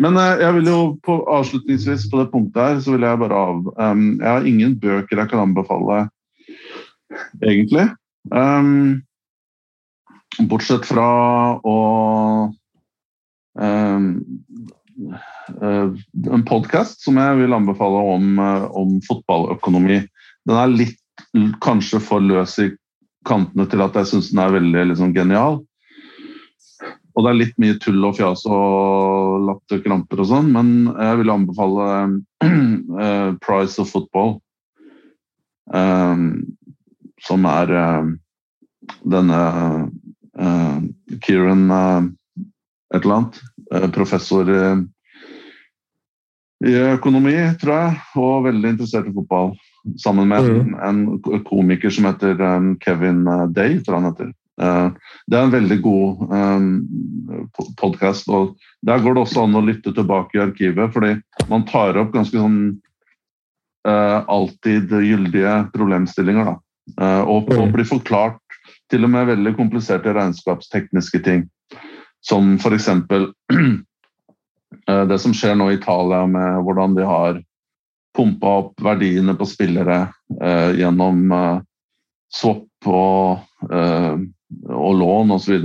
Men 0.00 0.18
uh, 0.20 0.36
jeg 0.40 0.58
vil 0.58 0.68
jo 0.68 0.80
på, 1.04 1.18
avslutningsvis 1.32 2.06
på 2.12 2.20
det 2.20 2.28
punktet 2.32 2.62
her, 2.62 2.80
så 2.84 2.94
vil 2.94 3.06
jeg 3.06 3.20
bare 3.22 3.40
av 3.40 3.70
um, 3.72 4.04
Jeg 4.20 4.28
har 4.28 4.48
ingen 4.48 4.76
bøker 4.80 5.22
jeg 5.22 5.30
kan 5.32 5.44
anbefale, 5.46 6.02
egentlig. 7.40 7.88
Um, 8.32 9.02
bortsett 10.50 10.84
fra 10.88 11.08
å 11.64 11.76
um, 13.56 14.08
uh, 15.62 15.88
En 16.36 16.44
podkast 16.48 17.04
som 17.06 17.20
jeg 17.20 17.40
vil 17.40 17.56
anbefale 17.56 18.04
om, 18.16 18.32
uh, 18.40 18.68
om 18.76 18.98
fotballøkonomi. 19.08 20.02
Den 20.46 20.60
er 20.60 20.76
litt 20.84 21.00
kanskje 21.64 22.00
for 22.04 22.20
løs 22.20 22.58
i 22.60 22.70
kantene 23.26 23.66
til 23.70 23.82
at 23.84 23.96
jeg 23.98 24.10
syns 24.10 24.30
den 24.32 24.42
er 24.42 24.54
veldig 24.54 24.84
liksom, 24.92 25.14
genial. 25.16 25.60
Og 27.16 27.24
det 27.24 27.30
er 27.30 27.38
litt 27.38 27.60
mye 27.62 27.78
tull 27.80 28.04
og 28.04 28.18
fjas 28.18 28.42
og 28.44 29.46
latterkramper 29.48 30.20
og 30.20 30.28
sånn, 30.28 30.50
men 30.52 30.72
jeg 30.92 31.20
vil 31.22 31.32
anbefale 31.32 31.86
uh, 32.44 33.30
Price 33.44 33.80
of 33.80 33.88
Football. 33.88 34.36
Um, 35.72 36.44
som 37.24 37.46
er 37.48 37.72
uh, 37.72 38.10
denne 39.08 39.40
uh, 40.38 40.76
Kieran 41.24 41.64
et 41.72 43.00
eller 43.02 43.16
annet. 43.16 43.40
professor 43.90 44.46
i 46.62 46.74
økonomi, 46.94 47.34
tror 47.58 47.72
jeg, 47.74 47.96
og 48.22 48.44
veldig 48.44 48.70
interessert 48.76 49.08
i 49.10 49.14
fotball 49.16 49.56
sammen 50.02 50.28
med 50.28 50.44
mm. 50.44 50.74
en, 50.74 51.22
komiker 51.44 51.90
som 51.90 52.04
heter 52.04 52.40
um, 52.40 52.78
Kevin 52.80 53.28
uh, 53.28 53.46
Day, 53.46 53.84
tror 53.84 54.00
han 54.00 54.10
heter. 54.10 54.32
Uh, 54.62 54.90
det 55.26 55.36
er 55.36 55.46
en 55.46 55.54
veldig 55.54 55.78
god 55.84 56.32
um, 56.32 56.68
podkast. 57.80 58.30
Der 58.86 59.02
går 59.02 59.16
det 59.16 59.24
også 59.26 59.44
an 59.44 59.58
å 59.58 59.64
lytte 59.64 59.94
tilbake 59.94 60.38
i 60.38 60.44
arkivet, 60.46 60.92
fordi 60.94 61.16
man 61.52 61.66
tar 61.68 61.98
opp 62.00 62.14
ganske 62.14 62.38
sånn 62.38 62.60
uh, 63.88 64.20
alltid 64.22 64.92
gyldige 64.92 65.58
problemstillinger. 65.76 66.52
Da. 66.52 66.56
Og, 67.26 67.50
og, 67.50 67.66
mm. 67.66 67.74
blir 67.74 67.88
forklart 67.88 68.40
til 68.90 69.02
og 69.02 69.10
med 69.10 69.26
veldig 69.32 69.56
kompliserte 69.58 70.14
regnskapstekniske 70.14 71.22
ting. 71.26 71.46
Som 72.26 72.56
f.eks. 72.60 72.90
Det 74.86 75.18
som 75.18 75.32
skjer 75.34 75.56
nå 75.58 75.66
i 75.72 75.76
Italia 75.80 76.20
med 76.30 76.60
hvordan 76.62 76.94
de 76.94 77.06
har 77.06 77.40
pumpa 78.16 78.52
opp 78.62 78.82
verdiene 78.82 79.34
på 79.36 79.46
spillere 79.48 80.06
eh, 80.40 80.72
gjennom 80.80 81.32
eh, 81.32 81.58
swap 82.32 82.88
og, 82.88 83.44
eh, 83.70 84.14
og 84.72 84.98
lån 85.02 85.34
osv. 85.36 85.58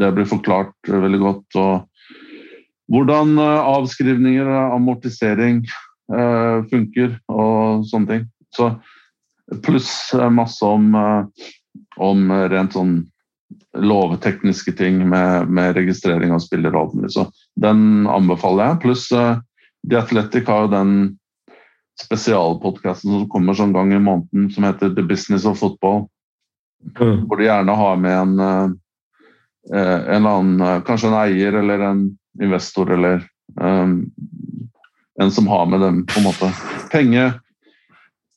Det 0.00 0.12
blir 0.16 0.28
forklart 0.28 0.88
veldig 0.88 1.20
godt. 1.20 1.58
Og 1.60 2.92
hvordan 2.92 3.36
avskrivninger 3.42 4.46
og 4.46 4.76
amortisering 4.78 5.66
funker 6.70 7.16
og 7.28 7.82
sånne 7.90 8.08
ting. 8.08 8.22
Så, 8.54 8.70
pluss 9.66 9.90
masse 10.32 10.64
om, 10.64 10.94
om 10.94 12.32
rent 12.48 12.76
sånn 12.78 12.94
lovtekniske 13.76 14.72
ting 14.78 15.02
med, 15.10 15.50
med 15.50 15.76
registrering 15.76 16.32
av 16.32 16.40
spillere 16.46 16.86
den 17.60 17.82
anbefaler 18.06 18.70
jeg. 18.70 18.80
Pluss 18.86 19.08
The 19.10 20.00
Athletic 20.00 20.48
har 20.48 20.64
jo 20.64 20.72
den 20.72 20.96
spesialpodkasten 22.00 23.12
som 23.12 23.28
kommer 23.32 23.56
sånn 23.56 23.72
gang 23.76 23.94
i 23.94 24.00
måneden, 24.02 24.50
som 24.52 24.66
heter 24.68 24.92
The 24.94 25.04
Business 25.06 25.46
of 25.48 25.58
Football. 25.60 26.06
Mm. 26.98 27.24
Hvor 27.26 27.40
de 27.40 27.48
gjerne 27.48 27.76
har 27.80 27.96
med 27.96 28.16
en, 28.16 28.34
eh, 28.40 28.68
en 29.72 30.18
eller 30.18 30.30
annen 30.30 30.60
eh, 30.60 30.82
Kanskje 30.86 31.08
en 31.08 31.18
eier 31.18 31.56
eller 31.62 31.80
en 31.82 32.02
investor 32.42 32.92
eller 32.92 33.24
um, 33.60 34.10
en 35.20 35.30
som 35.32 35.46
har 35.48 35.66
med 35.66 35.80
dem 35.80 36.02
på 36.06 36.20
en 36.20 36.26
måte 36.28 36.50
penge 36.92 37.30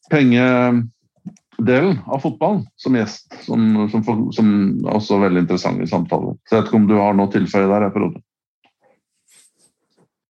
pengedelen 0.10 2.00
av 2.08 2.24
fotballen 2.24 2.64
som 2.80 2.96
gjest, 2.96 3.28
som, 3.46 3.90
som, 3.92 4.32
som, 4.34 4.54
er 4.88 4.96
også 4.96 5.20
veldig 5.22 5.44
interessant 5.44 5.84
i 5.84 5.90
samtalen. 5.90 6.40
Så 6.48 6.56
jeg 6.56 6.64
vet 6.64 6.72
ikke 6.72 6.80
om 6.80 6.88
du 6.90 6.96
har 6.98 7.18
noe 7.18 7.30
å 7.30 7.34
tilføye 7.34 7.68
der? 7.70 7.90
Frode? 7.94 8.24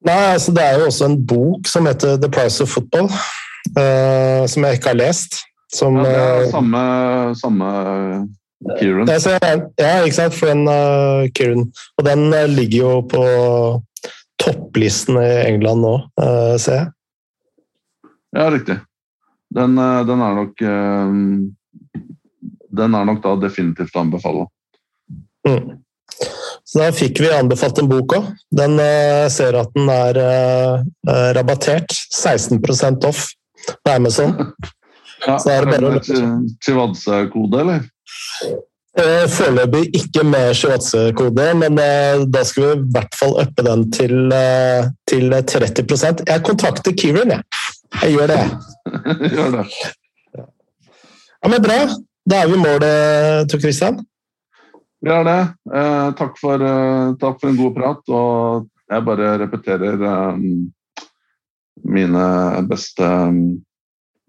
Nei, 0.07 0.31
altså 0.33 0.53
Det 0.55 0.63
er 0.63 0.79
jo 0.79 0.87
også 0.87 1.07
en 1.09 1.19
bok 1.27 1.67
som 1.67 1.87
heter 1.89 2.17
'The 2.17 2.31
Price 2.31 2.63
of 2.63 2.71
Football', 2.71 3.11
uh, 3.75 4.47
som 4.47 4.63
jeg 4.63 4.73
ikke 4.73 4.93
har 4.93 4.99
lest. 4.99 5.41
Som, 5.73 5.97
ja, 5.97 6.03
det 6.03 6.15
er 6.17 6.41
eh, 6.41 6.51
samme, 6.51 6.79
samme 7.37 7.65
Kieran. 8.79 9.09
Ja, 9.77 10.03
ikke 10.03 10.15
sant, 10.15 10.33
for 10.33 10.49
den 10.49 10.63
uh, 10.67 11.27
Kieran. 11.35 11.67
Og 11.97 12.05
den 12.05 12.31
ligger 12.55 12.77
jo 12.77 13.01
på 13.01 13.25
topplisten 14.39 15.19
i 15.19 15.51
England 15.51 15.83
nå, 15.83 15.95
uh, 16.21 16.55
ser 16.57 16.73
jeg. 16.79 16.87
Ja, 18.33 18.49
riktig. 18.49 18.79
Den, 19.53 19.75
den, 20.07 20.21
er 20.21 20.33
nok 20.37 20.59
Den 22.77 22.93
er 22.93 23.05
nok 23.05 23.23
da 23.23 23.31
definitivt 23.41 23.95
å 23.97 24.03
anbefale. 24.03 24.45
Mm. 25.47 25.79
Så 26.69 26.83
da 26.83 26.89
fikk 26.93 27.17
vi 27.23 27.29
anbefalt 27.33 27.79
en 27.81 27.89
bok 27.89 28.13
òg. 28.19 28.25
Den 28.53 28.77
uh, 28.77 29.25
ser 29.33 29.57
at 29.57 29.71
den 29.73 29.89
er 29.89 30.19
uh, 30.21 31.29
rabattert. 31.37 31.95
16% 32.13 33.07
off 33.09 33.29
på 33.83 33.95
Amazon. 33.95 34.35
Ja, 35.19 35.33
så 35.35 35.49
er 35.51 35.65
det 35.67 35.81
bare 35.83 35.97
Chivatse-kode, 36.63 37.57
eller? 37.59 37.81
Foreløpig 39.27 39.89
ikke 39.99 40.23
med 40.23 40.53
Shivatse-kode, 40.55 41.47
men 41.59 41.75
da 42.31 42.43
skal 42.47 42.63
vi 42.63 42.69
i 42.77 42.93
hvert 42.95 43.17
fall 43.19 43.35
uppe 43.43 43.65
den 43.67 43.83
til, 43.91 44.31
til 45.11 45.35
30% 45.51 46.23
Jeg 46.23 46.45
kontakter 46.47 46.95
Kieran, 46.95 47.35
jeg. 47.35 47.43
Jeg 47.99 48.15
gjør 48.15 48.31
det. 48.31 48.39
gjør 49.35 49.51
det. 49.57 49.65
Ja, 50.39 51.51
men 51.51 51.67
Bra. 51.67 51.81
Da 52.23 52.39
er 52.39 52.53
vi 52.53 52.55
i 52.55 52.63
mål, 52.63 52.87
Tor 53.51 53.59
Christian. 53.59 53.99
Vi 55.01 55.09
har 55.09 55.23
det. 55.23 55.47
Eh, 55.75 56.11
takk, 56.11 56.39
for, 56.39 56.61
eh, 56.61 57.13
takk, 57.19 57.39
for, 57.41 57.49
en 57.49 57.57
god 57.57 57.75
prat. 57.75 58.09
Og 58.09 58.67
jeg 58.89 59.05
bare 59.07 59.37
repeterer 59.39 60.03
eh, 60.09 60.41
mine 61.89 62.25
beste 62.67 63.07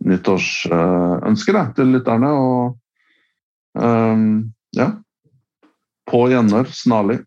nyttårsønsker 0.07 1.59
til 1.77 1.97
lytterne. 1.97 2.31
Og 2.31 2.77
ja 4.75 4.87
På 6.11 6.25
gjenhør 6.31 6.67
snarlig. 6.75 7.21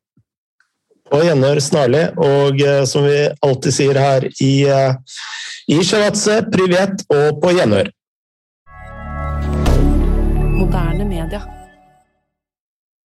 På 1.08 1.22
gjenhør 1.24 1.62
snarlig, 1.64 2.02
og 2.20 2.60
som 2.90 3.06
vi 3.08 3.22
alltid 3.46 3.76
sier 3.78 4.00
her 4.02 4.28
i, 4.44 4.54
i 5.72 5.80
Sjavatse, 5.88 6.42
privet 6.52 7.06
og 7.08 7.40
på 7.44 7.56
gjenhør. 7.56 7.92
Moderne 10.58 11.08
media. 11.08 11.53